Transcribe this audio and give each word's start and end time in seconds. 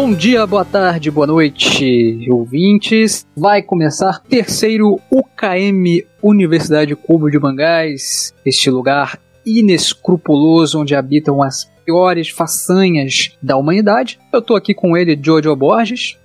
Bom 0.00 0.14
dia, 0.14 0.46
boa 0.46 0.64
tarde, 0.64 1.10
boa 1.10 1.26
noite, 1.26 2.24
ouvintes. 2.30 3.26
Vai 3.36 3.62
começar 3.62 4.20
terceiro 4.20 5.00
UKM 5.10 6.06
Universidade 6.22 6.94
Cubo 6.94 7.28
de 7.28 7.36
Mangás, 7.36 8.32
este 8.46 8.70
lugar 8.70 9.18
inescrupuloso 9.44 10.80
onde 10.80 10.94
habitam 10.94 11.42
as 11.42 11.64
piores 11.84 12.28
façanhas 12.28 13.36
da 13.42 13.56
humanidade. 13.56 14.20
Eu 14.32 14.40
tô 14.40 14.54
aqui 14.54 14.72
com 14.72 14.96
ele, 14.96 15.18
Jojo 15.20 15.56
Borges. 15.56 16.16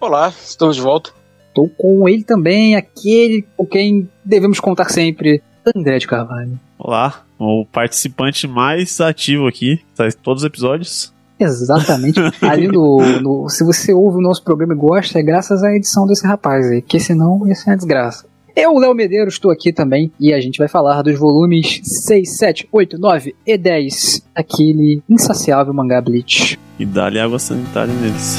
Olá, 0.00 0.30
estamos 0.30 0.74
de 0.74 0.82
volta. 0.82 1.12
Tô 1.54 1.68
com 1.68 2.08
ele 2.08 2.24
também, 2.24 2.74
aquele 2.74 3.46
com 3.56 3.64
quem 3.64 4.08
devemos 4.24 4.58
contar 4.58 4.88
sempre, 4.88 5.40
André 5.64 6.00
de 6.00 6.08
Carvalho. 6.08 6.58
Olá, 6.76 7.24
o 7.38 7.64
participante 7.64 8.48
mais 8.48 9.00
ativo 9.00 9.46
aqui, 9.46 9.80
tá 9.94 10.08
em 10.08 10.10
todos 10.10 10.42
os 10.42 10.46
episódios. 10.48 11.19
Exatamente. 11.40 12.20
Ali 12.42 12.68
no, 12.68 13.00
no, 13.20 13.48
Se 13.48 13.64
você 13.64 13.94
ouve 13.94 14.18
o 14.18 14.20
nosso 14.20 14.44
programa 14.44 14.74
e 14.74 14.76
gosta, 14.76 15.18
é 15.18 15.22
graças 15.22 15.62
à 15.64 15.74
edição 15.74 16.06
desse 16.06 16.26
rapaz 16.26 16.66
aí, 16.66 16.82
que 16.82 17.00
senão 17.00 17.46
ia 17.48 17.54
ser 17.54 17.70
uma 17.70 17.76
desgraça. 17.76 18.28
Eu, 18.54 18.74
Léo 18.74 18.94
Medeiros, 18.94 19.34
estou 19.34 19.50
aqui 19.50 19.72
também 19.72 20.12
e 20.20 20.34
a 20.34 20.40
gente 20.40 20.58
vai 20.58 20.68
falar 20.68 21.00
dos 21.02 21.18
volumes 21.18 21.80
6, 21.82 22.36
7, 22.36 22.68
8, 22.70 22.98
9 22.98 23.34
e 23.46 23.56
10 23.56 24.22
aquele 24.34 25.02
insaciável 25.08 25.72
mangá 25.72 26.00
Bleach. 26.00 26.58
E 26.78 26.84
dá-lhe 26.84 27.18
água 27.18 27.38
sanitária 27.38 27.94
neles. 27.94 28.38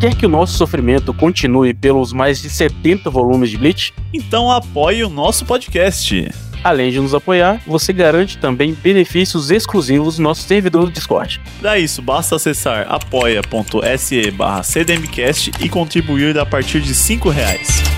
Quer 0.00 0.14
que 0.14 0.26
o 0.26 0.28
nosso 0.28 0.56
sofrimento 0.56 1.12
continue 1.12 1.74
pelos 1.74 2.12
mais 2.12 2.40
de 2.40 2.48
70 2.48 3.10
volumes 3.10 3.50
de 3.50 3.56
Bleach? 3.56 3.92
Então 4.12 4.50
apoie 4.50 5.02
o 5.02 5.08
nosso 5.08 5.44
podcast. 5.44 6.47
Além 6.62 6.90
de 6.90 7.00
nos 7.00 7.14
apoiar, 7.14 7.60
você 7.66 7.92
garante 7.92 8.38
também 8.38 8.74
benefícios 8.74 9.50
exclusivos 9.50 10.18
no 10.18 10.24
nosso 10.24 10.42
servidor 10.42 10.84
do 10.84 10.90
Discord. 10.90 11.40
Para 11.60 11.78
isso, 11.78 12.02
basta 12.02 12.36
acessar 12.36 12.86
apoia.se 12.88 14.32
cdmcast 14.64 15.52
e 15.60 15.68
contribuir 15.68 16.38
a 16.38 16.46
partir 16.46 16.80
de 16.80 16.94
5 16.94 17.28
reais. 17.28 17.97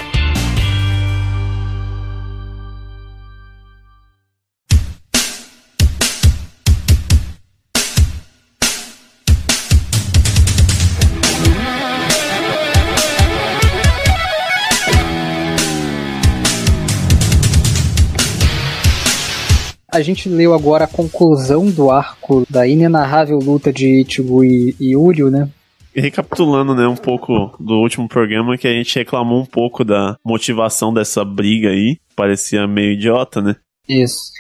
A 20.01 20.03
gente 20.03 20.31
leu 20.31 20.55
agora 20.55 20.85
a 20.85 20.89
conclusão 20.89 21.71
do 21.71 21.91
arco 21.91 22.47
da 22.49 22.67
inenarrável 22.67 23.39
luta 23.39 23.71
de 23.71 24.01
Ichigo 24.01 24.43
e, 24.43 24.75
e 24.81 24.97
Uryu, 24.97 25.31
né? 25.31 25.51
Recapitulando, 25.95 26.75
né, 26.75 26.87
um 26.87 26.97
pouco 26.97 27.55
do 27.61 27.75
último 27.75 28.09
programa 28.09 28.57
que 28.57 28.67
a 28.67 28.73
gente 28.73 28.99
reclamou 28.99 29.43
um 29.43 29.47
pouco 29.47 29.85
da 29.85 30.17
motivação 30.25 30.95
dessa 30.95 31.23
briga 31.23 31.69
aí, 31.69 31.99
parecia 32.17 32.67
meio 32.67 32.93
idiota, 32.93 33.43
né? 33.43 33.57
Isso. 33.87 34.33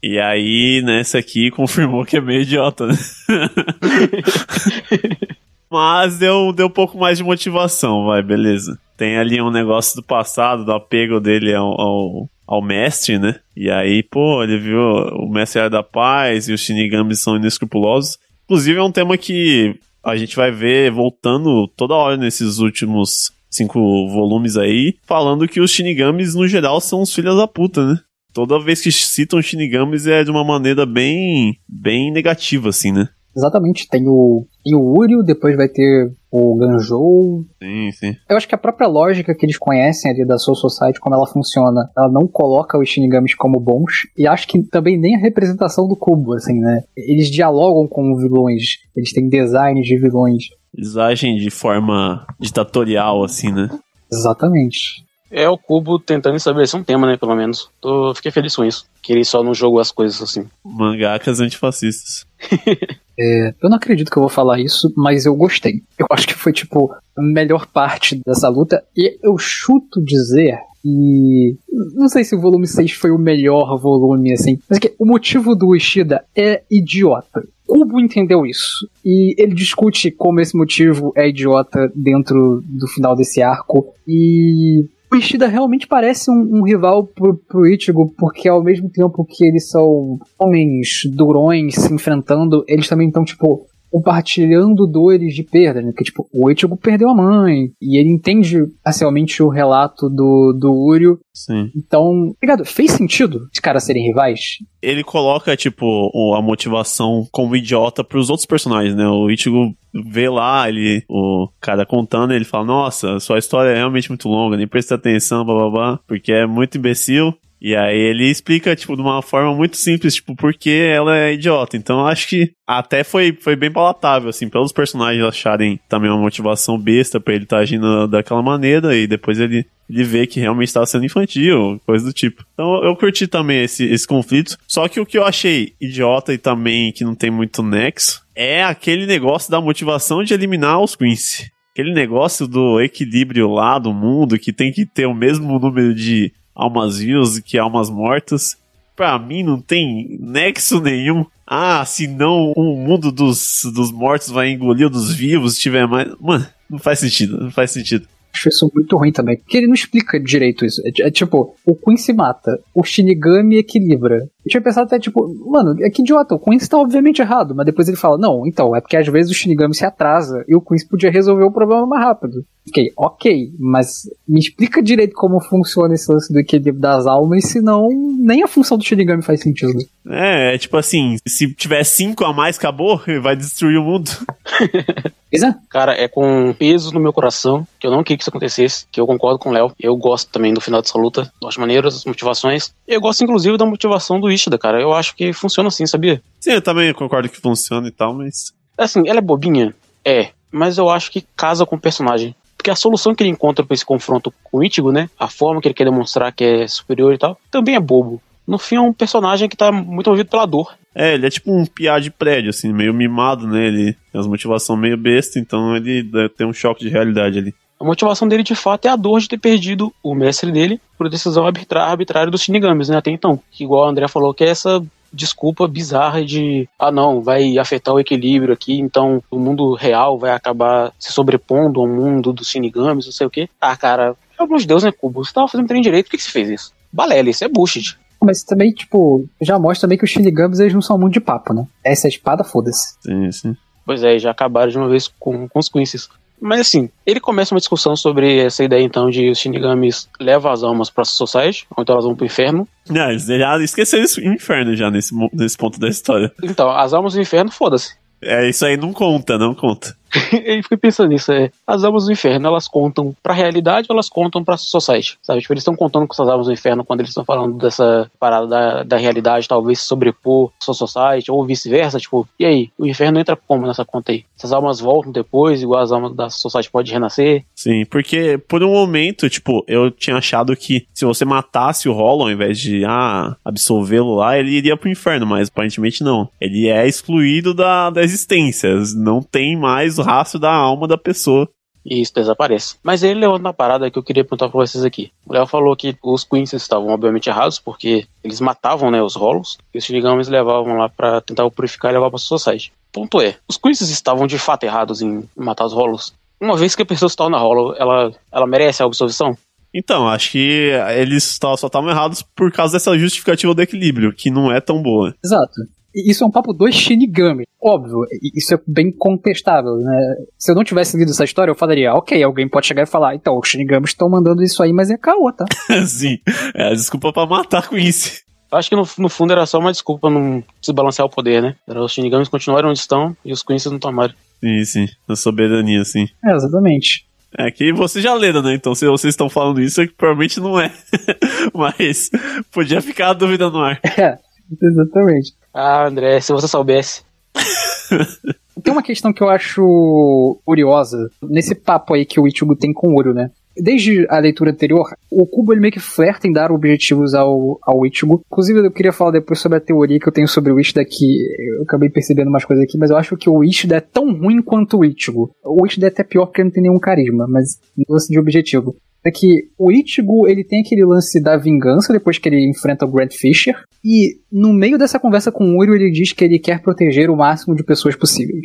E 0.00 0.20
aí, 0.20 0.80
nessa 0.84 1.18
aqui, 1.18 1.50
confirmou 1.50 2.04
que 2.04 2.16
é 2.16 2.20
meio 2.20 2.42
idiota, 2.42 2.86
né? 2.86 2.94
Mas 5.68 6.18
deu, 6.18 6.52
deu 6.52 6.66
um 6.66 6.70
pouco 6.70 6.98
mais 6.98 7.18
de 7.18 7.24
motivação, 7.24 8.04
vai, 8.04 8.22
beleza. 8.22 8.78
Tem 8.96 9.16
ali 9.16 9.40
um 9.40 9.50
negócio 9.50 9.96
do 9.96 10.02
passado, 10.02 10.64
do 10.64 10.72
apego 10.72 11.18
dele 11.18 11.54
ao, 11.54 11.80
ao, 11.80 12.28
ao 12.50 12.60
mestre, 12.60 13.16
né? 13.16 13.36
E 13.56 13.70
aí, 13.70 14.02
pô, 14.02 14.42
ele 14.42 14.58
viu 14.58 14.80
o 14.80 15.30
mestre 15.30 15.60
era 15.60 15.70
da 15.70 15.84
paz 15.84 16.48
e 16.48 16.52
os 16.52 16.60
Shinigamis 16.60 17.22
são 17.22 17.36
inescrupulosos. 17.36 18.18
Inclusive, 18.44 18.76
é 18.76 18.82
um 18.82 18.90
tema 18.90 19.16
que 19.16 19.78
a 20.02 20.16
gente 20.16 20.34
vai 20.34 20.50
ver 20.50 20.90
voltando 20.90 21.68
toda 21.76 21.94
hora 21.94 22.16
nesses 22.16 22.58
últimos 22.58 23.30
cinco 23.48 23.78
volumes 24.08 24.56
aí, 24.56 24.96
falando 25.06 25.46
que 25.46 25.60
os 25.60 25.70
Shinigamis, 25.70 26.34
no 26.34 26.48
geral, 26.48 26.80
são 26.80 27.02
os 27.02 27.14
filhos 27.14 27.36
da 27.36 27.46
puta, 27.46 27.86
né? 27.86 28.00
Toda 28.32 28.58
vez 28.58 28.80
que 28.80 28.90
citam 28.90 29.40
Shinigamis 29.40 30.08
é 30.08 30.24
de 30.24 30.30
uma 30.32 30.42
maneira 30.42 30.84
bem, 30.84 31.56
bem 31.68 32.12
negativa, 32.12 32.70
assim, 32.70 32.90
né? 32.90 33.08
Exatamente, 33.36 33.88
tem 33.88 34.06
o, 34.06 34.44
tem 34.64 34.74
o 34.74 34.98
Uryu, 34.98 35.22
depois 35.22 35.56
vai 35.56 35.68
ter 35.68 36.12
o 36.30 36.56
Ganjou. 36.56 37.44
Sim, 37.62 37.90
sim. 37.92 38.16
Eu 38.28 38.36
acho 38.36 38.48
que 38.48 38.54
a 38.54 38.58
própria 38.58 38.88
lógica 38.88 39.34
que 39.34 39.46
eles 39.46 39.58
conhecem 39.58 40.10
ali 40.10 40.26
da 40.26 40.38
Soul 40.38 40.56
Society, 40.56 41.00
como 41.00 41.14
ela 41.14 41.26
funciona, 41.26 41.88
ela 41.96 42.10
não 42.10 42.26
coloca 42.26 42.78
os 42.78 42.88
Shinigamis 42.88 43.34
como 43.34 43.60
bons, 43.60 44.08
e 44.16 44.26
acho 44.26 44.46
que 44.46 44.62
também 44.62 44.98
nem 44.98 45.16
a 45.16 45.20
representação 45.20 45.86
do 45.86 45.96
Kubo, 45.96 46.34
assim, 46.34 46.58
né? 46.58 46.82
Eles 46.96 47.30
dialogam 47.30 47.86
com 47.88 48.16
vilões, 48.16 48.78
eles 48.96 49.12
têm 49.12 49.28
designs 49.28 49.86
de 49.86 49.98
vilões. 49.98 50.44
Eles 50.76 50.96
agem 50.96 51.36
de 51.36 51.50
forma 51.50 52.26
ditatorial, 52.38 53.24
assim, 53.24 53.52
né? 53.52 53.68
Exatamente. 54.12 55.04
É 55.30 55.48
o 55.48 55.56
Cubo 55.56 55.98
tentando 55.98 56.36
estabelecer 56.36 56.78
um 56.78 56.84
tema, 56.84 57.06
né, 57.06 57.16
pelo 57.16 57.36
menos. 57.36 57.70
Tô, 57.80 58.12
fiquei 58.14 58.32
feliz 58.32 58.56
com 58.56 58.64
isso. 58.64 58.84
Que 59.02 59.12
ele 59.12 59.24
só 59.24 59.42
não 59.42 59.54
jogou 59.54 59.78
as 59.78 59.92
coisas 59.92 60.20
assim. 60.20 60.46
Mangakas 60.64 61.40
antifascistas. 61.40 62.26
É, 63.22 63.52
eu 63.62 63.68
não 63.68 63.76
acredito 63.76 64.10
que 64.10 64.16
eu 64.16 64.22
vou 64.22 64.30
falar 64.30 64.58
isso, 64.58 64.90
mas 64.96 65.26
eu 65.26 65.34
gostei. 65.36 65.82
Eu 65.98 66.06
acho 66.10 66.26
que 66.26 66.32
foi, 66.32 66.54
tipo, 66.54 66.90
a 67.14 67.20
melhor 67.20 67.66
parte 67.66 68.18
dessa 68.24 68.48
luta. 68.48 68.82
E 68.96 69.18
eu 69.22 69.36
chuto 69.36 70.02
dizer 70.02 70.58
que. 70.82 71.58
Não 71.94 72.08
sei 72.08 72.24
se 72.24 72.34
o 72.34 72.40
volume 72.40 72.66
6 72.66 72.92
foi 72.92 73.10
o 73.10 73.18
melhor 73.18 73.78
volume, 73.78 74.32
assim. 74.32 74.58
Mas 74.66 74.78
é 74.78 74.80
que 74.80 74.94
o 74.98 75.04
motivo 75.04 75.54
do 75.54 75.76
Ishida 75.76 76.24
é 76.34 76.62
idiota. 76.70 77.46
Kubo 77.66 78.00
entendeu 78.00 78.46
isso. 78.46 78.88
E 79.04 79.34
ele 79.36 79.54
discute 79.54 80.10
como 80.10 80.40
esse 80.40 80.56
motivo 80.56 81.12
é 81.14 81.28
idiota 81.28 81.92
dentro 81.94 82.62
do 82.64 82.88
final 82.88 83.14
desse 83.14 83.42
arco. 83.42 83.92
E 84.08 84.88
o 85.12 85.16
Ishida 85.16 85.48
realmente 85.48 85.86
parece 85.88 86.30
um, 86.30 86.58
um, 86.58 86.62
rival 86.62 87.04
pro, 87.04 87.36
pro 87.36 87.66
Ichigo, 87.66 88.14
porque 88.16 88.48
ao 88.48 88.62
mesmo 88.62 88.88
tempo 88.88 89.24
que 89.24 89.44
eles 89.44 89.68
são 89.68 90.18
homens 90.38 91.02
durões 91.12 91.74
se 91.74 91.92
enfrentando, 91.92 92.64
eles 92.68 92.88
também 92.88 93.08
estão, 93.08 93.24
tipo, 93.24 93.66
compartilhando 93.90 94.86
dores 94.86 95.34
de 95.34 95.42
perda, 95.42 95.82
né? 95.82 95.92
Que, 95.96 96.04
tipo, 96.04 96.28
o 96.32 96.50
Ichigo 96.50 96.76
perdeu 96.76 97.10
a 97.10 97.14
mãe, 97.14 97.72
e 97.80 97.98
ele 97.98 98.10
entende 98.10 98.66
parcialmente 98.82 99.42
o 99.42 99.48
relato 99.48 100.08
do, 100.08 100.56
do 100.58 100.72
Uryu. 100.72 101.18
Sim. 101.34 101.70
Então, 101.76 102.34
ligado, 102.42 102.64
fez 102.64 102.92
sentido 102.92 103.48
os 103.52 103.60
caras 103.60 103.84
serem 103.84 104.06
rivais? 104.06 104.40
Ele 104.82 105.02
coloca, 105.02 105.56
tipo, 105.56 106.10
a 106.36 106.42
motivação 106.42 107.26
como 107.30 107.56
idiota 107.56 108.04
pros 108.04 108.30
outros 108.30 108.46
personagens, 108.46 108.94
né? 108.94 109.06
O 109.08 109.30
Ichigo 109.30 109.74
vê 109.92 110.28
lá, 110.28 110.68
ele, 110.68 111.02
o 111.08 111.48
cara 111.60 111.84
contando, 111.84 112.32
ele 112.32 112.44
fala, 112.44 112.64
nossa, 112.64 113.18
sua 113.18 113.38
história 113.38 113.70
é 113.70 113.76
realmente 113.76 114.08
muito 114.08 114.28
longa, 114.28 114.56
nem 114.56 114.68
presta 114.68 114.94
atenção, 114.94 115.44
blá 115.44 115.54
blá 115.54 115.70
blá, 115.70 116.00
porque 116.06 116.32
é 116.32 116.46
muito 116.46 116.78
imbecil. 116.78 117.34
E 117.60 117.76
aí 117.76 117.98
ele 117.98 118.30
explica, 118.30 118.74
tipo, 118.74 118.96
de 118.96 119.02
uma 119.02 119.20
forma 119.20 119.54
muito 119.54 119.76
simples, 119.76 120.14
tipo, 120.14 120.34
porque 120.34 120.70
ela 120.70 121.16
é 121.16 121.34
idiota. 121.34 121.76
Então 121.76 122.06
acho 122.06 122.26
que 122.26 122.52
até 122.66 123.04
foi, 123.04 123.36
foi 123.38 123.54
bem 123.54 123.70
palatável, 123.70 124.30
assim, 124.30 124.48
pelos 124.48 124.72
personagens 124.72 125.22
acharem 125.24 125.78
também 125.88 126.10
uma 126.10 126.20
motivação 126.20 126.78
besta 126.78 127.20
pra 127.20 127.34
ele 127.34 127.44
estar 127.44 127.56
tá 127.56 127.62
agindo 127.62 128.06
daquela 128.08 128.42
maneira, 128.42 128.96
e 128.96 129.06
depois 129.06 129.38
ele, 129.38 129.66
ele 129.88 130.04
vê 130.04 130.26
que 130.26 130.40
realmente 130.40 130.68
estava 130.68 130.86
sendo 130.86 131.04
infantil, 131.04 131.80
coisa 131.84 132.04
do 132.04 132.12
tipo. 132.12 132.44
Então 132.54 132.82
eu 132.82 132.96
curti 132.96 133.26
também 133.26 133.64
esse, 133.64 133.84
esse 133.84 134.06
conflito. 134.06 134.56
Só 134.66 134.88
que 134.88 135.00
o 135.00 135.06
que 135.06 135.18
eu 135.18 135.24
achei 135.24 135.74
idiota 135.80 136.32
e 136.32 136.38
também 136.38 136.92
que 136.92 137.04
não 137.04 137.14
tem 137.14 137.30
muito 137.30 137.62
nexo 137.62 138.22
é 138.34 138.62
aquele 138.64 139.04
negócio 139.04 139.50
da 139.50 139.60
motivação 139.60 140.22
de 140.22 140.32
eliminar 140.32 140.80
os 140.80 140.96
Quincy. 140.96 141.50
Aquele 141.72 141.92
negócio 141.92 142.48
do 142.48 142.80
equilíbrio 142.80 143.48
lá 143.48 143.78
do 143.78 143.92
mundo, 143.92 144.38
que 144.38 144.52
tem 144.52 144.72
que 144.72 144.84
ter 144.84 145.06
o 145.06 145.14
mesmo 145.14 145.58
número 145.58 145.94
de 145.94 146.32
almas 146.60 146.98
vivas 146.98 147.38
que 147.38 147.58
almas 147.58 147.88
mortas. 147.88 148.56
Pra 148.94 149.18
mim 149.18 149.42
não 149.42 149.60
tem 149.60 150.18
nexo 150.20 150.80
nenhum. 150.80 151.24
Ah, 151.46 151.84
se 151.84 152.06
não 152.06 152.52
o 152.54 152.76
mundo 152.76 153.10
dos, 153.10 153.62
dos 153.74 153.90
mortos 153.90 154.28
vai 154.28 154.50
engolir 154.50 154.86
o 154.86 154.90
dos 154.90 155.14
vivos, 155.14 155.54
se 155.54 155.60
tiver 155.60 155.86
mais. 155.86 156.08
Mano, 156.20 156.46
não 156.68 156.78
faz 156.78 156.98
sentido, 156.98 157.40
não 157.40 157.50
faz 157.50 157.70
sentido. 157.70 158.06
Acho 158.32 158.48
isso 158.48 158.70
muito 158.74 158.96
ruim 158.96 159.10
também. 159.10 159.36
Porque 159.36 159.56
ele 159.56 159.66
não 159.66 159.74
explica 159.74 160.20
direito 160.20 160.64
isso. 160.64 160.80
É, 160.86 161.08
é 161.08 161.10
tipo, 161.10 161.56
o 161.66 161.74
Queen 161.74 161.96
se 161.96 162.12
mata, 162.12 162.60
o 162.74 162.84
Shinigami 162.84 163.56
equilibra. 163.56 164.28
Eu 164.44 164.50
tinha 164.50 164.62
pensado 164.62 164.86
até, 164.86 164.98
tipo, 164.98 165.28
mano, 165.50 165.76
é 165.80 165.90
que 165.90 166.02
idiota, 166.02 166.34
o 166.34 166.38
Queen 166.38 166.56
está 166.56 166.78
obviamente 166.78 167.20
errado, 167.20 167.54
mas 167.54 167.66
depois 167.66 167.88
ele 167.88 167.96
fala, 167.96 168.16
não, 168.16 168.46
então, 168.46 168.74
é 168.74 168.80
porque 168.80 168.96
às 168.96 169.06
vezes 169.06 169.30
o 169.30 169.34
Shinigami 169.34 169.74
se 169.74 169.84
atrasa 169.84 170.44
e 170.48 170.54
o 170.54 170.60
Queen 170.60 170.86
podia 170.88 171.10
resolver 171.10 171.44
o 171.44 171.52
problema 171.52 171.86
mais 171.86 172.04
rápido. 172.04 172.44
Fiquei, 172.64 172.92
ok, 172.96 173.52
mas 173.58 174.08
me 174.28 174.38
explica 174.38 174.82
direito 174.82 175.14
como 175.14 175.40
funciona 175.40 175.94
esse 175.94 176.10
lance 176.10 176.32
do 176.32 176.38
equilíbrio 176.38 176.80
das 176.80 177.06
almas, 177.06 177.44
senão 177.46 177.88
nem 178.18 178.42
a 178.42 178.48
função 178.48 178.78
do 178.78 178.84
Shinigami 178.84 179.22
faz 179.22 179.40
sentido. 179.40 179.78
É, 180.08 180.54
é 180.54 180.58
tipo 180.58 180.76
assim, 180.76 181.16
se 181.26 181.52
tiver 181.54 181.82
cinco 181.84 182.24
a 182.24 182.32
mais, 182.32 182.56
acabou, 182.56 183.00
vai 183.22 183.36
destruir 183.36 183.78
o 183.78 183.84
mundo. 183.84 184.10
Exato. 185.32 185.60
Cara, 185.68 185.92
é 185.92 186.08
com 186.08 186.52
peso 186.58 186.92
no 186.92 187.00
meu 187.00 187.12
coração 187.12 187.66
que 187.78 187.86
eu 187.86 187.90
não 187.90 188.02
queria 188.02 188.16
que 188.16 188.22
isso 188.24 188.30
acontecesse, 188.30 188.86
que 188.90 189.00
eu 189.00 189.06
concordo 189.06 189.38
com 189.38 189.50
o 189.50 189.52
Léo. 189.52 189.72
Eu 189.78 189.96
gosto 189.96 190.30
também 190.30 190.52
do 190.52 190.60
final 190.60 190.82
dessa 190.82 190.98
luta, 190.98 191.32
das 191.40 191.56
maneiras, 191.56 191.94
das 191.94 192.04
motivações. 192.04 192.72
Eu 192.86 193.00
gosto, 193.00 193.22
inclusive, 193.22 193.56
da 193.56 193.64
motivação 193.64 194.18
do 194.18 194.29
Ishida, 194.32 194.58
cara. 194.58 194.80
Eu 194.80 194.92
acho 194.92 195.14
que 195.14 195.32
funciona 195.32 195.68
assim, 195.68 195.86
sabia? 195.86 196.22
Sim, 196.40 196.52
eu 196.52 196.62
também 196.62 196.92
concordo 196.92 197.28
que 197.28 197.40
funciona 197.40 197.88
e 197.88 197.90
tal, 197.90 198.14
mas. 198.14 198.52
Assim, 198.76 199.08
ela 199.08 199.18
é 199.18 199.22
bobinha? 199.22 199.74
É. 200.04 200.30
Mas 200.50 200.78
eu 200.78 200.88
acho 200.88 201.10
que 201.10 201.24
casa 201.36 201.64
com 201.64 201.76
o 201.76 201.80
personagem. 201.80 202.34
Porque 202.56 202.70
a 202.70 202.76
solução 202.76 203.14
que 203.14 203.22
ele 203.22 203.30
encontra 203.30 203.64
pra 203.64 203.74
esse 203.74 203.84
confronto 203.84 204.32
com 204.44 204.58
o 204.58 204.64
Ichigo, 204.64 204.92
né? 204.92 205.08
A 205.18 205.28
forma 205.28 205.60
que 205.60 205.68
ele 205.68 205.74
quer 205.74 205.84
demonstrar 205.84 206.32
que 206.32 206.44
é 206.44 206.68
superior 206.68 207.14
e 207.14 207.18
tal, 207.18 207.38
também 207.50 207.74
é 207.74 207.80
bobo. 207.80 208.20
No 208.46 208.58
fim, 208.58 208.76
é 208.76 208.80
um 208.80 208.92
personagem 208.92 209.48
que 209.48 209.56
tá 209.56 209.70
muito 209.70 210.10
movido 210.10 210.28
pela 210.28 210.44
dor. 210.44 210.74
É, 210.94 211.14
ele 211.14 211.26
é 211.26 211.30
tipo 211.30 211.52
um 211.52 211.64
piá 211.64 211.98
de 211.98 212.10
prédio, 212.10 212.50
assim, 212.50 212.72
meio 212.72 212.92
mimado, 212.92 213.46
né? 213.46 213.66
Ele 213.66 213.96
tem 214.12 214.20
as 214.20 214.26
motivações 214.26 214.78
meio 214.78 214.96
besta, 214.96 215.38
então 215.38 215.76
ele 215.76 216.04
tem 216.36 216.46
um 216.46 216.52
choque 216.52 216.84
de 216.84 216.90
realidade 216.90 217.38
ali. 217.38 217.54
A 217.80 217.84
motivação 217.84 218.28
dele, 218.28 218.42
de 218.42 218.54
fato, 218.54 218.84
é 218.84 218.90
a 218.90 218.96
dor 218.96 219.20
de 219.20 219.28
ter 219.28 219.38
perdido 219.38 219.90
o 220.02 220.14
mestre 220.14 220.52
dele 220.52 220.78
por 220.98 221.08
decisão 221.08 221.46
arbitrária 221.46 222.30
dos 222.30 222.42
Shinigamis, 222.42 222.90
né? 222.90 222.98
Até 222.98 223.10
então. 223.10 223.40
Que, 223.50 223.64
igual 223.64 223.86
o 223.86 223.88
André 223.88 224.06
falou, 224.06 224.34
que 224.34 224.44
é 224.44 224.48
essa 224.48 224.82
desculpa 225.12 225.66
bizarra 225.66 226.24
de 226.24 226.68
ah 226.78 226.92
não, 226.92 227.20
vai 227.20 227.58
afetar 227.58 227.94
o 227.94 227.98
equilíbrio 227.98 228.54
aqui, 228.54 228.78
então 228.78 229.22
o 229.30 229.38
mundo 229.38 229.74
real 229.74 230.18
vai 230.18 230.30
acabar 230.30 230.92
se 230.98 231.10
sobrepondo 231.10 231.80
ao 231.80 231.88
mundo 231.88 232.32
dos 232.32 232.48
Shinigamis, 232.48 233.06
não 233.06 233.12
sei 233.12 233.26
o 233.26 233.30
que. 233.30 233.48
Ah, 233.60 233.76
cara, 233.76 234.14
pelo 234.36 234.48
amor 234.48 234.58
de 234.58 234.66
Deus, 234.66 234.84
né, 234.84 234.92
Cubo? 234.92 235.24
Você 235.24 235.32
tava 235.32 235.48
fazendo 235.48 235.66
treino 235.66 235.82
direito, 235.82 236.06
por 236.06 236.12
que, 236.12 236.16
que 236.18 236.22
você 236.22 236.30
fez 236.30 236.48
isso? 236.48 236.72
Balela, 236.92 237.30
isso 237.30 237.44
é 237.44 237.48
bullshit. 237.48 237.98
Mas 238.22 238.42
também, 238.42 238.70
tipo, 238.70 239.26
já 239.40 239.58
mostra 239.58 239.86
também 239.86 239.96
que 239.96 240.04
os 240.04 240.10
Shinigamis 240.10 240.60
eles 240.60 240.74
não 240.74 240.82
são 240.82 240.98
muito 240.98 241.14
de 241.14 241.20
papo, 241.20 241.54
né? 241.54 241.66
Essa 241.82 242.06
é 242.06 242.08
a 242.08 242.10
espada, 242.10 242.44
foda-se. 242.44 242.94
Sim, 243.00 243.32
sim. 243.32 243.56
Pois 243.86 244.04
é, 244.04 244.18
já 244.18 244.30
acabaram 244.30 244.70
de 244.70 244.78
uma 244.78 244.88
vez 244.88 245.08
com, 245.18 245.48
Quincy's. 245.48 246.08
Mas 246.40 246.60
assim, 246.60 246.88
ele 247.04 247.20
começa 247.20 247.54
uma 247.54 247.60
discussão 247.60 247.94
sobre 247.94 248.38
essa 248.38 248.64
ideia 248.64 248.82
então 248.82 249.10
de 249.10 249.30
os 249.30 249.38
Shinigamis 249.38 250.08
levam 250.18 250.50
as 250.50 250.62
almas 250.62 250.88
pra 250.88 251.04
Society, 251.04 251.66
ou 251.76 251.82
então 251.82 251.94
elas 251.94 252.04
vão 252.04 252.14
pro 252.14 252.26
inferno. 252.26 252.66
Não, 252.88 253.10
eles 253.10 253.26
já 253.26 253.58
esqueceram 253.58 254.04
o 254.04 254.34
inferno 254.34 254.74
já 254.74 254.90
nesse, 254.90 255.14
nesse 255.32 255.56
ponto 255.56 255.78
da 255.78 255.88
história. 255.88 256.32
Então, 256.42 256.70
as 256.70 256.92
almas 256.92 257.14
do 257.14 257.20
inferno, 257.20 257.50
foda-se. 257.50 257.94
É, 258.22 258.48
isso 258.48 258.64
aí 258.64 258.76
não 258.76 258.92
conta, 258.92 259.38
não 259.38 259.54
conta. 259.54 259.96
e 260.32 260.62
fiquei 260.62 260.78
pensando 260.78 261.10
nisso, 261.10 261.32
é, 261.32 261.50
as 261.66 261.84
almas 261.84 262.06
do 262.06 262.12
inferno, 262.12 262.46
elas 262.46 262.66
contam 262.66 263.14
pra 263.22 263.34
realidade 263.34 263.86
ou 263.88 263.94
elas 263.94 264.08
contam 264.08 264.44
pra 264.44 264.56
society? 264.56 265.18
Sabe, 265.22 265.40
tipo, 265.40 265.52
eles 265.52 265.62
estão 265.62 265.76
contando 265.76 266.06
com 266.06 266.14
essas 266.14 266.28
almas 266.28 266.46
do 266.46 266.52
inferno 266.52 266.84
quando 266.84 267.00
eles 267.00 267.10
estão 267.10 267.24
falando 267.24 267.56
dessa 267.58 268.10
parada 268.18 268.46
da, 268.46 268.82
da 268.82 268.96
realidade, 268.96 269.48
talvez 269.48 269.80
sobrepor 269.80 270.50
sua 270.60 270.74
society, 270.74 271.30
ou 271.30 271.44
vice-versa, 271.44 271.98
tipo, 271.98 272.26
e 272.38 272.44
aí, 272.44 272.70
o 272.78 272.86
inferno 272.86 273.18
entra 273.18 273.36
como 273.36 273.66
nessa 273.66 273.84
conta 273.84 274.12
aí? 274.12 274.24
Essas 274.36 274.52
almas 274.52 274.80
voltam 274.80 275.12
depois, 275.12 275.62
igual 275.62 275.82
as 275.82 275.92
almas 275.92 276.14
da 276.14 276.28
society 276.30 276.70
pode 276.70 276.92
renascer? 276.92 277.44
Sim, 277.54 277.84
porque 277.84 278.38
por 278.48 278.62
um 278.62 278.72
momento, 278.72 279.28
tipo, 279.28 279.64
eu 279.66 279.90
tinha 279.90 280.16
achado 280.16 280.56
que 280.56 280.86
se 280.94 281.04
você 281.04 281.24
matasse 281.24 281.88
o 281.88 281.92
Hollow, 281.92 282.26
ao 282.26 282.32
invés 282.32 282.58
de, 282.58 282.84
ah, 282.84 283.36
absolvê-lo 283.44 284.14
lá, 284.16 284.38
ele 284.38 284.50
iria 284.50 284.76
pro 284.76 284.90
inferno, 284.90 285.26
mas 285.26 285.48
aparentemente 285.48 286.02
não. 286.02 286.28
Ele 286.40 286.68
é 286.68 286.86
excluído 286.86 287.54
da, 287.54 287.90
da 287.90 288.02
existência, 288.02 288.70
não 288.96 289.22
tem 289.22 289.56
mais 289.56 289.99
rastro 290.02 290.38
da 290.38 290.52
alma 290.52 290.86
da 290.86 290.98
pessoa. 290.98 291.48
E 291.84 292.00
isso 292.02 292.14
desaparece. 292.14 292.76
Mas 292.82 293.02
ele 293.02 293.20
levanta 293.20 293.40
uma 293.40 293.54
parada 293.54 293.90
que 293.90 293.98
eu 293.98 294.02
queria 294.02 294.22
perguntar 294.22 294.48
pra 294.48 294.60
vocês 294.60 294.84
aqui. 294.84 295.10
O 295.26 295.32
Léo 295.32 295.46
falou 295.46 295.74
que 295.74 295.96
os 296.02 296.24
Queens 296.24 296.52
estavam 296.52 296.88
obviamente 296.88 297.28
errados, 297.28 297.58
porque 297.58 298.06
eles 298.22 298.40
matavam 298.40 298.90
né, 298.90 299.02
os 299.02 299.14
rolos, 299.14 299.56
e 299.74 299.78
os 299.78 299.84
Shinigamis 299.84 300.28
levavam 300.28 300.76
lá 300.76 300.88
para 300.88 301.20
tentar 301.22 301.48
purificar 301.50 301.90
e 301.90 301.94
levar 301.94 302.10
pra 302.10 302.18
Society. 302.18 302.72
Ponto 302.92 303.20
é, 303.20 303.36
os 303.48 303.56
Queens 303.56 303.80
estavam 303.80 304.26
de 304.26 304.38
fato 304.38 304.64
errados 304.64 305.00
em 305.00 305.24
matar 305.36 305.64
os 305.64 305.72
rolos. 305.72 306.12
Uma 306.40 306.56
vez 306.56 306.74
que 306.74 306.82
a 306.82 306.86
pessoa 306.86 307.08
se 307.08 307.16
torna 307.16 307.38
rolo, 307.38 307.74
ela, 307.78 308.12
ela 308.32 308.46
merece 308.46 308.82
a 308.82 308.86
absolvição? 308.86 309.36
Então, 309.72 310.08
acho 310.08 310.32
que 310.32 310.70
eles 310.96 311.38
só 311.40 311.54
estavam 311.54 311.90
errados 311.90 312.22
por 312.22 312.50
causa 312.50 312.72
dessa 312.72 312.98
justificativa 312.98 313.54
do 313.54 313.62
equilíbrio, 313.62 314.12
que 314.12 314.30
não 314.30 314.50
é 314.50 314.60
tão 314.60 314.82
boa. 314.82 315.14
Exato. 315.24 315.52
Isso 315.94 316.24
é 316.24 316.26
um 316.26 316.30
papo 316.30 316.52
dos 316.52 316.74
Shinigami. 316.74 317.44
Óbvio, 317.62 318.04
isso 318.34 318.54
é 318.54 318.58
bem 318.66 318.90
contestável, 318.90 319.76
né? 319.76 320.16
Se 320.38 320.50
eu 320.50 320.54
não 320.54 320.64
tivesse 320.64 320.96
lido 320.96 321.10
essa 321.10 321.24
história, 321.24 321.50
eu 321.50 321.54
falaria, 321.54 321.92
ok, 321.92 322.22
alguém 322.22 322.48
pode 322.48 322.66
chegar 322.66 322.82
e 322.82 322.86
falar, 322.86 323.14
então, 323.14 323.38
os 323.38 323.48
Shinigami 323.48 323.86
estão 323.86 324.08
mandando 324.08 324.42
isso 324.42 324.62
aí, 324.62 324.72
mas 324.72 324.90
é 324.90 324.96
caô, 324.96 325.32
tá? 325.32 325.44
Sim, 325.86 326.18
é 326.54 326.68
a 326.68 326.74
desculpa 326.74 327.12
pra 327.12 327.26
matar 327.26 327.68
com 327.68 327.76
isso. 327.76 328.22
Acho 328.52 328.68
que 328.68 328.76
no, 328.76 328.82
no, 328.98 329.08
fundo 329.08 329.32
era 329.32 329.46
só 329.46 329.58
uma 329.58 329.70
desculpa 329.70 330.08
pra 330.08 330.10
não 330.10 330.42
desbalancear 330.60 331.06
o 331.06 331.10
poder, 331.10 331.40
né? 331.40 331.54
Era 331.68 331.84
os 331.84 331.92
Shinigamis 331.92 332.28
continuaram 332.28 332.70
onde 332.70 332.80
estão 332.80 333.16
e 333.24 333.32
os 333.32 333.42
Queens 333.42 333.64
não 333.66 333.78
tomaram. 333.78 334.12
Sim, 334.40 334.64
sim, 334.64 334.86
na 335.08 335.14
soberania, 335.14 335.84
sim. 335.84 336.08
É, 336.24 336.34
exatamente. 336.34 337.06
É 337.38 337.50
que 337.50 337.72
você 337.72 338.00
já 338.00 338.12
leram, 338.12 338.42
né? 338.42 338.54
Então, 338.54 338.74
se 338.74 338.86
vocês 338.86 339.12
estão 339.12 339.28
falando 339.28 339.60
isso, 339.60 339.80
é 339.80 339.86
que 339.86 339.94
provavelmente 339.94 340.40
não 340.40 340.58
é. 340.58 340.72
Mas 341.54 342.10
podia 342.50 342.80
ficar 342.80 343.10
a 343.10 343.12
dúvida 343.12 343.48
no 343.50 343.60
ar. 343.60 343.80
É, 343.96 344.18
exatamente. 344.66 345.32
Ah, 345.52 345.86
André, 345.86 346.20
se 346.20 346.32
você 346.32 346.48
soubesse. 346.48 347.02
tem 348.62 348.72
uma 348.72 348.82
questão 348.82 349.12
que 349.12 349.22
eu 349.22 349.28
acho 349.28 350.40
curiosa 350.44 351.10
nesse 351.22 351.54
papo 351.54 351.94
aí 351.94 352.04
que 352.04 352.20
o 352.20 352.26
Ichigo 352.26 352.56
tem 352.56 352.72
com 352.72 352.88
o 352.88 352.98
Uro, 352.98 353.14
né? 353.14 353.30
Desde 353.56 354.06
a 354.08 354.18
leitura 354.18 354.52
anterior, 354.52 354.86
o 355.10 355.26
Kubo 355.26 355.52
ele 355.52 355.60
meio 355.60 355.72
que 355.72 355.80
flerta 355.80 356.26
em 356.26 356.32
dar 356.32 356.52
objetivos 356.52 357.14
ao, 357.14 357.58
ao 357.62 357.84
Ichigo. 357.84 358.22
Inclusive, 358.30 358.60
eu 358.60 358.70
queria 358.70 358.92
falar 358.92 359.10
depois 359.10 359.40
sobre 359.40 359.58
a 359.58 359.60
teoria 359.60 359.98
que 359.98 360.08
eu 360.08 360.12
tenho 360.12 360.28
sobre 360.28 360.52
o 360.52 360.60
Ishida, 360.60 360.84
que 360.84 361.18
eu 361.56 361.64
acabei 361.64 361.90
percebendo 361.90 362.28
umas 362.28 362.44
coisas 362.44 362.64
aqui, 362.64 362.78
mas 362.78 362.90
eu 362.90 362.96
acho 362.96 363.16
que 363.16 363.28
o 363.28 363.42
Ishida 363.42 363.76
é 363.76 363.80
tão 363.80 364.12
ruim 364.16 364.40
quanto 364.40 364.78
o 364.78 364.84
Ichigo. 364.84 365.34
O 365.44 365.66
Ishida 365.66 365.86
é 365.86 365.90
até 365.90 366.04
pior 366.04 366.26
porque 366.26 366.44
não 366.44 366.50
tem 366.50 366.62
nenhum 366.62 366.78
carisma, 366.78 367.26
mas 367.28 367.58
lance 367.88 368.08
de 368.08 368.18
objetivo 368.18 368.76
é 369.04 369.10
que 369.10 369.48
o 369.58 369.72
Ichigo 369.72 370.28
ele 370.28 370.44
tem 370.44 370.60
aquele 370.60 370.84
lance 370.84 371.20
da 371.22 371.36
vingança 371.36 371.92
depois 371.92 372.18
que 372.18 372.28
ele 372.28 372.50
enfrenta 372.50 372.84
o 372.84 372.90
Grant 372.90 373.12
Fisher 373.14 373.54
e 373.84 374.18
no 374.30 374.52
meio 374.52 374.76
dessa 374.76 374.98
conversa 374.98 375.32
com 375.32 375.44
o 375.44 375.58
Uro 375.58 375.74
ele 375.74 375.90
diz 375.90 376.12
que 376.12 376.24
ele 376.24 376.38
quer 376.38 376.60
proteger 376.62 377.10
o 377.10 377.16
máximo 377.16 377.54
de 377.54 377.64
pessoas 377.64 377.96
possíveis. 377.96 378.44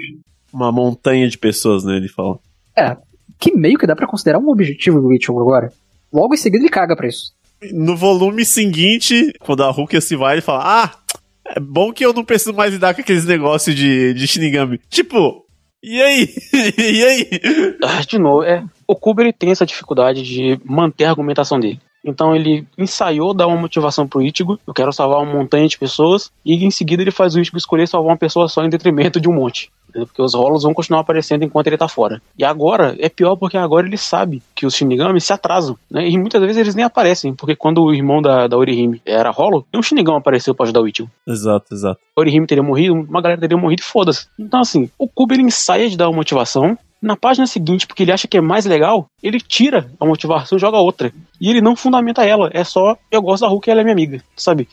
Uma 0.53 0.71
montanha 0.71 1.27
de 1.27 1.37
pessoas, 1.37 1.83
né? 1.83 1.97
Ele 1.97 2.07
fala. 2.07 2.39
É, 2.77 2.95
que 3.37 3.53
meio 3.55 3.77
que 3.77 3.87
dá 3.87 3.95
para 3.95 4.07
considerar 4.07 4.39
um 4.39 4.49
objetivo 4.49 5.01
do 5.01 5.13
Ichigo 5.13 5.41
agora. 5.41 5.71
Logo 6.11 6.33
em 6.33 6.37
seguida 6.37 6.63
ele 6.63 6.71
caga 6.71 6.95
pra 6.95 7.07
isso. 7.07 7.33
No 7.73 7.95
volume 7.95 8.45
seguinte, 8.45 9.33
quando 9.39 9.63
a 9.63 9.71
Rukia 9.71 9.99
se 9.99 10.15
vai, 10.15 10.35
ele 10.35 10.41
fala: 10.41 10.63
Ah, 10.63 10.97
é 11.45 11.59
bom 11.59 11.91
que 11.91 12.05
eu 12.05 12.13
não 12.13 12.23
preciso 12.23 12.53
mais 12.53 12.73
lidar 12.73 12.93
com 12.93 13.01
aqueles 13.01 13.25
negócios 13.25 13.75
de, 13.75 14.13
de 14.13 14.27
Shinigami. 14.27 14.79
Tipo, 14.89 15.44
e 15.85 16.01
aí? 16.01 16.29
e 16.77 17.03
aí? 17.03 17.29
Ah, 17.83 18.01
de 18.01 18.17
novo, 18.17 18.43
é. 18.43 18.63
O 18.87 18.95
Kubo 18.95 19.21
tem 19.33 19.51
essa 19.51 19.65
dificuldade 19.65 20.23
de 20.23 20.59
manter 20.65 21.05
a 21.05 21.09
argumentação 21.09 21.59
dele. 21.59 21.79
Então 22.03 22.35
ele 22.35 22.67
ensaiou 22.77 23.33
dar 23.33 23.47
uma 23.47 23.57
motivação 23.57 24.07
pro 24.07 24.21
Ichigo, 24.21 24.59
eu 24.65 24.73
quero 24.73 24.93
salvar 24.93 25.21
uma 25.21 25.33
montanha 25.33 25.67
de 25.67 25.77
pessoas, 25.77 26.31
e 26.45 26.63
em 26.63 26.69
seguida 26.69 27.01
ele 27.01 27.11
faz 27.11 27.35
o 27.35 27.39
Ichigo 27.39 27.57
escolher 27.57 27.87
salvar 27.87 28.11
uma 28.11 28.17
pessoa 28.17 28.47
só 28.47 28.63
em 28.63 28.69
detrimento 28.69 29.19
de 29.19 29.27
um 29.27 29.33
monte. 29.33 29.71
Porque 29.99 30.21
os 30.21 30.33
rolos 30.33 30.63
vão 30.63 30.73
continuar 30.73 31.01
aparecendo 31.01 31.43
enquanto 31.43 31.67
ele 31.67 31.77
tá 31.77 31.87
fora. 31.87 32.21
E 32.37 32.43
agora, 32.43 32.95
é 32.99 33.09
pior 33.09 33.35
porque 33.35 33.57
agora 33.57 33.87
ele 33.87 33.97
sabe 33.97 34.41
que 34.53 34.65
os 34.65 34.75
Shinigami 34.75 35.21
se 35.21 35.31
atrasam, 35.31 35.77
né? 35.89 36.07
E 36.07 36.17
muitas 36.17 36.41
vezes 36.41 36.57
eles 36.57 36.75
nem 36.75 36.85
aparecem, 36.85 37.33
porque 37.33 37.55
quando 37.55 37.83
o 37.83 37.93
irmão 37.93 38.21
da, 38.21 38.47
da 38.47 38.57
Orihime 38.57 39.01
era 39.05 39.31
rolo, 39.31 39.65
um 39.73 39.81
Shinigami 39.81 40.17
apareceu 40.17 40.53
para 40.53 40.65
ajudar 40.65 40.81
o 40.81 40.87
Ichigo. 40.87 41.09
Exato, 41.27 41.73
exato. 41.73 41.99
Orihime 42.15 42.47
teria 42.47 42.63
morrido, 42.63 42.93
uma 42.93 43.21
galera 43.21 43.39
teria 43.39 43.57
morrido 43.57 43.81
e 43.81 43.85
foda-se. 43.85 44.27
Então 44.39 44.59
assim, 44.59 44.89
o 44.97 45.07
Kubo 45.07 45.33
ele 45.33 45.43
ensaia 45.43 45.89
de 45.89 45.97
dar 45.97 46.09
uma 46.09 46.15
motivação, 46.17 46.77
na 47.01 47.15
página 47.15 47.45
seguinte, 47.45 47.85
porque 47.85 48.03
ele 48.03 48.11
acha 48.11 48.27
que 48.27 48.37
é 48.37 48.41
mais 48.41 48.65
legal, 48.65 49.07
ele 49.21 49.39
tira 49.39 49.91
a 49.99 50.05
motivação 50.05 50.57
e 50.57 50.61
joga 50.61 50.77
outra. 50.77 51.13
E 51.39 51.49
ele 51.49 51.61
não 51.61 51.75
fundamenta 51.75 52.25
ela, 52.25 52.49
é 52.51 52.63
só 52.63 52.97
eu 53.11 53.21
gosto 53.21 53.41
da 53.41 53.47
Hulk 53.47 53.69
e 53.69 53.71
ela 53.71 53.81
é 53.81 53.83
minha 53.83 53.93
amiga, 53.93 54.23
sabe? 54.35 54.67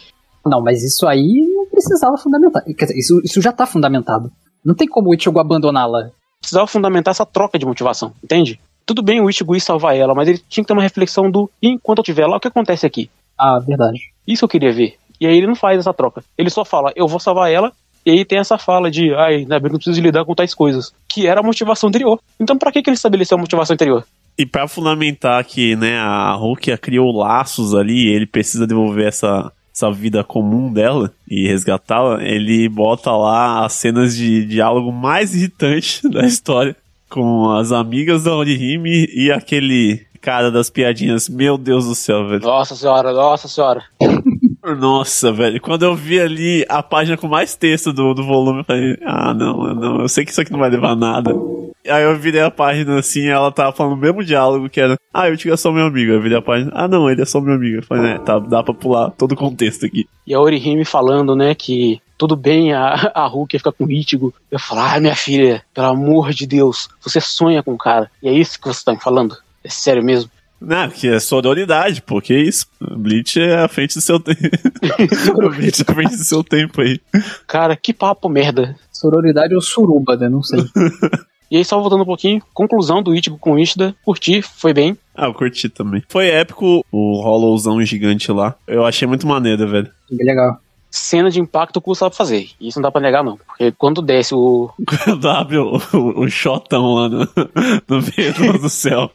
Não, 0.45 0.61
mas 0.61 0.83
isso 0.83 1.07
aí 1.07 1.47
não 1.55 1.67
precisava 1.67 2.17
fundamentar. 2.17 2.65
Quer 2.65 2.87
dizer, 2.87 2.99
isso, 2.99 3.21
isso 3.25 3.41
já 3.41 3.53
tá 3.53 3.67
fundamentado. 3.67 4.33
Não 4.65 4.75
tem 4.75 4.89
como 4.89 5.11
o 5.11 5.15
Ichigo 5.15 5.39
abandoná-la. 5.39 6.11
Precisava 6.41 6.67
fundamentar 6.67 7.13
essa 7.13 7.27
troca 7.27 7.59
de 7.59 7.67
motivação, 7.67 8.13
entende? 8.23 8.59
Tudo 8.85 9.03
bem 9.03 9.21
o 9.21 9.31
Ichigo 9.31 9.55
ir 9.55 9.61
salvar 9.61 9.97
ela, 9.97 10.15
mas 10.15 10.29
ele 10.29 10.39
tinha 10.49 10.65
que 10.65 10.69
ter 10.69 10.73
uma 10.73 10.83
reflexão 10.83 11.31
do 11.31 11.51
enquanto 11.63 11.99
eu 11.99 12.03
estiver 12.03 12.27
lá, 12.27 12.37
o 12.37 12.41
que 12.41 12.49
acontece 12.49 12.85
aqui? 12.85 13.11
Ah, 13.39 13.59
verdade. 13.59 14.01
Isso 14.27 14.45
eu 14.45 14.49
queria 14.49 14.73
ver. 14.73 14.97
E 15.21 15.27
aí 15.27 15.37
ele 15.37 15.47
não 15.47 15.55
faz 15.55 15.79
essa 15.79 15.95
troca. 15.95 16.25
Ele 16.37 16.51
só 16.51 16.65
fala, 16.65 16.93
eu 16.97 17.07
vou 17.07 17.21
salvar 17.21 17.51
ela 17.51 17.73
e 18.05 18.11
aí 18.11 18.25
tem 18.25 18.39
essa 18.39 18.59
fala 18.59 18.91
de, 18.91 19.15
ai, 19.15 19.45
não 19.45 19.61
preciso 19.61 20.01
lidar 20.01 20.25
com 20.25 20.35
tais 20.35 20.55
coisas. 20.55 20.93
Que 21.09 21.27
era 21.27 21.41
a 21.41 21.45
motivação 21.45 21.89
anterior. 21.89 22.19
Então 22.41 22.59
pra 22.59 22.73
que, 22.73 22.83
que 22.83 22.91
ele 22.91 22.97
estabeleceu 22.97 23.37
a 23.37 23.41
motivação 23.41 23.75
anterior? 23.75 24.05
E 24.37 24.47
para 24.47 24.67
fundamentar 24.67 25.45
que, 25.45 25.77
né, 25.77 25.99
a 25.99 26.33
Rukia 26.33 26.79
criou 26.79 27.13
laços 27.13 27.75
ali, 27.75 28.09
ele 28.09 28.27
precisa 28.27 28.67
devolver 28.67 29.07
essa, 29.07 29.53
essa 29.75 29.91
vida 29.91 30.23
comum 30.23 30.73
dela 30.73 31.13
e 31.29 31.49
resgatá-la, 31.49 32.23
ele 32.23 32.69
bota 32.69 33.11
lá 33.11 33.65
as 33.65 33.73
cenas 33.73 34.15
de 34.17 34.45
diálogo 34.45 34.93
mais 34.93 35.35
irritantes 35.35 36.03
da 36.11 36.27
história 36.27 36.77
com 37.09 37.51
as 37.51 37.73
amigas 37.73 38.25
da 38.25 38.35
Orihime 38.35 39.07
e 39.15 39.31
aquele 39.31 40.07
cara 40.21 40.51
das 40.51 40.71
piadinhas. 40.71 41.29
Meu 41.29 41.59
Deus 41.59 41.87
do 41.87 41.95
céu, 41.95 42.27
velho. 42.27 42.43
Nossa 42.43 42.75
senhora, 42.75 43.13
nossa 43.13 43.49
senhora. 43.49 43.83
Nossa, 44.65 45.33
velho. 45.33 45.61
Quando 45.61 45.85
eu 45.85 45.95
vi 45.95 46.21
ali 46.21 46.65
a 46.69 46.83
página 46.83 47.17
com 47.17 47.27
mais 47.27 47.57
texto 47.57 47.93
do, 47.93 48.15
do 48.15 48.25
volume, 48.25 48.61
eu 48.61 48.65
falei, 48.65 48.97
ah, 49.05 49.35
não, 49.35 49.75
não, 49.75 50.01
eu 50.03 50.09
sei 50.09 50.25
que 50.25 50.31
isso 50.31 50.41
aqui 50.41 50.53
não 50.53 50.61
vai 50.61 50.71
levar 50.71 50.91
a 50.91 50.97
nada. 50.97 51.33
Aí 51.89 52.05
eu 52.05 52.17
virei 52.17 52.41
a 52.41 52.51
página 52.51 52.99
assim, 52.99 53.27
ela 53.27 53.51
tava 53.51 53.73
falando 53.73 53.95
o 53.95 53.97
mesmo 53.97 54.23
diálogo 54.23 54.71
que 54.71 54.81
era, 54.81 54.97
ah, 55.13 55.29
eu 55.29 55.37
tinha 55.37 55.57
só 55.57 55.73
meu 55.73 55.87
amigo. 55.87 56.13
Eu 56.13 56.23
virei 56.23 56.39
a 56.39 56.43
página, 56.43 56.71
ah 56.75 56.87
não, 56.87 57.11
ele 57.11 57.23
é 57.23 57.25
só 57.25 57.41
meu 57.41 57.55
amigo. 57.55 57.79
Eu 57.79 57.83
falei, 57.83 58.05
né, 58.05 58.19
tá, 58.21 58.39
dá 58.39 58.63
pra 58.63 58.73
pular 58.73 59.11
todo 59.11 59.33
o 59.33 59.37
contexto 59.37 59.85
aqui. 59.85 60.07
E 60.25 60.33
a 60.33 60.41
Orihime 60.41 60.85
falando, 60.85 61.35
né, 61.35 61.57
que 61.57 62.01
tudo 62.17 62.37
bem 62.37 62.73
a, 62.73 63.11
a 63.15 63.27
Hulk 63.27 63.59
ficar 63.59 63.73
com 63.73 63.85
o 63.85 63.91
Ichigo. 63.91 64.33
Eu 64.49 64.61
falo, 64.61 64.81
ah, 64.83 65.01
minha 65.01 65.17
filha, 65.17 65.63
pelo 65.75 65.89
amor 65.89 66.31
de 66.31 66.47
Deus, 66.47 66.89
você 67.01 67.21
sonha 67.21 67.65
com 67.65 67.73
o 67.73 67.79
cara. 67.79 68.09
E 68.23 68.29
é 68.29 68.33
isso 68.33 68.61
que 68.61 68.69
você 68.69 68.85
tá 68.85 68.93
me 68.93 69.01
falando? 69.01 69.37
É 69.65 69.69
sério 69.69 70.05
mesmo? 70.05 70.31
Não, 70.65 70.89
que 70.89 71.09
é 71.09 71.19
sororidade, 71.19 72.01
pô, 72.01 72.21
que 72.21 72.35
isso? 72.35 72.67
Bleach 72.81 73.41
é 73.41 73.59
à 73.59 73.69
frente 73.69 73.95
do 73.95 74.01
seu 74.01 74.21
tempo. 74.21 74.41
Bleach 75.57 75.83
é 75.87 75.91
à 75.91 75.95
frente 75.95 76.17
do 76.17 76.25
seu 76.25 76.45
tempo 76.45 76.81
aí. 76.81 77.01
Cara, 77.47 77.77
que 77.77 77.93
papo 77.93 78.29
merda. 78.29 78.77
Sororidade 78.93 79.55
ou 79.55 79.61
suruba, 79.61 80.17
né? 80.17 80.29
Não 80.29 80.43
sei. 80.43 80.61
E 81.53 81.57
aí, 81.59 81.65
só 81.67 81.79
voltando 81.79 82.01
um 82.01 82.07
pouquinho, 82.07 82.43
conclusão 82.55 83.03
do 83.03 83.15
Ichigo 83.15 83.37
com 83.37 83.53
o 83.53 83.59
Ishida, 83.59 83.95
curti, 84.03 84.41
foi 84.41 84.73
bem. 84.73 84.97
Ah, 85.15 85.27
eu 85.27 85.35
curti 85.35 85.69
também. 85.69 86.03
Foi 86.09 86.29
épico 86.29 86.83
o 86.91 87.21
Hollowzão 87.21 87.85
gigante 87.85 88.33
lá. 88.33 88.55
Eu 88.67 88.87
achei 88.87 89.07
muito 89.07 89.27
maneiro, 89.27 89.69
velho. 89.69 89.91
Bem 90.11 90.27
legal. 90.27 90.59
Cena 90.95 91.31
de 91.31 91.41
impacto 91.41 91.79
o 91.79 91.81
Ku 91.81 91.95
sabe 91.95 92.15
fazer. 92.15 92.51
Isso 92.61 92.79
não 92.79 92.83
dá 92.83 92.93
pra 92.93 93.01
negar, 93.01 93.25
não. 93.25 93.39
Porque 93.39 93.73
quando 93.73 94.03
desce 94.03 94.35
o. 94.35 94.71
Quando 94.87 95.27
abre 95.27 95.57
o, 95.57 95.81
o, 95.95 96.21
o 96.21 96.29
shotão 96.29 96.95
lá 96.95 97.09
no, 97.09 97.21
no 97.89 98.03
meio 98.15 98.61
do 98.61 98.69
céu 98.69 99.11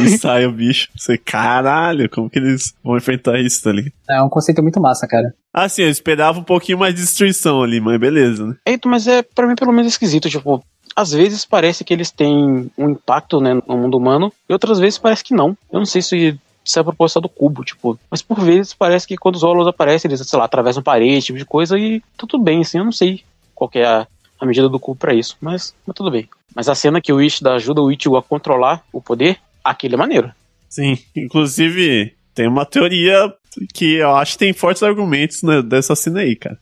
e 0.00 0.16
sai 0.18 0.46
o 0.46 0.52
bicho. 0.52 0.88
Você, 0.96 1.18
caralho, 1.18 2.08
como 2.08 2.30
que 2.30 2.38
eles 2.38 2.72
vão 2.82 2.96
enfrentar 2.96 3.40
isso, 3.40 3.64
tá 3.64 3.72
ligado? 3.72 3.92
É 4.08 4.22
um 4.22 4.28
conceito 4.28 4.62
muito 4.62 4.80
massa, 4.80 5.08
cara. 5.08 5.34
Ah, 5.52 5.68
sim, 5.68 5.82
eu 5.82 5.90
esperava 5.90 6.38
um 6.38 6.44
pouquinho 6.44 6.78
mais 6.78 6.94
de 6.94 7.00
destruição 7.00 7.60
ali, 7.60 7.80
mas 7.80 7.98
beleza, 7.98 8.46
né? 8.46 8.54
Eita, 8.64 8.88
mas 8.88 9.08
é, 9.08 9.22
pra 9.22 9.48
mim, 9.48 9.56
pelo 9.56 9.72
menos 9.72 9.92
esquisito. 9.92 10.30
Tipo, 10.30 10.62
às 10.94 11.12
vezes 11.12 11.44
parece 11.44 11.84
que 11.84 11.92
eles 11.92 12.10
têm 12.10 12.70
um 12.78 12.90
impacto, 12.90 13.40
né, 13.40 13.54
no 13.66 13.76
mundo 13.76 13.98
humano, 13.98 14.32
e 14.48 14.52
outras 14.52 14.78
vezes 14.78 14.98
parece 14.98 15.24
que 15.24 15.34
não. 15.34 15.56
Eu 15.70 15.80
não 15.80 15.84
sei 15.84 16.00
se 16.00 16.38
isso 16.66 16.78
é 16.78 16.80
a 16.80 16.84
proposta 16.84 17.20
do 17.20 17.28
cubo, 17.28 17.64
tipo. 17.64 17.98
Mas 18.10 18.20
por 18.20 18.40
vezes 18.40 18.74
parece 18.74 19.06
que 19.06 19.16
quando 19.16 19.36
os 19.36 19.42
Hollows 19.42 19.68
aparecem, 19.68 20.08
eles, 20.08 20.20
sei 20.26 20.38
lá, 20.38 20.44
atravessam 20.44 20.82
parede, 20.82 21.26
tipo 21.26 21.38
de 21.38 21.44
coisa, 21.44 21.78
e 21.78 22.00
tá 22.16 22.26
tudo 22.26 22.42
bem, 22.42 22.60
assim, 22.60 22.78
eu 22.78 22.84
não 22.84 22.92
sei 22.92 23.22
qual 23.54 23.70
é 23.74 23.84
a, 23.84 24.06
a 24.40 24.46
medida 24.46 24.68
do 24.68 24.80
cubo 24.80 24.98
pra 24.98 25.14
isso, 25.14 25.36
mas, 25.40 25.74
mas 25.86 25.94
tudo 25.94 26.10
bem. 26.10 26.28
Mas 26.54 26.68
a 26.68 26.74
cena 26.74 27.00
que 27.00 27.12
o 27.12 27.20
Ishida 27.20 27.54
ajuda 27.54 27.80
o 27.82 27.92
Ichigo 27.92 28.16
a 28.16 28.22
controlar 28.22 28.82
o 28.92 29.00
poder, 29.00 29.38
aquele 29.62 29.94
é 29.94 29.98
maneiro. 29.98 30.32
Sim, 30.68 30.98
inclusive 31.14 32.14
tem 32.34 32.48
uma 32.48 32.66
teoria 32.66 33.32
que 33.72 33.94
eu 33.94 34.14
acho 34.16 34.32
que 34.32 34.38
tem 34.38 34.52
fortes 34.52 34.82
argumentos 34.82 35.42
né, 35.42 35.62
dessa 35.62 35.94
cena 35.94 36.20
aí, 36.20 36.34
cara. 36.34 36.58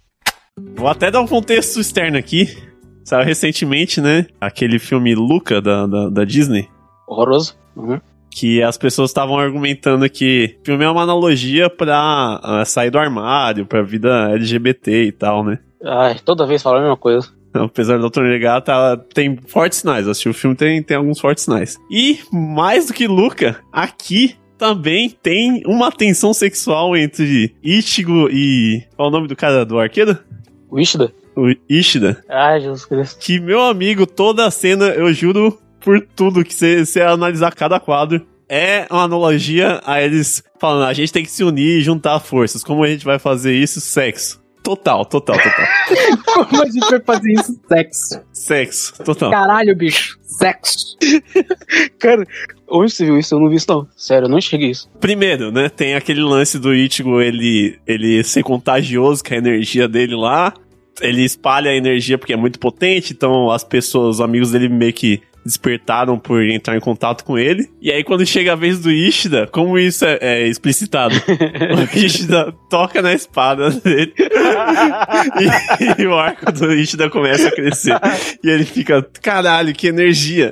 Vou 0.77 0.89
até 0.89 1.11
dar 1.11 1.21
um 1.21 1.27
contexto 1.27 1.81
externo 1.81 2.17
aqui. 2.17 2.57
Saiu 3.05 3.25
recentemente, 3.25 4.01
né? 4.01 4.27
Aquele 4.41 4.79
filme 4.79 5.15
Luca 5.15 5.61
da, 5.61 5.87
da, 5.87 6.09
da 6.09 6.25
Disney. 6.25 6.69
Horroroso. 7.07 7.57
Uhum. 7.77 8.01
Que 8.35 8.61
as 8.63 8.77
pessoas 8.77 9.11
estavam 9.11 9.39
argumentando 9.39 10.11
que 10.11 10.57
o 10.61 10.65
filme 10.65 10.85
é 10.85 10.91
uma 10.91 11.03
analogia 11.03 11.71
pra 11.71 12.41
uh, 12.43 12.67
sair 12.67 12.91
do 12.91 12.99
armário, 12.99 13.65
pra 13.65 13.81
vida 13.81 14.33
LGBT 14.33 15.05
e 15.05 15.13
tal, 15.13 15.45
né? 15.45 15.61
Ai, 15.85 16.19
toda 16.25 16.45
vez 16.45 16.61
fala 16.61 16.79
a 16.79 16.81
mesma 16.81 16.97
coisa. 16.97 17.29
Apesar 17.53 17.99
do 17.99 18.11
Dr. 18.11 18.23
Negata, 18.23 18.73
tá, 18.73 18.97
tem 19.15 19.39
fortes 19.47 19.79
sinais. 19.79 20.09
Assistir 20.09 20.29
o 20.29 20.35
filme 20.35 20.57
tem, 20.57 20.83
tem 20.83 20.97
alguns 20.97 21.21
fortes 21.21 21.45
sinais. 21.45 21.79
E, 21.89 22.19
mais 22.33 22.89
do 22.89 22.93
que 22.93 23.07
Luca, 23.07 23.61
aqui 23.73 24.35
também 24.59 25.11
tem 25.11 25.63
uma 25.65 25.93
tensão 25.93 26.35
sexual 26.35 26.97
entre 26.97 27.55
Ichigo 27.63 28.29
e. 28.31 28.83
Qual 28.97 29.07
é 29.07 29.11
o 29.11 29.13
nome 29.13 29.29
do 29.29 29.37
cara 29.37 29.65
do 29.65 29.79
arqueiro? 29.79 30.19
O 30.69 30.81
Ishida? 30.81 31.13
O 31.37 31.55
Ishida. 31.69 32.25
Ai, 32.29 32.61
Jesus 32.61 32.85
Cristo. 32.85 33.21
Que, 33.21 33.39
meu 33.39 33.63
amigo, 33.63 34.07
toda 34.07 34.45
a 34.45 34.51
cena, 34.51 34.87
eu 34.87 35.13
juro 35.13 35.57
por 35.85 36.01
tudo 36.01 36.43
que 36.43 36.55
você 36.55 37.01
analisar 37.03 37.55
cada 37.55 37.79
quadro, 37.79 38.27
é 38.49 38.87
uma 38.91 39.03
analogia 39.03 39.81
a 39.85 40.01
eles 40.01 40.43
falando: 40.59 40.89
a 40.89 40.93
gente 40.95 41.13
tem 41.13 41.23
que 41.23 41.31
se 41.31 41.45
unir 41.45 41.79
e 41.79 41.83
juntar 41.83 42.19
forças. 42.21 42.65
Como 42.65 42.83
a 42.83 42.89
gente 42.89 43.05
vai 43.05 43.19
fazer 43.19 43.55
isso? 43.55 43.81
Sexo. 43.81 44.43
Total, 44.63 45.05
total, 45.05 45.37
total. 45.37 45.67
Como 46.49 46.63
a 46.63 46.67
gente 46.67 46.89
vai 46.89 47.01
fazer 47.03 47.33
isso? 47.33 47.61
Sexo. 47.69 48.21
Sexo, 48.33 49.05
total. 49.05 49.31
Caralho, 49.31 49.77
bicho. 49.77 50.19
Sexo. 50.23 50.97
Cara, 52.01 52.25
onde 52.67 52.91
você 52.91 53.05
viu 53.05 53.19
isso? 53.19 53.35
Eu 53.35 53.41
não 53.41 53.51
vi 53.51 53.57
isso, 53.57 53.67
não. 53.69 53.87
Sério, 53.95 54.25
eu 54.25 54.31
não 54.31 54.39
enxerguei 54.39 54.71
isso. 54.71 54.89
Primeiro, 54.99 55.53
né, 55.53 55.69
tem 55.69 55.95
aquele 55.95 56.23
lance 56.23 56.59
do 56.59 56.75
Ichigo, 56.75 57.21
ele, 57.21 57.79
ele 57.87 58.25
ser 58.25 58.43
contagioso 58.43 59.23
com 59.23 59.35
a 59.35 59.37
energia 59.37 59.87
dele 59.87 60.17
lá. 60.17 60.55
Ele 60.99 61.23
espalha 61.23 61.71
a 61.71 61.77
energia 61.77 62.17
porque 62.17 62.33
é 62.33 62.37
muito 62.37 62.59
potente, 62.59 63.13
então 63.13 63.51
as 63.51 63.65
pessoas, 63.65 64.17
os 64.17 64.21
amigos 64.23 64.53
dele 64.53 64.71
meio 64.71 64.95
que 64.95 65.21
despertaram 65.45 66.19
por 66.19 66.43
entrar 66.43 66.77
em 66.77 66.81
contato 66.81 67.25
com 67.25 67.39
ele. 67.39 67.69
E 67.81 67.91
aí, 67.91 68.03
quando 68.03 68.25
chega 68.27 68.53
a 68.53 68.57
vez 68.57 68.81
do 68.81 68.91
Ishida, 68.91 69.47
como 69.47 69.79
isso 69.79 70.05
é, 70.05 70.19
é 70.21 70.49
explicitado? 70.49 71.15
o 71.95 71.99
Ishida 71.99 72.53
toca 72.71 73.03
na 73.03 73.13
espada 73.13 73.71
dele 73.71 74.15
e, 74.19 76.03
e, 76.03 76.07
o 76.07 76.15
arco 76.15 76.51
do 76.51 76.73
Ishida 76.73 77.11
começa 77.11 77.49
a 77.49 77.53
crescer. 77.53 77.99
E 78.43 78.49
ele 78.49 78.65
fica, 78.65 79.07
caralho, 79.23 79.75
que 79.75 79.89
energia. 79.89 80.51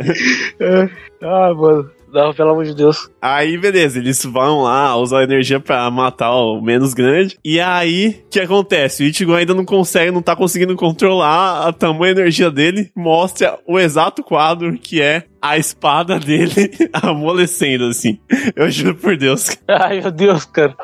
ah, 1.23 1.55
mano. 1.55 2.02
Não, 2.13 2.35
pelo 2.35 2.51
amor 2.51 2.65
de 2.65 2.75
Deus. 2.75 3.11
Aí, 3.21 3.57
beleza, 3.57 3.99
eles 3.99 4.23
vão 4.25 4.63
lá 4.63 4.95
usar 4.97 5.21
a 5.21 5.25
energia 5.25 5.59
pra 5.59 5.91
matar 5.91 6.33
o 6.33 6.61
menos 6.61 6.93
grande. 6.93 7.39
E 7.45 7.59
aí, 7.59 8.23
o 8.27 8.31
que 8.31 8.41
acontece? 8.41 9.03
O 9.03 9.07
Ichigo 9.07 9.35
ainda 9.35 9.55
não 9.55 9.65
consegue, 9.65 10.11
não 10.11 10.21
tá 10.21 10.37
conseguindo 10.37 10.77
controlar 10.77 11.67
a 11.67 11.73
tamanha 11.73 12.13
energia 12.13 12.51
dele. 12.51 12.91
Mostra 12.95 13.59
o 13.67 13.79
exato 13.79 14.23
quadro 14.23 14.79
que 14.79 15.01
é 15.01 15.25
a 15.41 15.59
espada 15.59 16.21
dele 16.21 16.71
amolecendo, 16.93 17.87
assim. 17.87 18.21
Eu 18.55 18.71
juro 18.71 18.95
por 18.95 19.17
Deus. 19.17 19.59
Ai, 19.67 20.01
meu 20.01 20.13
Deus, 20.13 20.45
cara. 20.45 20.77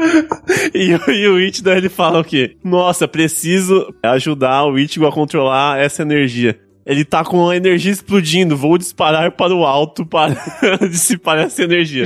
e, 0.72 0.90
e 0.90 1.28
o 1.28 1.38
Ichigo, 1.38 1.68
ele 1.68 1.88
fala 1.88 2.20
o 2.20 2.24
quê? 2.24 2.56
Nossa, 2.64 3.06
preciso 3.06 3.92
ajudar 4.02 4.64
o 4.64 4.78
Ichigo 4.78 5.06
a 5.06 5.12
controlar 5.12 5.80
essa 5.80 6.02
energia. 6.02 6.58
Ele 6.86 7.04
tá 7.04 7.24
com 7.24 7.48
a 7.48 7.56
energia 7.56 7.92
explodindo. 7.92 8.56
Vou 8.56 8.76
disparar 8.76 9.32
para 9.32 9.54
o 9.54 9.64
alto 9.64 10.04
para 10.04 10.34
dissipar 10.88 11.38
essa 11.38 11.62
energia. 11.62 12.04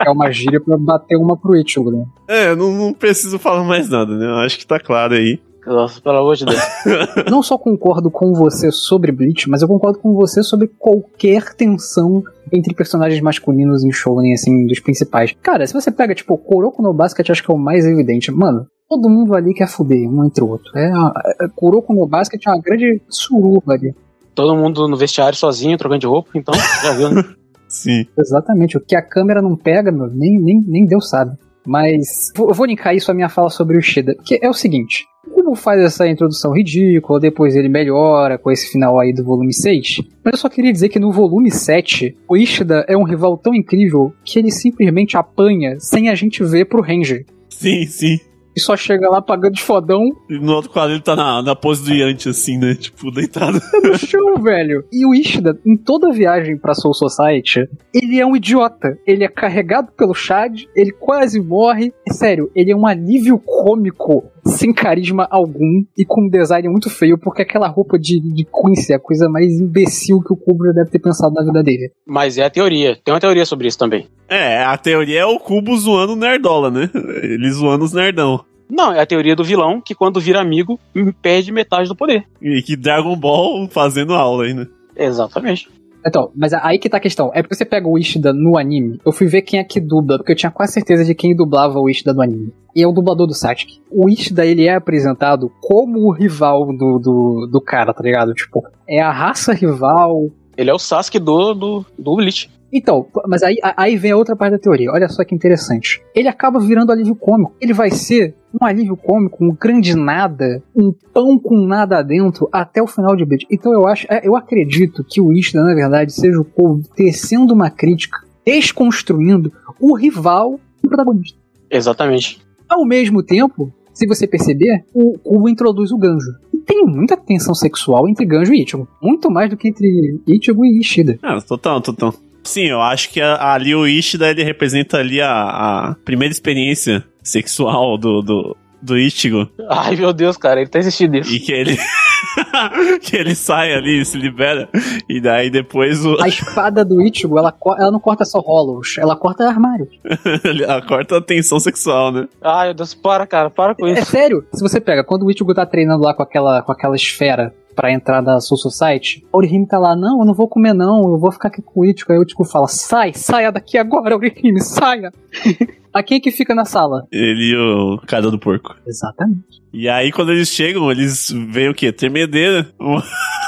é 0.00 0.10
uma 0.10 0.30
gíria 0.30 0.60
pra 0.60 0.76
bater 0.76 1.16
uma 1.16 1.36
pro 1.36 1.56
Ichigo, 1.56 1.90
né? 1.90 2.04
É, 2.28 2.54
não, 2.54 2.72
não 2.72 2.92
preciso 2.92 3.38
falar 3.38 3.64
mais 3.64 3.88
nada, 3.88 4.16
né? 4.16 4.26
Eu 4.26 4.36
acho 4.36 4.58
que 4.58 4.66
tá 4.66 4.78
claro 4.78 5.14
aí. 5.14 5.40
Nossa, 5.66 6.00
pelo 6.00 6.18
amor 6.18 6.36
de 6.36 6.44
Deus. 6.44 6.60
não 7.30 7.42
só 7.42 7.56
concordo 7.56 8.10
com 8.10 8.34
você 8.34 8.70
sobre 8.70 9.10
Bleach, 9.10 9.48
mas 9.48 9.62
eu 9.62 9.68
concordo 9.68 9.98
com 9.98 10.12
você 10.14 10.42
sobre 10.42 10.68
qualquer 10.78 11.54
tensão 11.54 12.22
entre 12.52 12.74
personagens 12.74 13.20
masculinos 13.20 13.82
em 13.82 13.90
Shonen, 13.90 14.34
assim, 14.34 14.66
dos 14.66 14.78
principais. 14.80 15.34
Cara, 15.42 15.66
se 15.66 15.72
você 15.72 15.90
pega, 15.90 16.14
tipo, 16.14 16.36
Kuroko 16.36 16.82
no 16.82 16.92
Basket, 16.92 17.30
acho 17.30 17.42
que 17.42 17.50
é 17.50 17.54
o 17.54 17.58
mais 17.58 17.86
evidente. 17.86 18.30
Mano, 18.30 18.66
todo 18.94 19.10
mundo 19.10 19.34
ali 19.34 19.52
quer 19.52 19.68
fuder 19.68 20.08
um 20.08 20.24
entre 20.24 20.42
o 20.42 20.48
outro. 20.48 20.70
É, 20.76 20.86
é, 20.88 21.48
Kuroko 21.54 21.92
no 21.92 22.06
Basket 22.06 22.40
é 22.46 22.50
uma 22.50 22.60
grande 22.60 23.00
suruba 23.08 23.74
ali. 23.74 23.94
Todo 24.34 24.56
mundo 24.56 24.88
no 24.88 24.96
vestiário 24.96 25.36
sozinho, 25.36 25.78
trocando 25.78 26.00
de 26.00 26.06
roupa, 26.06 26.30
então, 26.34 26.54
já 26.82 26.92
viu, 26.92 27.10
né? 27.10 27.22
Sim. 27.68 28.06
Exatamente. 28.16 28.76
O 28.76 28.80
que 28.80 28.94
a 28.94 29.02
câmera 29.02 29.42
não 29.42 29.56
pega, 29.56 29.90
meu, 29.90 30.06
nem, 30.06 30.38
nem, 30.40 30.60
nem 30.64 30.86
Deus 30.86 31.08
sabe. 31.08 31.36
Mas 31.66 32.30
eu 32.36 32.52
vou 32.52 32.66
linkar 32.66 32.94
isso 32.94 33.10
à 33.10 33.14
minha 33.14 33.28
fala 33.28 33.48
sobre 33.48 33.78
o 33.78 33.82
Shida, 33.82 34.14
que 34.24 34.38
é 34.40 34.48
o 34.48 34.52
seguinte: 34.52 35.06
o 35.26 35.30
Kubo 35.30 35.54
faz 35.54 35.80
essa 35.80 36.06
introdução 36.06 36.52
ridícula, 36.52 37.18
depois 37.18 37.56
ele 37.56 37.70
melhora 37.70 38.36
com 38.36 38.50
esse 38.50 38.70
final 38.70 39.00
aí 39.00 39.14
do 39.14 39.24
volume 39.24 39.52
6. 39.52 40.02
Mas 40.22 40.34
eu 40.34 40.38
só 40.38 40.48
queria 40.50 40.70
dizer 40.70 40.90
que 40.90 40.98
no 40.98 41.10
volume 41.10 41.50
7, 41.50 42.16
o 42.28 42.36
Ishida 42.36 42.84
é 42.86 42.96
um 42.96 43.02
rival 43.02 43.38
tão 43.38 43.54
incrível 43.54 44.12
que 44.22 44.38
ele 44.38 44.50
simplesmente 44.50 45.16
apanha 45.16 45.80
sem 45.80 46.10
a 46.10 46.14
gente 46.14 46.44
ver 46.44 46.66
pro 46.66 46.82
Ranger. 46.82 47.24
Sim, 47.48 47.86
sim 47.86 48.20
e 48.56 48.60
só 48.60 48.76
chega 48.76 49.08
lá 49.08 49.20
pagando 49.20 49.54
de 49.54 49.62
fodão. 49.62 50.02
E 50.28 50.38
no 50.38 50.52
outro 50.52 50.70
quadro 50.70 50.94
ele 50.94 51.02
tá 51.02 51.16
na, 51.16 51.42
na 51.42 51.56
pose 51.56 51.84
do 51.84 51.92
Yanti, 51.92 52.28
assim, 52.28 52.58
né? 52.58 52.74
Tipo, 52.74 53.10
deitado. 53.10 53.60
Tá 53.60 53.80
no 53.82 53.98
chão, 53.98 54.36
velho. 54.42 54.84
E 54.92 55.06
o 55.06 55.14
Ishida, 55.14 55.58
em 55.64 55.76
toda 55.76 56.12
viagem 56.12 56.56
pra 56.56 56.74
Soul 56.74 56.94
Society, 56.94 57.68
ele 57.92 58.20
é 58.20 58.26
um 58.26 58.36
idiota. 58.36 58.98
Ele 59.06 59.24
é 59.24 59.28
carregado 59.28 59.92
pelo 59.96 60.14
Chad, 60.14 60.64
ele 60.74 60.92
quase 60.92 61.40
morre. 61.40 61.92
Sério, 62.10 62.50
ele 62.54 62.72
é 62.72 62.76
um 62.76 62.86
alívio 62.86 63.38
cômico 63.38 64.24
sem 64.44 64.72
carisma 64.72 65.26
algum 65.30 65.84
e 65.96 66.04
com 66.04 66.26
um 66.26 66.28
design 66.28 66.68
muito 66.68 66.90
feio, 66.90 67.18
porque 67.18 67.42
aquela 67.42 67.68
roupa 67.68 67.98
de, 67.98 68.20
de 68.20 68.44
Quincy 68.44 68.92
é 68.92 68.96
a 68.96 69.00
coisa 69.00 69.28
mais 69.28 69.58
imbecil 69.58 70.20
que 70.20 70.32
o 70.32 70.36
Kubo 70.36 70.72
deve 70.72 70.90
ter 70.90 70.98
pensado 70.98 71.34
na 71.34 71.44
vida 71.44 71.62
dele. 71.62 71.90
Mas 72.06 72.38
é 72.38 72.44
a 72.44 72.50
teoria. 72.50 72.96
Tem 73.02 73.12
uma 73.12 73.20
teoria 73.20 73.46
sobre 73.46 73.68
isso 73.68 73.78
também. 73.78 74.06
É, 74.28 74.62
a 74.62 74.76
teoria 74.76 75.20
é 75.20 75.26
o 75.26 75.38
Cubo 75.38 75.76
zoando 75.76 76.12
o 76.12 76.16
Nerdola, 76.16 76.70
né? 76.70 76.90
Ele 77.22 77.50
zoando 77.50 77.84
os 77.84 77.92
nerdão. 77.92 78.44
Não, 78.68 78.92
é 78.92 79.00
a 79.00 79.06
teoria 79.06 79.36
do 79.36 79.44
vilão 79.44 79.80
que 79.80 79.94
quando 79.94 80.20
vira 80.20 80.40
amigo, 80.40 80.80
perde 81.20 81.52
metade 81.52 81.88
do 81.88 81.96
poder. 81.96 82.24
E 82.40 82.62
que 82.62 82.76
Dragon 82.76 83.14
Ball 83.16 83.68
fazendo 83.68 84.14
aula 84.14 84.44
aí, 84.44 84.54
né? 84.54 84.66
Exatamente. 84.96 85.68
Então, 86.06 86.30
mas 86.34 86.52
aí 86.52 86.78
que 86.78 86.88
tá 86.88 86.98
a 86.98 87.00
questão. 87.00 87.30
É 87.34 87.42
porque 87.42 87.54
você 87.54 87.64
pega 87.64 87.88
o 87.88 87.98
Ishida 87.98 88.32
no 88.32 88.58
anime. 88.58 89.00
Eu 89.04 89.12
fui 89.12 89.26
ver 89.26 89.42
quem 89.42 89.58
é 89.58 89.64
que 89.64 89.80
dubla, 89.80 90.18
porque 90.18 90.32
eu 90.32 90.36
tinha 90.36 90.50
quase 90.50 90.74
certeza 90.74 91.04
de 91.04 91.14
quem 91.14 91.34
dublava 91.34 91.78
o 91.78 91.88
Ishida 91.88 92.12
no 92.12 92.22
anime. 92.22 92.52
E 92.76 92.82
é 92.82 92.86
o 92.86 92.92
dublador 92.92 93.26
do 93.26 93.34
Sasuke. 93.34 93.80
O 93.90 94.08
Ishida, 94.08 94.44
ele 94.44 94.66
é 94.66 94.74
apresentado 94.74 95.50
como 95.60 96.00
o 96.00 96.12
rival 96.12 96.66
do, 96.66 96.98
do, 96.98 97.48
do 97.50 97.60
cara, 97.60 97.94
tá 97.94 98.02
ligado? 98.02 98.34
Tipo, 98.34 98.62
é 98.88 99.00
a 99.00 99.10
raça 99.10 99.52
rival. 99.54 100.28
Ele 100.56 100.70
é 100.70 100.74
o 100.74 100.78
Sasuke 100.78 101.18
do, 101.18 101.54
do, 101.54 101.86
do 101.98 102.16
Bleach. 102.16 102.50
Então, 102.74 103.06
mas 103.28 103.44
aí, 103.44 103.56
aí 103.62 103.96
vem 103.96 104.10
a 104.10 104.16
outra 104.16 104.34
parte 104.34 104.52
da 104.52 104.58
teoria. 104.58 104.90
Olha 104.90 105.08
só 105.08 105.24
que 105.24 105.32
interessante. 105.32 106.02
Ele 106.12 106.26
acaba 106.26 106.58
virando 106.58 106.90
alívio 106.90 107.14
cômico. 107.14 107.54
Ele 107.60 107.72
vai 107.72 107.92
ser 107.92 108.34
um 108.52 108.66
alívio 108.66 108.96
cômico, 108.96 109.44
um 109.44 109.54
grande 109.54 109.96
nada, 109.96 110.60
um 110.74 110.92
pão 111.12 111.38
com 111.38 111.64
nada 111.64 112.02
dentro 112.02 112.48
até 112.52 112.82
o 112.82 112.86
final 112.88 113.14
de 113.14 113.24
Bleach. 113.24 113.46
Então 113.48 113.72
eu 113.72 113.86
acho, 113.86 114.06
é, 114.10 114.26
eu 114.26 114.34
acredito 114.34 115.04
que 115.08 115.20
o 115.20 115.32
Ishida, 115.32 115.62
na 115.62 115.74
verdade, 115.74 116.12
seja 116.12 116.40
o 116.40 116.44
povo 116.44 116.82
tecendo 116.96 117.54
uma 117.54 117.70
crítica, 117.70 118.18
desconstruindo 118.44 119.52
o 119.80 119.96
rival 119.96 120.58
do 120.82 120.88
protagonista. 120.88 121.38
Exatamente. 121.70 122.40
Ao 122.68 122.84
mesmo 122.84 123.22
tempo, 123.22 123.72
se 123.92 124.04
você 124.06 124.26
perceber, 124.26 124.84
o 124.92 125.16
Kubo 125.18 125.48
introduz 125.48 125.92
o 125.92 125.98
Ganjo. 125.98 126.32
E 126.52 126.58
tem 126.58 126.84
muita 126.84 127.16
tensão 127.16 127.54
sexual 127.54 128.08
entre 128.08 128.26
Ganjo 128.26 128.52
e 128.52 128.64
Ichigo. 128.64 128.88
Muito 129.00 129.30
mais 129.30 129.48
do 129.48 129.56
que 129.56 129.68
entre 129.68 130.20
Ichigo 130.26 130.64
e 130.64 130.80
Ishida. 130.80 131.18
Ah, 131.22 131.40
total, 131.40 131.80
total. 131.80 132.12
Sim, 132.44 132.66
eu 132.66 132.80
acho 132.80 133.10
que 133.10 133.20
a, 133.20 133.52
ali 133.54 133.74
o 133.74 133.86
Ishida 133.86 134.30
ele 134.30 134.44
representa 134.44 134.98
ali 134.98 135.20
a, 135.20 135.32
a 135.32 135.96
primeira 136.04 136.32
experiência 136.32 137.02
sexual 137.22 137.96
do, 137.96 138.20
do, 138.20 138.56
do 138.82 138.98
Ichigo. 138.98 139.48
Ai, 139.70 139.96
meu 139.96 140.12
Deus, 140.12 140.36
cara, 140.36 140.60
ele 140.60 140.68
tá 140.68 140.78
existindo 140.78 141.16
isso. 141.16 141.32
E 141.34 141.40
que 141.40 141.52
ele. 141.52 141.78
que 143.00 143.16
ele 143.16 143.34
sai 143.34 143.72
ali, 143.72 144.04
se 144.04 144.18
libera. 144.18 144.68
E 145.08 145.20
daí 145.20 145.48
depois 145.50 146.04
o. 146.04 146.20
A 146.22 146.28
espada 146.28 146.84
do 146.84 147.00
Ichigo, 147.00 147.38
ela, 147.38 147.52
ela 147.78 147.90
não 147.90 147.98
corta 148.00 148.24
só 148.24 148.40
hollows, 148.40 148.96
ela 148.98 149.16
corta 149.16 149.48
armário. 149.48 149.88
ela 150.62 150.82
corta 150.82 151.16
a 151.16 151.22
tensão 151.22 151.58
sexual, 151.58 152.12
né? 152.12 152.28
Ai, 152.42 152.68
meu 152.68 152.74
Deus, 152.74 152.94
para, 152.94 153.26
cara, 153.26 153.48
para 153.48 153.74
com 153.74 153.86
É 153.86 153.92
isso. 153.92 154.10
sério, 154.10 154.44
se 154.52 154.60
você 154.62 154.80
pega, 154.80 155.02
quando 155.02 155.24
o 155.24 155.30
Ichigo 155.30 155.54
tá 155.54 155.64
treinando 155.64 156.04
lá 156.04 156.12
com 156.12 156.22
aquela, 156.22 156.62
com 156.62 156.72
aquela 156.72 156.94
esfera 156.94 157.54
pra 157.74 157.92
entrar 157.92 158.22
na 158.22 158.40
Soul 158.40 158.58
Society, 158.58 159.24
a 159.32 159.36
Orihime 159.36 159.66
tá 159.66 159.78
lá, 159.78 159.96
não, 159.96 160.20
eu 160.20 160.24
não 160.24 160.34
vou 160.34 160.48
comer 160.48 160.72
não, 160.72 161.10
eu 161.10 161.18
vou 161.18 161.32
ficar 161.32 161.48
aqui 161.48 161.62
com 161.62 161.80
o 161.80 161.84
Ichigo. 161.84 162.12
Aí 162.12 162.18
o 162.18 162.22
Ichigo 162.22 162.44
fala, 162.44 162.68
sai, 162.68 163.12
saia 163.14 163.50
daqui 163.50 163.76
agora, 163.76 164.14
Orihime, 164.16 164.60
saia. 164.60 165.12
a 165.94 166.02
quem 166.02 166.18
é 166.18 166.20
que 166.20 166.32
fica 166.32 166.54
na 166.54 166.64
sala? 166.64 167.06
Ele 167.12 167.52
e 167.52 167.56
o 167.56 167.98
cara 168.06 168.28
do 168.28 168.38
porco. 168.38 168.74
Exatamente. 168.84 169.62
E 169.72 169.88
aí, 169.88 170.10
quando 170.10 170.32
eles 170.32 170.48
chegam, 170.48 170.90
eles 170.90 171.32
veem 171.48 171.68
o 171.68 171.74
quê? 171.74 171.92
Tremedeira. 171.92 172.68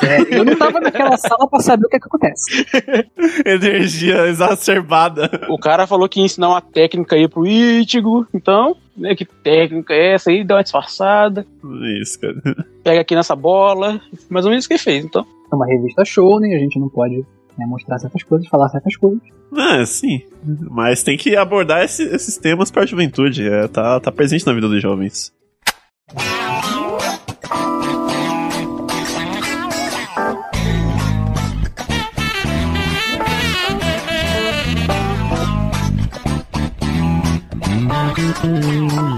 É, 0.02 0.38
eu 0.38 0.44
não 0.44 0.56
tava 0.56 0.80
naquela 0.80 1.16
sala 1.18 1.48
pra 1.48 1.60
saber 1.60 1.86
o 1.86 1.88
que, 1.88 1.96
é 1.96 2.00
que 2.00 2.06
acontece. 2.06 2.66
energia 3.44 4.26
exacerbada. 4.26 5.28
O 5.48 5.58
cara 5.58 5.86
falou 5.86 6.08
que 6.08 6.20
ia 6.20 6.26
ensinar 6.26 6.48
uma 6.48 6.60
técnica 6.60 7.16
aí 7.16 7.28
pro 7.28 7.46
Ichigo, 7.46 8.26
então, 8.32 8.76
né, 8.96 9.14
que 9.14 9.24
técnica 9.24 9.92
é 9.92 10.14
essa 10.14 10.30
aí? 10.30 10.44
Dá 10.44 10.56
uma 10.56 10.62
disfarçada, 10.62 11.46
Isso, 12.00 12.20
cara. 12.20 12.66
Pega 12.86 13.00
aqui 13.00 13.16
nessa 13.16 13.34
bola, 13.34 14.00
mais 14.30 14.44
ou 14.44 14.50
menos 14.50 14.62
isso 14.62 14.68
que 14.68 14.74
ele 14.74 14.82
fez, 14.82 15.04
então. 15.04 15.26
É 15.50 15.54
uma 15.56 15.66
revista 15.66 16.04
shounen, 16.04 16.54
a 16.54 16.58
gente 16.60 16.78
não 16.78 16.88
pode 16.88 17.16
né, 17.58 17.66
mostrar 17.66 17.98
certas 17.98 18.22
coisas, 18.22 18.46
falar 18.46 18.68
certas 18.68 18.96
coisas. 18.96 19.20
Ah, 19.56 19.84
sim. 19.84 20.22
Mas 20.70 21.02
tem 21.02 21.16
que 21.18 21.34
abordar 21.36 21.84
esse- 21.84 22.04
esses 22.04 22.36
temas 22.36 22.70
pra 22.70 22.86
juventude. 22.86 23.48
É, 23.48 23.66
tá, 23.66 23.98
tá 23.98 24.12
presente 24.12 24.46
na 24.46 24.52
vida 24.52 24.68
dos 24.68 24.80
jovens. 24.80 25.32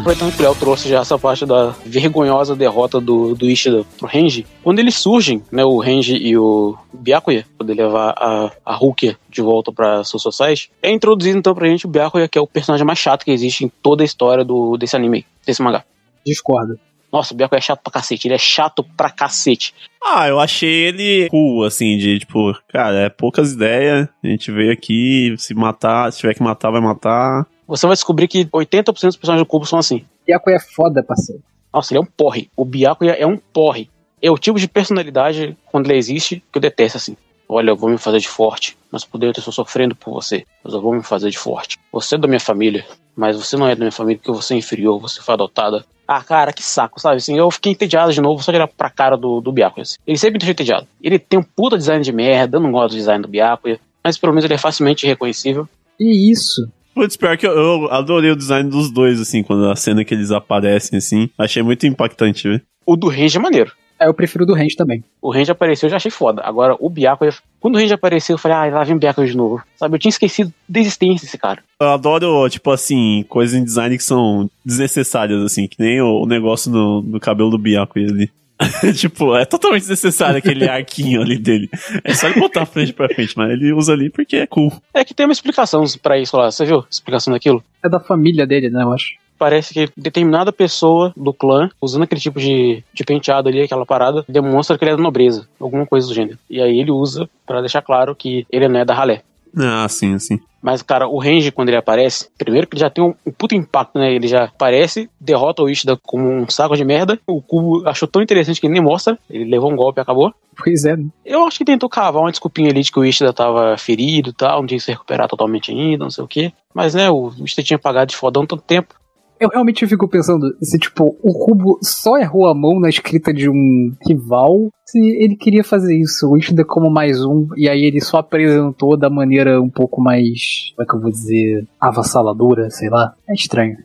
Aproveitando 0.00 0.34
que 0.34 0.40
o 0.40 0.44
Léo 0.44 0.54
trouxe 0.54 0.88
já 0.88 1.00
essa 1.00 1.18
parte 1.18 1.44
da 1.44 1.74
vergonhosa 1.84 2.54
derrota 2.54 3.00
do, 3.00 3.34
do 3.34 3.50
Ishida 3.50 3.84
pro 3.98 4.06
Renji, 4.06 4.46
quando 4.62 4.78
eles 4.78 4.94
surgem, 4.94 5.42
né, 5.50 5.64
o 5.64 5.78
Renji 5.78 6.16
e 6.16 6.36
o 6.36 6.76
Byakuya, 6.92 7.44
poder 7.56 7.74
levar 7.74 8.14
a, 8.16 8.50
a 8.64 8.74
Rukia 8.74 9.18
de 9.28 9.42
volta 9.42 9.72
pra 9.72 10.04
Soul 10.04 10.20
Society, 10.20 10.70
é 10.82 10.90
introduzido 10.90 11.38
então 11.38 11.54
pra 11.54 11.68
gente 11.68 11.86
o 11.86 11.88
Byakuya, 11.88 12.28
que 12.28 12.38
é 12.38 12.40
o 12.40 12.46
personagem 12.46 12.86
mais 12.86 12.98
chato 12.98 13.24
que 13.24 13.30
existe 13.30 13.64
em 13.64 13.72
toda 13.82 14.02
a 14.02 14.06
história 14.06 14.44
do, 14.44 14.76
desse 14.76 14.96
anime, 14.96 15.26
desse 15.46 15.62
mangá. 15.62 15.84
Discordo. 16.24 16.78
Nossa, 17.12 17.32
o 17.32 17.36
Byakuya 17.36 17.58
é 17.58 17.62
chato 17.62 17.80
pra 17.82 17.92
cacete, 17.92 18.28
ele 18.28 18.34
é 18.34 18.38
chato 18.38 18.84
pra 18.96 19.10
cacete. 19.10 19.74
Ah, 20.02 20.28
eu 20.28 20.38
achei 20.38 20.88
ele 20.88 21.28
cool, 21.30 21.64
assim, 21.64 21.96
de 21.96 22.18
tipo, 22.20 22.54
cara, 22.68 23.06
é 23.06 23.08
poucas 23.08 23.52
ideias. 23.52 24.08
A 24.22 24.26
gente 24.28 24.52
veio 24.52 24.72
aqui, 24.72 25.34
se 25.38 25.54
matar, 25.54 26.12
se 26.12 26.20
tiver 26.20 26.34
que 26.34 26.42
matar, 26.42 26.70
vai 26.70 26.80
matar. 26.80 27.46
Você 27.68 27.86
vai 27.86 27.94
descobrir 27.94 28.26
que 28.26 28.46
80% 28.46 28.84
dos 28.86 29.16
personagens 29.16 29.46
do 29.46 29.46
Cubo 29.46 29.66
são 29.66 29.78
assim. 29.78 30.04
Yaku 30.26 30.50
é 30.50 30.58
foda, 30.58 31.02
parceiro. 31.02 31.42
Nossa, 31.72 31.92
ele 31.92 31.98
é 31.98 32.02
um 32.02 32.06
porre. 32.06 32.50
O 32.56 32.64
Byakuya 32.64 33.12
é 33.12 33.26
um 33.26 33.36
porre. 33.36 33.90
É 34.22 34.30
o 34.30 34.38
tipo 34.38 34.58
de 34.58 34.66
personalidade, 34.66 35.56
quando 35.66 35.86
ele 35.86 35.98
existe, 35.98 36.42
que 36.50 36.56
eu 36.56 36.62
detesto 36.62 36.96
assim. 36.96 37.16
Olha, 37.46 37.70
eu 37.70 37.76
vou 37.76 37.90
me 37.90 37.98
fazer 37.98 38.18
de 38.18 38.28
forte, 38.28 38.76
mas 38.90 39.04
dentro 39.04 39.26
eu 39.26 39.30
estou 39.40 39.52
sofrendo 39.52 39.94
por 39.94 40.12
você. 40.12 40.44
Mas 40.64 40.72
eu 40.74 40.80
vou 40.80 40.94
me 40.94 41.02
fazer 41.02 41.30
de 41.30 41.38
forte. 41.38 41.78
Você 41.92 42.14
é 42.14 42.18
da 42.18 42.26
minha 42.26 42.40
família, 42.40 42.84
mas 43.14 43.36
você 43.36 43.56
não 43.56 43.66
é 43.66 43.74
da 43.74 43.80
minha 43.80 43.92
família 43.92 44.18
porque 44.18 44.32
você 44.32 44.54
é 44.54 44.56
inferior, 44.56 44.98
você 44.98 45.20
foi 45.20 45.34
adotada. 45.34 45.84
Ah, 46.06 46.22
cara, 46.22 46.52
que 46.52 46.62
saco, 46.62 46.98
sabe? 46.98 47.16
Assim, 47.16 47.38
eu 47.38 47.50
fiquei 47.50 47.72
entediado 47.72 48.12
de 48.12 48.20
novo, 48.20 48.42
só 48.42 48.50
de 48.50 48.56
olhar 48.56 48.68
pra 48.68 48.88
cara 48.90 49.16
do, 49.16 49.40
do 49.40 49.52
Byakuya. 49.52 49.82
assim. 49.82 49.98
Ele 50.06 50.16
sempre 50.16 50.34
me 50.34 50.38
deixa 50.38 50.52
entediado. 50.52 50.86
Ele 51.02 51.18
tem 51.18 51.38
um 51.38 51.42
puta 51.42 51.76
design 51.76 52.02
de 52.02 52.12
merda, 52.12 52.56
eu 52.56 52.60
não 52.60 52.72
gosto 52.72 52.90
do 52.94 52.96
design 52.96 53.22
do 53.22 53.28
Byakuya, 53.28 53.78
mas 54.02 54.16
pelo 54.16 54.32
menos 54.32 54.44
ele 54.44 54.54
é 54.54 54.58
facilmente 54.58 55.06
reconhecível. 55.06 55.68
E 56.00 56.30
isso? 56.32 56.70
Putz, 56.94 57.16
pior 57.16 57.36
que 57.36 57.46
eu, 57.46 57.52
eu 57.52 57.92
adorei 57.92 58.30
o 58.30 58.36
design 58.36 58.68
dos 58.68 58.90
dois, 58.90 59.20
assim, 59.20 59.42
quando 59.42 59.70
a 59.70 59.76
cena 59.76 60.04
que 60.04 60.12
eles 60.12 60.30
aparecem, 60.30 60.98
assim. 60.98 61.30
Achei 61.38 61.62
muito 61.62 61.86
impactante, 61.86 62.48
velho. 62.48 62.62
O 62.84 62.96
do 62.96 63.08
Range 63.08 63.36
é 63.36 63.40
maneiro. 63.40 63.72
É, 64.00 64.06
eu 64.06 64.14
prefiro 64.14 64.44
o 64.44 64.46
do 64.46 64.54
Range 64.54 64.76
também. 64.76 65.02
O 65.20 65.32
Range 65.32 65.50
apareceu, 65.50 65.86
eu 65.88 65.90
já 65.90 65.96
achei 65.96 66.10
foda. 66.10 66.42
Agora, 66.44 66.76
o 66.78 66.88
Byakuya... 66.88 67.34
Quando 67.60 67.74
o 67.74 67.78
Range 67.78 67.92
apareceu, 67.92 68.34
eu 68.34 68.38
falei, 68.38 68.56
ah, 68.56 68.78
lá 68.78 68.84
vem 68.84 68.94
o 68.94 68.98
Byakuya 68.98 69.26
de 69.26 69.36
novo. 69.36 69.60
Sabe, 69.76 69.96
eu 69.96 69.98
tinha 69.98 70.10
esquecido 70.10 70.52
da 70.68 70.78
existência 70.78 71.26
desse 71.26 71.36
cara. 71.36 71.62
Eu 71.80 71.88
adoro, 71.88 72.48
tipo 72.48 72.70
assim, 72.70 73.24
coisas 73.28 73.58
em 73.58 73.64
design 73.64 73.96
que 73.96 74.04
são 74.04 74.48
desnecessárias, 74.64 75.42
assim, 75.42 75.66
que 75.66 75.76
nem 75.80 76.00
o, 76.00 76.22
o 76.22 76.26
negócio 76.26 76.70
no, 76.70 77.02
no 77.02 77.18
cabelo 77.18 77.50
do 77.50 77.58
Byakuya 77.58 78.06
ali. 78.08 78.30
tipo, 78.96 79.36
é 79.36 79.44
totalmente 79.44 79.82
desnecessário 79.82 80.38
aquele 80.38 80.66
arquinho 80.68 81.22
ali 81.22 81.38
dele. 81.38 81.70
É 82.04 82.14
só 82.14 82.28
ele 82.28 82.40
botar 82.40 82.66
frente 82.66 82.92
pra 82.92 83.08
frente, 83.08 83.36
mas 83.36 83.50
ele 83.50 83.72
usa 83.72 83.92
ali 83.92 84.10
porque 84.10 84.36
é 84.36 84.46
cool. 84.46 84.72
É 84.92 85.04
que 85.04 85.14
tem 85.14 85.26
uma 85.26 85.32
explicação 85.32 85.84
pra 86.02 86.18
isso 86.18 86.36
lá, 86.36 86.50
você 86.50 86.64
viu? 86.64 86.84
Explicação 86.90 87.32
daquilo? 87.32 87.62
É 87.82 87.88
da 87.88 88.00
família 88.00 88.46
dele, 88.46 88.70
né, 88.70 88.82
eu 88.82 88.92
acho. 88.92 89.14
Parece 89.38 89.72
que 89.72 89.88
determinada 89.96 90.52
pessoa 90.52 91.12
do 91.16 91.32
clã, 91.32 91.70
usando 91.80 92.02
aquele 92.02 92.20
tipo 92.20 92.40
de, 92.40 92.82
de 92.92 93.04
penteado 93.04 93.48
ali, 93.48 93.60
aquela 93.60 93.86
parada, 93.86 94.24
demonstra 94.28 94.76
que 94.76 94.84
ele 94.84 94.90
é 94.90 94.96
da 94.96 95.02
nobreza, 95.02 95.46
alguma 95.60 95.86
coisa 95.86 96.08
do 96.08 96.14
gênero. 96.14 96.38
E 96.50 96.60
aí 96.60 96.80
ele 96.80 96.90
usa 96.90 97.30
pra 97.46 97.60
deixar 97.60 97.80
claro 97.80 98.16
que 98.16 98.44
ele 98.50 98.66
não 98.66 98.80
é 98.80 98.84
da 98.84 98.94
ralé. 98.94 99.22
Ah, 99.56 99.88
sim, 99.88 100.18
sim. 100.18 100.38
Mas, 100.60 100.82
cara, 100.82 101.06
o 101.06 101.18
Range, 101.18 101.52
quando 101.52 101.68
ele 101.68 101.76
aparece, 101.76 102.28
primeiro 102.36 102.66
que 102.66 102.74
ele 102.74 102.80
já 102.80 102.90
tem 102.90 103.02
um, 103.02 103.14
um 103.24 103.30
puto 103.30 103.54
impacto, 103.54 103.98
né? 103.98 104.12
Ele 104.12 104.26
já 104.26 104.44
aparece, 104.44 105.08
derrota 105.20 105.62
o 105.62 105.70
Ishida 105.70 105.96
como 106.02 106.28
um 106.28 106.48
saco 106.48 106.76
de 106.76 106.84
merda. 106.84 107.18
O 107.26 107.40
Cubo 107.40 107.88
achou 107.88 108.08
tão 108.08 108.20
interessante 108.20 108.60
que 108.60 108.66
ele 108.66 108.74
nem 108.74 108.82
mostra. 108.82 109.16
Ele 109.30 109.44
levou 109.44 109.72
um 109.72 109.76
golpe 109.76 110.00
e 110.00 110.02
acabou. 110.02 110.34
Pois 110.56 110.84
é. 110.84 110.96
Eu 111.24 111.46
acho 111.46 111.58
que 111.58 111.64
tentou 111.64 111.88
cavar 111.88 112.22
uma 112.22 112.30
desculpinha 112.30 112.70
ali 112.70 112.82
de 112.82 112.90
que 112.90 112.98
o 112.98 113.04
Ishida 113.04 113.32
tava 113.32 113.78
ferido 113.78 114.30
e 114.30 114.32
tal, 114.32 114.60
não 114.60 114.66
tinha 114.66 114.78
que 114.78 114.84
se 114.84 114.90
recuperar 114.90 115.28
totalmente 115.28 115.70
ainda, 115.70 116.04
não 116.04 116.10
sei 116.10 116.24
o 116.24 116.28
quê. 116.28 116.52
Mas, 116.74 116.94
né, 116.94 117.08
o 117.08 117.32
Ishida 117.44 117.62
tinha 117.62 117.78
pagado 117.78 118.10
de 118.10 118.16
fodão 118.16 118.44
tanto 118.44 118.62
tempo. 118.62 118.94
Eu 119.40 119.48
realmente 119.48 119.86
fico 119.86 120.08
pensando 120.08 120.56
se, 120.60 120.78
tipo, 120.78 121.16
o 121.22 121.44
Cubo 121.44 121.78
só 121.82 122.18
errou 122.18 122.48
a 122.48 122.54
mão 122.54 122.80
na 122.80 122.88
escrita 122.88 123.32
de 123.32 123.48
um 123.48 123.92
rival, 124.06 124.68
se 124.84 124.98
ele 124.98 125.36
queria 125.36 125.62
fazer 125.62 125.96
isso, 125.96 126.28
o 126.28 126.36
Ishida 126.36 126.64
como 126.64 126.90
mais 126.90 127.24
um, 127.24 127.46
e 127.56 127.68
aí 127.68 127.84
ele 127.84 128.00
só 128.00 128.18
apresentou 128.18 128.96
da 128.96 129.10
maneira 129.10 129.60
um 129.60 129.70
pouco 129.70 130.00
mais, 130.00 130.72
como 130.74 130.82
é 130.82 130.86
que 130.86 130.96
eu 130.96 131.00
vou 131.00 131.10
dizer, 131.10 131.68
avassaladora, 131.80 132.70
sei 132.70 132.88
lá. 132.88 133.14
É 133.28 133.34
estranho. 133.34 133.76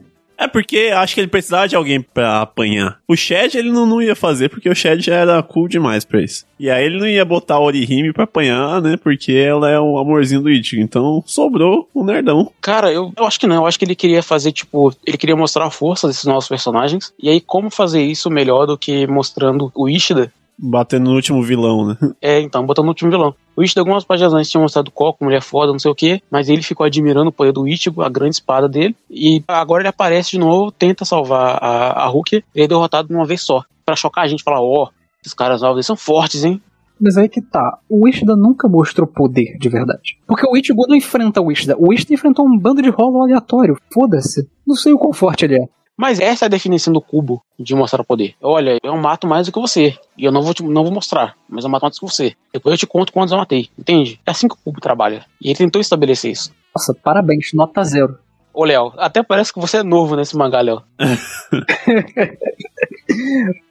É 0.44 0.48
porque 0.48 0.92
acho 0.94 1.16
que 1.16 1.22
ele 1.22 1.30
precisava 1.30 1.70
de 1.70 1.76
alguém 1.76 2.02
pra 2.02 2.42
apanhar. 2.42 3.00
O 3.08 3.16
Shed 3.16 3.56
ele 3.56 3.72
não, 3.72 3.86
não 3.86 4.02
ia 4.02 4.14
fazer, 4.14 4.50
porque 4.50 4.70
o 4.70 4.76
Shed 4.76 5.02
já 5.02 5.16
era 5.16 5.42
cool 5.42 5.70
demais 5.70 6.04
pra 6.04 6.22
isso. 6.22 6.46
E 6.60 6.70
aí 6.70 6.86
ele 6.86 7.00
não 7.00 7.08
ia 7.08 7.24
botar 7.24 7.56
a 7.56 7.60
Orihime 7.62 8.12
pra 8.12 8.26
apanhar, 8.26 8.82
né? 8.82 8.98
Porque 8.98 9.32
ela 9.32 9.70
é 9.70 9.80
o 9.80 9.98
amorzinho 9.98 10.42
do 10.42 10.50
Ichigo. 10.50 10.82
Então 10.82 11.24
sobrou 11.26 11.88
o 11.94 12.04
nerdão. 12.04 12.52
Cara, 12.60 12.92
eu, 12.92 13.14
eu 13.16 13.26
acho 13.26 13.40
que 13.40 13.48
não. 13.48 13.56
Eu 13.56 13.66
acho 13.66 13.80
que 13.80 13.86
ele 13.86 13.96
queria 13.96 14.22
fazer, 14.22 14.52
tipo, 14.52 14.94
ele 15.06 15.18
queria 15.18 15.36
mostrar 15.36 15.66
a 15.66 15.72
força 15.72 16.08
desses 16.08 16.26
novos 16.26 16.48
personagens. 16.48 17.14
E 17.18 17.30
aí, 17.30 17.40
como 17.40 17.70
fazer 17.70 18.04
isso 18.04 18.30
melhor 18.30 18.66
do 18.66 18.78
que 18.78 19.08
mostrando 19.08 19.72
o 19.74 19.88
Ishida 19.88 20.30
Batendo 20.66 21.10
no 21.10 21.16
último 21.16 21.44
vilão, 21.44 21.88
né? 21.88 21.98
É, 22.22 22.40
então, 22.40 22.66
botando 22.66 22.86
no 22.86 22.92
último 22.92 23.12
vilão. 23.12 23.36
O 23.56 23.62
Ichigo, 23.62 23.82
algumas 23.82 24.06
páginas 24.06 24.34
antes, 24.34 24.50
tinha 24.50 24.62
mostrado 24.62 24.90
Coco, 24.90 25.24
mulher 25.24 25.42
foda, 25.42 25.72
não 25.72 25.80
sei 25.80 25.92
o 25.92 25.96
quê, 25.96 26.22
mas 26.32 26.48
ele 26.48 26.62
ficou 26.62 26.86
admirando 26.86 27.30
o 27.30 27.34
poder 27.34 27.52
do 27.52 27.68
Ichigo, 27.68 28.02
a 28.02 28.10
grande 28.10 28.36
espada 28.36 28.68
dele, 28.70 28.96
e 29.10 29.44
agora 29.48 29.82
ele 29.82 29.90
aparece 29.90 30.32
de 30.32 30.40
novo, 30.40 30.72
tenta 30.72 31.04
salvar 31.04 31.58
a, 31.62 32.04
a 32.04 32.08
Rukia, 32.08 32.44
ele 32.56 32.66
é 32.66 32.68
derrotado 32.68 33.10
de 33.10 33.14
uma 33.14 33.26
vez 33.26 33.42
só, 33.42 33.64
Pra 33.86 33.96
chocar 33.96 34.24
a 34.24 34.28
gente, 34.28 34.44
falar, 34.44 34.62
ó, 34.62 34.90
esses 35.22 35.34
caras 35.34 35.62
novos 35.62 35.78
eles 35.78 35.86
são 35.86 35.96
fortes, 35.96 36.44
hein? 36.44 36.62
Mas 37.00 37.18
aí 37.18 37.28
que 37.28 37.42
tá. 37.42 37.80
O 37.90 38.08
Ishida 38.08 38.36
nunca 38.36 38.68
mostrou 38.68 39.06
poder 39.06 39.58
de 39.60 39.68
verdade. 39.68 40.18
Porque 40.26 40.48
o 40.48 40.56
Ichigo 40.56 40.86
não 40.88 40.96
enfrenta 40.96 41.42
o 41.42 41.52
Ishida. 41.52 41.76
O 41.78 41.92
Ishida 41.92 42.14
enfrentou 42.14 42.46
um 42.46 42.58
bando 42.58 42.82
de 42.82 42.90
rolo 42.90 43.22
aleatório. 43.22 43.78
Foda-se. 43.92 44.48
Não 44.66 44.76
sei 44.76 44.94
o 44.94 44.98
quão 44.98 45.12
forte 45.12 45.44
ele 45.44 45.56
é. 45.56 45.68
Mas 45.98 46.20
essa 46.20 46.46
é 46.46 46.48
a 46.48 46.50
definição 46.50 46.92
do 46.92 47.02
cubo 47.02 47.44
de 47.58 47.76
mostrar 47.76 48.04
poder. 48.04 48.36
Olha, 48.42 48.78
eu 48.84 48.98
mato 48.98 49.28
mais 49.28 49.46
do 49.46 49.52
que 49.54 49.60
você. 49.60 49.98
E 50.18 50.26
eu 50.26 50.32
não 50.32 50.42
vou, 50.42 50.54
te, 50.54 50.64
não 50.64 50.84
vou 50.84 50.92
mostrar, 50.92 51.36
mas 51.48 51.64
eu 51.64 51.70
mato 51.70 51.84
mais 51.84 51.96
do 51.96 52.00
que 52.00 52.14
você. 52.14 52.36
Depois 52.52 52.74
eu 52.74 52.78
te 52.78 52.88
conto 52.88 53.14
quantos 53.14 53.32
eu 53.32 53.38
matei. 53.38 53.70
Entende? 53.78 54.20
É 54.26 54.32
assim 54.32 54.48
que 54.48 54.56
o 54.56 54.58
cubo 54.58 54.82
trabalha. 54.82 55.26
E 55.40 55.50
ele 55.50 55.58
tentou 55.58 55.80
estabelecer 55.80 56.32
isso. 56.32 56.52
Nossa, 56.76 56.94
parabéns, 56.94 57.52
nota 57.54 57.84
zero. 57.84 58.18
Ô, 58.54 58.66
Léo, 58.66 58.94
até 58.98 59.24
parece 59.24 59.52
que 59.54 59.60
você 59.60 59.78
é 59.78 59.84
novo 59.84 60.16
nesse 60.16 60.36
mangá, 60.38 60.62
Léo. 60.62 60.84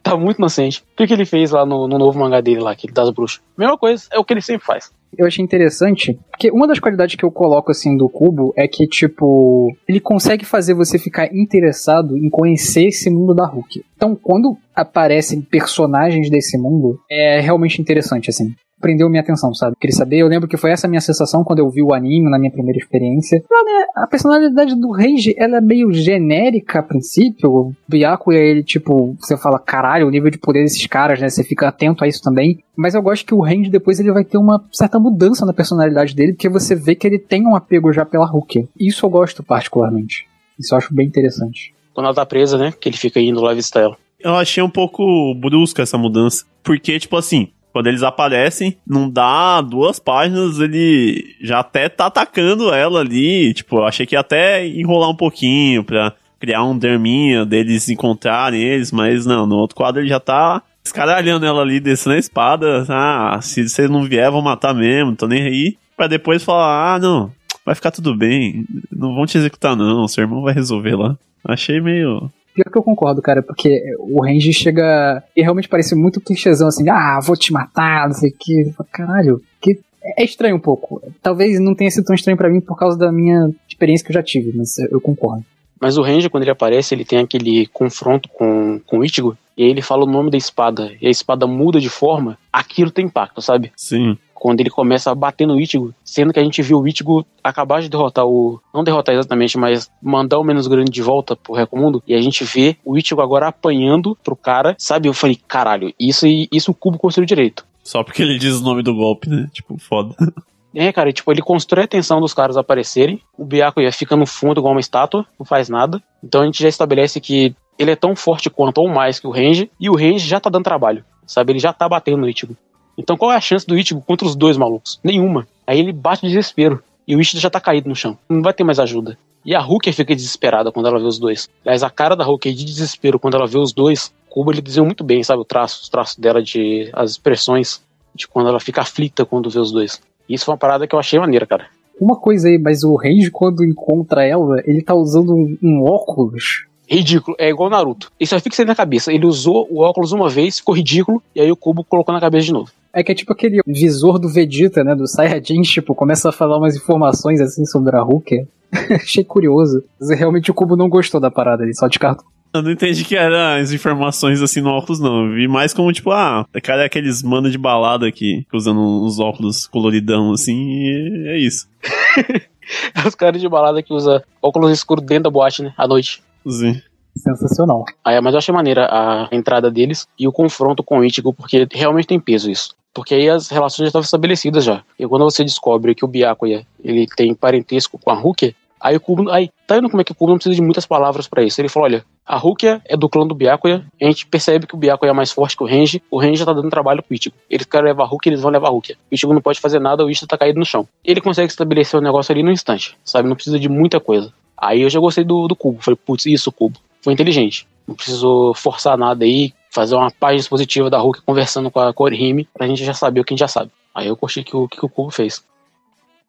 tá 0.03 0.17
muito 0.17 0.37
inocente. 0.37 0.83
O 0.93 0.97
que, 0.97 1.07
que 1.07 1.13
ele 1.13 1.25
fez 1.25 1.51
lá 1.51 1.65
no, 1.65 1.87
no 1.87 1.97
novo 1.97 2.19
mangá 2.19 2.41
dele 2.41 2.61
lá, 2.61 2.75
que 2.75 2.87
ele 2.87 2.93
das 2.93 3.09
bruxas? 3.09 3.41
Mesma 3.57 3.77
coisa, 3.77 4.05
é 4.11 4.19
o 4.19 4.23
que 4.23 4.33
ele 4.33 4.41
sempre 4.41 4.65
faz 4.65 4.91
eu 5.17 5.27
achei 5.27 5.43
interessante, 5.43 6.17
porque 6.29 6.51
uma 6.51 6.67
das 6.67 6.79
qualidades 6.79 7.15
que 7.15 7.23
eu 7.23 7.31
coloco 7.31 7.71
assim 7.71 7.95
do 7.95 8.09
cubo 8.09 8.53
é 8.55 8.67
que, 8.67 8.87
tipo, 8.87 9.75
ele 9.87 9.99
consegue 9.99 10.45
fazer 10.45 10.73
você 10.73 10.97
ficar 10.97 11.33
interessado 11.33 12.17
em 12.17 12.29
conhecer 12.29 12.87
esse 12.87 13.09
mundo 13.09 13.33
da 13.33 13.45
Hulk. 13.45 13.83
Então, 13.95 14.15
quando 14.15 14.57
aparecem 14.75 15.41
personagens 15.41 16.29
desse 16.29 16.57
mundo, 16.57 16.99
é 17.09 17.39
realmente 17.39 17.81
interessante, 17.81 18.29
assim 18.29 18.53
prendeu 18.83 19.09
minha 19.09 19.21
atenção, 19.21 19.53
sabe? 19.53 19.77
Queria 19.79 19.95
saber, 19.95 20.17
eu 20.17 20.27
lembro 20.27 20.47
que 20.47 20.57
foi 20.57 20.71
essa 20.71 20.89
minha 20.89 20.99
sensação 20.99 21.41
quando 21.41 21.59
eu 21.59 21.69
vi 21.69 21.81
o 21.81 21.93
anime 21.93 22.29
na 22.29 22.37
minha 22.37 22.51
primeira 22.51 22.77
experiência. 22.77 23.37
né, 23.39 23.85
a 23.95 24.05
personalidade 24.05 24.75
do 24.75 24.91
Range, 24.91 25.33
ela 25.37 25.57
é 25.57 25.61
meio 25.61 25.91
genérica 25.93 26.79
a 26.79 26.83
princípio. 26.83 27.49
O 27.49 27.73
Byakuya, 27.87 28.39
ele, 28.39 28.61
tipo, 28.61 29.15
você 29.17 29.37
fala, 29.37 29.57
caralho, 29.57 30.05
o 30.05 30.09
nível 30.09 30.29
de 30.29 30.37
poder 30.37 30.63
desses 30.63 30.85
caras, 30.85 31.21
né? 31.21 31.29
Você 31.29 31.45
fica 31.45 31.69
atento 31.69 32.03
a 32.03 32.07
isso 32.07 32.21
também. 32.21 32.59
Mas 32.75 32.93
eu 32.93 33.01
gosto 33.01 33.25
que 33.25 33.33
o 33.33 33.41
Range 33.41 33.69
depois 33.69 34.01
ele 34.01 34.11
vai 34.11 34.25
ter 34.25 34.37
uma 34.37 34.61
certa 34.73 34.99
mudança 34.99 35.45
na 35.45 35.53
personalidade 35.53 36.13
dele, 36.13 36.33
porque 36.33 36.49
você 36.49 36.75
vê 36.75 36.93
que 36.93 37.07
ele 37.07 37.19
tem 37.19 37.47
um 37.47 37.55
apego 37.55 37.93
já 37.93 38.03
pela 38.03 38.25
Hulk. 38.25 38.67
Isso 38.77 39.05
eu 39.05 39.09
gosto 39.09 39.41
particularmente. 39.41 40.27
Isso 40.59 40.73
eu 40.73 40.77
acho 40.77 40.93
bem 40.93 41.07
interessante. 41.07 41.73
Quando 41.93 42.07
ela 42.07 42.15
tá 42.15 42.25
presa, 42.25 42.57
né? 42.57 42.73
Que 42.77 42.89
ele 42.89 42.97
fica 42.97 43.21
indo 43.21 43.39
lá 43.39 43.53
visitar 43.53 43.79
ela. 43.79 43.97
Eu 44.19 44.35
achei 44.35 44.61
um 44.61 44.69
pouco 44.69 45.33
brusca 45.35 45.83
essa 45.83 45.97
mudança. 45.97 46.43
Porque, 46.63 46.97
tipo 46.97 47.15
assim, 47.17 47.49
quando 47.73 47.87
eles 47.87 48.03
aparecem, 48.03 48.77
não 48.87 49.09
dá 49.09 49.59
duas 49.59 49.97
páginas, 49.97 50.59
ele 50.59 51.35
já 51.41 51.59
até 51.59 51.89
tá 51.89 52.05
atacando 52.05 52.71
ela 52.71 52.99
ali. 52.99 53.51
Tipo, 53.51 53.79
eu 53.79 53.85
achei 53.85 54.05
que 54.05 54.15
ia 54.15 54.19
até 54.19 54.65
enrolar 54.65 55.09
um 55.09 55.15
pouquinho 55.15 55.83
pra 55.83 56.13
criar 56.39 56.63
um 56.63 56.77
derminha 56.77 57.45
deles 57.45 57.89
encontrarem 57.89 58.61
eles, 58.61 58.91
mas 58.91 59.25
não, 59.25 59.47
no 59.47 59.55
outro 59.55 59.75
quadro 59.75 60.01
ele 60.01 60.09
já 60.09 60.19
tá 60.19 60.61
escaralhando 60.85 61.45
ela 61.45 61.61
ali, 61.61 61.79
descendo 61.79 62.15
a 62.15 62.19
espada. 62.19 62.85
Ah, 62.87 63.39
se 63.41 63.67
vocês 63.67 63.89
não 63.89 64.03
vier, 64.03 64.29
vão 64.29 64.41
matar 64.41 64.75
mesmo, 64.75 65.15
tô 65.15 65.27
nem 65.27 65.41
aí. 65.41 65.77
Pra 65.97 66.05
depois 66.05 66.43
falar, 66.43 66.93
ah, 66.93 66.99
não, 66.99 67.31
vai 67.65 67.73
ficar 67.73 67.89
tudo 67.89 68.15
bem, 68.15 68.65
não 68.91 69.15
vão 69.15 69.25
te 69.25 69.37
executar 69.37 69.75
não, 69.75 70.07
seu 70.07 70.23
irmão 70.23 70.43
vai 70.43 70.53
resolver 70.53 70.95
lá. 70.95 71.17
Achei 71.43 71.81
meio 71.81 72.29
Pior 72.53 72.71
que 72.71 72.77
eu 72.77 72.83
concordo, 72.83 73.21
cara, 73.21 73.41
porque 73.41 73.81
o 73.99 74.23
Range 74.23 74.53
chega. 74.53 75.23
E 75.35 75.41
realmente 75.41 75.67
parece 75.67 75.95
muito 75.95 76.21
clichêzão 76.21 76.67
assim, 76.67 76.89
ah, 76.89 77.19
vou 77.23 77.35
te 77.35 77.51
matar, 77.51 78.07
não 78.07 78.13
sei 78.13 78.29
o 78.29 78.35
que. 78.37 78.73
Caralho, 78.91 79.41
que. 79.61 79.79
É 80.17 80.23
estranho 80.23 80.57
um 80.57 80.59
pouco. 80.59 81.01
Talvez 81.21 81.59
não 81.61 81.73
tenha 81.73 81.89
sido 81.89 82.03
tão 82.03 82.13
estranho 82.13 82.37
para 82.37 82.49
mim 82.49 82.59
por 82.59 82.77
causa 82.77 82.97
da 82.97 83.09
minha 83.09 83.49
experiência 83.69 84.05
que 84.05 84.11
eu 84.11 84.15
já 84.15 84.21
tive, 84.21 84.51
mas 84.53 84.77
eu 84.91 84.99
concordo. 84.99 85.45
Mas 85.79 85.97
o 85.97 86.01
Ranger, 86.01 86.29
quando 86.29 86.43
ele 86.43 86.51
aparece, 86.51 86.93
ele 86.93 87.05
tem 87.05 87.19
aquele 87.19 87.67
confronto 87.67 88.27
com, 88.29 88.81
com 88.85 88.99
o 88.99 89.05
Ichigo, 89.05 89.37
e 89.57 89.63
aí 89.63 89.69
ele 89.69 89.81
fala 89.81 90.03
o 90.03 90.09
nome 90.09 90.29
da 90.29 90.37
espada, 90.37 90.91
e 91.01 91.07
a 91.07 91.09
espada 91.09 91.47
muda 91.47 91.79
de 91.79 91.89
forma, 91.89 92.37
aquilo 92.51 92.91
tem 92.91 93.05
impacto, 93.05 93.41
sabe? 93.41 93.71
Sim 93.77 94.17
quando 94.43 94.59
ele 94.59 94.69
começa 94.69 95.09
a 95.09 95.15
bater 95.15 95.47
no 95.47 95.57
Ichigo, 95.57 95.95
sendo 96.03 96.33
que 96.33 96.39
a 96.39 96.43
gente 96.43 96.61
viu 96.61 96.77
o 96.77 96.85
Ichigo 96.85 97.25
acabar 97.41 97.81
de 97.81 97.87
derrotar 97.87 98.25
o. 98.25 98.59
Não 98.73 98.83
derrotar 98.83 99.15
exatamente, 99.15 99.57
mas 99.57 99.89
mandar 100.01 100.37
o 100.37 100.43
menos 100.43 100.67
grande 100.67 100.91
de 100.91 101.01
volta 101.01 101.33
pro 101.33 101.53
Recomundo. 101.53 102.03
E 102.05 102.13
a 102.13 102.19
gente 102.19 102.43
vê 102.43 102.75
o 102.83 102.97
Ichigo 102.97 103.21
agora 103.21 103.47
apanhando 103.47 104.17
pro 104.21 104.35
cara, 104.35 104.75
sabe? 104.77 105.07
Eu 105.07 105.13
falei, 105.13 105.39
caralho, 105.47 105.93
isso, 105.97 106.27
isso 106.27 106.71
o 106.71 106.73
Cubo 106.73 106.97
construiu 106.97 107.25
direito. 107.25 107.65
Só 107.85 108.03
porque 108.03 108.21
ele 108.21 108.37
diz 108.37 108.59
o 108.59 108.63
nome 108.65 108.83
do 108.83 108.93
golpe, 108.93 109.29
né? 109.29 109.47
Tipo, 109.53 109.77
foda. 109.79 110.13
É, 110.75 110.91
cara, 110.91 111.07
e, 111.07 111.13
tipo, 111.13 111.31
ele 111.31 111.39
constrói 111.39 111.83
a 111.83 111.87
tensão 111.87 112.19
dos 112.19 112.33
caras 112.33 112.57
aparecerem. 112.57 113.21
O 113.37 113.45
Byakuya 113.45 113.91
fica 113.91 114.15
no 114.15 114.25
fundo 114.25 114.59
igual 114.59 114.73
uma 114.73 114.79
estátua, 114.79 115.23
não 115.37 115.45
faz 115.45 115.69
nada. 115.69 116.01
Então 116.23 116.41
a 116.41 116.45
gente 116.45 116.63
já 116.63 116.67
estabelece 116.67 117.21
que 117.21 117.55
ele 117.77 117.91
é 117.91 117.95
tão 117.95 118.15
forte 118.15 118.49
quanto 118.49 118.79
ou 118.79 118.89
mais 118.89 119.19
que 119.19 119.27
o 119.27 119.29
Range, 119.29 119.69
e 119.79 119.87
o 119.87 119.95
Range 119.95 120.27
já 120.27 120.39
tá 120.39 120.49
dando 120.49 120.63
trabalho, 120.63 121.05
sabe? 121.27 121.51
Ele 121.51 121.59
já 121.59 121.71
tá 121.71 121.87
batendo 121.87 122.17
no 122.17 122.27
Ichigo. 122.27 122.57
Então 122.97 123.17
qual 123.17 123.31
é 123.31 123.35
a 123.35 123.41
chance 123.41 123.65
do 123.65 123.77
Ichigo 123.77 124.01
contra 124.01 124.27
os 124.27 124.35
dois 124.35 124.57
malucos? 124.57 124.99
Nenhuma. 125.03 125.47
Aí 125.65 125.79
ele 125.79 125.91
bate 125.91 126.21
de 126.21 126.29
desespero. 126.29 126.81
E 127.07 127.15
o 127.15 127.21
Ichigo 127.21 127.41
já 127.41 127.49
tá 127.49 127.59
caído 127.59 127.89
no 127.89 127.95
chão. 127.95 128.17
Não 128.29 128.41
vai 128.41 128.53
ter 128.53 128.63
mais 128.63 128.79
ajuda. 128.79 129.17
E 129.45 129.53
a 129.53 129.59
Hulk 129.59 129.91
fica 129.91 130.15
desesperada 130.15 130.71
quando 130.71 130.87
ela 130.87 130.99
vê 130.99 131.05
os 131.05 131.19
dois. 131.19 131.49
Aliás, 131.65 131.83
a 131.83 131.89
cara 131.89 132.15
da 132.15 132.23
Hulk 132.23 132.53
de 132.53 132.63
desespero 132.63 133.19
quando 133.19 133.35
ela 133.35 133.45
vê 133.45 133.57
os 133.57 133.73
dois, 133.73 134.13
Kubo 134.29 134.51
ele 134.51 134.61
desenhou 134.61 134.85
muito 134.85 135.03
bem, 135.03 135.21
sabe? 135.21 135.41
O 135.41 135.45
traço, 135.45 135.81
os 135.81 135.89
traços 135.89 136.15
dela, 136.17 136.41
de 136.41 136.89
as 136.93 137.11
expressões 137.11 137.81
de 138.15 138.27
quando 138.27 138.47
ela 138.47 138.59
fica 138.59 138.81
aflita 138.81 139.25
quando 139.25 139.49
vê 139.49 139.59
os 139.59 139.71
dois. 139.71 140.01
Isso 140.29 140.45
foi 140.45 140.53
uma 140.53 140.57
parada 140.57 140.87
que 140.87 140.95
eu 140.95 140.99
achei 140.99 141.19
maneira, 141.19 141.45
cara. 141.45 141.67
Uma 141.99 142.15
coisa 142.15 142.47
aí, 142.47 142.57
mas 142.57 142.83
o 142.83 142.95
Range, 142.95 143.29
quando 143.29 143.65
encontra 143.65 144.25
ela, 144.25 144.61
ele 144.65 144.81
tá 144.81 144.95
usando 144.95 145.33
um, 145.33 145.57
um 145.61 145.83
óculos 145.83 146.65
ridículo. 146.87 147.35
É 147.39 147.49
igual 147.49 147.69
Naruto. 147.69 148.11
Isso 148.19 148.35
só 148.35 148.39
fica 148.39 148.61
aí 148.61 148.65
na 148.65 148.75
cabeça. 148.75 149.11
Ele 149.11 149.25
usou 149.25 149.67
o 149.69 149.81
óculos 149.81 150.11
uma 150.11 150.29
vez, 150.29 150.59
ficou 150.59 150.75
ridículo, 150.75 151.21
e 151.35 151.41
aí 151.41 151.51
o 151.51 151.55
Cubo 151.55 151.83
colocou 151.83 152.13
na 152.13 152.21
cabeça 152.21 152.45
de 152.45 152.53
novo. 152.53 152.71
É 152.93 153.03
que 153.03 153.11
é 153.11 153.15
tipo 153.15 153.33
aquele 153.33 153.59
visor 153.65 154.19
do 154.19 154.29
Vegeta, 154.29 154.83
né? 154.83 154.93
Do 154.93 155.07
Saiyajin, 155.07 155.61
tipo, 155.65 155.95
começa 155.95 156.29
a 156.29 156.31
falar 156.31 156.57
umas 156.57 156.75
informações 156.75 157.41
assim 157.41 157.65
sobre 157.65 157.95
a 157.95 158.01
Hulk. 158.01 158.45
Achei 159.01 159.23
curioso. 159.23 159.83
Mas 159.99 160.17
realmente 160.17 160.51
o 160.51 160.53
Cubo 160.53 160.75
não 160.75 160.89
gostou 160.89 161.19
da 161.19 161.31
parada, 161.31 161.63
ele 161.63 161.73
só 161.73 161.87
descartou. 161.87 162.25
Eu 162.53 162.61
não 162.61 162.69
entendi 162.69 163.03
que 163.03 163.15
eram 163.15 163.59
as 163.59 163.71
informações 163.71 164.39
assim 164.39 164.61
no 164.61 164.69
óculos, 164.69 164.99
não. 164.99 165.25
Eu 165.25 165.33
vi 165.33 165.47
mais 165.47 165.73
como, 165.73 165.91
tipo, 165.91 166.11
ah, 166.11 166.45
cara 166.61 166.83
é 166.83 166.85
aqueles 166.85 167.23
mano 167.23 167.49
de 167.49 167.57
balada 167.57 168.07
aqui, 168.07 168.45
usando 168.53 168.79
uns 168.79 169.19
óculos 169.19 169.65
coloridão 169.65 170.31
assim, 170.31 170.53
e 170.53 171.25
é 171.29 171.37
isso. 171.39 171.67
Os 173.05 173.15
caras 173.15 173.41
de 173.41 173.49
balada 173.49 173.81
que 173.81 173.91
usa 173.91 174.23
óculos 174.39 174.71
escuros 174.71 175.03
dentro 175.03 175.23
da 175.23 175.29
boate, 175.31 175.63
né? 175.63 175.73
À 175.75 175.87
noite. 175.87 176.21
Sim. 176.47 176.79
Sensacional. 177.17 177.85
Aí, 178.03 178.21
mas 178.21 178.33
eu 178.33 178.37
achei 178.37 178.53
maneira 178.53 178.85
a 178.85 179.27
entrada 179.31 179.69
deles 179.71 180.07
e 180.17 180.27
o 180.27 180.31
confronto 180.31 180.83
com 180.83 180.99
o 180.99 181.03
Ichigo, 181.03 181.33
porque 181.33 181.67
realmente 181.71 182.07
tem 182.07 182.19
peso 182.19 182.51
isso. 182.51 182.75
Porque 182.93 183.15
aí 183.15 183.29
as 183.29 183.49
relações 183.49 183.85
já 183.85 183.87
estavam 183.87 184.05
estabelecidas 184.05 184.63
já. 184.63 184.83
E 184.99 185.07
quando 185.07 185.23
você 185.23 185.43
descobre 185.43 185.95
que 185.95 186.05
o 186.05 186.07
Byakuya, 186.07 186.65
ele 186.83 187.07
tem 187.07 187.33
parentesco 187.33 187.97
com 187.97 188.11
a 188.11 188.13
Rukia, 188.13 188.53
aí 188.79 188.97
o 188.97 188.99
Kubo, 188.99 189.29
aí, 189.31 189.49
tá 189.65 189.75
vendo 189.75 189.89
como 189.89 190.01
é 190.01 190.03
que 190.03 190.11
o 190.11 190.15
Kubo 190.15 190.31
não 190.31 190.37
precisa 190.37 190.55
de 190.55 190.61
muitas 190.61 190.85
palavras 190.85 191.27
para 191.27 191.41
isso? 191.41 191.59
Ele 191.59 191.69
falou, 191.69 191.85
olha, 191.85 192.05
a 192.25 192.37
Rukia 192.37 192.81
é 192.85 192.95
do 192.97 193.09
clã 193.09 193.25
do 193.25 193.33
Byakuya, 193.33 193.85
a 193.99 194.05
gente 194.05 194.27
percebe 194.27 194.67
que 194.67 194.75
o 194.75 194.77
Byakuya 194.77 195.09
é 195.09 195.13
mais 195.13 195.31
forte 195.31 195.55
que 195.55 195.63
o 195.63 195.65
Renji, 195.65 196.03
o 196.11 196.19
Renji 196.19 196.39
já 196.39 196.45
tá 196.45 196.53
dando 196.53 196.69
trabalho 196.69 197.01
pro 197.01 197.15
Ichigo. 197.15 197.35
Eles 197.49 197.65
querem 197.65 197.87
levar 197.87 198.03
a 198.03 198.07
Rukia, 198.07 198.29
eles 198.29 198.41
vão 198.41 198.51
levar 198.51 198.67
a 198.67 198.71
Rukia. 198.71 198.95
O 199.09 199.15
Ichigo 199.15 199.33
não 199.33 199.41
pode 199.41 199.59
fazer 199.59 199.79
nada, 199.79 200.05
o 200.05 200.11
Ichigo 200.11 200.27
tá 200.27 200.37
caído 200.37 200.59
no 200.59 200.65
chão. 200.65 200.87
Ele 201.03 201.21
consegue 201.21 201.49
estabelecer 201.49 201.99
o 201.99 202.03
negócio 202.03 202.31
ali 202.31 202.43
no 202.43 202.51
instante, 202.51 202.95
sabe? 203.03 203.27
Não 203.27 203.35
precisa 203.35 203.57
de 203.57 203.69
muita 203.69 203.99
coisa. 203.99 204.31
Aí 204.57 204.81
eu 204.81 204.89
já 204.89 204.99
gostei 204.99 205.23
do, 205.23 205.47
do 205.47 205.55
Cubo, 205.55 205.81
falei, 205.81 205.97
putz, 206.05 206.25
isso, 206.25 206.51
Cubo. 206.51 206.77
Foi 207.01 207.13
inteligente. 207.13 207.67
Não 207.87 207.95
precisou 207.95 208.53
forçar 208.53 208.97
nada 208.97 209.25
aí, 209.25 209.53
fazer 209.73 209.95
uma 209.95 210.11
página 210.11 210.39
expositiva 210.39 210.89
da 210.89 210.99
Hulk 210.99 211.21
conversando 211.23 211.71
com 211.71 211.79
a 211.79 211.93
Korihime, 211.93 212.47
pra 212.53 212.67
gente 212.67 212.85
já 212.85 212.93
saber 212.93 213.19
o 213.19 213.23
que 213.23 213.33
a 213.33 213.35
gente 213.35 213.39
já 213.39 213.47
sabe. 213.47 213.71
Aí 213.93 214.07
eu 214.07 214.15
curti 214.15 214.43
que 214.43 214.55
o 214.55 214.67
que 214.67 214.85
o 214.85 214.89
Cubo 214.89 215.09
fez. 215.09 215.43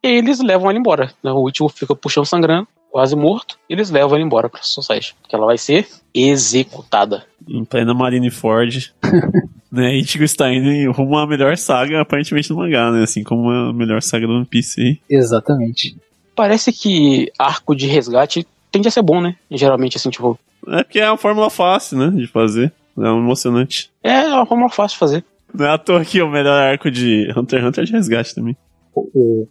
E 0.02 0.08
eles 0.08 0.40
levam 0.40 0.70
ela 0.70 0.78
embora. 0.78 1.12
Né? 1.22 1.30
O 1.30 1.38
último 1.38 1.68
fica 1.68 1.94
puxando 1.94 2.26
sangrando, 2.26 2.66
quase 2.90 3.14
morto, 3.14 3.58
e 3.68 3.74
eles 3.74 3.90
levam 3.90 4.16
ela 4.16 4.24
embora 4.24 4.48
pra 4.48 4.62
Society. 4.62 5.14
Que 5.28 5.36
ela 5.36 5.46
vai 5.46 5.58
ser 5.58 5.86
executada. 6.14 7.24
Em 7.46 7.64
plena 7.64 7.92
Marineford. 7.92 8.94
né, 9.70 9.94
Ichigo 9.94 10.24
está 10.24 10.50
indo 10.50 10.92
rumo 10.92 11.18
à 11.18 11.26
melhor 11.26 11.56
saga, 11.58 12.00
aparentemente, 12.00 12.50
no 12.50 12.56
mangá, 12.56 12.90
né? 12.90 13.02
Assim 13.02 13.22
como 13.22 13.50
a 13.50 13.72
melhor 13.72 14.00
saga 14.00 14.26
do 14.26 14.32
One 14.32 14.46
Piece 14.46 14.80
aí. 14.80 15.00
Exatamente. 15.08 15.96
Parece 16.34 16.72
que 16.72 17.30
arco 17.38 17.74
de 17.76 17.86
resgate 17.86 18.46
tende 18.72 18.88
a 18.88 18.90
ser 18.90 19.02
bom, 19.02 19.20
né? 19.20 19.36
Geralmente, 19.50 19.96
assim, 19.96 20.10
tipo, 20.10 20.38
é 20.68 20.82
porque 20.82 20.98
é 20.98 21.10
uma 21.10 21.18
fórmula 21.18 21.50
fácil, 21.50 21.98
né? 21.98 22.08
De 22.08 22.26
fazer. 22.26 22.72
É 22.96 23.10
um 23.10 23.18
emocionante. 23.18 23.90
É, 24.02 24.24
é 24.24 24.34
uma 24.34 24.46
fórmula 24.46 24.70
fácil 24.70 24.94
de 24.94 24.98
fazer. 24.98 25.24
Não 25.52 25.66
é 25.66 25.70
à 25.70 25.78
toa 25.78 26.04
que 26.04 26.20
o 26.20 26.30
melhor 26.30 26.60
arco 26.60 26.90
de 26.90 27.32
Hunter 27.36 27.60
x 27.60 27.68
Hunter 27.68 27.82
é 27.82 27.86
de 27.86 27.92
resgate 27.92 28.34
também. 28.34 28.56
O, 28.94 29.00
o 29.14 29.48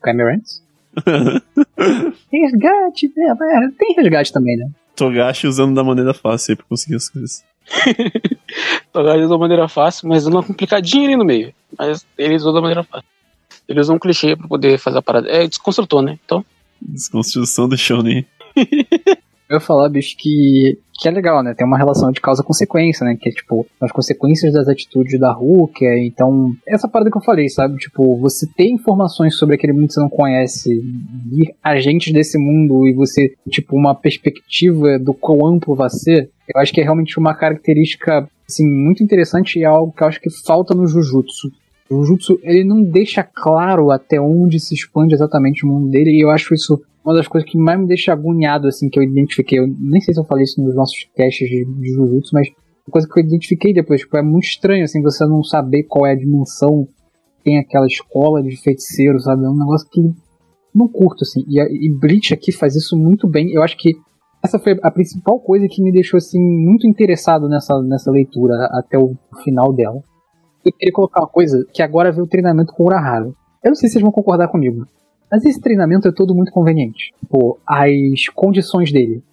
resgate, 2.32 3.12
né? 3.15 3.36
Tem 3.77 3.95
resgate 3.95 4.32
também, 4.32 4.58
né? 4.58 4.69
Togashi 4.95 5.47
usando 5.47 5.73
da 5.73 5.84
maneira 5.84 6.13
fácil 6.13 6.51
aí 6.51 6.56
pra 6.56 6.65
conseguir 6.67 6.95
as 6.95 7.10
coisas. 7.10 7.43
Togashi 8.91 9.23
usou 9.23 9.38
da 9.38 9.41
maneira 9.41 9.67
fácil, 9.67 10.08
mas 10.08 10.27
uma 10.27 10.43
complicadinha 10.43 11.06
ali 11.06 11.15
no 11.15 11.25
meio. 11.25 11.53
Mas 11.77 12.06
ele 12.17 12.36
usou 12.36 12.53
da 12.53 12.62
maneira 12.62 12.84
fácil. 12.84 13.08
Ele 13.67 13.79
usou 13.79 13.95
um 13.95 13.99
clichê 13.99 14.36
pra 14.36 14.47
poder 14.47 14.77
fazer 14.77 14.99
a 14.99 15.01
parada. 15.01 15.29
É 15.29 15.47
desconstrutor, 15.47 16.01
né? 16.01 16.19
Então. 16.23 16.45
Desconstrução 16.82 17.67
do 17.67 17.77
Shonen. 17.77 18.25
Eu 19.54 19.58
ia 19.58 19.60
falar, 19.60 19.88
bicho, 19.88 20.16
que, 20.18 20.80
que 21.00 21.08
é 21.08 21.12
legal, 21.12 21.44
né? 21.44 21.54
Tem 21.54 21.66
uma 21.66 21.78
relação 21.78 22.12
de 22.12 22.20
causa-consequência, 22.20 23.06
né? 23.06 23.16
Que 23.16 23.30
é, 23.30 23.32
tipo, 23.32 23.68
as 23.80 23.92
consequências 23.92 24.52
das 24.52 24.68
atitudes 24.68 25.20
da 25.20 25.32
Hulk. 25.32 25.86
É, 25.86 26.04
então, 26.04 26.56
essa 26.68 26.88
parada 26.88 27.12
que 27.12 27.18
eu 27.18 27.22
falei, 27.22 27.48
sabe? 27.50 27.78
Tipo, 27.78 28.18
você 28.18 28.48
tem 28.58 28.74
informações 28.74 29.38
sobre 29.38 29.54
aquele 29.54 29.74
mundo 29.74 29.89
que 29.89 29.94
você 29.94 30.00
não 30.00 30.10
conhece, 30.10 30.82
vir 31.30 31.54
agentes 31.63 32.12
desse 32.12 32.39
mundo 32.39 32.88
e 32.88 32.94
você, 32.94 33.36
tipo, 33.48 33.76
uma 33.76 33.94
perspectiva 33.94 34.98
do 34.98 35.13
quão 35.13 35.46
amplo 35.46 35.76
vai 35.76 35.92
ser, 35.92 36.32
eu 36.52 36.60
acho 36.60 36.74
que 36.74 36.82
é 36.82 36.84
realmente 36.84 37.20
uma 37.20 37.36
característica, 37.36 38.28
assim, 38.50 38.68
muito 38.68 39.04
interessante 39.04 39.60
e 39.60 39.63
é 39.63 39.68
algo 39.68 39.94
que 39.96 40.04
eu 40.04 40.08
acho 40.08 40.20
que 40.20 40.32
falta 40.32 40.74
no 40.74 40.88
Jujutsu. 40.88 41.52
O 41.89 42.04
Jujutsu, 42.04 42.39
ele 42.43 42.63
não 42.63 42.84
deixa 42.84 43.24
claro 43.24 43.91
até 43.91 44.19
onde 44.19 44.60
se 44.60 44.74
expande 44.74 45.13
exatamente 45.13 45.65
o 45.65 45.67
mundo 45.67 45.89
dele, 45.89 46.12
e 46.12 46.24
eu 46.24 46.30
acho 46.30 46.54
isso 46.54 46.82
uma 47.04 47.13
das 47.13 47.28
coisas 47.28 47.50
que 47.50 47.58
mais 47.58 47.80
me 47.80 47.86
deixa 47.86 48.13
agoniado, 48.13 48.67
assim, 48.67 48.89
que 48.89 48.98
eu 48.98 49.04
identifiquei. 49.04 49.60
Eu 49.60 49.67
nem 49.67 50.00
sei 50.00 50.13
se 50.13 50.19
eu 50.19 50.26
falei 50.26 50.46
isso 50.46 50.62
nos 50.63 50.74
nossos 50.74 51.06
testes 51.13 51.50
de, 51.50 51.65
de 51.65 51.89
Jujutsu, 51.89 52.32
mas 52.34 52.48
uma 52.88 52.91
coisa 52.91 53.08
que 53.08 53.19
eu 53.19 53.24
identifiquei 53.24 53.74
depois, 53.74 54.02
tipo, 54.02 54.15
é 54.17 54.22
muito 54.22 54.46
estranho, 54.46 54.84
assim, 54.86 55.02
você 55.02 55.26
não 55.26 55.43
saber 55.43 55.84
qual 55.84 56.06
é 56.06 56.13
a 56.13 56.17
dimensão 56.17 56.88
tem 57.43 57.60
aquela 57.60 57.86
escola 57.86 58.41
de 58.41 58.56
feiticeiro, 58.56 59.19
sabe? 59.19 59.43
É 59.43 59.50
um 59.50 59.58
negócio 59.58 59.88
que 59.91 60.02
não 60.74 60.88
curto, 60.88 61.24
assim. 61.24 61.43
E, 61.48 61.60
e 61.60 61.91
Bleach 61.91 62.34
aqui 62.34 62.52
faz 62.52 62.76
isso 62.76 62.98
muito 62.98 63.28
bem. 63.28 63.52
Eu 63.52 63.62
acho 63.62 63.78
que 63.78 63.91
essa 64.43 64.58
foi 64.58 64.78
a 64.82 64.91
principal 64.91 65.39
coisa 65.39 65.67
que 65.69 65.82
me 65.82 65.91
deixou, 65.91 66.17
assim, 66.17 66.39
muito 66.39 66.88
interessado 66.88 67.48
nessa, 67.48 67.82
nessa 67.82 68.12
leitura 68.12 68.56
até 68.72 68.98
o 68.98 69.15
final 69.43 69.74
dela. 69.74 70.02
Eu 70.65 70.71
queria 70.71 70.93
colocar 70.93 71.21
uma 71.21 71.28
coisa, 71.28 71.65
que 71.73 71.82
agora 71.82 72.12
vê 72.12 72.21
o 72.21 72.28
treinamento 72.28 72.73
com 72.73 72.84
o 72.84 72.86
Urahara. 72.88 73.26
Eu 73.63 73.69
não 73.69 73.76
sei 73.76 73.88
se 73.88 73.93
vocês 73.93 74.02
vão 74.02 74.12
concordar 74.12 74.47
comigo. 74.47 74.88
Mas 75.32 75.43
esse 75.45 75.60
treinamento 75.60 76.08
é 76.08 76.12
todo 76.12 76.36
muito 76.36 76.52
conveniente. 76.52 77.12
Pô, 77.30 77.60
as 77.65 78.28
condições 78.34 78.91
dele. 78.91 79.23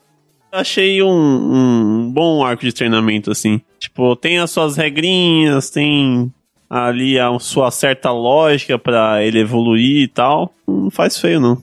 Achei 0.50 1.02
um, 1.02 1.08
um 1.10 2.12
bom 2.12 2.44
arco 2.44 2.64
de 2.64 2.72
treinamento, 2.72 3.30
assim. 3.30 3.60
Tipo, 3.78 4.16
tem 4.16 4.38
as 4.38 4.50
suas 4.50 4.76
regrinhas, 4.76 5.70
tem 5.70 6.32
ali 6.68 7.18
a 7.18 7.36
sua 7.38 7.70
certa 7.70 8.10
lógica 8.10 8.78
para 8.78 9.22
ele 9.22 9.40
evoluir 9.40 10.04
e 10.04 10.08
tal. 10.08 10.52
Não 10.66 10.90
faz 10.90 11.18
feio, 11.18 11.40
não. 11.40 11.62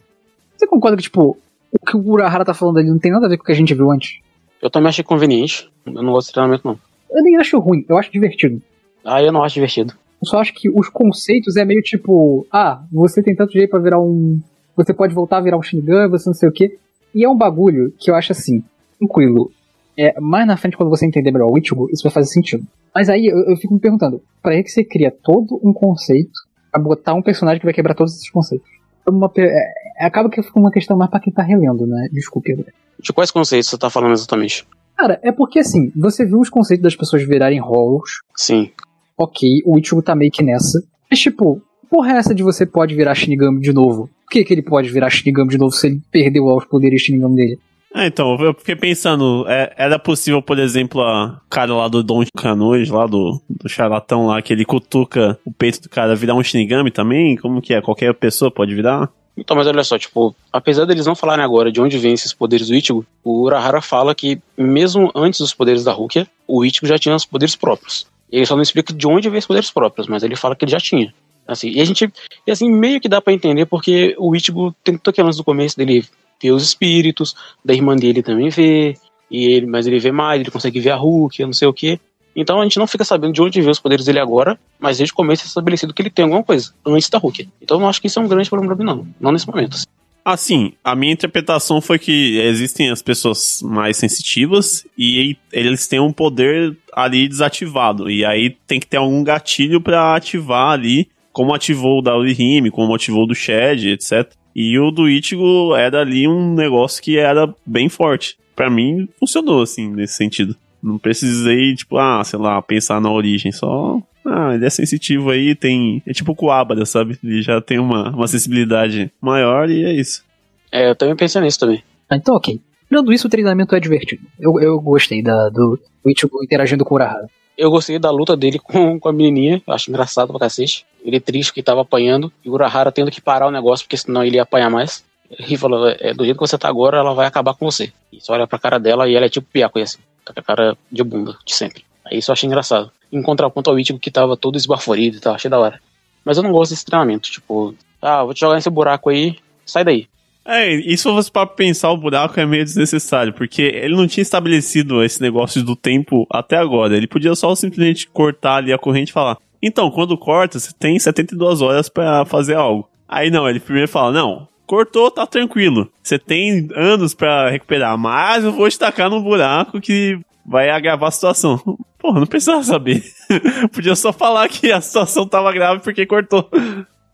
Você 0.56 0.68
concorda 0.68 0.98
que, 0.98 1.04
tipo, 1.04 1.38
o 1.72 1.86
que 1.86 1.98
o 1.98 2.10
Urahara 2.10 2.46
tá 2.46 2.54
falando 2.54 2.78
ali 2.78 2.90
não 2.90 3.00
tem 3.00 3.12
nada 3.12 3.26
a 3.26 3.30
ver 3.30 3.38
com 3.38 3.44
o 3.44 3.46
que 3.46 3.52
a 3.52 3.56
gente 3.56 3.74
viu 3.74 3.92
antes? 3.92 4.20
Eu 4.62 4.70
também 4.70 4.90
achei 4.90 5.04
conveniente. 5.04 5.70
Eu 5.86 5.94
não 5.94 6.12
gosto 6.12 6.28
de 6.28 6.34
treinamento, 6.34 6.68
não. 6.68 6.80
Eu 7.12 7.24
nem 7.24 7.38
acho 7.38 7.60
ruim, 7.60 7.86
eu 7.88 7.98
acho 7.98 8.12
divertido. 8.12 8.62
Ah, 9.08 9.24
eu 9.24 9.32
não 9.32 9.42
acho 9.42 9.56
divertido. 9.56 9.94
Eu 10.22 10.28
só 10.28 10.40
acho 10.40 10.54
que 10.54 10.70
os 10.70 10.90
conceitos 10.90 11.56
é 11.56 11.64
meio 11.64 11.82
tipo, 11.82 12.46
ah, 12.52 12.84
você 12.92 13.24
tem 13.24 13.34
tanto 13.34 13.54
jeito 13.54 13.70
pra 13.70 13.80
virar 13.80 14.00
um. 14.00 14.40
Você 14.76 14.94
pode 14.94 15.14
voltar 15.14 15.38
a 15.38 15.42
virar 15.42 15.58
um 15.58 15.64
Shinigami, 15.64 16.10
você 16.10 16.30
não 16.30 16.34
sei 16.34 16.50
o 16.50 16.52
quê. 16.52 16.78
E 17.16 17.24
é 17.24 17.30
um 17.30 17.38
bagulho 17.38 17.94
que 17.98 18.12
eu 18.12 18.16
acho 18.16 18.34
assim, 18.34 18.64
tranquilo. 19.00 19.50
É, 19.98 20.20
mais 20.20 20.46
na 20.46 20.58
frente, 20.58 20.76
quando 20.76 20.90
você 20.90 21.06
entender 21.06 21.32
melhor 21.32 21.50
o 21.50 21.58
Ichigo, 21.58 21.88
isso 21.92 22.04
vai 22.04 22.12
fazer 22.12 22.28
sentido. 22.28 22.66
Mas 22.94 23.10
aí 23.10 23.28
eu, 23.28 23.38
eu 23.50 23.56
fico 23.56 23.74
me 23.74 23.80
perguntando, 23.80 24.22
pra 24.42 24.62
que 24.62 24.70
você 24.70 24.84
cria 24.84 25.12
todo 25.12 25.60
um 25.64 25.72
conceito 25.72 26.40
pra 26.72 26.82
botar 26.82 27.14
um 27.14 27.22
personagem 27.22 27.60
que 27.60 27.66
vai 27.66 27.74
quebrar 27.74 27.96
todos 27.96 28.14
esses 28.14 28.30
conceitos? 28.30 28.68
É 29.08 29.10
uma, 29.10 29.32
é, 29.38 30.06
acaba 30.06 30.30
que 30.30 30.44
fica 30.44 30.60
uma 30.60 30.72
questão 30.72 30.98
mais 30.98 31.10
pra 31.10 31.20
quem 31.20 31.34
tá 31.34 31.42
relendo, 31.42 31.88
né? 31.88 32.10
Desculpe. 32.12 32.66
De 33.00 33.14
quais 33.14 33.32
conceitos 33.32 33.70
você 33.70 33.78
tá 33.78 33.90
falando 33.90 34.12
exatamente? 34.12 34.68
Cara, 34.96 35.20
é 35.24 35.32
porque 35.32 35.60
assim, 35.60 35.92
você 35.96 36.26
viu 36.26 36.40
os 36.40 36.50
conceitos 36.50 36.84
das 36.84 36.96
pessoas 36.96 37.24
virarem 37.24 37.60
rolos. 37.60 38.22
Sim 38.36 38.72
ok, 39.18 39.62
o 39.66 39.78
Ichigo 39.78 40.02
tá 40.02 40.16
meio 40.16 40.32
que 40.32 40.44
nessa. 40.44 40.82
Mas, 41.10 41.20
tipo, 41.20 41.62
porra 41.90 42.14
é 42.14 42.18
essa 42.18 42.36
de 42.36 42.44
você 42.44 42.66
pode 42.66 42.96
virar 42.96 43.16
Shinigami 43.16 43.60
de 43.62 43.74
novo? 43.74 44.10
Por 44.26 44.32
que, 44.32 44.44
que 44.44 44.54
ele 44.54 44.62
pode 44.62 44.90
virar 44.90 45.10
Shinigami 45.10 45.50
de 45.50 45.58
novo 45.58 45.72
se 45.72 45.88
ele 45.88 46.02
perdeu 46.12 46.46
os 46.46 46.66
poderes 46.66 47.02
Shinigami 47.02 47.36
dele? 47.36 47.60
É, 47.96 48.06
então, 48.06 48.38
eu 48.40 48.54
fiquei 48.54 48.76
pensando, 48.76 49.46
é, 49.48 49.74
era 49.78 49.98
possível, 49.98 50.42
por 50.42 50.60
exemplo, 50.60 51.02
a 51.02 51.42
cara 51.50 51.74
lá 51.74 51.88
do 51.88 52.04
Don 52.04 52.24
Canoes, 52.38 52.90
lá 52.90 53.08
do, 53.08 53.42
do 53.50 53.70
charlatão 53.70 54.28
lá, 54.28 54.42
que 54.42 54.54
ele 54.54 54.66
cutuca 54.66 55.40
o 55.46 55.52
peito 55.52 55.82
do 55.82 55.90
cara, 55.90 56.16
virar 56.16 56.36
um 56.36 56.44
Shinigami 56.44 56.92
também? 56.92 57.36
Como 57.38 57.62
que 57.62 57.74
é? 57.74 57.82
Qualquer 57.82 58.14
pessoa 58.14 58.52
pode 58.52 58.76
virar? 58.76 59.10
Então, 59.38 59.56
mas 59.56 59.68
olha 59.68 59.84
só, 59.84 59.98
tipo, 59.98 60.36
apesar 60.52 60.86
deles 60.86 61.06
não 61.06 61.16
falarem 61.16 61.46
agora 61.46 61.72
de 61.72 61.80
onde 61.80 61.98
vem 61.98 62.14
esses 62.14 62.34
poderes 62.34 62.68
do 62.68 62.76
Ichigo, 62.76 63.06
o 63.24 63.44
Urahara 63.44 63.82
fala 63.82 64.16
que 64.16 64.40
mesmo 64.58 65.12
antes 65.16 65.40
dos 65.40 65.54
poderes 65.54 65.84
da 65.84 65.94
Rukia, 65.94 66.28
o 66.48 66.66
Ichigo 66.66 66.88
já 66.88 66.98
tinha 66.98 67.16
os 67.16 67.26
poderes 67.26 67.56
próprios. 67.56 68.08
Ele 68.32 68.46
só 68.46 68.56
não 68.56 68.64
explica 68.64 68.94
de 68.94 69.08
onde 69.08 69.30
veio 69.30 69.40
os 69.40 69.46
poderes 69.46 69.72
próprios, 69.72 70.08
mas 70.08 70.24
ele 70.24 70.36
fala 70.36 70.56
que 70.56 70.66
ele 70.66 70.72
já 70.72 70.80
tinha. 70.80 71.14
Assim, 71.48 71.70
e 71.70 71.80
a 71.80 71.86
gente, 71.86 72.12
e 72.46 72.52
assim, 72.52 72.70
meio 72.70 73.00
que 73.00 73.08
dá 73.08 73.22
para 73.22 73.32
entender 73.32 73.66
porque 73.66 74.16
o 74.20 74.36
Ichigo 74.36 74.76
tentou 74.84 75.12
aquele 75.12 75.28
lance 75.28 75.38
do 75.38 75.46
começo 75.46 75.78
dele 75.78 76.06
ver 76.42 76.52
os 76.52 76.64
espíritos, 76.64 77.36
da 77.64 77.74
irmã 77.74 77.96
dele 77.96 78.22
também 78.22 78.50
vê, 78.50 78.96
e 79.32 79.46
ele, 79.46 79.66
mas 79.66 79.88
ele 79.88 80.00
vê 80.00 80.12
mais, 80.12 80.42
ele 80.42 80.52
consegue 80.52 80.80
ver 80.80 80.92
a 80.92 80.96
Hulk, 80.96 81.44
não 81.44 81.54
sei 81.54 81.68
o 81.68 81.74
que. 81.74 82.00
Então 82.36 82.60
a 82.60 82.64
gente 82.64 82.78
não 82.78 82.86
fica 82.86 83.04
sabendo 83.04 83.34
de 83.34 83.42
onde 83.42 83.60
veio 83.62 83.72
os 83.72 83.80
poderes 83.80 84.06
dele 84.06 84.20
agora, 84.20 84.60
mas 84.78 84.98
desde 84.98 85.14
o 85.14 85.16
começo 85.16 85.44
é 85.44 85.48
estabelecido 85.48 85.94
que 85.94 86.02
ele 86.02 86.10
tem 86.10 86.24
alguma 86.24 86.44
coisa, 86.44 86.72
antes 86.86 87.10
da 87.10 87.18
Hulk. 87.18 87.50
Então 87.62 87.78
eu 87.78 87.82
não 87.82 87.90
acho 87.90 88.00
que 88.00 88.08
isso 88.08 88.20
é 88.20 88.22
um 88.22 88.28
grande 88.28 88.50
problema 88.50 88.84
não, 88.84 89.08
não 89.20 89.32
nesse 89.32 89.48
momento. 89.48 89.74
Assim. 89.76 89.86
Assim, 90.30 90.74
a 90.84 90.94
minha 90.94 91.14
interpretação 91.14 91.80
foi 91.80 91.98
que 91.98 92.38
existem 92.40 92.90
as 92.90 93.02
pessoas 93.02 93.62
mais 93.64 93.96
sensitivas 93.96 94.86
e 94.98 95.38
eles 95.54 95.88
têm 95.88 96.02
um 96.02 96.12
poder 96.12 96.78
ali 96.92 97.30
desativado. 97.30 98.10
E 98.12 98.26
aí 98.26 98.58
tem 98.68 98.78
que 98.78 98.88
ter 98.88 98.98
algum 98.98 99.24
gatilho 99.24 99.80
para 99.80 100.18
ativar 100.18 100.72
ali, 100.72 101.08
como 101.32 101.56
ativou 101.56 102.00
o 102.00 102.02
da 102.02 102.18
Urihime, 102.18 102.70
como 102.70 102.94
ativou 102.94 103.24
o 103.24 103.28
do 103.28 103.34
Shed, 103.34 103.88
etc. 103.88 104.30
E 104.54 104.78
o 104.78 104.92
do 104.92 105.08
Ichigo 105.08 105.74
era 105.74 106.02
ali 106.02 106.28
um 106.28 106.54
negócio 106.54 107.02
que 107.02 107.18
era 107.18 107.48
bem 107.66 107.88
forte. 107.88 108.38
Para 108.54 108.70
mim, 108.70 109.08
funcionou, 109.18 109.62
assim, 109.62 109.88
nesse 109.88 110.16
sentido. 110.16 110.58
Não 110.84 110.98
precisei, 110.98 111.74
tipo, 111.74 111.98
ah, 111.98 112.22
sei 112.26 112.38
lá, 112.38 112.62
pensar 112.62 113.00
na 113.00 113.10
origem, 113.10 113.54
só 113.54 114.02
ah, 114.28 114.54
ele 114.54 114.66
é 114.66 114.70
sensitivo 114.70 115.30
aí, 115.30 115.56
tem. 115.56 116.04
É 116.06 116.12
tipo 116.12 116.34
o 116.34 116.36
Coabra, 116.36 116.86
sabe? 116.86 117.18
Ele 117.24 117.42
já 117.42 117.62
tem 117.62 117.80
uma, 117.80 118.10
uma 118.10 118.28
sensibilidade 118.28 119.12
maior 119.22 119.70
e 119.70 119.86
é 119.86 119.94
isso. 119.94 120.24
É, 120.72 120.90
eu 120.90 120.96
também 120.96 121.16
pensei 121.16 121.42
nisso 121.42 121.60
também. 121.60 121.82
Ah, 122.10 122.18
então, 122.18 122.36
ok. 122.36 122.60
Tirando 122.90 123.14
isso, 123.14 123.28
o 123.28 123.30
treinamento 123.30 123.76
é 123.76 123.80
divertido. 123.80 124.24
Eu, 124.40 124.60
eu 124.60 124.80
gostei 124.80 125.22
da, 125.22 125.50
do 125.50 125.80
Ichigo 126.06 126.44
interagindo 126.44 126.84
com 126.84 126.94
o 126.94 126.98
Urahara. 126.98 127.30
Eu 127.58 127.72
gostei 127.72 127.98
da 127.98 128.12
luta 128.12 128.36
dele 128.36 128.60
com, 128.60 129.00
com 129.00 129.10
a 129.10 129.14
menininha, 129.14 129.62
acho 129.68 129.90
engraçado 129.90 130.30
pra 130.30 130.40
cacete. 130.40 130.86
Ele 131.04 131.20
triste 131.20 131.54
que 131.54 131.64
tava 131.64 131.82
apanhando, 131.82 132.32
e 132.44 132.50
o 132.50 132.54
Urahara 132.54 132.92
tendo 132.92 133.12
que 133.12 133.22
parar 133.22 133.48
o 133.48 133.52
negócio, 133.52 133.86
porque 133.86 133.98
senão 133.98 134.24
ele 134.24 134.36
ia 134.36 134.44
apanhar 134.44 134.70
mais. 134.70 135.04
Ele 135.30 135.58
falou, 135.58 135.88
é, 135.88 136.14
do 136.14 136.24
jeito 136.24 136.38
que 136.38 136.48
você 136.48 136.58
tá 136.58 136.70
agora, 136.70 136.98
ela 136.98 137.14
vai 137.14 137.28
acabar 137.28 137.54
com 137.54 137.66
você. 137.66 137.92
E 138.12 138.22
você 138.22 138.32
olha 138.32 138.48
pra 138.48 138.60
cara 138.60 138.78
dela 138.78 139.08
e 139.08 139.16
ela 139.16 139.26
é 139.26 139.30
tipo 139.30 139.48
piaco 139.52 139.80
assim. 139.80 140.00
Tá 140.24 140.34
com 140.34 140.40
a 140.40 140.44
cara 140.44 140.78
de 140.92 141.04
bunda, 141.04 141.36
de 141.46 141.56
sempre. 141.56 141.84
Aí 142.06 142.20
isso 142.20 142.32
eu 142.32 142.34
achei 142.34 142.48
engraçado 142.48 142.92
em 143.12 143.22
contraponto 143.22 143.70
ao 143.70 143.80
Ichigo 143.80 144.00
que 144.00 144.12
tava 144.12 144.38
todo 144.38 144.58
esbaforido 144.58 145.18
e 145.18 145.20
tal, 145.20 145.36
achei 145.36 145.50
da 145.50 145.60
hora. 145.60 145.80
Mas 146.24 146.38
eu 146.38 146.44
não 146.44 146.52
gosto 146.52 146.72
desse 146.72 146.86
treinamento, 146.86 147.32
tipo, 147.32 147.74
ah, 148.02 148.24
vou 148.24 148.34
te 148.34 148.42
jogar 148.42 148.56
nesse 148.56 148.70
buraco 148.70 149.10
aí, 149.10 149.38
sai 149.66 149.84
daí. 149.84 150.08
É, 150.46 150.74
isso 150.74 151.14
você 151.14 151.30
para 151.30 151.46
pensar 151.46 151.92
o 151.92 151.98
buraco 151.98 152.40
é 152.40 152.46
meio 152.46 152.64
desnecessário, 152.64 153.34
porque 153.34 153.62
ele 153.62 153.96
não 153.96 154.08
tinha 154.08 154.22
estabelecido 154.22 155.04
esse 155.04 155.22
negócio 155.22 155.62
do 155.62 155.76
tempo 155.76 156.26
até 156.32 156.56
agora. 156.56 156.96
Ele 156.96 157.06
podia 157.06 157.36
só 157.36 157.54
simplesmente 157.54 158.08
cortar 158.08 158.56
ali 158.56 158.72
a 158.72 158.78
corrente 158.78 159.10
e 159.10 159.14
falar: 159.14 159.38
"Então, 159.62 159.92
quando 159.92 160.18
corta, 160.18 160.58
você 160.58 160.72
tem 160.80 160.98
72 160.98 161.62
horas 161.62 161.90
para 161.90 162.24
fazer 162.24 162.56
algo". 162.56 162.88
Aí 163.10 163.30
não, 163.30 163.50
ele 163.50 163.60
primeiro 163.60 163.90
fala: 163.90 164.14
"Não, 164.14 164.48
cortou, 164.66 165.12
tá 165.12 165.26
tranquilo. 165.28 165.92
Você 166.02 166.18
tem 166.18 166.70
anos 166.76 167.14
para 167.14 167.50
recuperar, 167.50 167.98
mas 167.98 168.46
eu 168.46 168.54
vou 168.54 168.70
te 168.70 168.80
tacar 168.80 169.10
num 169.10 169.22
buraco 169.22 169.82
que 169.82 170.18
vai 170.48 170.70
agravar 170.70 171.10
a 171.10 171.12
situação. 171.12 171.60
Porra, 172.00 172.20
não 172.22 172.28
precisava 172.28 172.64
saber. 172.64 173.04
Podia 173.74 173.96
só 173.96 174.14
falar 174.14 174.48
que 174.48 174.72
a 174.72 174.80
situação 174.80 175.28
tava 175.28 175.52
grave 175.52 175.82
porque 175.82 176.06
cortou. 176.06 176.50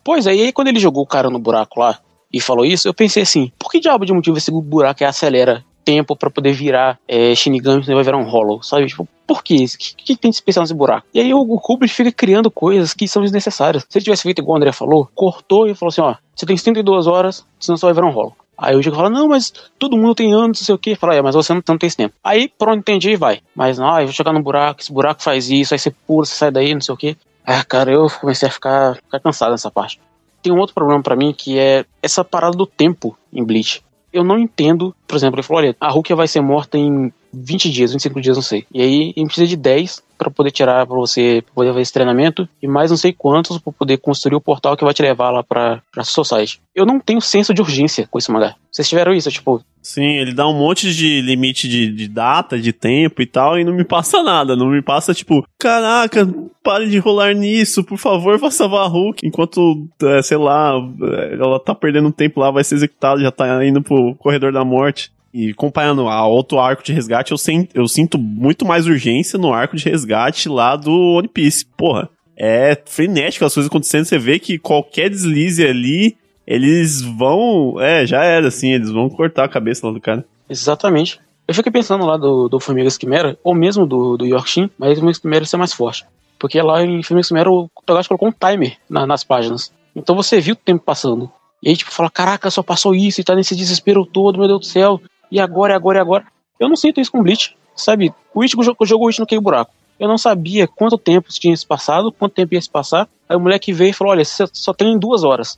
Pois 0.03 0.27
é, 0.27 0.31
aí 0.31 0.51
quando 0.51 0.67
ele 0.67 0.79
jogou 0.79 1.03
o 1.03 1.07
cara 1.07 1.29
no 1.29 1.39
buraco 1.39 1.79
lá 1.79 1.99
e 2.31 2.39
falou 2.39 2.65
isso, 2.65 2.87
eu 2.87 2.93
pensei 2.93 3.23
assim, 3.23 3.51
por 3.57 3.71
que 3.71 3.79
diabo 3.79 4.05
de 4.05 4.13
motivo 4.13 4.37
esse 4.37 4.51
buraco 4.51 5.03
é 5.03 5.07
acelera 5.07 5.63
tempo 5.83 6.15
para 6.15 6.29
poder 6.29 6.53
virar 6.53 6.99
é, 7.07 7.35
Shinigami, 7.35 7.83
vai 7.83 8.03
virar 8.03 8.17
um 8.17 8.23
Hollow, 8.23 8.63
sabe? 8.63 8.87
Tipo, 8.87 9.07
por 9.27 9.43
que 9.43 9.55
isso? 9.55 9.75
O 9.75 9.79
que, 9.79 9.95
que, 9.95 10.15
tem 10.15 10.31
de 10.31 10.35
especial 10.35 10.63
nesse 10.63 10.73
buraco? 10.73 11.05
E 11.13 11.19
aí 11.19 11.33
o, 11.33 11.45
Kubrick 11.59 11.93
fica 11.93 12.11
criando 12.11 12.49
coisas 12.49 12.93
que 12.93 13.07
são 13.07 13.21
desnecessárias. 13.21 13.85
Se 13.89 13.97
ele 13.97 14.05
tivesse 14.05 14.23
feito 14.23 14.41
igual 14.41 14.55
o 14.55 14.57
André 14.57 14.71
falou, 14.71 15.09
cortou 15.13 15.67
e 15.67 15.75
falou 15.75 15.89
assim, 15.89 16.01
ó, 16.01 16.15
você 16.35 16.45
tem 16.45 16.57
72 16.57 17.07
horas, 17.07 17.45
senão 17.59 17.77
você 17.77 17.85
vai 17.85 17.93
virar 17.93 18.07
um 18.07 18.11
Hollow. 18.11 18.35
Aí 18.57 18.75
o 18.75 18.81
Diego 18.81 18.95
fala, 18.95 19.09
não, 19.09 19.27
mas 19.27 19.51
todo 19.79 19.97
mundo 19.97 20.15
tem 20.15 20.33
anos, 20.33 20.59
não 20.59 20.65
sei 20.65 20.75
o 20.75 20.77
que. 20.77 20.95
Fala, 20.95 21.15
é, 21.15 21.21
mas 21.21 21.35
você 21.35 21.53
não, 21.53 21.61
não 21.67 21.77
tem 21.77 21.87
esse 21.87 21.97
tempo. 21.97 22.13
Aí, 22.23 22.49
pronto, 22.57 22.79
entendi 22.79 23.15
vai. 23.15 23.41
Mas, 23.55 23.77
não, 23.77 23.99
eu 23.99 24.05
vou 24.05 24.13
chegar 24.13 24.31
no 24.31 24.41
buraco, 24.41 24.81
esse 24.81 24.91
buraco 24.93 25.23
faz 25.23 25.49
isso, 25.49 25.73
aí 25.73 25.79
você 25.79 25.91
pula, 25.91 26.25
você 26.25 26.35
sai 26.35 26.51
daí, 26.51 26.73
não 26.73 26.81
sei 26.81 26.93
o 26.93 26.97
que. 26.97 27.17
Ah, 27.45 27.63
cara, 27.63 27.91
eu 27.91 28.07
comecei 28.21 28.47
a 28.47 28.51
ficar, 28.51 28.95
ficar 28.95 29.19
cansado 29.19 29.51
nessa 29.51 29.69
parte. 29.69 29.99
Tem 30.41 30.53
um 30.53 30.57
outro 30.57 30.75
problema 30.75 31.01
para 31.01 31.15
mim 31.15 31.33
que 31.33 31.57
é 31.57 31.85
essa 32.01 32.23
parada 32.23 32.55
do 32.55 32.65
tempo 32.65 33.17
em 33.31 33.43
Bleach. 33.43 33.83
Eu 34.11 34.23
não 34.23 34.37
entendo, 34.37 34.95
por 35.07 35.15
exemplo, 35.15 35.37
ele 35.37 35.43
falou, 35.43 35.63
olha, 35.63 35.75
a 35.79 35.89
Rukia 35.89 36.15
vai 36.15 36.27
ser 36.27 36.41
morta 36.41 36.77
em 36.77 37.11
20 37.33 37.71
dias, 37.71 37.91
25 37.91 38.21
dias, 38.21 38.37
não 38.37 38.43
sei. 38.43 38.65
E 38.73 38.81
aí 38.81 39.13
a 39.15 39.19
gente 39.19 39.27
precisa 39.27 39.47
de 39.47 39.57
10 39.57 40.03
para 40.17 40.31
poder 40.31 40.51
tirar 40.51 40.85
para 40.85 40.95
você 40.95 41.43
poder 41.53 41.69
fazer 41.69 41.81
esse 41.81 41.93
treinamento 41.93 42.47
e 42.61 42.67
mais 42.67 42.91
não 42.91 42.97
sei 42.97 43.11
quantos 43.11 43.57
para 43.57 43.73
poder 43.73 43.97
construir 43.97 44.35
o 44.35 44.41
portal 44.41 44.77
que 44.77 44.85
vai 44.85 44.93
te 44.93 45.01
levar 45.01 45.31
lá 45.31 45.43
para 45.43 45.81
para 45.91 46.03
Society. 46.03 46.61
Eu 46.73 46.85
não 46.85 46.99
tenho 46.99 47.19
senso 47.19 47.53
de 47.53 47.61
urgência 47.61 48.07
com 48.09 48.17
esse 48.17 48.31
mangá. 48.31 48.55
Vocês 48.71 48.87
tiveram 48.87 49.13
isso, 49.13 49.29
tipo, 49.29 49.61
Sim, 49.83 50.17
ele 50.17 50.33
dá 50.33 50.47
um 50.47 50.57
monte 50.57 50.93
de 50.95 51.21
limite 51.21 51.67
de, 51.67 51.91
de 51.91 52.07
data, 52.07 52.57
de 52.57 52.71
tempo 52.71 53.21
e 53.21 53.25
tal, 53.25 53.59
e 53.59 53.65
não 53.65 53.73
me 53.73 53.83
passa 53.83 54.23
nada. 54.23 54.55
Não 54.55 54.67
me 54.67 54.81
passa, 54.81 55.13
tipo, 55.13 55.45
caraca, 55.59 56.25
pare 56.63 56.89
de 56.89 56.97
rolar 56.97 57.33
nisso, 57.33 57.83
por 57.83 57.97
favor, 57.97 58.39
vá 58.39 58.49
salvar 58.49 58.85
a 58.85 58.87
Hulk. 58.87 59.27
Enquanto, 59.27 59.85
é, 60.01 60.21
sei 60.21 60.37
lá, 60.37 60.73
é, 61.01 61.33
ela 61.33 61.59
tá 61.59 61.75
perdendo 61.75 62.13
tempo 62.13 62.39
lá, 62.39 62.49
vai 62.49 62.63
ser 62.63 62.75
executada, 62.75 63.21
já 63.21 63.29
tá 63.29 63.63
indo 63.65 63.81
pro 63.81 64.15
corredor 64.15 64.53
da 64.53 64.63
morte. 64.63 65.11
E 65.33 65.53
comparando 65.53 66.07
a 66.07 66.27
outro 66.27 66.59
arco 66.59 66.83
de 66.83 66.93
resgate, 66.93 67.31
eu, 67.31 67.37
eu 67.73 67.87
sinto 67.87 68.17
muito 68.19 68.65
mais 68.65 68.85
urgência 68.85 69.39
no 69.39 69.51
arco 69.51 69.75
de 69.75 69.89
resgate 69.89 70.47
lá 70.47 70.75
do 70.75 70.91
One 71.17 71.27
Piece. 71.27 71.65
Porra, 71.75 72.07
é 72.37 72.79
frenético 72.85 73.43
as 73.43 73.53
coisas 73.53 73.69
acontecendo. 73.69 74.05
Você 74.05 74.19
vê 74.19 74.37
que 74.37 74.59
qualquer 74.59 75.09
deslize 75.09 75.65
ali, 75.65 76.15
eles 76.45 77.01
vão. 77.01 77.75
É, 77.79 78.05
já 78.05 78.23
era 78.23 78.47
assim, 78.47 78.73
eles 78.73 78.91
vão 78.91 79.09
cortar 79.09 79.45
a 79.45 79.49
cabeça 79.49 79.87
lá 79.87 79.93
do 79.93 79.99
cara. 79.99 80.23
Exatamente. 80.47 81.19
Eu 81.47 81.53
fiquei 81.53 81.71
pensando 81.71 82.05
lá 82.05 82.15
do, 82.15 82.47
do 82.47 82.59
Formigas 82.59 82.97
Quimera, 82.97 83.37
ou 83.43 83.53
mesmo 83.55 83.85
do, 83.85 84.15
do 84.15 84.25
Yorkshin, 84.25 84.69
mas 84.77 84.91
o 84.91 84.95
Formigas 84.95 85.17
Quimera 85.19 85.45
ser 85.45 85.57
mais 85.57 85.73
forte. 85.73 86.05
Porque 86.39 86.61
lá 86.61 86.83
em 86.85 87.01
Formigas 87.01 87.27
Quimera 87.29 87.49
o 87.49 87.69
Togashi 87.85 88.07
colocou 88.07 88.29
um 88.29 88.31
timer 88.31 88.77
na- 88.89 89.07
nas 89.07 89.23
páginas. 89.23 89.71
Então 89.95 90.15
você 90.15 90.39
viu 90.39 90.53
o 90.53 90.57
tempo 90.57 90.83
passando. 90.85 91.29
E 91.61 91.69
aí, 91.69 91.77
tipo, 91.77 91.91
fala: 91.91 92.09
caraca, 92.09 92.51
só 92.51 92.61
passou 92.61 92.93
isso 92.93 93.19
e 93.19 93.23
tá 93.23 93.35
nesse 93.35 93.55
desespero 93.55 94.05
todo, 94.05 94.37
meu 94.37 94.47
Deus 94.47 94.59
do 94.59 94.65
céu. 94.65 95.01
E 95.33 95.39
agora, 95.39 95.73
e 95.73 95.75
agora, 95.75 95.97
e 95.97 96.01
agora? 96.01 96.25
Eu 96.59 96.69
não 96.69 96.75
sinto 96.75 97.01
isso 97.01 97.11
com 97.11 97.23
Bleach, 97.23 97.57
sabe? 97.75 98.13
O 98.35 98.43
Ichigo 98.43 98.61
jogou, 98.61 98.85
jogou 98.85 99.07
o 99.07 99.09
Ichigo 99.09 99.23
no 99.23 99.27
Kei 99.27 99.39
Buraco. 99.39 99.73
Eu 99.99 100.07
não 100.07 100.15
sabia 100.15 100.67
quanto 100.67 100.95
tempo 100.95 101.29
tinha 101.31 101.57
se 101.57 101.65
passado, 101.65 102.11
quanto 102.11 102.33
tempo 102.33 102.53
ia 102.53 102.61
se 102.61 102.69
passar. 102.69 103.09
Aí 103.27 103.35
o 103.35 103.39
moleque 103.39 103.73
veio 103.73 103.89
e 103.89 103.93
falou: 103.93 104.11
olha, 104.11 104.23
você 104.23 104.45
só 104.53 104.73
tem 104.73 104.95
duas 104.95 105.23
horas. 105.23 105.57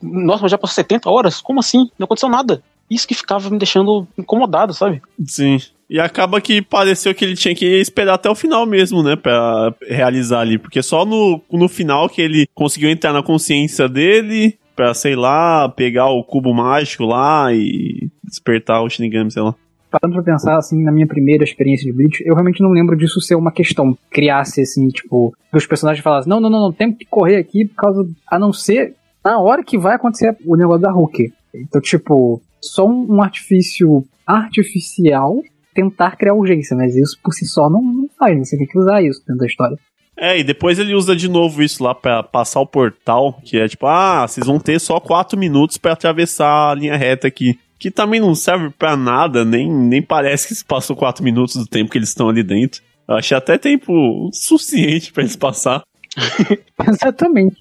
Nossa, 0.00 0.42
mas 0.42 0.52
já 0.52 0.56
passou 0.56 0.76
70 0.76 1.10
horas? 1.10 1.40
Como 1.40 1.58
assim? 1.58 1.90
Não 1.98 2.04
aconteceu 2.04 2.28
nada. 2.28 2.62
Isso 2.88 3.08
que 3.08 3.14
ficava 3.14 3.50
me 3.50 3.58
deixando 3.58 4.06
incomodado, 4.16 4.72
sabe? 4.72 5.02
Sim. 5.26 5.58
E 5.90 5.98
acaba 5.98 6.40
que 6.40 6.62
pareceu 6.62 7.12
que 7.12 7.24
ele 7.24 7.34
tinha 7.34 7.54
que 7.54 7.66
esperar 7.80 8.14
até 8.14 8.30
o 8.30 8.34
final 8.34 8.64
mesmo, 8.64 9.02
né? 9.02 9.16
Pra 9.16 9.74
realizar 9.88 10.40
ali. 10.40 10.56
Porque 10.56 10.82
só 10.84 11.04
no, 11.04 11.42
no 11.50 11.68
final 11.68 12.08
que 12.08 12.22
ele 12.22 12.46
conseguiu 12.54 12.90
entrar 12.90 13.12
na 13.12 13.24
consciência 13.24 13.88
dele. 13.88 14.56
Pra, 14.76 14.92
sei 14.92 15.16
lá, 15.16 15.68
pegar 15.68 16.10
o 16.10 16.22
cubo 16.22 16.52
mágico 16.52 17.04
lá 17.04 17.52
e 17.52 18.10
despertar 18.22 18.82
o 18.82 18.90
Shinigami, 18.90 19.32
sei 19.32 19.42
lá. 19.42 19.54
Parando 19.90 20.22
pra 20.22 20.34
pensar, 20.34 20.58
assim, 20.58 20.82
na 20.82 20.92
minha 20.92 21.06
primeira 21.06 21.42
experiência 21.42 21.90
de 21.90 21.96
Bleach, 21.96 22.22
eu 22.26 22.34
realmente 22.34 22.62
não 22.62 22.70
lembro 22.70 22.94
disso 22.94 23.20
ser 23.20 23.36
uma 23.36 23.50
questão. 23.50 23.96
Criasse, 24.10 24.60
assim, 24.60 24.88
tipo, 24.88 25.34
os 25.52 25.66
personagens 25.66 26.04
falassem, 26.04 26.28
não, 26.28 26.38
não, 26.38 26.50
não, 26.50 26.60
não, 26.60 26.72
temos 26.72 26.98
que 26.98 27.06
correr 27.06 27.36
aqui 27.36 27.64
por 27.64 27.76
causa. 27.76 28.08
A 28.30 28.38
não 28.38 28.52
ser 28.52 28.94
na 29.24 29.40
hora 29.40 29.64
que 29.64 29.78
vai 29.78 29.96
acontecer 29.96 30.36
o 30.44 30.56
negócio 30.56 30.82
da 30.82 30.92
Hulk. 30.92 31.32
Então, 31.54 31.80
tipo, 31.80 32.40
só 32.60 32.86
um, 32.86 33.22
artifício 33.22 34.04
artificial 34.26 35.42
tentar 35.74 36.16
criar 36.16 36.34
urgência, 36.34 36.76
mas 36.76 36.94
isso 36.94 37.18
por 37.22 37.32
si 37.32 37.44
só 37.44 37.68
não, 37.68 37.82
não 37.82 38.08
faz, 38.18 38.36
né? 38.36 38.44
Você 38.44 38.56
tem 38.56 38.66
que 38.66 38.78
usar 38.78 39.02
isso 39.02 39.20
dentro 39.20 39.40
da 39.40 39.46
história. 39.46 39.78
É, 40.18 40.38
e 40.38 40.42
depois 40.42 40.78
ele 40.78 40.94
usa 40.94 41.14
de 41.14 41.28
novo 41.28 41.62
isso 41.62 41.84
lá 41.84 41.94
pra 41.94 42.22
passar 42.22 42.60
o 42.60 42.66
portal, 42.66 43.38
que 43.44 43.58
é 43.58 43.68
tipo, 43.68 43.86
ah, 43.86 44.26
vocês 44.26 44.46
vão 44.46 44.58
ter 44.58 44.80
só 44.80 44.98
4 44.98 45.38
minutos 45.38 45.76
pra 45.76 45.92
atravessar 45.92 46.70
a 46.70 46.74
linha 46.74 46.96
reta 46.96 47.28
aqui. 47.28 47.58
Que 47.78 47.90
também 47.90 48.18
não 48.18 48.34
serve 48.34 48.70
pra 48.70 48.96
nada, 48.96 49.44
nem, 49.44 49.70
nem 49.70 50.00
parece 50.00 50.48
que 50.48 50.54
se 50.54 50.64
passou 50.64 50.96
4 50.96 51.22
minutos 51.22 51.56
do 51.56 51.66
tempo 51.66 51.90
que 51.90 51.98
eles 51.98 52.08
estão 52.08 52.28
ali 52.28 52.42
dentro. 52.42 52.82
Eu 53.06 53.16
achei 53.16 53.36
até 53.36 53.58
tempo 53.58 54.30
suficiente 54.32 55.12
pra 55.12 55.22
eles 55.22 55.36
passar. 55.36 55.82
Exatamente. 56.88 57.58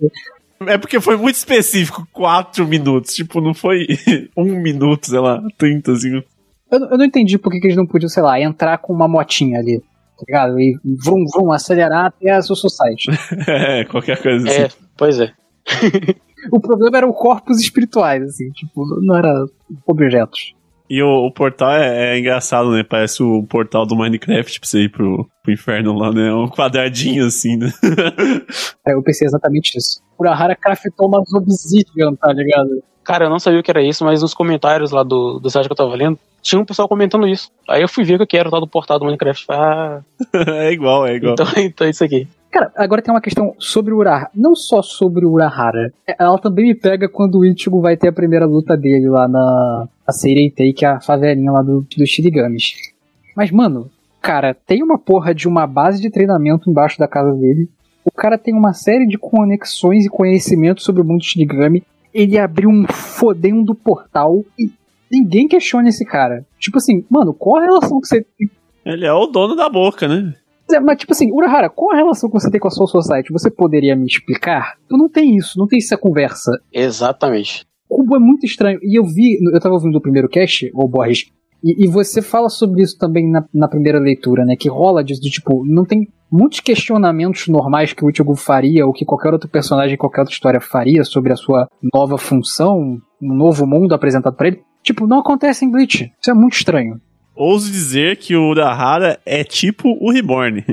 É 0.61 0.77
porque 0.77 1.01
foi 1.01 1.17
muito 1.17 1.35
específico, 1.35 2.07
4 2.13 2.65
minutos. 2.65 3.13
Tipo, 3.13 3.41
não 3.41 3.53
foi 3.53 3.85
um 4.37 4.61
minuto, 4.61 5.07
sei 5.07 5.19
lá, 5.19 5.41
30 5.57 5.91
assim. 5.91 6.23
Eu, 6.71 6.79
eu 6.79 6.97
não 6.97 7.05
entendi 7.05 7.37
por 7.37 7.51
que, 7.51 7.59
que 7.59 7.67
eles 7.67 7.77
não 7.77 7.85
podiam, 7.85 8.09
sei 8.09 8.23
lá, 8.23 8.39
entrar 8.39 8.77
com 8.77 8.93
uma 8.93 9.07
motinha 9.07 9.59
ali, 9.59 9.83
tá 10.17 10.23
ligado? 10.27 10.59
E 10.59 10.77
vrum, 10.83 11.25
vrum, 11.25 11.51
acelerar 11.51 12.05
até 12.05 12.31
a 12.31 12.41
sua 12.41 12.55
society. 12.55 13.11
É, 13.47 13.83
qualquer 13.85 14.21
coisa 14.21 14.47
assim. 14.47 14.61
É, 14.61 14.69
pois 14.97 15.19
é. 15.19 15.33
O 16.51 16.59
problema 16.59 16.97
eram 16.97 17.11
corpos 17.11 17.59
espirituais, 17.59 18.23
assim, 18.23 18.49
tipo, 18.51 18.83
não 19.01 19.17
era 19.17 19.45
objetos. 19.85 20.53
E 20.89 21.01
o, 21.01 21.25
o 21.25 21.31
portal 21.31 21.71
é, 21.71 22.13
é 22.13 22.19
engraçado, 22.19 22.71
né? 22.71 22.83
Parece 22.83 23.23
o 23.23 23.43
portal 23.43 23.85
do 23.85 23.95
Minecraft 23.95 24.59
pra 24.59 24.69
você 24.69 24.83
ir 24.83 24.89
pro, 24.89 25.27
pro 25.41 25.53
inferno 25.53 25.93
lá, 25.93 26.11
né? 26.11 26.31
Um 26.31 26.47
quadradinho 26.47 27.25
assim, 27.25 27.57
né? 27.57 27.71
É, 28.87 28.93
eu 28.93 29.01
pensei 29.01 29.25
exatamente 29.27 29.75
isso. 29.75 29.99
Urahara 30.19 30.55
craftou 30.55 31.07
umas 31.07 31.33
obsidian, 31.33 32.13
tá 32.13 32.31
ligado? 32.31 32.83
Cara, 33.03 33.25
eu 33.25 33.29
não 33.29 33.39
sabia 33.39 33.59
o 33.59 33.63
que 33.63 33.71
era 33.71 33.81
isso, 33.81 34.05
mas 34.05 34.21
nos 34.21 34.33
comentários 34.33 34.91
lá 34.91 35.01
do, 35.01 35.39
do 35.39 35.49
site 35.49 35.65
que 35.65 35.71
eu 35.71 35.77
tava 35.77 35.95
lendo, 35.95 36.19
tinha 36.45 36.61
um 36.61 36.65
pessoal 36.65 36.87
comentando 36.87 37.27
isso. 37.27 37.51
Aí 37.67 37.81
eu 37.81 37.89
fui 37.89 38.03
ver 38.03 38.21
o 38.21 38.27
que 38.27 38.37
era 38.37 38.47
o 38.47 38.51
tal 38.51 38.61
do 38.61 38.67
portal 38.67 38.99
do 38.99 39.05
Minecraft. 39.05 39.47
Ah, 39.49 40.01
é 40.31 40.71
igual, 40.71 41.07
é 41.07 41.15
igual. 41.15 41.33
então, 41.33 41.47
então 41.57 41.87
é 41.87 41.89
isso 41.89 42.03
aqui. 42.03 42.27
Cara, 42.51 42.71
agora 42.75 43.01
tem 43.01 43.11
uma 43.13 43.19
questão 43.19 43.55
sobre 43.57 43.93
o 43.93 43.97
Urahara. 43.97 44.29
Não 44.33 44.55
só 44.55 44.81
sobre 44.83 45.25
o 45.25 45.31
Urahara. 45.31 45.91
É, 46.07 46.15
Ela 46.19 46.37
também 46.37 46.67
me 46.67 46.75
pega 46.75 47.09
quando 47.09 47.39
o 47.39 47.45
Ichigo 47.45 47.81
vai 47.81 47.97
ter 47.97 48.09
a 48.09 48.13
primeira 48.13 48.45
luta 48.45 48.77
dele 48.77 49.09
lá 49.09 49.27
na 49.27 49.87
a 50.05 50.11
Seireitei, 50.11 50.71
que 50.71 50.85
é 50.85 50.89
a 50.89 51.01
favelinha 51.01 51.51
lá 51.51 51.63
do, 51.63 51.85
dos 51.97 52.09
Shinigamis. 52.09 52.75
Mas, 53.35 53.49
mano, 53.49 53.89
cara, 54.21 54.53
tem 54.53 54.83
uma 54.83 54.99
porra 54.99 55.33
de 55.33 55.47
uma 55.47 55.65
base 55.65 55.99
de 55.99 56.11
treinamento 56.11 56.69
embaixo 56.69 56.99
da 56.99 57.07
casa 57.07 57.33
dele. 57.33 57.67
O 58.05 58.11
cara 58.11 58.37
tem 58.37 58.53
uma 58.53 58.71
série 58.71 59.07
de 59.07 59.17
conexões 59.17 60.05
e 60.05 60.09
conhecimentos 60.09 60.83
sobre 60.85 61.01
o 61.01 61.05
mundo 61.05 61.25
Shinigami. 61.25 61.83
Ele 62.13 62.37
abriu 62.37 62.69
um 62.69 62.85
fodendo 62.87 63.73
portal 63.73 64.45
e 64.57 64.71
ninguém 65.11 65.47
questiona 65.47 65.89
esse 65.89 66.05
cara. 66.05 66.45
Tipo 66.59 66.77
assim, 66.77 67.05
mano, 67.09 67.33
qual 67.33 67.57
a 67.61 67.65
relação 67.65 67.99
que 67.99 68.07
você 68.07 68.25
tem 68.37 68.49
Ele 68.85 69.05
é 69.05 69.13
o 69.13 69.27
dono 69.27 69.55
da 69.55 69.69
boca, 69.69 70.07
né? 70.07 70.33
é, 70.71 70.79
Mas, 70.79 70.97
tipo 70.97 71.13
assim, 71.13 71.31
Urahara, 71.31 71.69
qual 71.69 71.91
a 71.93 71.97
relação 71.97 72.29
que 72.29 72.39
você 72.39 72.49
tem 72.49 72.59
com 72.59 72.67
a 72.67 72.71
Soul 72.71 72.87
Society? 72.87 73.31
Você 73.31 73.49
poderia 73.51 73.95
me 73.95 74.05
explicar? 74.05 74.73
Tu 74.89 74.97
não 74.97 75.09
tem 75.09 75.35
isso, 75.35 75.57
não 75.59 75.67
tem 75.67 75.77
essa 75.79 75.97
conversa. 75.97 76.51
Exatamente. 76.73 77.65
Cubo 77.87 78.15
é 78.15 78.19
muito 78.19 78.45
estranho. 78.45 78.79
E 78.81 78.97
eu 78.99 79.03
vi, 79.05 79.37
eu 79.53 79.59
tava 79.59 79.75
ouvindo 79.75 79.95
o 79.97 80.01
primeiro 80.01 80.27
cast, 80.27 80.71
ô 80.73 80.87
Borges, 80.87 81.31
e, 81.65 81.85
e 81.85 81.87
você 81.87 82.21
fala 82.21 82.47
sobre 82.47 82.83
isso 82.83 82.95
também 82.95 83.27
na, 83.27 83.43
na 83.51 83.67
primeira 83.67 83.97
leitura, 83.97 84.45
né? 84.45 84.55
Que 84.55 84.69
rola 84.69 85.03
disso, 85.03 85.21
do 85.21 85.29
tipo, 85.29 85.65
não 85.65 85.83
tem 85.83 86.07
muitos 86.31 86.59
questionamentos 86.59 87.47
normais 87.47 87.91
que 87.91 88.05
o 88.05 88.09
Ichigo 88.09 88.35
faria, 88.35 88.85
ou 88.85 88.93
que 88.93 89.03
qualquer 89.03 89.33
outro 89.33 89.49
personagem, 89.49 89.97
qualquer 89.97 90.21
outra 90.21 90.33
história 90.33 90.61
faria 90.61 91.03
sobre 91.03 91.33
a 91.33 91.35
sua 91.35 91.67
nova 91.91 92.19
função, 92.19 92.99
um 93.19 93.33
novo 93.33 93.65
mundo 93.65 93.95
apresentado 93.95 94.35
pra 94.35 94.49
ele. 94.49 94.61
Tipo, 94.83 95.07
não 95.07 95.19
acontece 95.19 95.65
em 95.65 95.71
Bleach. 95.71 96.13
Isso 96.21 96.29
é 96.29 96.33
muito 96.35 96.53
estranho. 96.53 97.01
Ouso 97.35 97.69
dizer 97.69 98.15
que 98.15 98.33
o 98.33 98.47
Urahara 98.47 99.19
é 99.25 99.43
tipo 99.43 99.89
o 99.99 100.09
Reborn. 100.09 100.63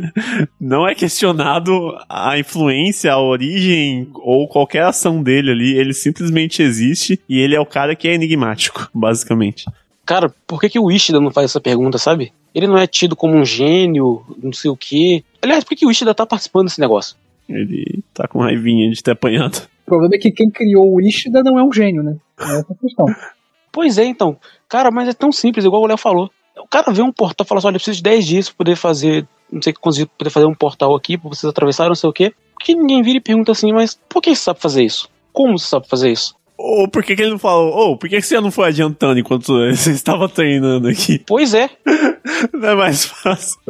Não 0.60 0.86
é 0.86 0.94
questionado 0.94 1.72
a 2.06 2.38
influência, 2.38 3.10
a 3.10 3.18
origem 3.18 4.10
ou 4.16 4.46
qualquer 4.46 4.82
ação 4.82 5.22
dele 5.22 5.52
ali. 5.52 5.74
Ele 5.74 5.94
simplesmente 5.94 6.62
existe 6.62 7.18
e 7.26 7.38
ele 7.38 7.54
é 7.54 7.60
o 7.60 7.64
cara 7.64 7.96
que 7.96 8.06
é 8.08 8.14
enigmático, 8.14 8.90
basicamente. 8.94 9.64
Cara, 10.12 10.30
por 10.46 10.60
que, 10.60 10.68
que 10.68 10.78
o 10.78 10.90
Ishida 10.90 11.18
não 11.18 11.30
faz 11.30 11.46
essa 11.46 11.58
pergunta, 11.58 11.96
sabe? 11.96 12.34
Ele 12.54 12.66
não 12.66 12.76
é 12.76 12.86
tido 12.86 13.16
como 13.16 13.34
um 13.34 13.46
gênio, 13.46 14.22
não 14.42 14.52
sei 14.52 14.70
o 14.70 14.76
quê. 14.76 15.24
Aliás, 15.40 15.64
por 15.64 15.70
que, 15.70 15.76
que 15.76 15.86
o 15.86 15.90
Ishida 15.90 16.14
tá 16.14 16.26
participando 16.26 16.66
desse 16.66 16.78
negócio? 16.78 17.16
Ele 17.48 18.04
tá 18.12 18.28
com 18.28 18.38
raivinha 18.38 18.90
de 18.90 19.02
ter 19.02 19.12
apanhado. 19.12 19.66
O 19.86 19.86
problema 19.86 20.14
é 20.16 20.18
que 20.18 20.30
quem 20.30 20.50
criou 20.50 20.92
o 20.92 21.00
Ishida 21.00 21.42
não 21.42 21.58
é 21.58 21.64
um 21.64 21.72
gênio, 21.72 22.02
né? 22.02 22.14
É 22.38 22.58
essa 22.58 22.74
a 22.74 22.76
questão. 22.76 23.06
Pois 23.72 23.96
é, 23.96 24.04
então. 24.04 24.36
Cara, 24.68 24.90
mas 24.90 25.08
é 25.08 25.14
tão 25.14 25.32
simples, 25.32 25.64
igual 25.64 25.80
o 25.80 25.86
Léo 25.86 25.96
falou. 25.96 26.30
O 26.58 26.68
cara 26.68 26.92
vê 26.92 27.00
um 27.00 27.10
portal 27.10 27.46
e 27.46 27.48
fala 27.48 27.58
assim: 27.58 27.68
olha, 27.68 27.76
eu 27.76 27.80
preciso 27.80 27.96
de 27.96 28.02
10 28.02 28.26
dias 28.26 28.48
pra 28.50 28.56
poder 28.58 28.76
fazer. 28.76 29.26
Não 29.50 29.62
sei 29.62 29.72
conseguir 29.72 30.10
poder 30.18 30.28
fazer 30.28 30.44
um 30.44 30.54
portal 30.54 30.94
aqui 30.94 31.16
pra 31.16 31.30
vocês 31.30 31.48
atravessarem, 31.48 31.88
não 31.88 31.94
sei 31.94 32.10
o 32.10 32.12
quê. 32.12 32.34
Por 32.52 32.66
que 32.66 32.74
ninguém 32.74 33.00
vira 33.00 33.16
e 33.16 33.20
pergunta 33.22 33.50
assim, 33.50 33.72
mas 33.72 33.98
por 34.10 34.20
que 34.20 34.36
você 34.36 34.42
sabe 34.42 34.60
fazer 34.60 34.84
isso? 34.84 35.08
Como 35.32 35.58
você 35.58 35.68
sabe 35.68 35.88
fazer 35.88 36.12
isso? 36.12 36.36
Ou 36.56 36.88
por 36.88 37.02
que, 37.02 37.16
que 37.16 37.22
ele 37.22 37.32
não 37.32 37.38
falou? 37.38 37.72
Ou 37.72 37.96
por 37.96 38.08
que, 38.08 38.16
que 38.16 38.26
você 38.26 38.40
não 38.40 38.50
foi 38.50 38.68
adiantando 38.68 39.18
enquanto 39.18 39.52
você 39.74 39.90
estava 39.90 40.28
treinando 40.28 40.88
aqui? 40.88 41.18
Pois 41.26 41.54
é. 41.54 41.70
Não 42.52 42.68
é 42.70 42.74
mais 42.74 43.04
fácil. 43.04 43.60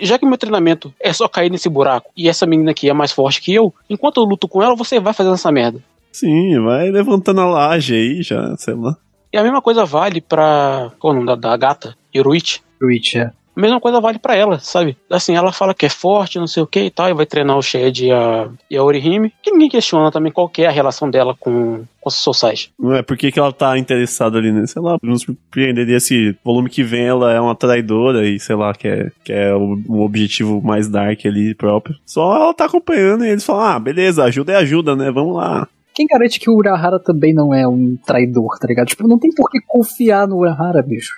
Já 0.00 0.18
que 0.18 0.26
meu 0.26 0.38
treinamento 0.38 0.92
é 1.00 1.12
só 1.12 1.28
cair 1.28 1.50
nesse 1.50 1.68
buraco 1.68 2.10
e 2.16 2.28
essa 2.28 2.46
menina 2.46 2.70
aqui 2.70 2.88
é 2.88 2.92
mais 2.92 3.12
forte 3.12 3.40
que 3.40 3.54
eu, 3.54 3.72
enquanto 3.88 4.18
eu 4.18 4.24
luto 4.24 4.48
com 4.48 4.62
ela, 4.62 4.74
você 4.74 4.98
vai 4.98 5.12
fazendo 5.12 5.34
essa 5.34 5.52
merda. 5.52 5.82
Sim, 6.12 6.58
vai 6.60 6.90
levantando 6.90 7.40
a 7.40 7.46
laje 7.46 7.94
aí 7.94 8.22
já, 8.22 8.56
sei 8.56 8.74
lá. 8.74 8.96
E 9.32 9.36
a 9.36 9.42
mesma 9.42 9.60
coisa 9.60 9.84
vale 9.84 10.20
pra. 10.20 10.90
Qual 10.98 11.12
é 11.12 11.16
o 11.16 11.20
nome 11.20 11.26
da, 11.26 11.34
da 11.36 11.56
gata? 11.56 11.96
Yoruichi. 12.14 12.60
Twitch, 12.78 13.16
é. 13.16 13.30
A 13.58 13.60
mesma 13.60 13.80
coisa 13.80 14.00
vale 14.00 14.20
para 14.20 14.36
ela, 14.36 14.60
sabe? 14.60 14.96
Assim, 15.10 15.34
ela 15.34 15.50
fala 15.50 15.74
que 15.74 15.84
é 15.84 15.88
forte, 15.88 16.38
não 16.38 16.46
sei 16.46 16.62
o 16.62 16.66
que 16.66 16.78
e 16.78 16.90
tal, 16.90 17.08
e 17.08 17.12
vai 17.12 17.26
treinar 17.26 17.58
o 17.58 17.62
Shed 17.62 18.06
e 18.06 18.12
a, 18.12 18.48
e 18.70 18.76
a 18.76 18.84
Orihime, 18.84 19.32
que 19.42 19.50
ninguém 19.50 19.68
questiona 19.68 20.12
também 20.12 20.30
qual 20.30 20.48
que 20.48 20.62
é 20.62 20.68
a 20.68 20.70
relação 20.70 21.10
dela 21.10 21.34
com, 21.34 21.82
com 22.00 22.08
a 22.08 22.12
Society. 22.12 22.70
Não 22.78 22.94
é, 22.94 23.02
por 23.02 23.16
que, 23.16 23.32
que 23.32 23.40
ela 23.40 23.52
tá 23.52 23.76
interessada 23.76 24.38
ali, 24.38 24.52
né? 24.52 24.64
Sei 24.64 24.80
lá, 24.80 24.96
não 25.02 25.18
surpreenderia 25.18 25.98
se 25.98 26.36
volume 26.44 26.70
que 26.70 26.84
vem 26.84 27.06
ela 27.06 27.32
é 27.32 27.40
uma 27.40 27.56
traidora 27.56 28.28
e 28.28 28.38
sei 28.38 28.54
lá, 28.54 28.72
que 28.72 28.86
é, 28.86 29.10
que 29.24 29.32
é 29.32 29.52
o, 29.52 29.76
o 29.88 30.02
objetivo 30.02 30.62
mais 30.62 30.88
dark 30.88 31.26
ali 31.26 31.52
próprio. 31.52 31.96
Só 32.06 32.36
ela 32.36 32.54
tá 32.54 32.66
acompanhando 32.66 33.24
e 33.24 33.28
eles 33.28 33.44
falam, 33.44 33.64
ah, 33.64 33.80
beleza, 33.80 34.22
ajuda 34.22 34.52
é 34.52 34.56
ajuda, 34.56 34.94
né? 34.94 35.10
Vamos 35.10 35.34
lá. 35.34 35.66
Quem 35.96 36.06
garante 36.06 36.38
que 36.38 36.48
o 36.48 36.54
Urahara 36.54 37.00
também 37.00 37.34
não 37.34 37.52
é 37.52 37.66
um 37.66 37.98
traidor, 38.06 38.56
tá 38.60 38.68
ligado? 38.68 38.86
Tipo, 38.86 39.08
não 39.08 39.18
tem 39.18 39.32
por 39.34 39.50
que 39.50 39.58
confiar 39.66 40.28
no 40.28 40.36
Urahara, 40.36 40.80
bicho. 40.80 41.12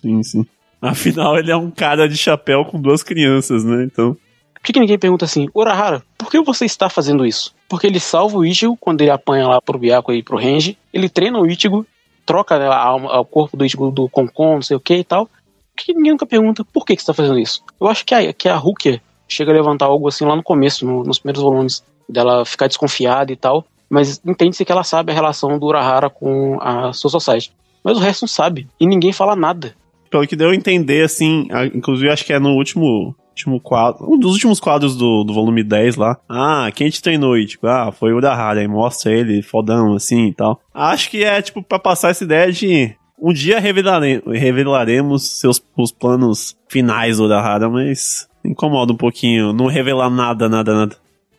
Sim, 0.00 0.22
sim. 0.22 0.46
Afinal, 0.82 1.38
ele 1.38 1.52
é 1.52 1.56
um 1.56 1.70
cara 1.70 2.08
de 2.08 2.16
chapéu 2.16 2.64
com 2.64 2.80
duas 2.80 3.04
crianças, 3.04 3.62
né? 3.64 3.84
Então. 3.84 4.16
Por 4.52 4.62
que, 4.64 4.72
que 4.72 4.80
ninguém 4.80 4.98
pergunta 4.98 5.24
assim, 5.24 5.48
Urahara, 5.54 6.02
por 6.18 6.28
que 6.28 6.40
você 6.40 6.64
está 6.64 6.88
fazendo 6.88 7.24
isso? 7.24 7.54
Porque 7.68 7.86
ele 7.86 8.00
salva 8.00 8.36
o 8.36 8.44
Ichigo 8.44 8.76
quando 8.76 9.00
ele 9.00 9.10
apanha 9.10 9.46
lá 9.46 9.60
pro 9.60 9.78
Byakuya 9.78 10.18
e 10.18 10.22
pro 10.22 10.36
Renji, 10.36 10.76
ele 10.92 11.08
treina 11.08 11.38
o 11.38 11.46
Ichigo, 11.46 11.86
troca 12.26 12.58
né, 12.58 12.66
a 12.66 12.76
alma, 12.76 13.16
o 13.18 13.24
corpo 13.24 13.56
do 13.56 13.64
Ichigo 13.64 13.92
do 13.92 14.08
Konkon, 14.08 14.54
não 14.56 14.62
sei 14.62 14.76
o 14.76 14.80
que 14.80 14.96
e 14.96 15.04
tal. 15.04 15.26
Por 15.26 15.84
que 15.84 15.94
ninguém 15.94 16.12
nunca 16.12 16.26
pergunta 16.26 16.64
por 16.64 16.84
que, 16.84 16.96
que 16.96 17.02
você 17.02 17.10
está 17.10 17.14
fazendo 17.14 17.38
isso? 17.38 17.62
Eu 17.80 17.88
acho 17.88 18.04
que 18.04 18.14
a, 18.14 18.32
que 18.32 18.48
a 18.48 18.56
Rukia 18.56 19.00
chega 19.28 19.52
a 19.52 19.54
levantar 19.54 19.86
algo 19.86 20.08
assim 20.08 20.24
lá 20.24 20.36
no 20.36 20.42
começo, 20.42 20.84
no, 20.84 21.04
nos 21.04 21.18
primeiros 21.18 21.42
volumes, 21.42 21.82
dela 22.08 22.44
ficar 22.44 22.66
desconfiada 22.66 23.32
e 23.32 23.36
tal, 23.36 23.64
mas 23.88 24.20
entende-se 24.24 24.64
que 24.64 24.72
ela 24.72 24.84
sabe 24.84 25.12
a 25.12 25.14
relação 25.14 25.58
do 25.58 25.66
Urahara 25.66 26.10
com 26.10 26.58
a 26.60 26.92
Soul 26.92 27.10
Society. 27.10 27.52
Mas 27.82 27.96
o 27.96 28.00
resto 28.00 28.22
não 28.22 28.28
sabe, 28.28 28.68
e 28.78 28.86
ninguém 28.86 29.12
fala 29.12 29.34
nada. 29.34 29.74
Pelo 30.12 30.26
que 30.26 30.36
deu 30.36 30.50
a 30.50 30.54
entender, 30.54 31.02
assim, 31.04 31.48
a- 31.50 31.66
inclusive 31.66 32.08
acho 32.10 32.24
que 32.24 32.32
é 32.32 32.38
no 32.38 32.50
último, 32.50 33.16
último 33.30 33.58
quadro, 33.58 34.04
um 34.08 34.18
dos 34.18 34.32
últimos 34.34 34.60
quadros 34.60 34.94
do, 34.96 35.24
do 35.24 35.32
volume 35.32 35.64
10 35.64 35.96
lá. 35.96 36.18
Ah, 36.28 36.70
quem 36.74 36.88
te 36.90 37.02
treinou? 37.02 37.36
E, 37.36 37.46
tipo, 37.46 37.66
ah, 37.66 37.90
foi 37.90 38.12
o 38.12 38.16
Urahara, 38.16 38.60
aí 38.60 38.68
mostra 38.68 39.10
ele 39.10 39.40
fodão, 39.42 39.94
assim 39.94 40.26
e 40.26 40.34
tal. 40.34 40.60
Acho 40.72 41.10
que 41.10 41.24
é, 41.24 41.40
tipo, 41.42 41.62
pra 41.62 41.78
passar 41.78 42.10
essa 42.10 42.22
ideia 42.22 42.52
de 42.52 42.94
um 43.18 43.32
dia 43.32 43.58
revelare, 43.58 44.22
revelaremos 44.26 45.38
seus 45.38 45.62
os 45.76 45.90
planos 45.90 46.56
finais 46.68 47.16
do 47.16 47.24
Urahara, 47.24 47.68
mas 47.70 48.28
incomoda 48.44 48.92
um 48.92 48.96
pouquinho 48.96 49.52
não 49.52 49.66
revelar 49.66 50.10
nada, 50.10 50.48
nada, 50.48 50.74
nada. 50.74 50.96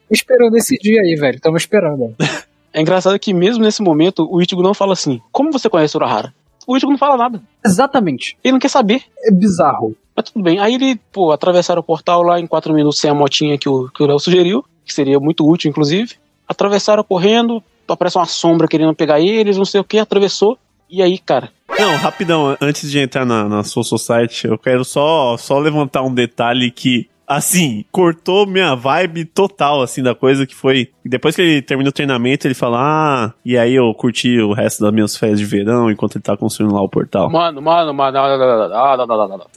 Esperando 0.10 0.56
esse 0.58 0.78
dia 0.78 1.00
aí, 1.02 1.16
velho. 1.16 1.40
Tamo 1.40 1.58
esperando. 1.58 2.16
É 2.76 2.82
engraçado 2.82 3.20
que 3.20 3.36
mesmo 3.36 3.64
nesse 3.64 3.84
momento, 3.84 4.28
o 4.32 4.42
Ichigo 4.42 4.64
não 4.64 4.74
fala 4.74 4.94
assim, 4.94 5.22
como 5.32 5.52
você 5.52 5.70
conhece 5.70 5.96
o 5.96 6.00
Urahara? 6.00 6.34
O 6.68 6.76
Ichigo 6.78 6.92
não 6.92 6.98
fala 6.98 7.18
nada, 7.18 7.42
Exatamente. 7.66 8.38
ele 8.44 8.54
não 8.54 8.60
quer 8.60 8.70
saber. 8.70 9.04
É 9.26 9.32
bizarro. 9.32 9.96
Mas 10.16 10.30
tudo 10.30 10.44
bem. 10.44 10.60
Aí 10.60 10.76
ele, 10.76 10.96
pô, 11.12 11.32
atravessaram 11.32 11.80
o 11.80 11.84
portal 11.84 12.22
lá 12.22 12.40
em 12.40 12.46
4 12.48 12.74
minutos 12.74 13.00
sem 13.00 13.10
a 13.10 13.14
motinha 13.16 13.58
que 13.58 13.68
o, 13.68 13.90
que 13.90 14.04
o 14.04 14.06
Léo 14.06 14.20
sugeriu, 14.20 14.64
que 14.86 14.94
seria 14.94 15.20
muito 15.20 15.48
útil, 15.48 15.70
inclusive. 15.70 16.16
Atravessaram 16.48 17.04
correndo, 17.04 17.64
aparece 17.88 18.18
uma 18.18 18.26
sombra 18.26 18.68
querendo 18.68 18.94
pegar 18.94 19.20
eles, 19.20 19.58
não 19.58 19.66
sei 19.66 19.82
o 19.82 19.84
que, 19.84 19.98
atravessou. 19.98 20.58
E 20.90 21.02
aí, 21.02 21.18
cara, 21.18 21.50
Não, 21.80 21.96
rapidão, 21.96 22.56
antes 22.62 22.92
de 22.92 23.00
entrar 23.00 23.26
na, 23.26 23.50
na 23.50 23.64
Soul 23.64 23.84
Society, 23.84 24.48
eu 24.48 24.58
quero 24.60 24.86
só, 24.86 25.36
só 25.38 25.58
levantar 25.58 26.04
um 26.04 26.14
detalhe 26.14 26.70
que, 26.70 27.10
assim, 27.36 27.86
cortou 27.92 28.46
minha 28.46 28.76
vibe 28.76 29.26
total, 29.26 29.82
assim, 29.82 30.02
da 30.02 30.16
coisa 30.16 30.46
que 30.46 30.56
foi. 30.56 30.90
Depois 31.06 31.36
que 31.36 31.42
ele 31.42 31.62
termina 31.62 31.90
o 31.90 31.94
treinamento, 31.94 32.48
ele 32.48 32.54
fala, 32.54 32.80
ah, 32.80 33.34
e 33.46 33.58
aí 33.58 33.76
eu 33.76 33.94
curti 33.94 34.40
o 34.40 34.54
resto 34.54 34.84
das 34.84 34.94
minhas 34.94 35.18
férias 35.18 35.40
de 35.40 35.46
verão 35.46 35.92
enquanto 35.92 36.16
ele 36.16 36.24
tá 36.24 36.38
construindo 36.38 36.74
lá 36.74 36.82
o 36.82 36.90
portal. 36.90 37.30
Mano, 37.30 37.62
mano, 37.62 37.94
mano. 37.94 38.18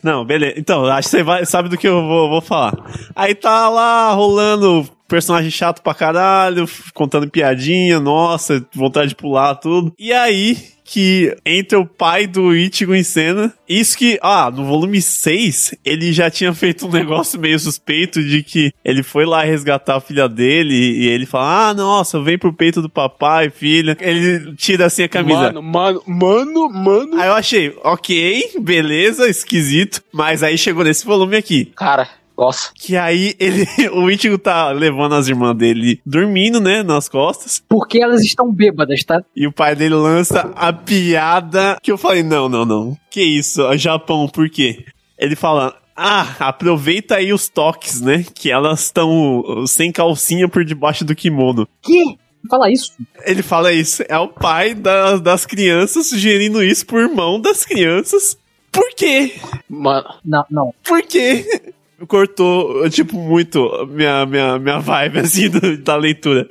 Não, 0.03 0.25
beleza. 0.25 0.55
Então, 0.59 0.85
acho 0.87 1.09
que 1.09 1.17
você 1.17 1.23
vai, 1.23 1.45
sabe 1.47 1.69
do 1.69 1.79
que 1.79 1.89
eu 1.89 2.03
vou, 2.03 2.29
vou 2.29 2.41
falar. 2.41 2.75
Aí 3.15 3.35
tá 3.35 3.69
lá 3.69 4.13
rolando 4.13 4.89
personagem 5.09 5.51
chato 5.51 5.83
pra 5.83 5.95
caralho, 5.95 6.69
contando 6.95 7.31
piadinha, 7.31 8.01
nossa, 8.01 8.65
vontade 8.75 9.11
de 9.11 9.17
pular 9.17 9.55
tudo. 9.57 9.93
E 9.99 10.13
aí 10.13 10.77
que 10.87 11.37
entra 11.45 11.81
o 11.81 11.85
pai 11.85 12.29
do 12.29 12.55
Ichigo 12.55 12.95
em 12.95 13.03
cena. 13.03 13.53
Isso 13.69 13.99
que, 13.99 14.19
ah, 14.23 14.51
no 14.51 14.65
volume 14.65 15.03
6, 15.03 15.75
ele 15.85 16.13
já 16.13 16.31
tinha 16.31 16.55
feito 16.55 16.87
um 16.87 16.91
negócio 16.93 17.41
meio 17.41 17.59
suspeito 17.59 18.23
de 18.23 18.43
que 18.43 18.73
ele 18.85 19.03
foi 19.03 19.27
lá 19.27 19.43
resgatar 19.43 19.97
a 19.97 20.01
filha 20.01 20.29
dele 20.29 20.75
e 20.75 21.09
ele 21.09 21.27
fala: 21.27 21.71
"Ah, 21.71 21.75
nossa, 21.75 22.23
vem 22.23 22.39
pro 22.39 22.53
peito 22.53 22.81
do 22.81 22.89
papai, 22.89 23.51
filha". 23.51 23.97
Ele 24.01 24.55
tira 24.55 24.87
assim 24.87 25.03
a 25.03 25.09
camisa. 25.09 25.53
Mano, 25.53 25.63
mano, 25.63 26.03
mano, 26.07 26.69
mano. 26.69 27.21
Aí 27.21 27.29
eu 27.29 27.35
achei, 27.35 27.77
ok, 27.83 28.53
beleza, 28.61 29.29
esquisito. 29.29 30.03
Mas 30.13 30.43
aí 30.45 30.57
chegou 30.57 30.85
nesse 30.85 31.05
volume 31.05 31.37
aqui. 31.37 31.73
Cara, 31.77 32.09
nossa. 32.37 32.71
Que 32.75 32.97
aí 32.97 33.35
ele, 33.39 33.67
o 33.93 34.11
Ichigo 34.11 34.39
tá 34.39 34.71
levando 34.73 35.15
as 35.15 35.29
irmãs 35.29 35.55
dele 35.57 36.01
dormindo, 36.05 36.61
né, 36.61 36.83
nas 36.83 37.09
costas. 37.09 37.63
Porque 37.69 37.99
elas 38.03 38.23
estão 38.23 38.53
bêbadas, 38.53 39.03
tá? 39.05 39.23
E 39.35 39.47
o 39.47 39.53
pai 39.53 39.75
dele 39.75 39.95
lança 39.95 40.53
a 40.55 40.73
piada 40.73 41.79
que 41.83 41.91
eu 41.91 41.99
falei, 41.99 42.23
não, 42.23 42.49
não, 42.49 42.65
não. 42.65 42.97
Que 43.11 43.23
isso, 43.23 43.63
Japão, 43.79 44.29
por 44.29 44.49
quê? 44.51 44.85
Ele 45.19 45.35
fala, 45.35 45.75
ah, 45.97 46.35
aproveita 46.41 47.17
aí 47.17 47.33
os 47.33 47.49
toques, 47.49 48.01
né, 48.01 48.25
que 48.35 48.51
elas 48.51 48.81
estão 48.85 49.65
sem 49.67 49.91
calcinha 49.91 50.49
por 50.49 50.65
debaixo 50.65 51.05
do 51.05 51.15
kimono. 51.15 51.67
Que? 51.83 52.19
Fala 52.49 52.71
isso. 52.71 52.93
Ele 53.25 53.43
fala 53.43 53.73
isso, 53.73 54.05
é 54.09 54.17
o 54.19 54.29
pai 54.29 54.73
da- 54.73 55.17
das 55.17 55.45
crianças 55.45 56.09
sugerindo 56.11 56.63
isso 56.63 56.87
pro 56.87 57.01
irmão 57.01 57.41
das 57.41 57.65
crianças. 57.65 58.39
Por 58.71 58.89
quê? 58.95 59.33
Mano, 59.69 60.07
Não, 60.25 60.45
não. 60.51 60.75
Por 60.85 61.03
quê? 61.03 61.73
Cortou, 62.09 62.89
tipo, 62.91 63.17
muito 63.17 63.87
minha, 63.91 64.27
minha, 64.27 64.59
minha 64.59 64.79
vibe, 64.79 65.21
assim, 65.25 65.49
do- 65.49 65.79
da 65.79 65.97
leitura. 65.97 66.47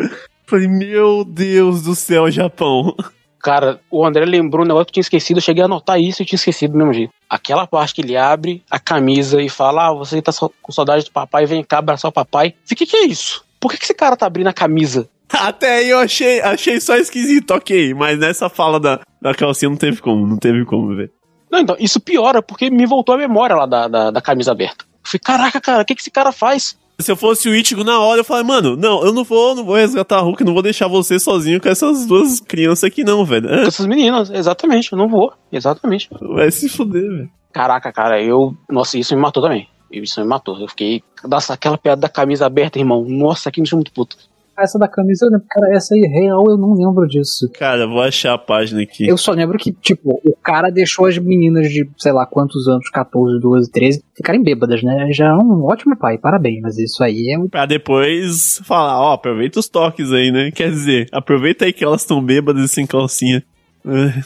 Falei, 0.48 0.68
meu 0.68 1.24
Deus 1.24 1.84
do 1.84 1.96
céu, 1.96 2.30
Japão. 2.32 2.96
cara, 3.42 3.80
o 3.92 4.06
André 4.06 4.26
lembrou 4.26 4.64
um 4.64 4.68
negócio 4.68 4.86
que 4.86 4.92
eu 4.92 4.94
tinha 4.96 5.02
esquecido. 5.02 5.38
Eu 5.38 5.42
cheguei 5.42 5.62
a 5.64 5.66
anotar 5.66 6.00
isso 6.00 6.22
e 6.22 6.26
tinha 6.26 6.38
esquecido 6.38 6.72
do 6.72 6.78
mesmo 6.78 6.94
jeito. 6.94 7.14
Aquela 7.30 7.66
parte 7.68 7.94
que 7.96 8.02
ele 8.02 8.16
abre 8.18 8.64
a 8.70 8.80
camisa 8.80 9.42
e 9.42 9.50
fala: 9.50 9.88
Ah, 9.88 9.94
você 9.94 10.22
tá 10.22 10.32
com 10.62 10.72
saudade 10.72 11.06
do 11.06 11.12
papai, 11.12 11.46
vem 11.46 11.64
cá 11.64 11.80
abraçar 11.80 12.10
o 12.10 12.14
papai. 12.14 12.54
O 12.72 12.76
que, 12.76 12.86
que 12.86 12.96
é 12.98 13.06
isso? 13.06 13.44
Por 13.60 13.72
que, 13.72 13.78
que 13.78 13.86
esse 13.86 13.94
cara 13.96 14.16
tá 14.16 14.26
abrindo 14.28 14.48
a 14.48 14.54
camisa? 14.54 15.10
Até 15.30 15.78
aí 15.80 15.90
eu 15.90 15.98
achei, 15.98 16.40
achei 16.42 16.80
só 16.80 16.96
esquisito, 16.98 17.52
ok. 17.52 17.94
Mas 17.96 18.20
nessa 18.20 18.48
fala 18.48 18.80
da, 18.80 19.00
da 19.20 19.34
calcinha 19.34 19.70
não 19.70 19.78
teve 19.78 20.00
como, 20.02 20.26
não 20.28 20.38
teve 20.38 20.64
como 20.66 20.96
ver. 20.96 21.12
Não, 21.52 21.60
então, 21.60 21.76
isso 21.80 22.00
piora, 22.00 22.42
porque 22.44 22.70
me 22.70 22.86
voltou 22.86 23.16
a 23.16 23.18
memória 23.18 23.56
lá 23.56 23.66
da, 23.66 23.88
da, 23.88 24.12
da 24.12 24.22
camisa 24.22 24.52
aberta. 24.52 24.86
Eu 25.06 25.10
falei, 25.10 25.22
caraca, 25.24 25.62
cara, 25.62 25.84
o 25.84 25.86
que, 25.86 25.94
que 25.94 26.02
esse 26.02 26.12
cara 26.12 26.32
faz? 26.32 26.76
Se 26.98 27.12
eu 27.12 27.16
fosse 27.16 27.48
o 27.50 27.54
Ichigo 27.54 27.84
na 27.84 28.00
hora, 28.00 28.22
eu 28.22 28.24
falei, 28.24 28.44
mano, 28.44 28.76
não, 28.76 29.06
eu 29.06 29.14
não 29.14 29.24
vou, 29.24 29.54
não 29.54 29.66
vou 29.66 29.76
resgatar 29.76 30.18
a 30.18 30.22
Hulk, 30.22 30.44
não 30.44 30.54
vou 30.54 30.64
deixar 30.64 30.88
você 30.88 31.20
sozinho 31.20 31.62
com 31.62 31.68
essas 31.70 32.06
duas 32.06 32.40
crianças 32.40 32.86
aqui 32.86 33.04
não, 33.04 33.26
velho. 33.26 33.48
Com 33.48 33.54
essas 33.54 33.86
meninas, 33.86 34.30
exatamente, 34.30 34.92
eu 34.92 34.98
não 34.98 35.10
vou. 35.10 35.34
Exatamente. 35.52 36.10
vai 36.22 36.50
se 36.50 36.70
fuder, 36.70 37.08
velho. 37.08 37.30
Caraca, 37.52 37.92
cara, 37.92 38.22
eu. 38.22 38.56
Nossa, 38.70 38.98
isso 38.98 39.16
me 39.16 39.22
matou 39.22 39.44
também. 39.44 39.68
Isso 39.92 40.20
me 40.20 40.28
matou. 40.28 40.60
Eu 40.60 40.68
fiquei. 40.68 41.04
Nossa, 41.24 41.54
aquela 41.54 41.78
piada 41.78 42.02
da 42.02 42.10
camisa 42.10 42.46
aberta, 42.46 42.80
irmão. 42.80 43.06
Nossa, 43.08 43.50
aqui 43.50 43.60
me 43.60 43.64
deixou 43.64 43.78
muito 43.78 43.94
puto. 43.94 44.18
Essa 44.58 44.80
da 44.80 44.88
camisa, 44.88 45.26
eu 45.26 45.32
lembro, 45.32 45.46
cara, 45.50 45.76
essa 45.76 45.96
aí 45.96 46.02
real 46.02 46.46
eu 46.48 46.58
não 46.58 46.74
lembro 46.74 47.06
disso. 47.08 47.50
Cara, 47.50 47.86
vou 47.86 48.02
achar 48.02 48.34
a 48.34 48.38
página 48.38 48.82
aqui. 48.82 49.06
Eu 49.06 49.18
só 49.18 49.34
lembro 49.34 49.58
que, 49.58 49.74
tipo, 49.74 50.22
o 50.24 50.34
cara 50.42 50.70
deixou 50.70 51.08
as 51.08 51.18
meninas 51.18 51.70
de, 51.70 51.90
sei 51.98 52.14
lá, 52.14 52.26
quantos 52.26 52.68
anos, 52.68 52.90
14, 52.90 53.40
12, 53.42 53.70
13, 53.70 54.04
ficarem 54.16 54.42
bêbadas, 54.42 54.82
né? 54.82 55.10
Já 55.12 55.28
é 55.28 55.34
um 55.34 55.66
ótimo 55.66 55.98
pai, 55.98 56.18
parabéns, 56.18 56.62
mas 56.62 56.78
isso 56.78 57.04
aí 57.04 57.34
é 57.34 57.38
um. 57.38 57.50
Pra 57.50 57.66
depois 57.66 58.62
falar, 58.64 59.02
ó, 59.02 59.14
aproveita 59.14 59.60
os 59.60 59.68
toques 59.68 60.14
aí, 60.14 60.32
né? 60.32 60.52
Quer 60.52 60.70
dizer, 60.70 61.10
aproveita 61.12 61.66
aí 61.66 61.74
que 61.74 61.84
elas 61.84 62.02
estão 62.02 62.24
bêbadas 62.24 62.64
e 62.64 62.74
sem 62.74 62.88
calcinha. 62.88 63.44
Ai, 63.86 64.24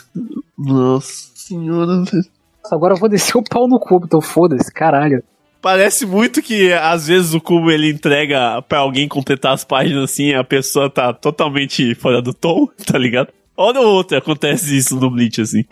Nossa 0.57 1.31
senhora, 1.33 2.03
velho. 2.03 2.23
Agora 2.71 2.93
eu 2.93 2.99
vou 2.99 3.09
descer 3.09 3.35
o 3.35 3.43
pau 3.43 3.67
no 3.67 3.79
cubo, 3.79 4.05
então 4.05 4.21
foda-se, 4.21 4.71
caralho. 4.71 5.23
Parece 5.61 6.05
muito 6.05 6.41
que 6.41 6.71
às 6.73 7.07
vezes 7.07 7.33
o 7.33 7.41
cubo 7.41 7.69
ele 7.69 7.89
entrega 7.91 8.61
pra 8.61 8.79
alguém 8.79 9.07
completar 9.07 9.53
as 9.53 9.63
páginas 9.63 10.05
assim, 10.05 10.33
a 10.33 10.43
pessoa 10.43 10.89
tá 10.89 11.13
totalmente 11.13 11.93
fora 11.95 12.21
do 12.21 12.33
tom, 12.33 12.67
tá 12.85 12.97
ligado? 12.97 13.29
Hora 13.57 13.81
ou 13.81 13.87
outra 13.87 14.19
acontece 14.19 14.77
isso 14.77 14.95
no 14.95 15.11
Bleach, 15.11 15.41
assim. 15.41 15.65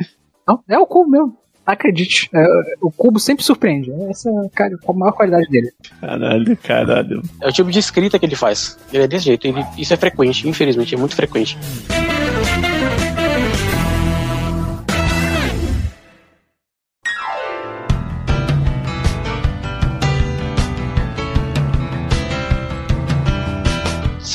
Não, 0.46 0.62
é 0.68 0.78
o 0.78 0.86
cubo 0.86 1.10
mesmo. 1.10 1.38
Acredite, 1.66 2.30
é, 2.34 2.46
o 2.82 2.90
cubo 2.90 3.20
sempre 3.20 3.44
surpreende. 3.44 3.92
Essa 4.10 4.30
é 4.30 4.50
cara, 4.56 4.78
a 4.88 4.94
maior 4.94 5.12
qualidade 5.12 5.50
dele. 5.50 5.70
Caralho, 6.00 6.58
caralho. 6.58 7.22
É 7.42 7.50
o 7.50 7.52
tipo 7.52 7.70
de 7.70 7.80
escrita 7.80 8.18
que 8.18 8.26
ele 8.26 8.38
faz. 8.38 8.78
Ele 8.92 9.04
é 9.04 9.08
desse 9.08 9.26
jeito. 9.26 9.46
Ele, 9.48 9.66
isso 9.78 9.94
é 9.94 9.98
frequente, 9.98 10.48
infelizmente, 10.48 10.96
é 10.96 10.98
muito 10.98 11.16
frequente. 11.16 11.58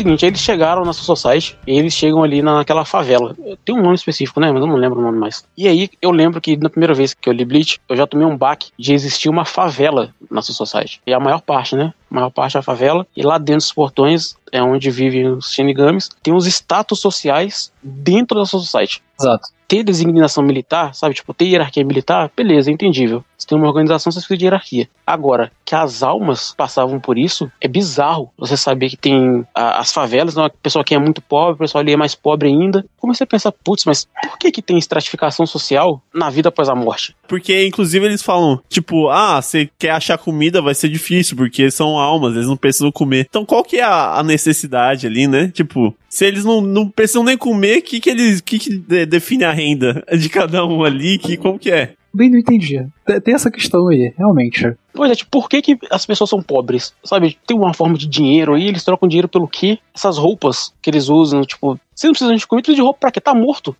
Seguinte, 0.03 0.27
eles 0.27 0.41
chegaram 0.41 0.85
na 0.85 0.93
Society, 0.93 1.59
e 1.67 1.79
eles 1.79 1.95
chegam 1.95 2.23
ali 2.23 2.43
naquela 2.43 2.85
favela. 2.85 3.35
Tem 3.65 3.75
um 3.75 3.83
nome 3.83 3.95
específico, 3.95 4.41
né? 4.41 4.51
Mas 4.53 4.61
eu 4.61 4.67
não 4.67 4.77
lembro 4.77 4.99
o 4.99 5.03
nome 5.03 5.19
mais. 5.19 5.45
E 5.57 5.69
aí, 5.69 5.89
eu 6.01 6.11
lembro 6.11 6.41
que 6.41 6.57
na 6.57 6.69
primeira 6.69 6.95
vez 6.95 7.15
que 7.15 7.29
eu 7.29 7.33
li 7.33 7.45
Bleach, 7.45 7.81
eu 7.89 7.97
já 7.97 8.07
tomei 8.07 8.27
um 8.27 8.37
baque 8.37 8.71
de 8.79 8.93
existir 8.93 9.29
uma 9.29 9.45
favela 9.45 10.13
na 10.31 10.43
Society. 10.43 11.01
E 11.07 11.13
a 11.13 11.21
maior 11.21 11.41
parte, 11.41 11.77
né? 11.77 11.93
A 12.11 12.15
maior 12.15 12.31
parte 12.31 12.55
da 12.55 12.63
favela. 12.63 13.07
E 13.17 13.23
lá 13.23 13.39
dentro 13.39 13.63
dos 13.63 13.73
portões 13.73 14.37
é 14.51 14.63
onde 14.63 14.91
vivem 14.91 15.29
os 15.29 15.53
Shinigamis. 15.53 16.11
Tem 16.23 16.35
os 16.35 16.47
status 16.47 17.01
sociais 17.01 17.73
dentro 17.83 18.39
da 18.39 18.45
Society. 18.45 19.03
Exato. 19.19 19.49
Ter 19.73 19.83
designação 19.83 20.45
militar, 20.45 20.95
sabe? 20.95 21.14
Tipo, 21.14 21.33
ter 21.33 21.47
hierarquia 21.47 21.83
militar, 21.83 22.31
beleza, 22.37 22.70
é 22.70 22.75
entendível. 22.75 23.25
Você 23.39 23.47
tem 23.47 23.57
uma 23.57 23.68
organização, 23.68 24.12
você 24.12 24.18
precisa 24.18 24.37
de 24.37 24.45
hierarquia. 24.45 24.87
Agora, 25.07 25.51
que 25.64 25.75
as 25.75 26.03
almas 26.03 26.53
passavam 26.55 27.01
por 27.01 27.16
isso, 27.16 27.51
é 27.59 27.66
bizarro. 27.66 28.31
Você 28.37 28.55
saber 28.55 28.91
que 28.91 28.99
tem 28.99 29.47
a, 29.55 29.81
as 29.81 29.91
favelas, 29.91 30.37
né? 30.37 30.45
a 30.45 30.51
pessoa 30.51 30.85
que 30.85 30.95
é 30.95 30.99
muito 30.99 31.23
pobre, 31.23 31.55
o 31.55 31.57
pessoal 31.57 31.81
ali 31.81 31.95
é 31.95 31.97
mais 31.97 32.14
pobre 32.14 32.51
ainda. 32.51 32.85
Como 32.99 33.14
você 33.14 33.25
pensa, 33.25 33.51
putz, 33.51 33.87
mas 33.87 34.07
por 34.23 34.37
que 34.37 34.53
que 34.53 34.61
tem 34.61 34.77
estratificação 34.77 35.47
social 35.47 36.03
na 36.12 36.29
vida 36.29 36.51
após 36.51 36.68
a 36.68 36.75
morte? 36.75 37.16
Porque, 37.27 37.66
inclusive, 37.66 38.05
eles 38.05 38.20
falam, 38.20 38.61
tipo, 38.68 39.09
ah, 39.09 39.41
você 39.41 39.70
quer 39.79 39.93
achar 39.93 40.18
comida, 40.18 40.61
vai 40.61 40.75
ser 40.75 40.91
difícil, 40.91 41.35
porque 41.35 41.70
são 41.70 41.99
almas, 41.99 42.35
eles 42.35 42.47
não 42.47 42.59
precisam 42.59 42.93
comer. 42.93 43.27
Então, 43.27 43.47
qual 43.47 43.64
que 43.64 43.79
é 43.79 43.83
a, 43.83 44.18
a 44.18 44.23
necessidade 44.23 45.07
ali, 45.07 45.27
né? 45.27 45.49
Tipo, 45.49 45.97
se 46.15 46.27
eles 46.27 46.45
não, 46.45 46.61
não 46.61 46.87
precisam 46.89 47.25
nem 47.25 47.39
comer, 47.39 47.79
o 47.79 47.83
que 47.83 47.99
que 48.01 48.11
eles, 48.11 48.41
que 48.43 48.59
que 48.59 48.77
de- 48.77 49.07
define 49.07 49.45
a 49.45 49.53
renda 49.53 50.05
de 50.19 50.29
cada 50.29 50.65
um 50.67 50.85
ali, 50.85 51.17
que, 51.19 51.39
como 51.39 51.59
que 51.59 51.71
é? 51.71 51.95
Bem, 52.15 52.29
não 52.29 52.39
entendi. 52.39 52.87
Tem- 53.07 53.21
Tem 53.23 53.35
essa 53.35 53.51
questão 53.51 53.89
aí, 53.89 54.13
realmente. 54.19 54.75
Pois 54.93 55.11
é, 55.11 55.15
tipo, 55.15 55.31
por 55.31 55.49
que, 55.49 55.63
que 55.63 55.79
as 55.91 56.05
pessoas 56.05 56.29
são 56.29 56.43
pobres? 56.43 56.93
Sabe, 57.03 57.39
tem 57.47 57.57
uma 57.57 57.73
forma 57.73 57.97
de 57.97 58.07
dinheiro 58.07 58.53
aí, 58.53 58.69
eles 58.69 58.85
trocam 58.85 59.09
dinheiro 59.09 59.27
pelo 59.29 59.49
quê? 59.49 59.79
Essas 59.95 60.19
roupas 60.19 60.75
que 60.83 60.91
eles 60.91 61.09
usam, 61.09 61.41
tipo, 61.47 61.81
você 61.95 62.07
não 62.07 62.13
precisa 62.13 62.37
de 62.37 62.47
comida, 62.47 62.65
precisa 62.65 62.77
de 62.77 62.83
roupa 62.83 63.01
pra 63.01 63.11
quê? 63.11 63.19
Tá 63.21 63.35
morto. 63.35 63.75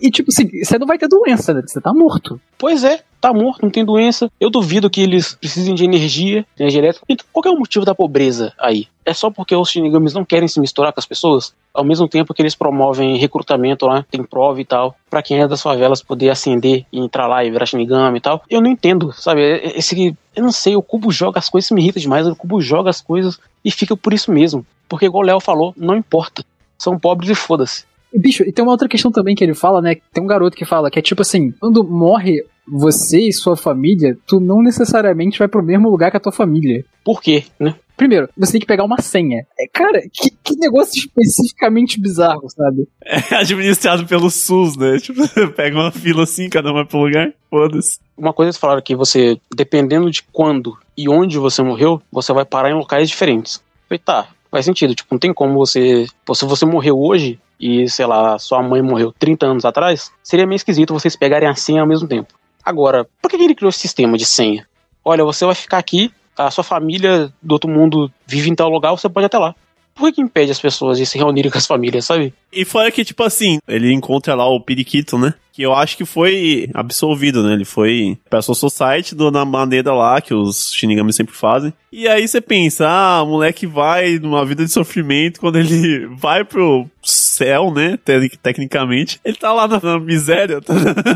E 0.00 0.10
tipo 0.10 0.30
assim, 0.30 0.48
você 0.62 0.78
não 0.78 0.86
vai 0.86 0.98
ter 0.98 1.08
doença, 1.08 1.54
né? 1.54 1.62
Você 1.66 1.80
tá 1.80 1.92
morto. 1.92 2.40
Pois 2.58 2.84
é, 2.84 3.02
tá 3.20 3.32
morto, 3.32 3.62
não 3.62 3.70
tem 3.70 3.84
doença. 3.84 4.30
Eu 4.40 4.50
duvido 4.50 4.90
que 4.90 5.00
eles 5.00 5.34
precisem 5.34 5.74
de 5.74 5.84
energia, 5.84 6.44
energia 6.58 6.80
elétrica. 6.80 7.06
Então, 7.08 7.26
qual 7.32 7.44
é 7.46 7.50
o 7.50 7.58
motivo 7.58 7.84
da 7.84 7.94
pobreza 7.94 8.52
aí? 8.58 8.86
É 9.04 9.14
só 9.14 9.30
porque 9.30 9.54
os 9.54 9.70
Shinigamis 9.70 10.14
não 10.14 10.24
querem 10.24 10.48
se 10.48 10.60
misturar 10.60 10.92
com 10.92 11.00
as 11.00 11.06
pessoas? 11.06 11.54
Ao 11.72 11.84
mesmo 11.84 12.08
tempo 12.08 12.34
que 12.34 12.42
eles 12.42 12.54
promovem 12.54 13.16
recrutamento 13.16 13.86
lá, 13.86 14.04
tem 14.10 14.22
prova 14.22 14.60
e 14.60 14.64
tal, 14.64 14.96
pra 15.08 15.22
quem 15.22 15.40
é 15.40 15.46
das 15.46 15.62
favelas 15.62 16.02
poder 16.02 16.30
ascender 16.30 16.84
e 16.92 16.98
entrar 16.98 17.26
lá 17.26 17.44
e 17.44 17.50
virar 17.50 17.66
Shinigami 17.66 18.18
e 18.18 18.20
tal. 18.20 18.42
Eu 18.50 18.60
não 18.60 18.70
entendo, 18.70 19.12
sabe? 19.12 19.42
Esse, 19.76 20.16
eu 20.34 20.42
não 20.42 20.52
sei, 20.52 20.76
o 20.76 20.82
Cubo 20.82 21.10
joga 21.12 21.38
as 21.38 21.48
coisas, 21.48 21.66
isso 21.66 21.74
me 21.74 21.82
irrita 21.82 22.00
demais. 22.00 22.26
O 22.26 22.34
Cubo 22.34 22.60
joga 22.60 22.90
as 22.90 23.00
coisas 23.00 23.38
e 23.64 23.70
fica 23.70 23.96
por 23.96 24.12
isso 24.12 24.32
mesmo. 24.32 24.66
Porque, 24.88 25.06
igual 25.06 25.22
o 25.22 25.26
Léo 25.26 25.40
falou, 25.40 25.74
não 25.76 25.96
importa. 25.96 26.44
São 26.78 26.98
pobres 26.98 27.30
e 27.30 27.34
foda-se. 27.34 27.84
E, 28.12 28.18
bicho, 28.18 28.42
e 28.42 28.52
tem 28.52 28.62
uma 28.62 28.72
outra 28.72 28.88
questão 28.88 29.10
também 29.10 29.34
que 29.34 29.44
ele 29.44 29.54
fala, 29.54 29.80
né? 29.80 29.96
Tem 30.12 30.22
um 30.22 30.26
garoto 30.26 30.56
que 30.56 30.64
fala 30.64 30.90
que 30.90 30.98
é 30.98 31.02
tipo 31.02 31.22
assim: 31.22 31.52
quando 31.60 31.84
morre 31.84 32.44
você 32.66 33.20
e 33.20 33.32
sua 33.32 33.56
família, 33.56 34.16
tu 34.26 34.40
não 34.40 34.62
necessariamente 34.62 35.38
vai 35.38 35.48
pro 35.48 35.62
mesmo 35.62 35.88
lugar 35.88 36.10
que 36.10 36.16
a 36.16 36.20
tua 36.20 36.32
família. 36.32 36.84
Por 37.04 37.22
quê, 37.22 37.44
né? 37.60 37.74
Primeiro, 37.96 38.28
você 38.36 38.52
tem 38.52 38.60
que 38.60 38.66
pegar 38.66 38.84
uma 38.84 39.00
senha. 39.00 39.46
É, 39.58 39.66
cara, 39.72 40.02
que, 40.12 40.30
que 40.30 40.56
negócio 40.58 40.98
especificamente 40.98 41.98
bizarro, 41.98 42.48
sabe? 42.50 42.86
É 43.32 43.36
administrado 43.36 44.06
pelo 44.06 44.30
SUS, 44.30 44.76
né? 44.76 44.98
Tipo, 44.98 45.22
pega 45.54 45.76
uma 45.76 45.90
fila 45.90 46.24
assim, 46.24 46.50
cada 46.50 46.70
um 46.70 46.74
vai 46.74 46.84
pro 46.84 46.98
lugar, 46.98 47.32
foda-se. 47.48 47.98
Uma 48.16 48.34
coisa 48.34 48.48
eles 48.48 48.58
falaram 48.58 48.82
que 48.82 48.94
você, 48.94 49.40
dependendo 49.54 50.10
de 50.10 50.22
quando 50.24 50.76
e 50.96 51.08
onde 51.08 51.38
você 51.38 51.62
morreu, 51.62 52.02
você 52.12 52.32
vai 52.32 52.44
parar 52.44 52.70
em 52.70 52.74
locais 52.74 53.08
diferentes. 53.08 53.62
Falei, 53.88 53.98
tá, 53.98 54.28
faz 54.50 54.64
sentido. 54.64 54.94
Tipo, 54.94 55.14
não 55.14 55.18
tem 55.18 55.32
como 55.32 55.54
você. 55.54 56.06
pô, 56.24 56.34
Se 56.34 56.44
você 56.44 56.66
morreu 56.66 56.98
hoje 56.98 57.38
e, 57.58 57.88
sei 57.88 58.06
lá, 58.06 58.38
sua 58.38 58.62
mãe 58.62 58.82
morreu 58.82 59.12
30 59.18 59.46
anos 59.46 59.64
atrás, 59.64 60.12
seria 60.22 60.46
meio 60.46 60.56
esquisito 60.56 60.92
vocês 60.94 61.16
pegarem 61.16 61.48
a 61.48 61.54
senha 61.54 61.80
ao 61.80 61.86
mesmo 61.86 62.06
tempo. 62.06 62.34
Agora, 62.64 63.06
por 63.22 63.30
que 63.30 63.36
ele 63.36 63.54
criou 63.54 63.70
esse 63.70 63.78
sistema 63.78 64.18
de 64.18 64.24
senha? 64.24 64.66
Olha, 65.04 65.24
você 65.24 65.44
vai 65.44 65.54
ficar 65.54 65.78
aqui, 65.78 66.12
a 66.36 66.50
sua 66.50 66.64
família 66.64 67.32
do 67.40 67.52
outro 67.52 67.70
mundo 67.70 68.10
vive 68.26 68.50
em 68.50 68.54
tal 68.54 68.68
lugar, 68.68 68.90
você 68.90 69.08
pode 69.08 69.26
até 69.26 69.38
lá. 69.38 69.54
Por 69.94 70.08
que, 70.08 70.16
que 70.16 70.20
impede 70.20 70.50
as 70.50 70.60
pessoas 70.60 70.98
de 70.98 71.06
se 71.06 71.16
reunirem 71.16 71.50
com 71.50 71.56
as 71.56 71.66
famílias, 71.66 72.04
sabe? 72.04 72.34
E 72.52 72.64
fora 72.66 72.90
que, 72.90 73.02
tipo 73.02 73.22
assim, 73.22 73.58
ele 73.66 73.92
encontra 73.92 74.34
lá 74.34 74.46
o 74.46 74.60
Periquito, 74.60 75.16
né? 75.16 75.32
Que 75.56 75.62
eu 75.62 75.72
acho 75.72 75.96
que 75.96 76.04
foi 76.04 76.68
absolvido, 76.74 77.42
né? 77.42 77.54
Ele 77.54 77.64
foi 77.64 78.18
pra 78.28 78.42
Soul 78.42 78.54
Society 78.54 79.14
do, 79.14 79.30
na 79.30 79.42
maneira 79.42 79.90
lá, 79.94 80.20
que 80.20 80.34
os 80.34 80.70
Shinigami 80.74 81.14
sempre 81.14 81.34
fazem. 81.34 81.72
E 81.90 82.06
aí 82.06 82.28
você 82.28 82.42
pensa, 82.42 82.86
ah, 82.86 83.22
o 83.22 83.26
moleque 83.26 83.66
vai 83.66 84.18
numa 84.18 84.44
vida 84.44 84.66
de 84.66 84.70
sofrimento, 84.70 85.40
quando 85.40 85.56
ele 85.56 86.08
vai 86.14 86.44
pro 86.44 86.86
céu, 87.02 87.72
né? 87.72 87.96
Te- 88.04 88.36
Tecnicamente, 88.36 89.18
ele 89.24 89.38
tá 89.38 89.50
lá 89.50 89.66
na, 89.66 89.80
na 89.82 89.98
miséria. 89.98 90.60
Tá... 90.60 90.74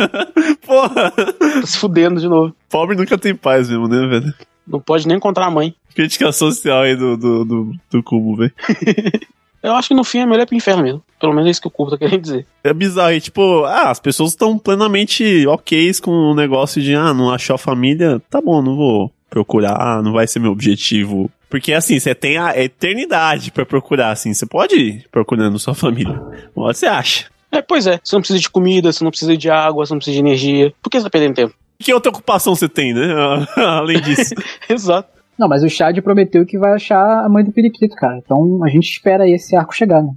Porra! 0.67 1.11
Tá 1.11 1.67
se 1.67 1.77
fudendo 1.77 2.19
de 2.19 2.27
novo. 2.27 2.57
Pobre 2.71 2.97
nunca 2.97 3.19
tem 3.19 3.35
paz 3.35 3.69
mesmo, 3.69 3.89
né, 3.89 4.07
velho? 4.07 4.33
Não 4.67 4.81
pode 4.81 5.07
nem 5.07 5.19
encontrar 5.19 5.49
a 5.49 5.51
mãe. 5.51 5.75
Crítica 5.95 6.33
social 6.33 6.81
aí 6.81 6.97
do, 6.97 7.15
do, 7.15 7.45
do, 7.45 7.73
do 7.91 8.03
cubo, 8.03 8.37
velho. 8.37 8.53
Eu 9.63 9.75
acho 9.75 9.89
que 9.89 9.95
no 9.95 10.05
fim 10.05 10.21
é 10.21 10.27
melhor 10.27 10.43
ir 10.43 10.47
pro 10.47 10.57
inferno 10.57 10.83
mesmo. 10.83 11.03
Pelo 11.21 11.33
menos 11.33 11.49
é 11.49 11.51
isso 11.51 11.61
que 11.61 11.69
o 11.69 11.71
Cubo 11.71 11.91
tá 11.91 11.99
querendo 11.99 12.23
dizer. 12.23 12.47
É 12.65 12.73
bizarro, 12.73 13.13
e 13.13 13.21
tipo, 13.21 13.65
ah, 13.65 13.91
as 13.91 14.01
pessoas 14.01 14.31
estão 14.31 14.59
plenamente 14.59 15.47
ok 15.47 15.93
com 16.03 16.11
o 16.11 16.35
negócio 16.35 16.81
de, 16.81 16.95
ah, 16.95 17.13
não 17.13 17.31
achou 17.31 17.55
a 17.55 17.59
família, 17.59 18.21
tá 18.31 18.41
bom, 18.41 18.63
não 18.63 18.77
vou 18.77 19.13
procurar, 19.29 19.77
ah, 19.79 20.03
não 20.03 20.13
vai 20.13 20.27
ser 20.27 20.39
meu 20.39 20.51
objetivo. 20.51 21.31
Porque 21.49 21.73
assim, 21.73 21.99
você 21.99 22.15
tem 22.15 22.39
a 22.39 22.57
eternidade 22.59 23.51
pra 23.51 23.67
procurar, 23.67 24.11
assim, 24.11 24.33
você 24.33 24.47
pode 24.47 24.77
ir 24.77 25.05
procurando 25.11 25.59
sua 25.59 25.75
família. 25.75 26.21
Você 26.55 26.87
acha. 26.87 27.27
É, 27.53 27.61
pois 27.61 27.87
é. 27.87 28.01
Você 28.03 28.15
não 28.15 28.21
precisa 28.21 28.39
de 28.39 28.49
comida, 28.49 28.93
você 28.93 29.03
não 29.03 29.11
precisa 29.11 29.37
de 29.37 29.51
água, 29.51 29.85
você 29.85 29.93
não 29.93 29.99
precisa 29.99 30.15
de 30.15 30.21
energia. 30.21 30.73
Por 30.81 30.89
que 30.89 30.99
você 30.99 31.05
tá 31.05 31.11
perdendo 31.11 31.35
tempo? 31.35 31.55
Que 31.81 31.93
outra 31.93 32.11
ocupação 32.11 32.55
você 32.55 32.69
tem, 32.69 32.95
né? 32.95 33.09
Além 33.57 34.01
disso. 34.01 34.35
Exato. 34.69 35.20
Não, 35.41 35.49
mas 35.49 35.65
o 35.65 35.71
Chad 35.71 35.99
prometeu 36.03 36.45
que 36.45 36.59
vai 36.59 36.75
achar 36.75 37.25
a 37.25 37.27
mãe 37.27 37.43
do 37.43 37.51
periquito, 37.51 37.97
cara. 37.97 38.19
Então 38.19 38.63
a 38.63 38.69
gente 38.69 38.91
espera 38.91 39.25
aí 39.25 39.33
esse 39.33 39.57
arco 39.57 39.75
chegar, 39.75 40.03
né? 40.03 40.13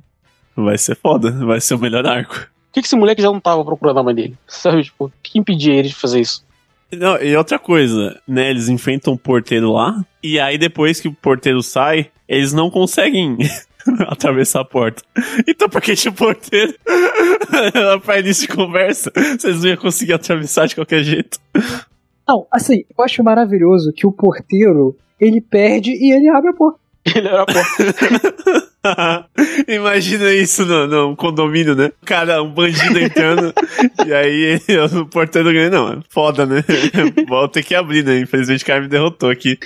vai 0.54 0.78
ser 0.78 0.98
foda, 0.98 1.32
vai 1.32 1.62
ser 1.62 1.76
o 1.76 1.80
melhor 1.80 2.06
arco. 2.06 2.34
Por 2.34 2.74
que, 2.74 2.82
que 2.82 2.88
esse 2.88 2.96
moleque 2.98 3.22
já 3.22 3.32
não 3.32 3.40
tava 3.40 3.64
procurando 3.64 4.02
a 4.02 4.04
mãe 4.04 4.14
dele? 4.14 4.38
Sabe, 4.46 4.84
tipo, 4.84 5.06
o 5.06 5.12
que 5.24 5.40
impedia 5.40 5.76
ele 5.76 5.88
de 5.88 5.96
fazer 5.96 6.20
isso? 6.20 6.44
Não, 6.92 7.16
e 7.22 7.34
outra 7.38 7.58
coisa, 7.58 8.20
né? 8.28 8.50
Eles 8.50 8.68
enfrentam 8.68 9.14
o 9.14 9.18
porteiro 9.18 9.72
lá, 9.72 10.04
e 10.22 10.38
aí 10.42 10.58
depois 10.58 11.00
que 11.00 11.08
o 11.08 11.14
porteiro 11.14 11.64
sai, 11.64 12.12
eles 12.28 12.52
não 12.52 12.70
conseguem 12.70 13.38
atravessar 14.06 14.60
a 14.60 14.66
porta. 14.66 15.02
Então 15.48 15.70
por 15.70 15.82
que 15.82 15.96
tinha 15.96 16.12
o 16.12 16.16
porteiro? 16.16 16.74
pra 18.04 18.20
início 18.20 18.46
de 18.46 18.54
conversa, 18.54 19.10
vocês 19.40 19.62
não 19.62 19.70
iam 19.70 19.78
conseguir 19.78 20.14
atravessar 20.14 20.68
de 20.68 20.76
qualquer 20.76 21.02
jeito. 21.02 21.40
Não, 22.28 22.48
assim, 22.52 22.84
eu 22.98 23.04
acho 23.04 23.24
maravilhoso 23.24 23.92
que 23.94 24.08
o 24.08 24.12
porteiro, 24.12 24.96
ele 25.28 25.42
perde 25.42 25.92
e 25.92 26.12
ele 26.14 26.30
abre 26.30 26.50
a 26.50 26.54
porta. 26.54 26.80
Ele 27.16 27.28
era 27.28 27.42
a 27.42 27.46
porta. 27.46 29.30
Imagina 29.68 30.32
isso 30.32 30.66
no, 30.66 30.88
no 30.88 31.16
condomínio, 31.18 31.76
né? 31.76 31.92
Cara, 32.06 32.42
um 32.42 32.50
bandido 32.50 32.98
entrando, 32.98 33.54
e 34.08 34.14
aí 34.14 34.58
o 35.02 35.06
porteiro 35.06 35.52
ganha. 35.52 35.70
Não, 35.70 35.92
é 35.92 36.00
foda, 36.10 36.46
né? 36.46 36.64
Vou 37.28 37.48
ter 37.50 37.62
que 37.62 37.76
abrir, 37.76 38.06
né? 38.06 38.20
Infelizmente 38.20 38.64
o 38.64 38.68
cara 38.68 38.80
me 38.80 38.88
derrotou 38.88 39.30
aqui. 39.30 39.58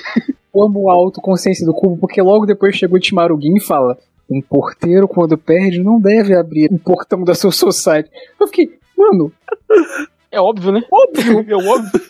Eu 0.53 0.63
amo 0.63 0.89
a 0.89 0.93
autoconsciência 0.93 1.63
do 1.63 1.73
cubo, 1.75 1.97
porque 1.97 2.19
logo 2.21 2.47
depois 2.47 2.75
chegou 2.75 2.97
o 2.97 2.99
Timarugin 2.99 3.55
e 3.57 3.61
fala: 3.63 3.95
um 4.27 4.41
porteiro, 4.41 5.07
quando 5.07 5.37
perde, 5.37 5.79
não 5.79 6.01
deve 6.01 6.35
abrir 6.35 6.71
o 6.71 6.79
portão 6.79 7.23
da 7.23 7.35
sua 7.35 7.51
society. 7.51 8.09
Eu 8.39 8.47
fiquei, 8.47 8.71
mano, 8.97 9.31
É 10.31 10.41
óbvio, 10.41 10.71
né? 10.71 10.81
óbvio. 10.91 11.45
É 11.47 11.55
óbvio. 11.55 12.01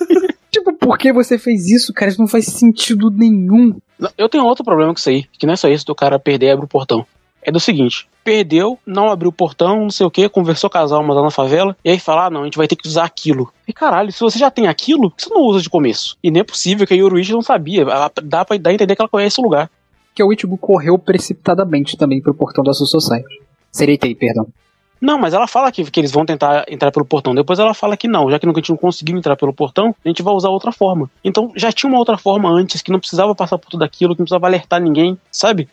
Tipo, 0.58 0.74
por 0.74 0.98
que 0.98 1.14
você 1.14 1.38
fez 1.38 1.68
isso, 1.68 1.94
cara? 1.94 2.10
Isso 2.10 2.20
não 2.20 2.28
faz 2.28 2.46
sentido 2.46 3.10
nenhum. 3.10 3.76
Eu 4.18 4.30
tenho 4.30 4.46
outro 4.46 4.64
problema 4.64 4.94
com 4.94 5.00
isso 5.00 5.10
aí, 5.10 5.26
que 5.38 5.46
não 5.46 5.54
é 5.54 5.58
só 5.58 5.68
isso 5.68 5.86
do 5.86 5.96
cara 5.96 6.20
perder 6.20 6.48
e 6.48 6.52
abrir 6.52 6.66
o 6.66 6.70
portão. 6.70 7.06
É 7.42 7.52
do 7.52 7.60
seguinte, 7.60 8.08
perdeu, 8.24 8.78
não 8.86 9.10
abriu 9.10 9.30
o 9.30 9.34
portão, 9.34 9.84
não 9.84 9.90
sei 9.90 10.06
o 10.06 10.12
que, 10.12 10.28
conversou 10.28 10.70
com 10.70 10.78
as 10.78 10.92
almas 10.92 11.16
lá 11.16 11.24
na 11.24 11.32
favela, 11.32 11.78
e 11.84 11.90
aí 11.90 12.00
fala, 12.00 12.26
ah, 12.26 12.30
não, 12.30 12.42
a 12.42 12.44
gente 12.44 12.58
vai 12.58 12.68
ter 12.68 12.76
que 12.76 12.88
usar 12.88 13.06
aquilo. 13.06 13.50
E 13.66 13.72
caralho, 13.72 14.12
se 14.12 14.20
você 14.20 14.38
já 14.38 14.52
tem 14.52 14.68
aquilo, 14.68 15.10
por 15.10 15.16
que 15.16 15.24
você 15.24 15.34
não 15.34 15.44
usa 15.44 15.62
de 15.62 15.70
começo? 15.70 16.18
E 16.22 16.30
nem 16.30 16.42
é 16.42 16.44
possível 16.44 16.86
que 16.86 16.94
a 16.94 16.98
Yoruichi 16.98 17.32
não 17.32 17.42
sabia, 17.42 17.86
dá 18.24 18.44
pra 18.44 18.56
a 18.58 18.74
entender 18.74 18.96
que 18.96 19.02
ela 19.02 19.10
conhece 19.10 19.40
o 19.40 19.44
lugar. 19.44 19.70
Que 20.14 20.24
o 20.24 20.34
Ichigo 20.34 20.58
correu 20.58 20.98
precipitadamente 20.98 21.96
também 21.96 22.22
pro 22.22 22.34
portão 22.34 22.64
da 22.64 22.74
sua 22.74 22.88
society. 22.88 23.42
Sereitei, 23.72 24.14
perdão. 24.16 24.48
Não, 25.00 25.18
mas 25.20 25.34
ela 25.34 25.48
fala 25.48 25.72
que, 25.72 25.84
que 25.90 26.00
eles 26.00 26.12
vão 26.12 26.26
tentar 26.26 26.66
entrar 26.70 26.92
pelo 26.92 27.06
portão. 27.06 27.36
Depois 27.36 27.60
ela 27.60 27.74
fala 27.74 27.96
que 27.98 28.08
não, 28.08 28.30
já 28.32 28.40
que 28.40 28.46
nunca 28.46 28.62
tinham 28.62 28.78
conseguido 28.78 29.18
entrar 29.18 29.36
pelo 29.36 29.54
portão, 29.54 29.96
a 30.04 30.08
gente 30.08 30.24
vai 30.24 30.34
usar 30.34 30.50
outra 30.50 30.72
forma. 30.72 31.10
Então 31.24 31.52
já 31.56 31.72
tinha 31.72 31.90
uma 31.90 32.00
outra 32.00 32.18
forma 32.18 32.50
antes, 32.50 32.82
que 32.82 32.92
não 32.92 33.00
precisava 33.00 33.34
passar 33.36 33.58
por 33.58 33.70
tudo 33.70 33.84
aquilo, 33.84 34.14
que 34.16 34.20
não 34.20 34.26
precisava 34.26 34.48
alertar 34.48 34.82
ninguém, 34.82 35.18
sabe? 35.32 35.68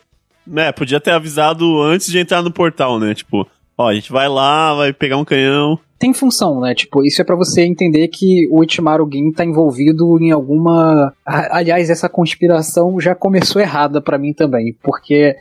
É, 0.55 0.71
podia 0.71 0.99
ter 0.99 1.11
avisado 1.11 1.81
antes 1.81 2.07
de 2.11 2.19
entrar 2.19 2.41
no 2.43 2.51
portal, 2.51 2.99
né? 2.99 3.15
Tipo, 3.15 3.47
ó, 3.77 3.87
a 3.89 3.93
gente 3.95 4.11
vai 4.11 4.29
lá, 4.29 4.73
vai 4.75 4.93
pegar 4.93 5.17
um 5.17 5.25
canhão. 5.25 5.79
Tem 5.97 6.13
função, 6.13 6.59
né? 6.59 6.75
Tipo, 6.75 7.03
isso 7.03 7.21
é 7.21 7.25
pra 7.25 7.35
você 7.37 7.63
entender 7.65 8.09
que 8.09 8.47
o 8.51 8.63
Ichimaru 8.63 9.09
Gin 9.11 9.31
tá 9.31 9.43
envolvido 9.45 10.19
em 10.21 10.29
alguma. 10.29 11.13
A- 11.25 11.57
Aliás, 11.57 11.89
essa 11.89 12.07
conspiração 12.09 12.99
já 12.99 13.15
começou 13.15 13.59
errada 13.61 13.99
pra 14.01 14.17
mim 14.19 14.33
também, 14.33 14.75
porque 14.83 15.33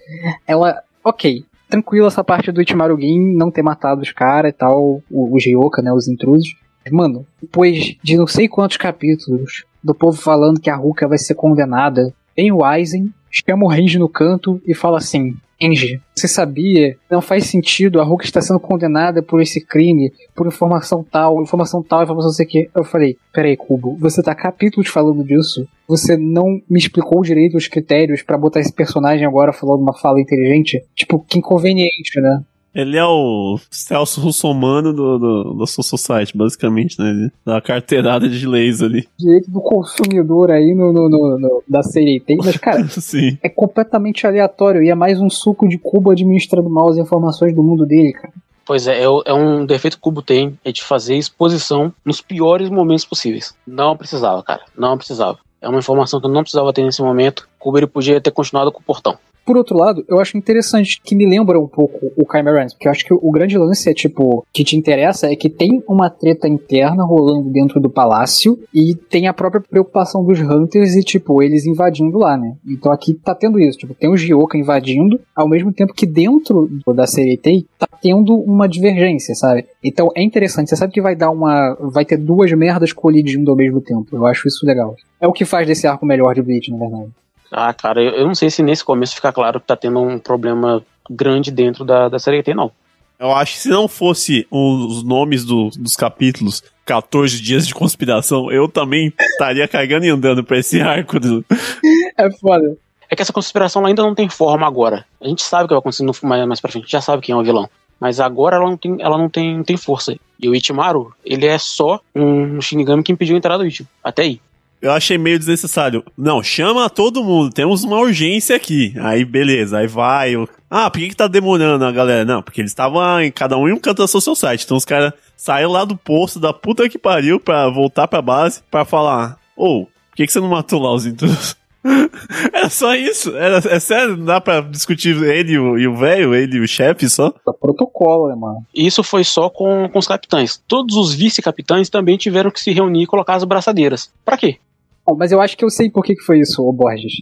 ela 0.46 0.80
ok, 1.04 1.44
tranquilo 1.68 2.06
essa 2.06 2.24
parte 2.24 2.52
do 2.52 2.60
Itimaru 2.60 3.00
Gin 3.00 3.34
não 3.34 3.50
ter 3.50 3.62
matado 3.62 4.02
os 4.02 4.12
caras 4.12 4.50
e 4.50 4.52
tal, 4.52 5.02
os 5.10 5.44
Ryoka, 5.44 5.82
né, 5.82 5.92
os 5.92 6.08
intrusos. 6.08 6.54
Mano, 6.90 7.26
depois 7.40 7.96
de 8.02 8.16
não 8.16 8.26
sei 8.26 8.46
quantos 8.46 8.76
capítulos 8.76 9.64
do 9.82 9.94
povo 9.94 10.20
falando 10.20 10.60
que 10.60 10.70
a 10.70 10.76
Ruka 10.76 11.08
vai 11.08 11.18
ser 11.18 11.34
condenada, 11.34 12.12
vem 12.36 12.52
o 12.52 12.64
Aizen, 12.64 13.12
chama 13.30 13.64
o 13.64 13.68
Range 13.68 13.98
no 13.98 14.08
canto 14.08 14.60
e 14.66 14.74
fala 14.74 14.98
assim: 14.98 15.34
Engie, 15.60 16.00
você 16.14 16.28
sabia? 16.28 16.96
Não 17.10 17.20
faz 17.20 17.46
sentido, 17.46 18.00
a 18.00 18.04
Hulk 18.04 18.24
está 18.24 18.40
sendo 18.40 18.60
condenada 18.60 19.22
por 19.22 19.40
esse 19.40 19.60
crime, 19.60 20.12
por 20.34 20.46
informação 20.46 21.02
tal, 21.02 21.42
informação 21.42 21.82
tal, 21.82 22.02
informação 22.02 22.30
sei 22.30 22.44
que. 22.44 22.70
Eu 22.74 22.84
falei, 22.84 23.16
peraí, 23.32 23.56
Cubo, 23.56 23.96
você 23.98 24.22
tá 24.22 24.34
capítulos 24.34 24.88
falando 24.88 25.24
disso? 25.24 25.66
Você 25.88 26.16
não 26.16 26.60
me 26.68 26.78
explicou 26.78 27.22
direito 27.22 27.56
os 27.56 27.68
critérios 27.68 28.22
para 28.22 28.38
botar 28.38 28.60
esse 28.60 28.72
personagem 28.72 29.26
agora 29.26 29.52
falando 29.52 29.82
uma 29.82 29.96
fala 29.96 30.20
inteligente? 30.20 30.82
Tipo, 30.94 31.18
que 31.18 31.38
inconveniente, 31.38 32.20
né? 32.20 32.42
Ele 32.74 32.96
é 32.96 33.04
o 33.04 33.56
Celso 33.70 34.20
Russomano 34.20 34.92
do, 34.92 35.16
do, 35.16 35.54
do 35.54 35.66
Soul 35.66 35.84
Society, 35.84 36.36
basicamente, 36.36 36.98
né? 36.98 37.30
Da 37.46 37.60
carteirada 37.60 38.28
de 38.28 38.44
leis 38.48 38.82
ali. 38.82 39.06
Direito 39.16 39.48
do 39.48 39.60
consumidor 39.60 40.50
aí 40.50 40.74
no, 40.74 40.92
no, 40.92 41.08
no, 41.08 41.38
no 41.38 41.62
da 41.68 41.84
série 41.84 42.18
tem, 42.18 42.36
mas, 42.36 42.56
cara, 42.56 42.84
Sim. 42.90 43.38
é 43.40 43.48
completamente 43.48 44.26
aleatório 44.26 44.82
e 44.82 44.90
é 44.90 44.94
mais 44.94 45.20
um 45.20 45.30
suco 45.30 45.68
de 45.68 45.78
cubo 45.78 46.10
administrando 46.10 46.68
mal 46.68 46.88
as 46.88 46.98
informações 46.98 47.54
do 47.54 47.62
mundo 47.62 47.86
dele, 47.86 48.12
cara. 48.12 48.32
Pois 48.66 48.88
é, 48.88 49.02
é, 49.02 49.04
é 49.04 49.34
um 49.34 49.64
defeito 49.66 49.98
que 49.98 50.00
o 50.00 50.02
Cubo 50.04 50.22
tem, 50.22 50.58
é 50.64 50.72
de 50.72 50.82
fazer 50.82 51.16
exposição 51.16 51.92
nos 52.04 52.22
piores 52.22 52.70
momentos 52.70 53.04
possíveis. 53.04 53.54
Não 53.66 53.94
precisava, 53.94 54.42
cara, 54.42 54.62
não 54.76 54.96
precisava. 54.96 55.38
É 55.64 55.68
uma 55.68 55.78
informação 55.78 56.20
que 56.20 56.26
eu 56.26 56.30
não 56.30 56.42
precisava 56.42 56.74
ter 56.74 56.84
nesse 56.84 57.00
momento. 57.00 57.48
Ele 57.74 57.86
podia 57.86 58.20
ter 58.20 58.30
continuado 58.30 58.70
com 58.70 58.80
o 58.80 58.82
portão. 58.82 59.16
Por 59.44 59.56
outro 59.56 59.76
lado, 59.76 60.04
eu 60.08 60.18
acho 60.20 60.38
interessante 60.38 61.00
que 61.02 61.14
me 61.14 61.26
lembra 61.26 61.60
um 61.60 61.68
pouco 61.68 62.10
o 62.16 62.24
Chimerans, 62.30 62.72
porque 62.72 62.88
eu 62.88 62.92
acho 62.92 63.04
que 63.04 63.12
o 63.12 63.30
grande 63.30 63.58
lance 63.58 63.90
é, 63.90 63.94
tipo, 63.94 64.44
que 64.52 64.64
te 64.64 64.76
interessa 64.76 65.30
é 65.30 65.36
que 65.36 65.50
tem 65.50 65.82
uma 65.86 66.08
treta 66.08 66.48
interna 66.48 67.04
rolando 67.04 67.50
dentro 67.50 67.78
do 67.78 67.90
palácio 67.90 68.58
e 68.72 68.94
tem 68.94 69.28
a 69.28 69.34
própria 69.34 69.60
preocupação 69.60 70.24
dos 70.24 70.40
Hunters 70.40 70.94
e, 70.94 71.02
tipo, 71.02 71.42
eles 71.42 71.66
invadindo 71.66 72.18
lá, 72.18 72.36
né? 72.36 72.56
Então 72.66 72.90
aqui 72.90 73.14
tá 73.14 73.34
tendo 73.34 73.60
isso, 73.60 73.78
tipo, 73.78 73.94
tem 73.94 74.10
o 74.10 74.16
Gioka 74.16 74.56
invadindo, 74.56 75.20
ao 75.36 75.48
mesmo 75.48 75.72
tempo 75.72 75.92
que 75.92 76.06
dentro 76.06 76.70
da 76.94 77.06
Sereitei 77.06 77.66
tá 77.78 77.86
tendo 78.00 78.34
uma 78.34 78.68
divergência, 78.68 79.34
sabe? 79.34 79.66
Então 79.82 80.08
é 80.14 80.22
interessante, 80.22 80.70
você 80.70 80.76
sabe 80.76 80.92
que 80.92 81.00
vai 81.00 81.14
dar 81.14 81.30
uma. 81.30 81.74
vai 81.80 82.04
ter 82.04 82.16
duas 82.16 82.50
merdas 82.52 82.92
colidindo 82.92 83.50
ao 83.50 83.56
mesmo 83.56 83.80
tempo. 83.80 84.06
Eu 84.12 84.26
acho 84.26 84.48
isso 84.48 84.64
legal. 84.66 84.94
É 85.20 85.26
o 85.26 85.32
que 85.32 85.44
faz 85.44 85.66
desse 85.66 85.86
arco 85.86 86.06
melhor 86.06 86.34
de 86.34 86.42
Bleach, 86.42 86.70
na 86.70 86.78
verdade. 86.78 87.10
Ah, 87.50 87.72
cara, 87.72 88.02
eu, 88.02 88.12
eu 88.12 88.26
não 88.26 88.34
sei 88.34 88.50
se 88.50 88.62
nesse 88.62 88.84
começo 88.84 89.14
fica 89.14 89.32
claro 89.32 89.60
que 89.60 89.66
tá 89.66 89.76
tendo 89.76 90.00
um 90.00 90.18
problema 90.18 90.82
grande 91.08 91.50
dentro 91.50 91.84
da, 91.84 92.08
da 92.08 92.18
série 92.18 92.42
T, 92.42 92.54
não. 92.54 92.72
Eu 93.18 93.30
acho 93.32 93.54
que 93.54 93.60
se 93.60 93.68
não 93.68 93.86
fosse 93.86 94.46
os 94.50 95.04
nomes 95.04 95.44
do, 95.44 95.70
dos 95.70 95.94
capítulos 95.94 96.62
14 96.84 97.40
dias 97.40 97.66
de 97.66 97.74
conspiração, 97.74 98.50
eu 98.50 98.68
também 98.68 99.12
estaria 99.18 99.66
cagando 99.68 100.04
e 100.04 100.10
andando 100.10 100.42
pra 100.42 100.58
esse 100.58 100.80
arco. 100.80 101.18
Do... 101.20 101.44
É 102.18 102.30
foda. 102.30 102.76
É 103.08 103.16
que 103.16 103.22
essa 103.22 103.32
conspiração 103.32 103.84
ainda 103.86 104.02
não 104.02 104.14
tem 104.14 104.28
forma 104.28 104.66
agora. 104.66 105.04
A 105.20 105.28
gente 105.28 105.42
sabe 105.42 105.64
o 105.64 105.68
que 105.68 105.74
vai 105.74 105.78
acontecer 105.78 106.02
no, 106.02 106.12
mais, 106.22 106.46
mais 106.46 106.60
pra 106.60 106.70
frente, 106.70 106.90
já 106.90 107.00
sabe 107.00 107.22
quem 107.22 107.32
é 107.32 107.36
o 107.36 107.42
vilão. 107.42 107.68
Mas 108.00 108.20
agora 108.20 108.56
ela 108.56 108.68
não 108.68 108.76
tem, 108.76 108.96
ela 109.00 109.16
não 109.16 109.28
tem, 109.28 109.56
não 109.56 109.64
tem 109.64 109.76
força. 109.76 110.16
E 110.40 110.48
o 110.48 110.54
Ichimaru, 110.54 111.14
ele 111.24 111.46
é 111.46 111.56
só 111.58 112.00
um 112.14 112.60
Shinigami 112.60 113.02
que 113.02 113.12
impediu 113.12 113.36
a 113.36 113.38
entrada 113.38 113.62
do 113.62 113.66
Ichigo. 113.66 113.88
Até 114.02 114.22
aí. 114.22 114.40
Eu 114.84 114.92
achei 114.92 115.16
meio 115.16 115.38
desnecessário. 115.38 116.04
Não, 116.14 116.42
chama 116.42 116.90
todo 116.90 117.24
mundo, 117.24 117.50
temos 117.50 117.84
uma 117.84 117.98
urgência 117.98 118.54
aqui. 118.54 118.94
Aí, 119.00 119.24
beleza, 119.24 119.78
aí 119.78 119.86
vai. 119.86 120.34
Eu... 120.34 120.46
Ah, 120.70 120.90
por 120.90 120.98
que, 120.98 121.08
que 121.08 121.16
tá 121.16 121.26
demorando 121.26 121.86
a 121.86 121.90
galera? 121.90 122.22
Não, 122.22 122.42
porque 122.42 122.60
eles 122.60 122.70
estavam 122.70 123.22
em 123.22 123.32
cada 123.32 123.56
um 123.56 123.66
em 123.66 123.72
um 123.72 123.78
canto 123.78 124.02
do 124.04 124.20
seu 124.20 124.34
site. 124.34 124.64
Então 124.66 124.76
os 124.76 124.84
caras 124.84 125.14
saíram 125.38 125.72
lá 125.72 125.86
do 125.86 125.96
posto 125.96 126.38
da 126.38 126.52
puta 126.52 126.86
que 126.86 126.98
pariu 126.98 127.40
pra 127.40 127.70
voltar 127.70 128.06
pra 128.06 128.20
base 128.20 128.62
pra 128.70 128.84
falar: 128.84 129.38
Ô, 129.56 129.66
oh, 129.66 129.84
por 129.86 130.16
que, 130.16 130.26
que 130.26 130.32
você 130.32 130.38
não 130.38 130.48
matou 130.48 130.82
lá 130.82 130.92
os 130.92 131.06
intrusos? 131.06 131.56
Era 132.52 132.68
só 132.68 132.94
isso. 132.94 133.34
Era, 133.34 133.62
é 133.66 133.80
sério, 133.80 134.18
não 134.18 134.26
dá 134.26 134.38
pra 134.38 134.60
discutir 134.60 135.16
ele 135.22 135.52
e 135.52 135.88
o 135.88 135.96
velho, 135.96 136.34
ele 136.34 136.58
e 136.58 136.60
o 136.60 136.68
chefe 136.68 137.08
só? 137.08 137.28
É 137.28 137.52
protocolo, 137.58 138.28
né, 138.28 138.34
mano? 138.34 138.66
Isso 138.74 139.02
foi 139.02 139.24
só 139.24 139.48
com, 139.48 139.88
com 139.88 139.98
os 139.98 140.06
capitães. 140.06 140.62
Todos 140.68 140.94
os 140.94 141.14
vice-capitães 141.14 141.88
também 141.88 142.18
tiveram 142.18 142.50
que 142.50 142.60
se 142.60 142.70
reunir 142.70 143.04
e 143.04 143.06
colocar 143.06 143.34
as 143.34 143.44
braçadeiras. 143.44 144.12
Pra 144.24 144.36
quê? 144.36 144.58
Bom, 145.06 145.16
mas 145.16 145.32
eu 145.32 145.40
acho 145.40 145.56
que 145.56 145.64
eu 145.64 145.70
sei 145.70 145.90
por 145.90 146.02
que, 146.02 146.14
que 146.14 146.22
foi 146.22 146.40
isso, 146.40 146.62
o 146.62 146.72
Borges. 146.72 147.12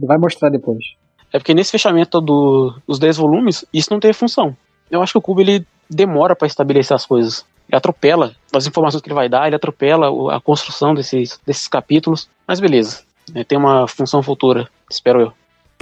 Vai 0.00 0.18
mostrar 0.18 0.50
depois. 0.50 0.84
É 1.32 1.38
porque 1.38 1.54
nesse 1.54 1.70
fechamento 1.70 2.20
do, 2.20 2.74
dos 2.86 2.98
10 2.98 3.16
volumes, 3.16 3.64
isso 3.72 3.88
não 3.90 3.98
teve 3.98 4.12
função. 4.12 4.54
Eu 4.90 5.02
acho 5.02 5.12
que 5.12 5.18
o 5.18 5.22
Cubo 5.22 5.40
ele 5.40 5.66
demora 5.88 6.36
para 6.36 6.46
estabelecer 6.46 6.94
as 6.94 7.06
coisas. 7.06 7.46
Ele 7.68 7.76
atropela 7.78 8.34
as 8.54 8.66
informações 8.66 9.00
que 9.00 9.08
ele 9.08 9.14
vai 9.14 9.28
dar, 9.28 9.46
ele 9.46 9.56
atropela 9.56 10.36
a 10.36 10.40
construção 10.40 10.94
desses, 10.94 11.40
desses 11.46 11.66
capítulos. 11.66 12.28
Mas 12.46 12.60
beleza, 12.60 13.02
é, 13.34 13.42
tem 13.44 13.56
uma 13.56 13.88
função 13.88 14.22
futura, 14.22 14.68
espero 14.90 15.20
eu. 15.20 15.32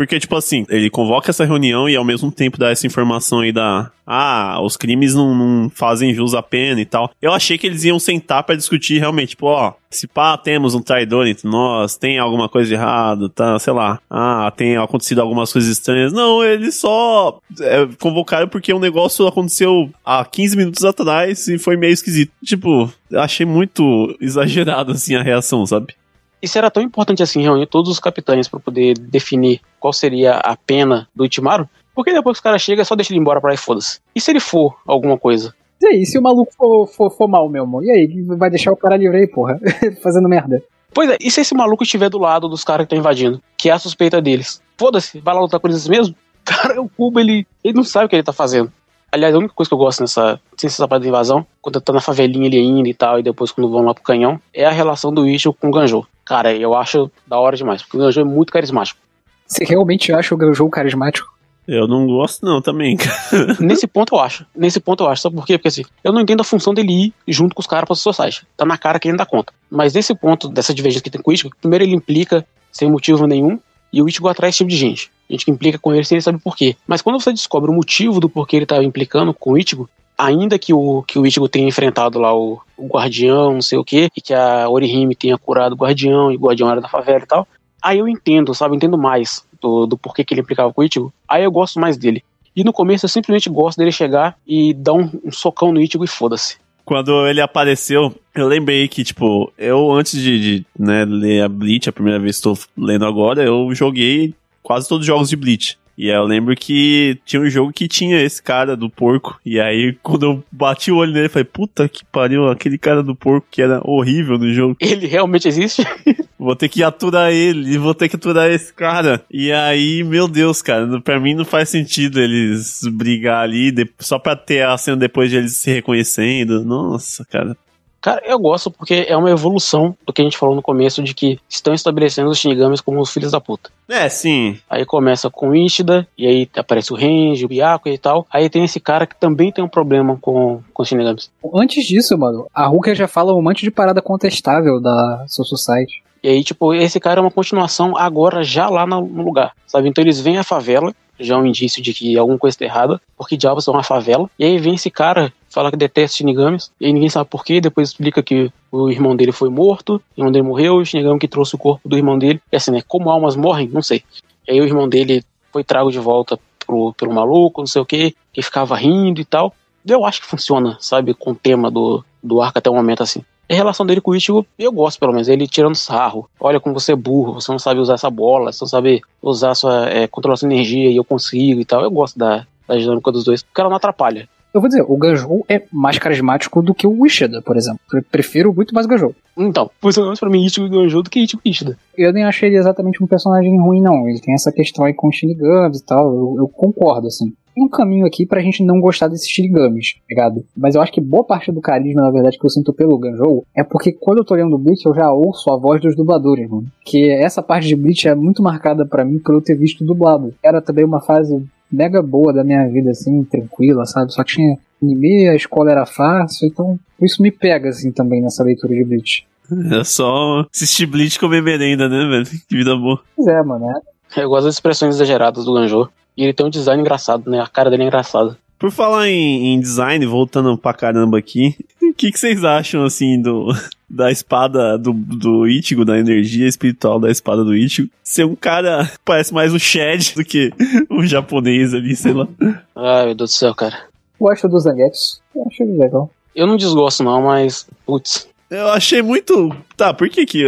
Porque, 0.01 0.19
tipo 0.19 0.35
assim, 0.35 0.65
ele 0.71 0.89
convoca 0.89 1.31
essa 1.31 1.45
reunião 1.45 1.87
e 1.87 1.95
ao 1.95 2.03
mesmo 2.03 2.33
tempo 2.33 2.57
dá 2.57 2.71
essa 2.71 2.87
informação 2.87 3.41
aí 3.41 3.53
da. 3.53 3.91
Ah, 4.07 4.59
os 4.63 4.75
crimes 4.75 5.15
não, 5.15 5.35
não 5.35 5.69
fazem 5.69 6.15
jus 6.15 6.33
à 6.33 6.43
pena 6.43 6.81
e 6.81 6.87
tal. 6.87 7.11
Eu 7.21 7.35
achei 7.35 7.59
que 7.59 7.67
eles 7.67 7.85
iam 7.85 7.99
sentar 7.99 8.43
para 8.45 8.57
discutir 8.57 8.99
realmente, 8.99 9.31
tipo, 9.31 9.45
ó, 9.45 9.75
se 9.91 10.07
pá, 10.07 10.39
temos 10.39 10.75
um 10.75 10.81
traidor 10.81 11.27
entre 11.27 11.47
nós, 11.47 11.99
tem 11.99 12.19
alguma 12.19 12.49
coisa 12.49 12.69
de 12.69 12.75
errado, 12.77 13.29
tá, 13.29 13.59
sei 13.59 13.75
lá. 13.75 14.01
Ah, 14.09 14.51
tem 14.57 14.79
acontecido 14.79 15.21
algumas 15.21 15.53
coisas 15.53 15.71
estranhas. 15.71 16.15
Não, 16.15 16.43
eles 16.43 16.77
só 16.77 17.39
é, 17.61 17.87
convocaram 18.01 18.49
porque 18.49 18.73
um 18.73 18.81
negócio 18.81 19.27
aconteceu 19.27 19.91
há 20.03 20.25
15 20.25 20.57
minutos 20.57 20.83
atrás 20.83 21.47
e 21.47 21.59
foi 21.59 21.77
meio 21.77 21.93
esquisito. 21.93 22.33
Tipo, 22.43 22.91
achei 23.13 23.45
muito 23.45 24.17
exagerado, 24.19 24.93
assim, 24.93 25.15
a 25.15 25.23
reação, 25.23 25.67
sabe? 25.67 25.95
Isso 26.43 26.57
era 26.57 26.71
tão 26.71 26.83
importante 26.83 27.23
assim, 27.23 27.43
reunir 27.43 27.67
todos 27.67 27.91
os 27.91 28.01
capitães 28.01 28.49
para 28.49 28.61
poder 28.61 28.95
definir 28.99 29.61
qual 29.79 29.93
seria 29.93 30.35
a 30.35 30.57
pena 30.57 31.09
do 31.15 31.25
Itimaru, 31.25 31.69
porque 31.95 32.13
depois 32.13 32.39
que 32.39 32.41
o 32.41 32.45
cara 32.45 32.59
chega, 32.59 32.85
só 32.85 32.95
deixa 32.95 33.13
ele 33.13 33.21
embora 33.21 33.41
pra 33.41 33.51
aí, 33.51 33.57
foda-se. 33.57 34.01
E 34.15 34.21
se 34.21 34.31
ele 34.31 34.41
for 34.41 34.77
alguma 34.87 35.19
coisa? 35.19 35.55
E 35.81 35.87
aí, 35.87 36.07
se 36.07 36.19
o 36.19 36.23
maluco 36.23 36.53
for, 36.55 36.87
for, 36.87 37.11
for 37.11 37.29
mal 37.29 37.49
mesmo? 37.49 37.83
E 37.83 37.91
aí, 37.91 38.23
vai 38.37 38.51
deixar 38.51 38.71
o 38.71 38.77
cara 38.77 38.97
livre 38.97 39.19
aí, 39.19 39.27
porra? 39.27 39.59
Fazendo 40.03 40.29
merda. 40.29 40.63
Pois 40.93 41.09
é, 41.09 41.17
e 41.21 41.31
se 41.31 41.41
esse 41.41 41.55
maluco 41.55 41.83
estiver 41.83 42.11
do 42.11 42.19
lado 42.19 42.49
dos 42.49 42.65
caras 42.65 42.87
que 42.87 42.95
estão 42.95 42.99
invadindo? 42.99 43.41
Que 43.57 43.71
é 43.71 43.73
a 43.73 43.79
suspeita 43.79 44.21
deles? 44.21 44.61
Foda-se, 44.77 45.21
vai 45.21 45.35
lá 45.35 45.41
lutar 45.41 45.61
com 45.61 45.69
eles 45.69 45.89
mesmo? 45.89 46.15
Cara, 46.45 46.81
o 46.81 46.89
Cubo, 46.89 47.21
ele, 47.21 47.47
ele 47.63 47.75
não 47.75 47.85
sabe 47.85 48.07
o 48.07 48.09
que 48.09 48.17
ele 48.17 48.23
tá 48.23 48.33
fazendo. 48.33 48.73
Aliás, 49.13 49.35
a 49.35 49.39
única 49.39 49.55
coisa 49.55 49.69
que 49.69 49.75
eu 49.75 49.79
gosto 49.79 50.01
nessa, 50.01 50.41
nessa 50.63 50.87
parte 50.87 51.03
da 51.03 51.09
invasão, 51.09 51.45
quando 51.61 51.81
tá 51.81 51.93
na 51.93 52.01
favelinha 52.01 52.47
ali 52.47 52.59
ainda 52.59 52.89
e 52.89 52.95
tal, 52.95 53.19
e 53.19 53.23
depois 53.23 53.51
quando 53.51 53.71
vão 53.71 53.83
lá 53.83 53.93
pro 53.93 54.03
canhão, 54.03 54.41
é 54.55 54.65
a 54.65 54.71
relação 54.71 55.13
do 55.13 55.27
Ichigo 55.27 55.57
com 55.61 55.69
o 55.69 55.73
Ganjou. 55.73 56.07
Cara, 56.25 56.55
eu 56.55 56.75
acho 56.75 57.11
da 57.27 57.39
hora 57.39 57.57
demais, 57.57 57.83
porque 57.83 57.97
o 57.97 58.01
Ganjou 58.01 58.23
é 58.23 58.27
muito 58.27 58.53
carismático. 58.53 59.01
Você 59.47 59.65
realmente 59.65 60.13
acha 60.13 60.33
o 60.35 60.39
Ganjou 60.39 60.71
carismático? 60.71 61.29
Eu 61.67 61.87
não 61.87 62.07
gosto 62.07 62.45
não 62.45 62.61
também. 62.61 62.97
Nesse 63.61 63.87
ponto 63.87 64.15
eu 64.15 64.21
acho. 64.21 64.47
Nesse 64.55 64.81
ponto 64.81 65.05
eu 65.05 65.09
acho. 65.09 65.23
Sabe 65.23 65.37
por 65.37 65.47
quê? 65.47 65.59
Porque 65.59 65.69
assim, 65.69 65.85
eu 66.03 66.13
não 66.13 66.21
entendo 66.21 66.41
a 66.41 66.45
função 66.45 66.75
dele 66.75 67.13
ir 67.27 67.33
junto 67.33 67.55
com 67.55 67.61
os 67.61 67.67
caras 67.67 67.87
pra 67.87 67.95
society. 67.95 68.47
Tá 68.57 68.65
na 68.65 68.79
cara 68.79 68.99
que 68.99 69.07
ele 69.07 69.13
não 69.13 69.19
dá 69.19 69.27
conta. 69.27 69.53
Mas 69.71 69.95
nesse 69.95 70.15
ponto, 70.15 70.49
dessa 70.49 70.75
divergência 70.75 71.03
que 71.03 71.11
tem 71.11 71.21
com 71.21 71.31
o 71.31 71.35
Ichigo, 71.35 71.55
primeiro 71.61 71.85
ele 71.85 71.95
implica 71.95 72.45
sem 72.73 72.91
motivo 72.91 73.27
nenhum, 73.27 73.59
e 73.93 74.01
o 74.03 74.09
Ichigo 74.09 74.29
atrai 74.29 74.51
esse 74.51 74.59
tipo 74.59 74.71
de 74.71 74.77
gente. 74.77 75.11
Gente 75.31 75.45
que 75.45 75.51
implica 75.51 75.79
com 75.79 75.95
ele 75.95 76.05
sem 76.05 76.17
ele 76.17 76.23
saber 76.23 76.41
por 76.41 76.57
quê. 76.57 76.77
Mas 76.89 77.01
quando 77.01 77.21
você 77.21 77.33
descobre 77.33 77.71
o 77.71 77.75
motivo 77.75 78.19
do 78.19 78.29
porquê 78.29 78.57
ele 78.57 78.65
estava 78.65 78.83
implicando 78.83 79.33
com 79.33 79.53
o 79.53 79.59
Ichigo, 79.59 79.89
ainda 80.19 80.59
que 80.59 80.75
o, 80.75 81.03
que 81.03 81.19
o 81.19 81.27
Ichigo 81.27 81.49
tenha 81.49 81.69
enfrentado 81.69 82.19
lá 82.19 82.35
o, 82.35 82.61
o 82.77 82.87
Guardião, 82.89 83.55
não 83.55 83.63
sei 83.63 83.79
o 83.79 83.85
quê, 83.85 84.09
e 84.17 84.21
que 84.21 84.35
a 84.35 84.69
Orihime 84.69 85.15
tenha 85.15 85.39
curado 85.39 85.73
o 85.73 85.77
Guardião, 85.77 86.33
e 86.33 86.37
o 86.37 86.41
Guardião 86.41 86.71
era 86.71 86.81
da 86.81 86.89
favela 86.89 87.23
e 87.23 87.27
tal, 87.27 87.49
aí 87.81 87.99
eu 87.99 88.09
entendo, 88.09 88.55
sabe? 88.55 88.75
Eu 88.75 88.77
entendo 88.77 88.99
mais 88.99 89.45
do, 89.61 89.87
do 89.87 89.97
porquê 89.97 90.25
que 90.25 90.35
ele 90.35 90.41
implicava 90.41 90.73
com 90.73 90.81
o 90.81 90.85
Ichigo. 90.85 91.13
Aí 91.29 91.45
eu 91.45 91.53
gosto 91.53 91.79
mais 91.79 91.97
dele. 91.97 92.25
E 92.55 92.65
no 92.65 92.73
começo 92.73 93.05
eu 93.05 93.09
simplesmente 93.09 93.49
gosto 93.49 93.79
dele 93.79 93.93
chegar 93.93 94.37
e 94.47 94.75
dar 94.75 94.95
um, 94.95 95.09
um 95.25 95.31
socão 95.31 95.73
no 95.73 95.81
Ichigo 95.81 96.05
e 96.05 96.09
foda-se. 96.09 96.59
Quando 96.85 97.25
ele 97.29 97.41
apareceu, 97.41 98.13
eu 98.35 98.49
lembrei 98.49 98.89
que, 98.89 99.05
tipo, 99.05 99.53
eu 99.57 99.93
antes 99.93 100.21
de, 100.21 100.41
de 100.41 100.67
né, 100.77 101.05
ler 101.05 101.45
a 101.45 101.49
Bleach, 101.49 101.89
a 101.89 101.93
primeira 101.93 102.19
vez 102.19 102.41
que 102.41 102.49
estou 102.49 102.59
lendo 102.77 103.07
agora, 103.07 103.45
eu 103.45 103.73
joguei 103.73 104.35
quase 104.63 104.89
todos 104.89 105.03
os 105.03 105.07
jogos 105.07 105.29
de 105.29 105.37
Bleach. 105.37 105.79
E 106.01 106.11
aí 106.11 106.17
eu 106.17 106.25
lembro 106.25 106.57
que 106.57 107.19
tinha 107.27 107.43
um 107.43 107.51
jogo 107.51 107.75
que 107.75 107.87
tinha 107.87 108.23
esse 108.23 108.43
cara 108.43 108.75
do 108.75 108.89
porco. 108.89 109.39
E 109.45 109.61
aí, 109.61 109.95
quando 110.03 110.23
eu 110.25 110.45
bati 110.51 110.91
o 110.91 110.97
olho 110.97 111.13
nele, 111.13 111.27
eu 111.27 111.31
falei, 111.31 111.45
puta 111.45 111.87
que 111.91 112.07
pariu, 112.07 112.49
aquele 112.49 112.79
cara 112.79 113.03
do 113.03 113.15
porco 113.15 113.47
que 113.51 113.61
era 113.61 113.83
horrível 113.85 114.39
no 114.39 114.51
jogo. 114.51 114.77
Ele 114.81 115.07
realmente 115.07 115.47
existe? 115.47 115.85
vou 116.39 116.57
ter 116.57 116.71
que 116.71 116.83
aturar 116.83 117.31
ele, 117.31 117.77
vou 117.77 117.95
ter 117.95 118.09
que 118.09 118.17
aturar 118.17 118.51
esse 118.51 118.73
cara. 118.73 119.23
E 119.31 119.53
aí, 119.53 120.03
meu 120.03 120.27
Deus, 120.27 120.63
cara, 120.63 120.99
pra 121.03 121.21
mim 121.21 121.35
não 121.35 121.45
faz 121.45 121.69
sentido 121.69 122.19
eles 122.19 122.81
brigar 122.91 123.43
ali 123.43 123.71
só 123.99 124.19
pra 124.19 124.35
ter 124.35 124.65
a 124.65 124.79
cena 124.79 124.97
depois 124.97 125.31
de 125.31 125.37
eles 125.37 125.59
se 125.59 125.71
reconhecendo. 125.71 126.65
Nossa, 126.65 127.27
cara. 127.27 127.55
Cara, 128.01 128.23
eu 128.25 128.39
gosto 128.39 128.71
porque 128.71 129.05
é 129.09 129.17
uma 129.17 129.31
evolução 129.31 129.95
do 130.07 130.13
que 130.13 130.23
a 130.23 130.25
gente 130.25 130.39
falou 130.39 130.55
no 130.55 130.63
começo 130.63 131.03
de 131.03 131.15
que 131.15 131.39
estão 131.49 131.75
estabelecendo 131.75 132.31
os 132.31 132.39
Shinigamis 132.39 132.81
como 132.81 133.01
os 133.01 133.13
filhos 133.13 133.33
da 133.33 133.41
puta. 133.41 133.71
É, 133.89 134.09
sim. 134.09 134.59
Aí 134.71 134.87
começa 134.87 135.29
com 135.29 135.51
o 135.51 135.55
Ishida, 135.55 136.07
e 136.17 136.27
aí 136.27 136.49
aparece 136.57 136.93
o 136.93 136.97
Renji, 136.97 137.45
o 137.45 137.49
Byaku 137.49 137.89
e 137.89 137.99
tal. 137.99 138.27
Aí 138.33 138.49
tem 138.49 138.65
esse 138.65 138.81
cara 138.81 139.07
que 139.07 139.17
também 139.17 139.53
tem 139.53 139.63
um 139.63 139.69
problema 139.69 140.17
com, 140.21 140.61
com 140.73 140.83
os 140.83 140.89
Shinigamis. 140.89 141.31
Antes 141.55 141.85
disso, 141.87 142.17
mano, 142.17 142.47
a 142.55 142.67
Ruka 142.67 142.95
já 142.95 143.07
fala 143.07 143.35
um 143.35 143.43
monte 143.43 143.63
de 143.63 143.71
parada 143.71 144.01
contestável 144.01 144.81
da 144.81 145.25
Soul 145.29 145.47
Society. 145.47 146.03
E 146.23 146.29
aí, 146.29 146.45
tipo, 146.45 146.75
esse 146.75 147.01
cara 147.01 147.21
é 147.21 147.23
uma 147.23 147.31
continuação 147.31 147.97
agora, 147.97 148.43
já 148.43 148.69
lá 148.69 148.87
no 148.87 149.01
no 149.07 149.23
lugar, 149.23 149.53
sabe? 149.67 149.89
Então 149.89 150.03
eles 150.05 150.21
vêm 150.21 150.39
à 150.39 150.45
favela, 150.45 150.95
já 151.19 151.35
é 151.35 151.39
um 151.39 151.47
indício 151.47 151.83
de 151.83 151.93
que 151.93 152.17
alguma 152.17 152.39
coisa 152.39 152.55
está 152.55 152.65
errada, 152.65 153.01
porque 153.17 153.37
diabos 153.37 153.65
são 153.65 153.75
uma 153.75 153.83
favela. 153.83 154.29
E 154.39 154.45
aí 154.45 154.59
vem 154.59 154.75
esse 154.75 154.91
cara, 154.91 155.33
fala 155.51 155.71
que 155.71 155.77
detesta 155.77 156.19
Shinigamis, 156.19 156.71
e 156.81 156.93
ninguém 156.93 157.11
sabe 157.11 157.29
por 157.29 157.45
quê, 157.45 157.61
depois 157.61 157.91
explica 157.91 158.23
que 158.23 158.51
o 158.71 158.89
irmão 158.89 159.17
dele 159.17 159.33
foi 159.33 159.51
morto, 159.51 160.01
o 160.17 160.21
irmão 160.21 160.33
dele 160.33 160.47
morreu, 160.47 160.77
o 160.77 160.85
Shinigami 160.85 161.19
que 161.19 161.29
trouxe 161.29 161.57
o 161.57 161.59
corpo 161.59 161.89
do 161.89 161.97
irmão 161.97 162.19
dele. 162.19 162.41
E 162.51 162.57
assim, 162.57 162.71
né? 162.71 162.83
Como 162.87 163.11
almas 163.11 163.37
morrem? 163.37 163.69
Não 163.69 163.83
sei. 163.83 164.03
E 164.47 164.53
aí 164.53 164.61
o 164.61 164.65
irmão 164.65 164.89
dele 164.89 165.25
foi 165.53 165.65
trago 165.65 165.91
de 165.91 165.99
volta 165.99 166.39
pro, 166.65 166.95
pelo 166.95 167.13
maluco, 167.13 167.61
não 167.61 167.67
sei 167.67 167.83
o 167.83 167.87
quê, 167.87 168.15
que 168.33 168.41
ficava 168.43 168.77
rindo 168.77 169.21
e 169.21 169.25
tal. 169.25 169.53
Eu 169.85 170.05
acho 170.05 170.21
que 170.21 170.27
funciona, 170.27 170.77
sabe, 170.81 171.15
com 171.15 171.33
o 171.33 171.35
tema 171.35 171.71
do, 171.71 172.05
do 172.23 172.41
arco 172.41 172.59
até 172.59 172.71
o 172.71 172.75
momento 172.75 173.03
assim. 173.03 173.25
A 173.51 173.55
relação 173.55 173.85
dele 173.85 174.01
com 174.01 174.13
o 174.13 174.17
Ichigo, 174.17 174.47
eu 174.57 174.71
gosto 174.71 175.01
pelo 175.01 175.13
menos, 175.13 175.29
ele 175.29 175.49
tirando 175.49 175.75
sarro. 175.75 176.31
Olha 176.39 176.61
como 176.61 176.79
você 176.79 176.93
é 176.93 176.97
burro, 176.97 177.35
você 177.35 177.51
não 177.51 177.59
sabe 177.59 177.81
usar 177.81 177.95
essa 177.95 178.09
bola, 178.09 178.53
você 178.53 178.63
não 178.63 178.69
sabe 178.69 179.03
usar 179.21 179.57
sua, 179.57 179.89
é, 179.89 180.07
controlar 180.07 180.37
sua 180.37 180.47
energia 180.47 180.89
e 180.89 180.95
eu 180.95 181.03
consigo 181.03 181.61
e 181.61 181.65
tal. 181.65 181.83
Eu 181.83 181.91
gosto 181.91 182.17
da, 182.17 182.47
da 182.69 182.77
dinâmica 182.77 183.11
dos 183.11 183.25
dois, 183.25 183.43
porque 183.43 183.61
ela 183.61 183.69
não 183.69 183.77
atrapalha. 183.77 184.29
Eu 184.53 184.61
vou 184.61 184.69
dizer, 184.69 184.83
o 184.83 184.97
Ganjou 184.97 185.45
é 185.49 185.63
mais 185.73 185.99
carismático 185.99 186.61
do 186.61 186.75
que 186.75 186.87
o 186.87 187.07
Ishida, 187.07 187.41
por 187.41 187.57
exemplo. 187.57 187.81
Eu 187.95 188.03
prefiro 188.03 188.53
muito 188.53 188.75
mais 188.75 188.87
o 188.87 188.89
Ganjou. 188.89 189.15
Então, 189.39 189.71
funciona 189.81 190.09
mais 190.09 190.19
pra 190.19 190.29
mim 190.29 190.45
Ichigo 190.45 190.69
Ganjou 190.69 191.03
do 191.03 191.11
que 191.11 191.21
Ichigo 191.21 191.41
e 191.45 191.51
Ishida. 191.51 191.79
Eu 191.97 192.13
nem 192.13 192.25
achei 192.25 192.49
ele 192.49 192.59
exatamente 192.59 193.03
um 193.03 193.07
personagem 193.07 193.59
ruim, 193.61 193.81
não. 193.81 194.09
Ele 194.09 194.21
tem 194.21 194.35
essa 194.35 194.53
questão 194.53 194.85
aí 194.85 194.93
com 194.93 195.09
os 195.09 195.17
Shinigamis 195.17 195.79
e 195.79 195.85
tal. 195.85 196.13
Eu, 196.13 196.35
eu 196.39 196.49
concordo, 196.49 197.07
assim. 197.07 197.33
Tem 197.55 197.65
um 197.65 197.69
caminho 197.69 198.07
aqui 198.07 198.27
pra 198.27 198.41
gente 198.41 198.65
não 198.65 198.81
gostar 198.81 199.09
desses 199.09 199.29
Shinigamis, 199.29 199.95
tá 199.95 200.01
ligado? 200.09 200.45
Mas 200.57 200.75
eu 200.75 200.83
acho 200.83 200.93
que 200.93 201.01
boa 201.01 201.25
parte 201.25 201.53
do 201.53 201.61
carisma, 201.61 202.03
na 202.03 202.11
verdade, 202.11 202.39
que 202.39 202.45
eu 202.45 202.51
sinto 202.51 202.73
pelo 202.73 202.99
Ganjou 202.99 203.45
é 203.55 203.63
porque 203.63 203.93
quando 203.93 204.19
eu 204.19 204.25
tô 204.25 204.35
olhando 204.35 204.55
o 204.55 204.59
Bleach, 204.59 204.85
eu 204.85 204.95
já 204.95 205.13
ouço 205.13 205.51
a 205.53 205.57
voz 205.57 205.81
dos 205.81 205.97
dubladores, 205.97 206.49
mano. 206.49 206.67
Que 206.85 207.11
essa 207.11 207.43
parte 207.43 207.69
de 207.69 207.77
Bleach 207.77 208.09
é 208.09 208.15
muito 208.15 208.43
marcada 208.43 208.85
pra 208.87 209.05
mim 209.05 209.19
por 209.19 209.35
eu 209.35 209.41
ter 209.41 209.57
visto 209.57 209.85
dublado. 209.85 210.35
Era 210.43 210.61
também 210.61 210.85
uma 210.85 211.01
fase 211.01 211.45
mega 211.71 212.03
boa 212.03 212.33
da 212.33 212.45
minha 212.45 212.67
vida, 212.69 212.91
assim, 212.91 213.25
tranquila, 213.25 213.85
sabe? 213.87 214.13
Só 214.13 214.25
tinha 214.25 214.57
anime, 214.83 215.29
a 215.29 215.35
escola 215.35 215.71
era 215.71 215.87
fácil, 215.87 216.49
então 216.49 216.79
isso 217.01 217.23
me 217.23 217.31
pega, 217.31 217.69
assim, 217.69 217.93
também 217.93 218.21
nessa 218.23 218.43
leitura 218.43 218.75
de 218.75 218.85
Bleach. 218.85 219.27
É 219.73 219.83
só 219.85 220.47
assistir 220.53 220.87
Bleach 220.87 221.17
e 221.17 221.21
comer 221.21 221.43
merenda, 221.43 221.89
né, 221.89 222.09
velho? 222.09 222.27
Que 222.49 222.57
vida 222.57 222.77
boa. 222.77 223.01
Pois 223.17 223.27
é, 223.27 223.43
mano, 223.43 223.67
é. 223.71 224.23
Eu 224.23 224.29
gosto 224.29 224.47
das 224.47 224.55
expressões 224.55 224.95
exageradas 224.95 225.45
do 225.45 225.55
Ganjou. 225.55 225.89
E 226.17 226.25
ele 226.25 226.33
tem 226.33 226.45
um 226.45 226.51
design 226.51 226.81
engraçado, 226.81 227.31
né? 227.31 227.41
A 227.41 227.47
cara 227.47 227.71
dele 227.71 227.85
é 227.85 227.87
engraçada. 227.87 228.37
Por 228.61 228.71
falar 228.71 229.09
em, 229.09 229.55
em 229.55 229.59
design, 229.59 230.05
voltando 230.05 230.57
pra 230.59 230.75
caramba 230.75 231.17
aqui, 231.17 231.57
o 231.83 231.95
que, 231.95 232.13
que 232.13 232.19
vocês 232.21 232.45
acham, 232.45 232.85
assim, 232.85 233.21
do, 233.21 233.49
da 233.89 234.13
espada 234.13 234.77
do, 234.77 234.93
do 234.93 235.49
Ichigo, 235.49 235.83
da 235.83 235.99
energia 235.99 236.47
espiritual 236.47 237.01
da 237.01 237.11
espada 237.11 237.43
do 237.43 237.57
Ichigo? 237.57 237.89
Ser 238.05 238.27
um 238.27 238.37
cara 238.37 238.85
que 238.85 238.99
parece 239.03 239.33
mais 239.33 239.55
o 239.55 239.59
Shed 239.59 240.15
do 240.15 240.23
que 240.23 240.53
um 240.91 241.07
japonês 241.07 241.73
ali, 241.73 241.97
sei 241.97 242.13
lá. 242.13 242.29
Ai, 242.77 243.07
meu 243.07 243.15
Deus 243.15 243.31
do 243.31 243.35
céu, 243.35 243.55
cara. 243.55 243.89
Gosto 244.21 244.47
do 244.47 244.61
Zangetsu. 244.61 245.23
Eu 245.35 245.47
achei 245.47 245.67
ele 245.67 245.79
legal. 245.79 246.11
Eu 246.37 246.47
não 246.47 246.59
desgosto, 246.59 247.03
não, 247.03 247.23
mas. 247.23 247.67
Putz. 247.87 248.29
Eu 248.51 248.69
achei 248.69 249.01
muito. 249.01 249.57
Tá, 249.75 249.95
por 249.95 250.11
que 250.11 250.27
que 250.27 250.45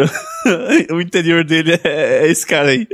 o 0.93 1.01
interior 1.01 1.43
dele 1.45 1.81
é, 1.83 2.27
é 2.27 2.31
esse 2.31 2.47
cara 2.47 2.69
aí? 2.69 2.87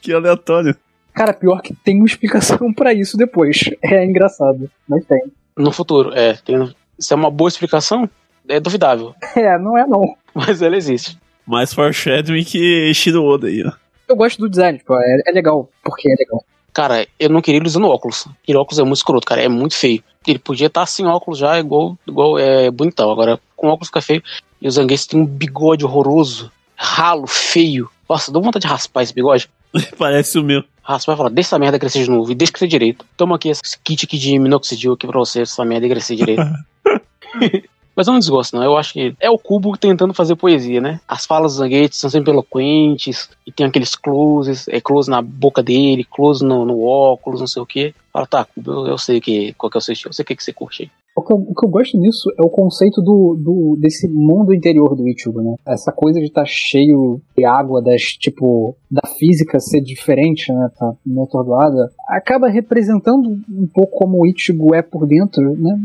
Que 0.00 0.12
aleatório. 0.12 0.76
Cara, 1.14 1.32
pior 1.32 1.62
que 1.62 1.72
tem 1.72 1.96
uma 1.96 2.06
explicação 2.06 2.72
pra 2.74 2.92
isso 2.92 3.16
depois. 3.16 3.60
É 3.80 4.04
engraçado, 4.04 4.68
mas 4.88 5.04
tem. 5.06 5.22
No 5.56 5.70
futuro, 5.70 6.12
é. 6.12 6.34
Tem, 6.44 6.74
se 6.98 7.12
é 7.12 7.16
uma 7.16 7.30
boa 7.30 7.48
explicação, 7.48 8.10
é 8.48 8.58
duvidável. 8.58 9.14
É, 9.36 9.58
não 9.58 9.78
é 9.78 9.86
não. 9.86 10.16
Mas 10.34 10.60
ela 10.60 10.76
existe. 10.76 11.16
Mais 11.46 11.72
foreshadowing 11.72 12.44
que 12.44 12.92
Shiro 12.94 13.22
Oda 13.24 13.46
aí, 13.46 13.62
ó. 13.64 13.72
Eu 14.08 14.16
gosto 14.16 14.38
do 14.38 14.50
design, 14.50 14.78
tipo, 14.78 14.94
é, 14.94 15.22
é 15.26 15.32
legal, 15.32 15.68
porque 15.82 16.10
é 16.10 16.14
legal. 16.18 16.44
Cara, 16.72 17.06
eu 17.20 17.28
não 17.28 17.40
queria 17.40 17.58
ele 17.58 17.68
usando 17.68 17.86
óculos. 17.86 18.26
Aquele 18.42 18.58
óculos 18.58 18.80
é 18.80 18.82
muito 18.82 18.96
escroto, 18.96 19.26
cara. 19.26 19.40
É 19.40 19.48
muito 19.48 19.76
feio. 19.76 20.02
Ele 20.26 20.40
podia 20.40 20.66
estar 20.66 20.84
sem 20.86 21.06
óculos 21.06 21.38
já, 21.38 21.58
igual, 21.58 21.96
igual 22.06 22.36
é 22.36 22.68
bonitão. 22.70 23.10
Agora, 23.12 23.38
com 23.54 23.68
óculos 23.68 23.88
fica 23.88 24.00
feio. 24.00 24.22
E 24.60 24.66
o 24.66 24.70
Zangueiro 24.70 25.06
tem 25.06 25.20
um 25.20 25.24
bigode 25.24 25.84
horroroso, 25.84 26.50
ralo, 26.74 27.28
feio. 27.28 27.88
Nossa, 28.08 28.32
dá 28.32 28.40
vontade 28.40 28.64
de 28.64 28.70
raspar 28.70 29.02
esse 29.02 29.14
bigode. 29.14 29.48
Parece 29.98 30.38
o 30.38 30.44
meu. 30.44 30.64
Raspa 30.82 31.12
vai 31.12 31.16
falar, 31.16 31.30
deixa 31.30 31.48
essa 31.48 31.58
merda 31.58 31.78
crescer 31.78 32.04
de 32.04 32.10
novo 32.10 32.30
e 32.30 32.34
deixa 32.34 32.52
crescer 32.52 32.68
direito. 32.68 33.06
Toma 33.16 33.36
aqui 33.36 33.48
esse 33.48 33.78
kit 33.82 34.04
aqui 34.04 34.18
de 34.18 34.38
minoxidil 34.38 34.92
aqui 34.92 35.06
pra 35.06 35.18
você, 35.18 35.40
essa 35.42 35.64
merda 35.64 35.88
crescer 35.88 36.14
direito. 36.14 36.42
Mas 37.96 38.08
eu 38.08 38.12
não 38.12 38.18
desgosto, 38.18 38.56
não. 38.56 38.64
Eu 38.64 38.76
acho 38.76 38.92
que 38.92 39.14
é 39.20 39.30
o 39.30 39.38
Cubo 39.38 39.76
tentando 39.76 40.12
fazer 40.12 40.34
poesia, 40.34 40.80
né? 40.80 41.00
As 41.06 41.24
falas 41.24 41.52
do 41.52 41.58
Zanguete 41.58 41.96
são 41.96 42.10
sempre 42.10 42.32
eloquentes, 42.32 43.30
e 43.46 43.52
tem 43.52 43.66
aqueles 43.66 43.94
closes, 43.94 44.66
é 44.68 44.80
close 44.80 45.08
na 45.08 45.22
boca 45.22 45.62
dele, 45.62 46.04
close 46.04 46.44
no, 46.44 46.64
no 46.64 46.82
óculos, 46.84 47.40
não 47.40 47.46
sei 47.46 47.62
o 47.62 47.66
quê. 47.66 47.94
Fala, 48.12 48.26
tá, 48.26 48.44
Cubo, 48.44 48.72
eu, 48.72 48.86
eu 48.88 48.98
sei 48.98 49.20
que, 49.20 49.54
qual 49.54 49.70
que 49.70 49.76
é 49.76 49.80
o 49.80 49.80
seu 49.80 49.92
estilo, 49.92 50.10
eu 50.10 50.14
sei 50.14 50.24
o 50.24 50.26
que, 50.26 50.36
que 50.36 50.42
você 50.42 50.52
curte 50.52 50.82
aí. 50.82 50.90
O 51.16 51.22
que, 51.22 51.32
eu, 51.32 51.36
o 51.36 51.54
que 51.54 51.64
eu 51.64 51.70
gosto 51.70 51.96
nisso 51.96 52.28
é 52.36 52.42
o 52.42 52.50
conceito 52.50 53.00
do, 53.00 53.36
do 53.38 53.78
desse 53.80 54.08
mundo 54.08 54.52
interior 54.52 54.96
do 54.96 55.08
Ichigo, 55.08 55.40
né? 55.40 55.54
Essa 55.66 55.92
coisa 55.92 56.18
de 56.18 56.26
estar 56.26 56.42
tá 56.42 56.46
cheio 56.46 57.20
de 57.36 57.44
água, 57.44 57.80
das, 57.80 58.02
tipo, 58.02 58.76
da 58.90 59.08
física 59.16 59.60
ser 59.60 59.80
diferente, 59.80 60.52
né? 60.52 60.68
Tá 60.76 60.92
meio 61.06 61.22
atordoada. 61.22 61.88
Acaba 62.08 62.48
representando 62.48 63.28
um 63.48 63.68
pouco 63.72 63.96
como 63.96 64.20
o 64.20 64.26
Ichigo 64.26 64.74
é 64.74 64.82
por 64.82 65.06
dentro, 65.06 65.56
né? 65.56 65.78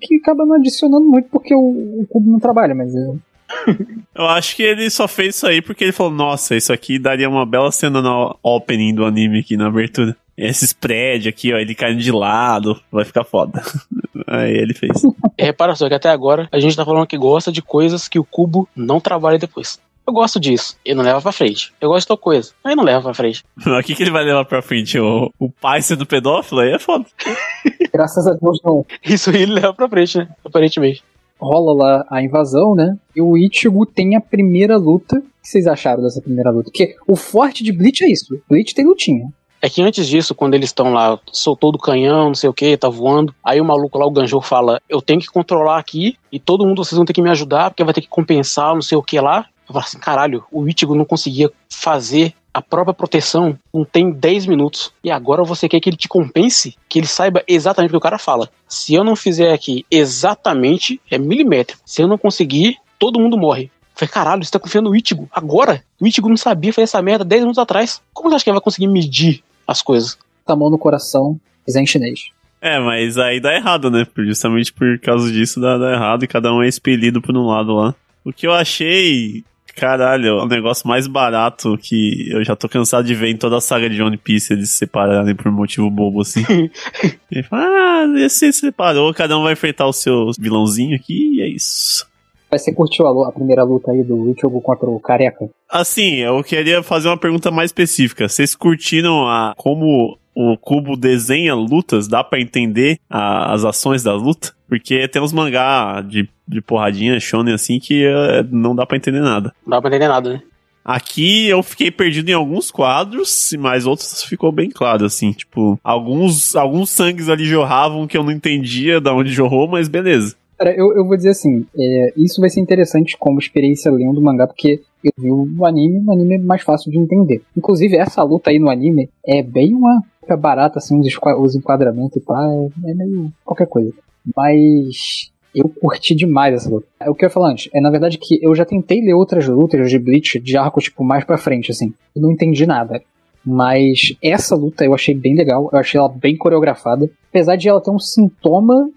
Que 0.00 0.16
acaba 0.16 0.44
não 0.44 0.56
adicionando 0.56 1.06
muito 1.06 1.28
porque 1.30 1.54
o, 1.54 2.00
o 2.00 2.06
cubo 2.08 2.30
não 2.30 2.40
trabalha, 2.40 2.74
mas 2.74 2.92
Eu 4.14 4.26
acho 4.26 4.56
que 4.56 4.62
ele 4.62 4.88
só 4.90 5.06
fez 5.08 5.36
isso 5.36 5.46
aí 5.46 5.62
porque 5.62 5.84
ele 5.84 5.92
falou: 5.92 6.12
Nossa, 6.12 6.56
isso 6.56 6.72
aqui 6.72 6.98
daria 6.98 7.28
uma 7.28 7.46
bela 7.46 7.70
cena 7.72 8.02
no 8.02 8.36
opening 8.42 8.94
do 8.94 9.04
anime 9.04 9.40
aqui 9.40 9.56
na 9.56 9.68
abertura. 9.68 10.16
Esses 10.40 10.72
prédios 10.72 11.32
aqui, 11.34 11.52
ó, 11.52 11.58
ele 11.58 11.74
caindo 11.74 12.00
de 12.00 12.10
lado, 12.10 12.80
vai 12.90 13.04
ficar 13.04 13.24
foda. 13.24 13.62
Aí 14.26 14.52
ele 14.52 14.72
fez. 14.72 15.02
É, 15.36 15.44
repara 15.44 15.74
só 15.74 15.86
que 15.86 15.94
até 15.94 16.08
agora 16.08 16.48
a 16.50 16.58
gente 16.58 16.74
tá 16.74 16.84
falando 16.84 17.06
que 17.06 17.18
gosta 17.18 17.52
de 17.52 17.60
coisas 17.60 18.08
que 18.08 18.18
o 18.18 18.24
cubo 18.24 18.66
não 18.74 19.00
trabalha 19.00 19.38
depois. 19.38 19.78
Eu 20.06 20.14
gosto 20.14 20.40
disso. 20.40 20.76
Ele 20.82 20.96
não 20.96 21.04
leva 21.04 21.20
pra 21.20 21.30
frente. 21.30 21.72
Eu 21.78 21.90
gosto 21.90 22.00
de 22.02 22.08
tal 22.08 22.16
coisa. 22.16 22.52
Aí 22.64 22.74
não 22.74 22.82
leva 22.82 23.02
pra 23.02 23.14
frente. 23.14 23.44
O 23.66 23.82
que, 23.82 23.94
que 23.94 24.02
ele 24.02 24.10
vai 24.10 24.24
levar 24.24 24.44
pra 24.46 24.62
frente? 24.62 24.98
O, 24.98 25.30
o 25.38 25.50
pai 25.50 25.82
sendo 25.82 26.06
pedófilo? 26.06 26.62
Aí 26.62 26.72
é 26.72 26.78
foda. 26.78 27.04
graças 27.92 28.26
a 28.26 28.32
Deus 28.32 28.60
não. 28.64 28.84
Isso 29.04 29.28
aí 29.30 29.42
ele 29.42 29.52
leva 29.52 29.74
pra 29.74 29.88
frente, 29.88 30.18
né? 30.18 30.28
Aparentemente. 30.44 31.04
Rola 31.38 31.74
lá 31.74 32.06
a 32.10 32.22
invasão, 32.22 32.74
né? 32.74 32.96
E 33.14 33.20
o 33.20 33.36
Ichigo 33.36 33.84
tem 33.84 34.16
a 34.16 34.20
primeira 34.20 34.76
luta. 34.76 35.16
O 35.16 35.20
que 35.20 35.48
vocês 35.48 35.66
acharam 35.66 36.02
dessa 36.02 36.20
primeira 36.20 36.50
luta? 36.50 36.70
Porque 36.70 36.96
o 37.06 37.14
forte 37.14 37.62
de 37.62 37.72
Bleach 37.72 38.02
é 38.04 38.10
isso. 38.10 38.40
Bleach 38.48 38.74
tem 38.74 38.86
lutinha. 38.86 39.28
É 39.62 39.68
que 39.68 39.82
antes 39.82 40.08
disso, 40.08 40.34
quando 40.34 40.54
eles 40.54 40.70
estão 40.70 40.92
lá, 40.92 41.18
soltou 41.30 41.70
do 41.70 41.78
canhão, 41.78 42.28
não 42.28 42.34
sei 42.34 42.48
o 42.48 42.54
que, 42.54 42.76
tá 42.76 42.88
voando. 42.88 43.34
Aí 43.44 43.60
o 43.60 43.64
maluco 43.64 43.98
lá, 43.98 44.06
o 44.06 44.10
Ganjou, 44.10 44.40
fala: 44.40 44.80
Eu 44.88 45.02
tenho 45.02 45.20
que 45.20 45.26
controlar 45.26 45.78
aqui 45.78 46.16
e 46.32 46.38
todo 46.38 46.66
mundo 46.66 46.82
vocês 46.82 46.96
vão 46.96 47.04
ter 47.04 47.12
que 47.12 47.20
me 47.20 47.30
ajudar, 47.30 47.70
porque 47.70 47.84
vai 47.84 47.92
ter 47.92 48.00
que 48.00 48.08
compensar, 48.08 48.74
não 48.74 48.80
sei 48.80 48.96
o 48.96 49.02
que 49.02 49.20
lá. 49.20 49.46
Eu 49.68 49.74
falo 49.74 49.84
assim: 49.84 49.98
caralho, 49.98 50.44
o 50.50 50.66
Ichigo 50.66 50.94
não 50.94 51.04
conseguia 51.04 51.50
fazer 51.68 52.32
a 52.52 52.60
própria 52.60 52.94
proteção, 52.94 53.56
não 53.72 53.84
tem 53.84 54.10
10 54.10 54.46
minutos. 54.46 54.92
E 55.04 55.10
agora 55.10 55.44
você 55.44 55.68
quer 55.68 55.78
que 55.78 55.88
ele 55.88 55.96
te 55.96 56.08
compense? 56.08 56.76
Que 56.88 56.98
ele 56.98 57.06
saiba 57.06 57.44
exatamente 57.46 57.90
o 57.90 57.92
que 57.92 57.98
o 57.98 58.00
cara 58.00 58.18
fala. 58.18 58.48
Se 58.66 58.94
eu 58.94 59.04
não 59.04 59.14
fizer 59.14 59.52
aqui 59.52 59.84
exatamente, 59.90 61.00
é 61.10 61.18
milímetro. 61.18 61.78
Se 61.84 62.02
eu 62.02 62.08
não 62.08 62.18
conseguir, 62.18 62.78
todo 62.98 63.20
mundo 63.20 63.38
morre. 63.38 63.70
Falei, 63.94 64.10
caralho, 64.10 64.44
você 64.44 64.50
tá 64.50 64.58
confiando 64.58 64.88
no 64.88 64.96
Ichigo? 64.96 65.28
Agora? 65.30 65.84
O 66.00 66.06
Ichigo 66.06 66.28
não 66.28 66.36
sabia 66.36 66.72
fazer 66.72 66.84
essa 66.84 67.02
merda 67.02 67.24
10 67.24 67.42
minutos 67.42 67.58
atrás. 67.58 68.00
Como 68.12 68.30
você 68.30 68.36
acha 68.36 68.44
que 68.44 68.50
ele 68.50 68.56
vai 68.56 68.64
conseguir 68.64 68.88
medir 68.88 69.44
as 69.70 69.82
coisas? 69.82 70.18
Tá 70.44 70.56
mão 70.56 70.68
no 70.68 70.78
coração, 70.78 71.38
quiser 71.64 71.80
em 71.80 71.86
chinês. 71.86 72.30
É, 72.60 72.78
mas 72.78 73.16
aí 73.16 73.40
dá 73.40 73.54
errado, 73.54 73.90
né? 73.90 74.06
Justamente 74.18 74.72
por 74.72 74.98
causa 74.98 75.30
disso 75.32 75.60
dá, 75.60 75.78
dá 75.78 75.92
errado 75.92 76.24
e 76.24 76.28
cada 76.28 76.52
um 76.52 76.62
é 76.62 76.68
expelido 76.68 77.22
por 77.22 77.36
um 77.36 77.46
lado 77.46 77.74
lá. 77.74 77.94
O 78.24 78.32
que 78.32 78.46
eu 78.46 78.52
achei 78.52 79.44
Caralho, 79.74 80.26
é 80.26 80.42
o 80.42 80.46
negócio 80.46 80.86
mais 80.86 81.06
barato 81.06 81.78
que 81.78 82.28
eu 82.30 82.44
já 82.44 82.56
tô 82.56 82.68
cansado 82.68 83.06
de 83.06 83.14
ver 83.14 83.28
em 83.28 83.36
toda 83.36 83.56
a 83.56 83.60
saga 83.60 83.88
de 83.88 84.02
One 84.02 84.16
Piece 84.16 84.52
eles 84.52 84.70
se 84.70 84.78
separarem 84.78 85.34
por 85.34 85.50
motivo 85.50 85.90
bobo 85.90 86.20
assim. 86.20 86.44
Ele 87.30 87.42
fala, 87.44 87.64
ah, 87.64 88.06
você 88.06 88.52
se 88.52 88.60
separou, 88.60 89.14
cada 89.14 89.38
um 89.38 89.42
vai 89.42 89.52
enfrentar 89.52 89.86
o 89.86 89.92
seu 89.92 90.32
vilãozinho 90.38 90.96
aqui 90.96 91.36
e 91.36 91.40
é 91.40 91.48
isso. 91.48 92.06
Mas 92.50 92.62
você 92.62 92.72
curtiu 92.72 93.06
a, 93.06 93.28
a 93.28 93.32
primeira 93.32 93.62
luta 93.62 93.90
aí 93.92 94.02
do 94.02 94.30
Ichigo 94.30 94.60
contra 94.60 94.88
o 94.88 94.98
Careca? 95.00 95.48
Assim, 95.70 96.16
eu 96.16 96.42
queria 96.42 96.82
fazer 96.82 97.08
uma 97.08 97.16
pergunta 97.16 97.50
mais 97.50 97.68
específica. 97.68 98.28
Vocês 98.28 98.54
curtiram 98.54 99.26
a 99.28 99.54
como 99.56 100.18
o 100.34 100.56
Kubo 100.56 100.96
desenha 100.96 101.54
lutas, 101.54 102.08
dá 102.08 102.22
pra 102.24 102.40
entender 102.40 102.98
a- 103.08 103.52
as 103.52 103.64
ações 103.64 104.02
da 104.02 104.14
luta? 104.14 104.52
Porque 104.68 105.06
tem 105.08 105.20
uns 105.20 105.32
mangá 105.32 106.00
de, 106.00 106.28
de 106.46 106.60
porradinha, 106.60 107.18
shonen 107.20 107.54
assim, 107.54 107.78
que 107.80 108.04
eh, 108.04 108.44
não 108.50 108.74
dá 108.74 108.86
pra 108.86 108.96
entender 108.96 109.20
nada. 109.20 109.52
Não 109.66 109.70
dá 109.76 109.80
pra 109.80 109.90
entender 109.90 110.08
nada, 110.08 110.32
né? 110.34 110.42
Aqui 110.84 111.46
eu 111.48 111.62
fiquei 111.62 111.90
perdido 111.90 112.30
em 112.30 112.34
alguns 112.34 112.70
quadros, 112.70 113.50
mas 113.58 113.86
outros 113.86 114.24
ficou 114.24 114.50
bem 114.50 114.70
claro, 114.70 115.04
assim, 115.04 115.30
tipo, 115.32 115.78
alguns, 115.84 116.56
alguns 116.56 116.88
sangues 116.90 117.28
ali 117.28 117.44
jorravam 117.44 118.06
que 118.06 118.16
eu 118.16 118.24
não 118.24 118.32
entendia 118.32 118.98
da 119.00 119.12
onde 119.12 119.30
jorrou, 119.30 119.68
mas 119.68 119.88
beleza. 119.88 120.36
Cara, 120.60 120.74
eu, 120.76 120.94
eu 120.94 121.06
vou 121.06 121.16
dizer 121.16 121.30
assim, 121.30 121.64
é, 121.74 122.12
isso 122.18 122.38
vai 122.38 122.50
ser 122.50 122.60
interessante 122.60 123.16
como 123.16 123.38
experiência 123.38 123.90
lendo 123.90 124.18
o 124.18 124.22
mangá, 124.22 124.46
porque 124.46 124.82
eu 125.02 125.10
vi 125.16 125.30
o 125.30 125.64
anime, 125.64 126.04
o 126.06 126.12
anime 126.12 126.34
é 126.34 126.38
mais 126.38 126.60
fácil 126.60 126.90
de 126.92 126.98
entender. 126.98 127.40
Inclusive, 127.56 127.96
essa 127.96 128.22
luta 128.22 128.50
aí 128.50 128.58
no 128.58 128.68
anime 128.68 129.08
é 129.26 129.42
bem 129.42 129.72
uma 129.72 130.02
barata, 130.38 130.78
assim, 130.78 131.00
os 131.00 131.56
enquadramentos 131.56 132.18
e 132.18 132.20
pá, 132.20 132.46
é, 132.84 132.90
é 132.90 132.94
meio 132.94 133.32
qualquer 133.42 133.68
coisa. 133.68 133.90
Mas 134.36 135.32
eu 135.54 135.66
curti 135.66 136.14
demais 136.14 136.54
essa 136.54 136.68
luta. 136.68 136.86
É 137.00 137.08
o 137.08 137.14
que 137.14 137.24
eu 137.24 137.28
ia 137.28 137.32
falar 137.32 137.52
antes, 137.52 137.70
é 137.72 137.80
na 137.80 137.90
verdade 137.90 138.18
que 138.18 138.38
eu 138.42 138.54
já 138.54 138.66
tentei 138.66 139.00
ler 139.00 139.14
outras 139.14 139.48
lutas 139.48 139.88
de 139.88 139.98
Bleach 139.98 140.38
de 140.38 140.58
arco, 140.58 140.78
tipo, 140.78 141.02
mais 141.02 141.24
pra 141.24 141.38
frente, 141.38 141.70
assim, 141.70 141.94
e 142.14 142.20
não 142.20 142.30
entendi 142.30 142.66
nada. 142.66 143.02
Mas 143.42 144.14
essa 144.22 144.54
luta 144.54 144.84
eu 144.84 144.92
achei 144.92 145.14
bem 145.14 145.34
legal, 145.34 145.70
eu 145.72 145.78
achei 145.78 145.98
ela 145.98 146.10
bem 146.10 146.36
coreografada. 146.36 147.10
Apesar 147.30 147.56
de 147.56 147.66
ela 147.66 147.80
ter 147.80 147.90
um 147.90 147.98
sintoma 147.98 148.90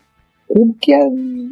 Kubo 0.47 0.75
que 0.79 0.93
é 0.93 1.09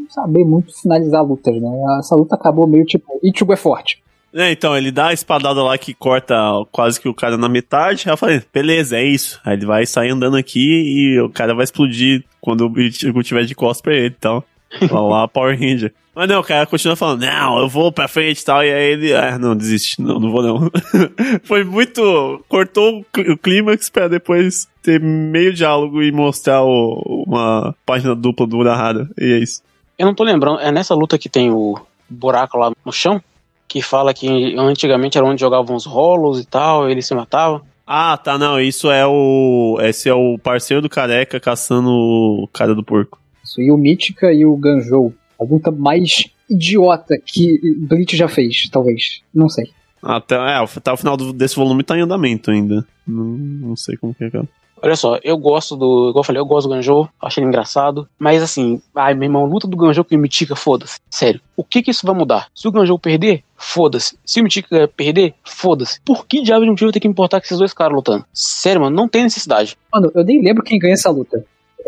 saber 0.09 0.43
muito 0.43 0.73
finalizar 0.79 1.23
lutas, 1.23 1.55
né? 1.61 1.69
Essa 1.99 2.15
luta 2.15 2.35
acabou 2.35 2.67
meio 2.67 2.85
tipo, 2.85 3.19
Ichigo 3.23 3.53
é 3.53 3.57
forte. 3.57 4.01
É, 4.33 4.49
então, 4.51 4.77
ele 4.77 4.91
dá 4.91 5.07
a 5.07 5.13
espadada 5.13 5.61
lá 5.61 5.77
que 5.77 5.93
corta 5.93 6.35
quase 6.71 7.01
que 7.01 7.09
o 7.09 7.13
cara 7.13 7.37
na 7.37 7.49
metade. 7.49 8.03
Aí 8.05 8.13
eu 8.13 8.17
falei, 8.17 8.41
beleza, 8.53 8.97
é 8.97 9.03
isso. 9.03 9.39
Aí 9.43 9.55
ele 9.55 9.65
vai 9.65 9.85
sair 9.85 10.09
andando 10.09 10.37
aqui 10.37 10.59
e 10.59 11.19
o 11.19 11.29
cara 11.29 11.53
vai 11.53 11.65
explodir 11.65 12.23
quando 12.39 12.67
o 12.67 12.79
Ichigo 12.79 13.21
tiver 13.23 13.43
de 13.43 13.53
costas 13.53 13.81
pra 13.81 13.93
ele, 13.93 14.15
então. 14.17 14.43
Lá, 14.89 15.01
lá 15.01 15.27
Power 15.27 15.59
Ranger. 15.59 15.93
Mas 16.13 16.27
não, 16.27 16.41
o 16.41 16.43
cara 16.43 16.65
continua 16.65 16.95
falando, 16.97 17.21
não, 17.21 17.59
eu 17.59 17.69
vou 17.69 17.91
pra 17.91 18.07
frente 18.07 18.39
e 18.41 18.45
tal. 18.45 18.63
E 18.63 18.69
aí 18.71 18.91
ele, 18.91 19.13
ah, 19.15 19.39
não, 19.39 19.55
desiste, 19.55 20.01
não, 20.01 20.19
não 20.19 20.29
vou 20.29 20.41
não. 20.43 20.69
Foi 21.43 21.63
muito. 21.63 22.43
Cortou 22.49 22.99
o 22.99 23.05
clí- 23.13 23.31
o 23.31 23.37
clímax 23.37 23.89
pra 23.89 24.07
depois 24.09 24.67
ter 24.83 24.99
meio 24.99 25.53
diálogo 25.53 26.01
e 26.03 26.11
mostrar 26.11 26.63
o- 26.63 27.23
uma 27.27 27.73
página 27.85 28.13
dupla 28.15 28.45
do 28.45 28.57
Urahara. 28.57 29.07
E 29.17 29.33
é 29.33 29.37
isso. 29.39 29.61
Eu 29.97 30.05
não 30.05 30.13
tô 30.15 30.23
lembrando, 30.23 30.59
é 30.59 30.71
nessa 30.71 30.93
luta 30.95 31.17
que 31.17 31.29
tem 31.29 31.49
o 31.51 31.79
buraco 32.09 32.57
lá 32.57 32.71
no 32.85 32.91
chão, 32.91 33.21
que 33.67 33.81
fala 33.81 34.13
que 34.13 34.27
antigamente 34.57 35.17
era 35.17 35.25
onde 35.25 35.39
jogavam 35.39 35.75
os 35.75 35.85
rolos 35.85 36.41
e 36.41 36.45
tal, 36.45 36.89
ele 36.89 37.01
se 37.01 37.13
matava. 37.15 37.61
Ah, 37.87 38.17
tá, 38.17 38.37
não, 38.37 38.59
isso 38.59 38.89
é 38.91 39.05
o. 39.07 39.77
Esse 39.81 40.09
é 40.09 40.13
o 40.13 40.37
parceiro 40.37 40.81
do 40.81 40.89
careca 40.89 41.39
caçando 41.39 41.89
o 41.89 42.49
cara 42.51 42.75
do 42.75 42.83
porco. 42.83 43.17
Isso, 43.43 43.61
e 43.61 43.71
o 43.71 43.77
Mítica 43.77 44.31
e 44.33 44.45
o 44.45 44.55
Ganjou. 44.57 45.13
A 45.41 45.43
luta 45.43 45.71
mais 45.71 46.25
idiota 46.49 47.17
que 47.25 47.59
Bleach 47.79 48.15
já 48.15 48.27
fez, 48.27 48.69
talvez. 48.71 49.21
Não 49.33 49.49
sei. 49.49 49.65
Até, 50.03 50.35
é, 50.35 50.55
até 50.57 50.91
o 50.91 50.97
final 50.97 51.17
do- 51.17 51.33
desse 51.33 51.55
volume 51.55 51.83
tá 51.83 51.97
em 51.97 52.01
andamento 52.01 52.51
ainda. 52.51 52.85
Não, 53.07 53.23
não 53.25 53.75
sei 53.75 53.97
como 53.97 54.13
que 54.13 54.23
é, 54.23 54.29
cara. 54.29 54.47
Olha 54.83 54.95
só, 54.95 55.19
eu 55.23 55.37
gosto 55.37 55.75
do. 55.75 56.09
Igual 56.09 56.21
eu 56.21 56.23
falei, 56.23 56.41
eu 56.41 56.45
gosto 56.45 56.67
do 56.67 56.73
Ganjou, 56.73 57.07
acho 57.21 57.39
ele 57.39 57.45
engraçado. 57.45 58.07
Mas 58.17 58.41
assim, 58.41 58.81
ai 58.95 59.13
meu 59.13 59.27
irmão, 59.27 59.45
luta 59.45 59.67
do 59.67 59.77
Ganjou 59.77 60.03
com 60.03 60.15
o 60.15 60.17
Mitika, 60.17 60.55
foda-se. 60.55 60.99
Sério. 61.07 61.39
O 61.55 61.63
que 61.63 61.83
que 61.83 61.91
isso 61.91 62.03
vai 62.05 62.15
mudar? 62.15 62.47
Se 62.55 62.67
o 62.67 62.71
Ganjou 62.71 62.97
perder, 62.97 63.43
foda-se. 63.55 64.17
Se 64.25 64.41
o 64.41 64.43
Mitika 64.43 64.87
perder, 64.87 65.35
foda-se. 65.43 66.01
Por 66.03 66.25
que 66.25 66.41
diabo 66.41 66.63
de 66.65 66.71
motivo 66.71 66.91
tem 66.91 66.99
que 67.01 67.07
importar 67.07 67.39
com 67.39 67.45
esses 67.45 67.59
dois 67.59 67.73
caras 67.73 67.93
lutando? 67.95 68.25
Sério, 68.33 68.81
mano, 68.81 68.95
não 68.95 69.07
tem 69.07 69.21
necessidade. 69.21 69.77
Mano, 69.93 70.11
eu 70.15 70.23
nem 70.23 70.41
lembro 70.41 70.63
quem 70.63 70.79
ganha 70.79 70.93
essa 70.95 71.11
luta. 71.11 71.45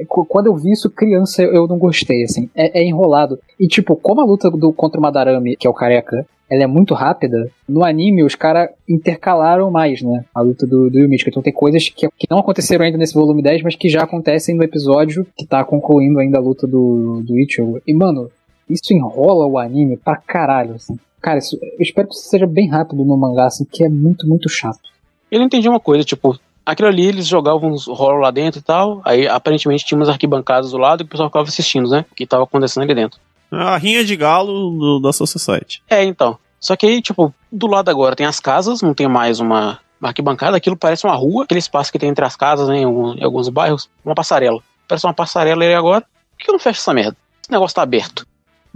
Qu- 0.07 0.25
Quando 0.25 0.47
eu 0.47 0.55
vi 0.55 0.71
isso 0.71 0.89
criança, 0.89 1.41
eu 1.43 1.67
não 1.67 1.77
gostei, 1.77 2.23
assim. 2.23 2.49
É, 2.55 2.81
é 2.81 2.83
enrolado. 2.83 3.39
E, 3.59 3.67
tipo, 3.67 3.95
como 3.95 4.21
a 4.21 4.25
luta 4.25 4.49
do, 4.49 4.71
contra 4.73 4.99
o 4.99 5.01
Madarame, 5.01 5.55
que 5.55 5.67
é 5.67 5.69
o 5.69 5.73
careca, 5.73 6.25
ela 6.49 6.63
é 6.63 6.67
muito 6.67 6.93
rápida, 6.93 7.49
no 7.67 7.83
anime 7.83 8.23
os 8.23 8.35
caras 8.35 8.69
intercalaram 8.87 9.71
mais, 9.71 10.01
né? 10.01 10.23
A 10.35 10.41
luta 10.41 10.67
do, 10.67 10.89
do. 10.89 10.99
Então 10.99 11.41
tem 11.41 11.53
coisas 11.53 11.89
que, 11.89 12.07
que 12.17 12.27
não 12.29 12.39
aconteceram 12.39 12.85
ainda 12.85 12.97
nesse 12.97 13.13
volume 13.13 13.41
10, 13.41 13.63
mas 13.63 13.75
que 13.75 13.89
já 13.89 14.03
acontecem 14.03 14.55
no 14.55 14.63
episódio 14.63 15.25
que 15.35 15.45
tá 15.45 15.63
concluindo 15.63 16.19
ainda 16.19 16.37
a 16.37 16.41
luta 16.41 16.67
do, 16.67 17.21
do 17.25 17.39
Ichigo. 17.39 17.81
E, 17.87 17.93
mano, 17.93 18.29
isso 18.69 18.93
enrola 18.93 19.47
o 19.47 19.57
anime 19.57 19.97
pra 19.97 20.15
caralho, 20.15 20.75
assim. 20.75 20.95
Cara, 21.21 21.39
isso- 21.39 21.57
eu 21.61 21.77
espero 21.79 22.07
que 22.07 22.13
isso 22.15 22.29
seja 22.29 22.45
bem 22.45 22.67
rápido 22.69 23.03
no 23.03 23.17
mangá, 23.17 23.45
assim, 23.45 23.65
que 23.65 23.83
é 23.83 23.89
muito, 23.89 24.27
muito 24.27 24.47
chato. 24.49 24.79
Eu 25.31 25.39
não 25.39 25.47
entendi 25.47 25.67
uma 25.67 25.79
coisa, 25.79 26.03
tipo, 26.03 26.37
aquilo 26.65 26.87
ali 26.87 27.05
eles 27.05 27.27
jogavam 27.27 27.71
uns 27.71 27.87
rolos 27.87 28.21
lá 28.21 28.31
dentro 28.31 28.59
e 28.59 28.63
tal, 28.63 29.01
aí 29.03 29.27
aparentemente 29.27 29.85
tinha 29.85 29.97
umas 29.97 30.09
arquibancadas 30.09 30.71
do 30.71 30.77
lado 30.77 31.01
e 31.01 31.05
o 31.05 31.07
pessoal 31.07 31.29
ficava 31.29 31.47
assistindo, 31.47 31.89
né? 31.89 32.05
O 32.11 32.15
que 32.15 32.25
tava 32.25 32.43
acontecendo 32.43 32.83
ali 32.83 32.95
dentro. 32.95 33.19
A 33.51 33.77
rinha 33.77 34.03
de 34.03 34.15
galo 34.15 34.71
do, 34.71 34.99
da 34.99 35.13
Soul 35.13 35.27
Society. 35.27 35.81
É, 35.89 36.03
então. 36.03 36.37
Só 36.59 36.75
que 36.75 36.85
aí, 36.85 37.01
tipo, 37.01 37.33
do 37.51 37.67
lado 37.67 37.89
agora 37.89 38.15
tem 38.15 38.25
as 38.25 38.39
casas, 38.39 38.81
não 38.81 38.93
tem 38.93 39.07
mais 39.07 39.39
uma, 39.39 39.79
arquibancada, 40.07 40.57
aquilo 40.57 40.77
parece 40.77 41.05
uma 41.05 41.15
rua, 41.15 41.43
aquele 41.43 41.59
espaço 41.59 41.91
que 41.91 41.99
tem 41.99 42.09
entre 42.09 42.25
as 42.25 42.35
casas, 42.35 42.67
né, 42.67 42.79
em, 42.79 43.23
alguns 43.23 43.49
bairros, 43.49 43.89
uma 44.03 44.15
passarela. 44.15 44.59
Parece 44.87 45.05
uma 45.05 45.13
passarela 45.13 45.63
aí 45.63 45.73
agora. 45.73 46.01
Por 46.01 46.37
que 46.37 46.49
eu 46.49 46.53
não 46.53 46.59
fecho 46.59 46.79
essa 46.79 46.93
merda? 46.93 47.15
Esse 47.41 47.51
negócio 47.51 47.75
tá 47.75 47.81
aberto. 47.81 48.25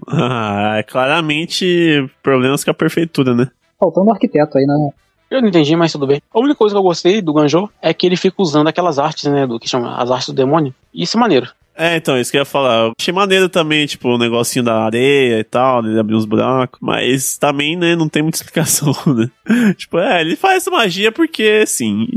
Ah, 0.09 0.75
é 0.77 0.83
claramente 0.83 2.07
problemas 2.21 2.63
com 2.63 2.69
a 2.69 2.73
prefeitura, 2.73 3.33
né? 3.33 3.49
Faltando 3.79 4.07
um 4.07 4.13
arquiteto 4.13 4.55
aí, 4.55 4.63
né? 4.63 4.91
Eu 5.29 5.41
não 5.41 5.49
entendi, 5.49 5.75
mas 5.75 5.91
tudo 5.91 6.07
bem. 6.07 6.21
A 6.33 6.39
única 6.39 6.55
coisa 6.55 6.73
que 6.73 6.79
eu 6.79 6.83
gostei 6.83 7.21
do 7.21 7.33
Ganjou 7.33 7.69
é 7.81 7.93
que 7.93 8.05
ele 8.05 8.15
fica 8.15 8.41
usando 8.41 8.67
aquelas 8.67 8.97
artes, 8.97 9.25
né, 9.25 9.45
do 9.45 9.59
que 9.59 9.69
chama 9.69 9.95
as 9.97 10.09
artes 10.09 10.29
do 10.29 10.33
demônio. 10.33 10.73
E 10.93 11.03
isso 11.03 11.17
é 11.17 11.19
maneiro. 11.19 11.49
É, 11.77 11.95
então, 11.95 12.19
isso 12.19 12.31
que 12.31 12.37
eu 12.37 12.41
ia 12.41 12.45
falar. 12.45 12.87
Eu 12.87 12.93
achei 12.99 13.13
maneiro 13.13 13.47
também, 13.47 13.85
tipo, 13.85 14.09
o 14.09 14.17
negocinho 14.17 14.65
da 14.65 14.83
areia 14.83 15.39
e 15.39 15.43
tal, 15.43 15.85
ele 15.85 15.99
abrir 15.99 16.15
uns 16.15 16.25
buracos. 16.25 16.79
Mas 16.81 17.37
também, 17.37 17.75
né, 17.75 17.95
não 17.95 18.09
tem 18.09 18.23
muita 18.23 18.37
explicação, 18.41 18.93
né? 19.13 19.29
tipo, 19.77 19.99
é, 19.99 20.21
ele 20.21 20.35
faz 20.35 20.57
essa 20.57 20.71
magia 20.71 21.11
porque, 21.11 21.65
sim, 21.67 22.07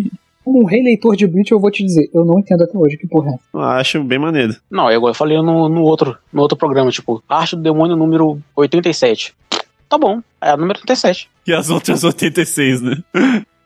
Como 0.43 0.63
um 0.63 0.65
releitor 0.65 1.15
de 1.15 1.27
Bleach, 1.27 1.53
eu 1.53 1.61
vou 1.61 1.71
te 1.71 1.85
dizer, 1.85 2.09
eu 2.15 2.25
não 2.25 2.39
entendo 2.39 2.65
até 2.65 2.77
hoje 2.77 2.97
que 2.97 3.07
porra 3.07 3.33
é. 3.33 3.39
eu 3.53 3.61
acho 3.61 4.03
bem 4.03 4.19
maneiro. 4.19 4.57
Não, 4.71 4.89
é 4.89 4.95
igual 4.95 5.11
eu 5.11 5.15
falei 5.15 5.37
no, 5.37 5.69
no, 5.69 5.83
outro, 5.83 6.17
no 6.33 6.41
outro 6.41 6.57
programa, 6.57 6.91
tipo, 6.91 7.23
arte 7.29 7.55
do 7.55 7.63
demônio 7.63 7.97
número 7.97 8.41
87. 8.57 9.35
Tá 9.91 9.99
bom, 9.99 10.22
é 10.41 10.51
a 10.51 10.57
número 10.57 10.78
87. 10.78 11.28
E 11.49 11.53
as 11.53 11.68
outras 11.68 12.05
86, 12.05 12.80
né? 12.80 13.03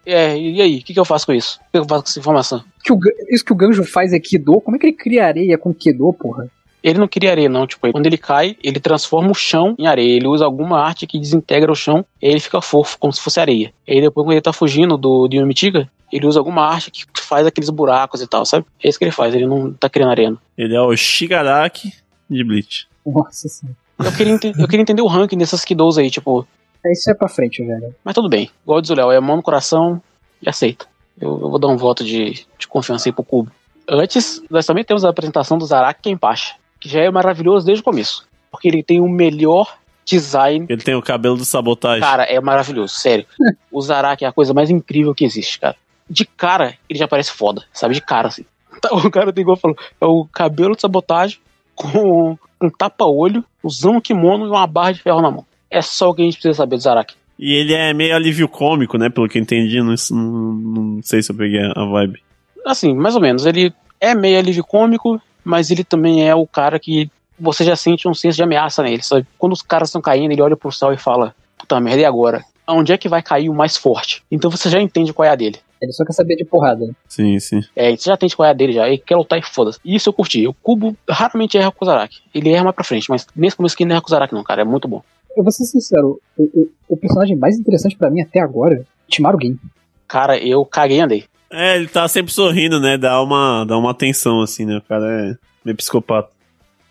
É, 0.07 0.37
e 0.39 0.61
aí, 0.61 0.79
o 0.79 0.83
que, 0.83 0.95
que 0.95 0.99
eu 0.99 1.05
faço 1.05 1.27
com 1.27 1.35
isso? 1.35 1.61
O 1.69 1.71
que 1.71 1.79
eu 1.79 1.85
faço 1.85 2.03
com 2.03 2.09
essa 2.09 2.19
informação? 2.19 2.65
Que 2.83 2.93
o 2.93 2.99
isso 3.29 3.45
que 3.45 3.53
o 3.53 3.57
Ganjo 3.57 3.85
faz 3.85 4.13
é 4.13 4.19
Kido? 4.19 4.59
Como 4.61 4.77
é 4.77 4.81
que 4.81 4.87
ele 4.87 4.97
cria 4.97 5.27
areia 5.27 5.59
com 5.59 5.75
Kido, 5.75 6.13
porra? 6.15 6.51
Ele 6.83 6.99
não 6.99 7.09
cria 7.09 7.31
areia, 7.31 7.49
não. 7.49 7.67
Tipo, 7.67 7.91
quando 7.93 8.07
ele 8.07 8.19
cai, 8.19 8.57
ele 8.63 8.81
transforma 8.81 9.31
o 9.31 9.35
chão 9.35 9.75
em 9.79 9.87
areia. 9.87 10.17
Ele 10.17 10.27
usa 10.27 10.45
alguma 10.47 10.81
arte 10.81 11.07
que 11.07 11.19
desintegra 11.19 11.71
o 11.71 11.75
chão 11.75 12.05
e 12.21 12.29
ele 12.29 12.41
fica 12.41 12.61
fofo, 12.61 12.99
como 12.99 13.13
se 13.13 13.21
fosse 13.23 13.41
areia. 13.41 13.73
E 13.87 13.93
aí 13.93 14.01
depois, 14.01 14.25
quando 14.25 14.33
ele 14.33 14.43
tá 14.43 14.53
fugindo 14.53 14.97
do, 14.99 15.27
do 15.27 15.35
Yomitiga, 15.35 15.91
ele 16.13 16.27
usa 16.27 16.39
alguma 16.39 16.67
arte 16.67 16.91
que 16.91 17.05
faz 17.21 17.47
aqueles 17.47 17.71
buracos 17.71 18.21
e 18.21 18.27
tal, 18.27 18.45
sabe? 18.45 18.67
É 18.83 18.89
isso 18.89 18.99
que 18.99 19.05
ele 19.05 19.13
faz, 19.13 19.35
ele 19.35 19.47
não 19.47 19.73
tá 19.73 19.89
criando 19.89 20.11
areia. 20.11 20.31
não. 20.31 20.39
Ele 20.57 20.75
é 20.75 20.81
o 20.81 20.95
Shigaraki 20.95 21.93
de 22.29 22.45
Bleach. 22.45 22.87
Nossa 23.07 23.49
senhora. 23.49 23.84
Eu 23.99 24.13
queria, 24.13 24.35
eu 24.59 24.67
queria 24.69 24.83
entender 24.83 25.03
o 25.03 25.07
ranking 25.07 25.39
dessas 25.39 25.65
Kidos 25.65 25.99
aí, 25.99 26.11
tipo, 26.11 26.47
É, 26.85 26.93
Isso 26.93 27.11
é 27.11 27.15
pra 27.15 27.29
frente, 27.29 27.63
velho. 27.65 27.95
mas 28.05 28.15
tudo 28.15 28.29
bem. 28.29 28.51
Igual 28.65 28.81
diz 28.81 28.91
o 28.91 28.95
Léo, 28.95 29.11
é 29.13 29.21
mão 29.21 29.37
no 29.37 29.43
coração 29.43 30.01
e 30.43 30.49
aceita. 30.49 30.87
Eu, 31.21 31.31
eu 31.41 31.51
vou 31.51 31.59
dar 31.59 31.69
um 31.69 31.77
voto 31.77 32.05
de, 32.05 32.45
de 32.59 32.67
confiança 32.69 33.09
aí 33.09 33.13
pro 33.13 33.23
Cubo. 33.25 33.51
Antes, 33.89 34.43
nós 34.51 34.67
também 34.67 34.83
temos 34.85 35.05
a 35.05 35.11
apresentação 35.11 35.59
do 35.59 35.67
Zaraki 35.67 36.03
Kenpachi, 36.03 36.55
que 36.81 36.89
já 36.89 37.01
é 37.01 37.11
maravilhoso 37.11 37.65
desde 37.67 37.83
o 37.83 37.85
começo. 37.85 38.27
Porque 38.51 38.69
ele 38.69 38.83
tem 38.83 39.01
o 39.01 39.09
melhor 39.09 39.77
design 40.05 40.67
Ele 40.69 40.83
tem 40.83 40.95
o 40.95 41.03
cabelo 41.03 41.37
do 41.37 41.45
sabotagem. 41.45 42.01
Cara, 42.01 42.25
é 42.25 42.41
maravilhoso, 42.41 42.95
sério. 42.95 43.27
O 43.71 43.81
Zaraki 43.81 44.25
é 44.25 44.29
a 44.29 44.33
coisa 44.33 44.53
mais 44.55 44.71
incrível 44.71 45.15
que 45.15 45.25
existe, 45.25 45.59
cara. 45.59 45.77
De 46.09 46.25
cara, 46.27 46.75
ele 46.89 46.99
já 46.99 47.09
parece 47.09 47.31
foda, 47.33 47.65
sabe? 47.73 47.95
De 47.95 48.01
cara, 48.01 48.29
assim. 48.29 48.45
Tá, 48.81 48.93
O 48.93 49.11
cara 49.11 49.33
tem 49.33 49.43
igual 49.43 49.57
falou, 49.57 49.77
é 50.01 50.05
o 50.05 50.27
cabelo 50.27 50.75
de 50.75 50.81
sabotagem 50.83 51.39
com 51.75 52.37
um 52.67 52.71
tapa-olho, 52.71 53.45
usando 53.63 53.97
um 53.97 54.01
kimono 54.01 54.47
e 54.47 54.49
uma 54.49 54.67
barra 54.67 54.93
de 54.93 55.03
ferro 55.03 55.23
na 55.23 55.31
mão. 55.31 55.45
É 55.71 55.83
só 55.83 56.11
o 56.11 56.15
que 56.15 56.23
a 56.23 56.25
gente 56.25 56.35
precisa 56.35 56.55
saber 56.55 56.77
do 56.77 56.83
Zaraki. 56.83 57.15
E 57.39 57.53
ele 57.53 57.75
é 57.75 57.93
meio 57.93 58.15
alívio 58.15 58.49
cômico, 58.49 58.97
né? 58.97 59.09
Pelo 59.09 59.29
que 59.29 59.39
eu 59.39 59.43
entendi. 59.43 59.81
Não, 59.81 59.95
não, 60.11 60.53
não 60.53 61.03
sei 61.03 61.23
se 61.23 61.33
eu 61.33 61.37
peguei 61.37 61.61
a 61.61 61.85
vibe. 61.85 62.23
Assim, 62.65 62.95
mais 62.95 63.15
ou 63.15 63.21
menos. 63.21 63.45
Ele 63.45 63.73
é 64.01 64.15
meio 64.15 64.39
alívio 64.39 64.65
cômico, 64.65 65.21
mas 65.45 65.71
ele 65.71 65.83
também 65.83 66.29
é 66.29 66.35
o 66.35 66.47
cara 66.47 66.79
que 66.79 67.11
você 67.39 67.65
já 67.65 67.75
sente 67.75 68.07
um 68.07 68.15
senso 68.15 68.37
de 68.37 68.43
ameaça 68.43 68.83
nele, 68.83 69.03
sabe? 69.03 69.27
Quando 69.37 69.53
os 69.53 69.63
caras 69.63 69.89
estão 69.89 70.01
caindo, 70.01 70.33
ele 70.33 70.43
olha 70.43 70.57
pro 70.57 70.71
céu 70.71 70.93
e 70.93 70.97
fala: 70.97 71.35
Puta 71.59 71.81
merda, 71.81 72.03
e 72.03 72.05
agora? 72.05 72.45
Onde 72.67 72.93
é 72.93 72.99
que 72.99 73.09
vai 73.09 73.23
cair 73.23 73.51
o 73.51 73.55
mais 73.55 73.77
forte? 73.77 74.23
Então 74.31 74.51
você 74.51 74.71
já 74.71 74.81
entende 74.81 75.13
qual 75.13 75.27
é 75.27 75.31
a 75.31 75.35
dele. 75.35 75.59
Ele 75.85 75.93
só 75.93 76.05
quer 76.05 76.13
saber 76.13 76.37
de 76.37 76.45
porrada. 76.45 76.85
Sim, 77.09 77.39
sim. 77.39 77.61
É, 77.77 77.97
você 77.97 78.11
já 78.11 78.17
qual 78.37 78.47
é 78.47 78.51
a 78.51 78.55
dele 78.55 78.73
já. 78.73 78.87
Ele 78.87 78.99
quer 78.99 79.17
lutar 79.17 79.39
e 79.39 79.43
foda-se. 79.43 79.79
Isso 79.85 80.09
eu 80.09 80.13
curti. 80.13 80.47
O 80.47 80.55
Cubo 80.55 80.97
raramente 81.09 81.57
erra 81.57 81.71
com 81.71 81.85
o 81.85 81.87
Zaraki. 81.87 82.21
Ele 82.35 82.51
erra 82.51 82.65
mais 82.65 82.75
pra 82.75 82.85
frente, 82.85 83.11
mas 83.11 83.27
nesse 83.35 83.57
começo 83.57 83.77
que 83.77 83.85
não 83.85 83.93
erra 83.93 84.03
com 84.03 84.09
o 84.09 84.11
Zaraki, 84.11 84.35
não, 84.35 84.43
cara. 84.43 84.63
É 84.63 84.65
muito 84.65 84.89
bom. 84.89 85.03
Eu 85.37 85.43
vou 85.43 85.53
ser 85.53 85.65
sincero, 85.65 86.21
o, 86.39 86.43
o, 86.43 86.71
o 86.91 86.97
personagem 86.97 87.37
mais 87.37 87.59
interessante 87.59 87.97
pra 87.97 88.09
mim 88.11 88.21
até 88.21 88.41
agora 88.41 88.77
é 88.77 88.85
Timaru 89.09 89.37
Game. 89.37 89.59
Cara, 90.07 90.39
eu 90.39 90.65
caguei 90.65 90.99
e 90.99 91.01
andei. 91.01 91.25
É, 91.51 91.77
ele 91.77 91.89
tá 91.89 92.07
sempre 92.09 92.33
sorrindo, 92.33 92.81
né? 92.81 92.97
Dá 92.97 93.21
uma, 93.23 93.65
dá 93.65 93.77
uma 93.77 93.91
atenção, 93.91 94.41
assim, 94.41 94.65
né? 94.65 94.79
O 94.79 94.83
cara 94.83 95.05
é 95.07 95.37
meio 95.65 95.77
psicopata. 95.77 96.31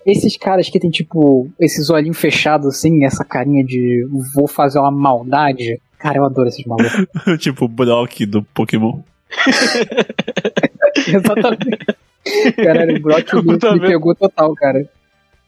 Esses 0.05 0.35
caras 0.35 0.69
que 0.69 0.79
tem, 0.79 0.89
tipo, 0.89 1.49
esses 1.59 1.89
olhinhos 1.89 2.17
fechados, 2.17 2.67
assim, 2.67 3.05
essa 3.05 3.23
carinha 3.23 3.63
de 3.63 4.05
vou 4.33 4.47
fazer 4.47 4.79
uma 4.79 4.91
maldade. 4.91 5.79
Cara, 6.03 6.17
eu 6.17 6.25
adoro 6.25 6.49
esses 6.49 6.65
malucos. 6.65 7.07
tipo 7.39 7.63
o 7.63 7.67
Brock 7.69 8.25
do 8.25 8.43
Pokémon. 8.43 8.99
Exatamente. 11.07 11.95
Caralho, 12.57 12.97
o 12.97 12.99
Brock 12.99 13.33
me, 13.35 13.53
me 13.53 13.79
pegou 13.79 14.13
total, 14.13 14.53
cara. 14.53 14.85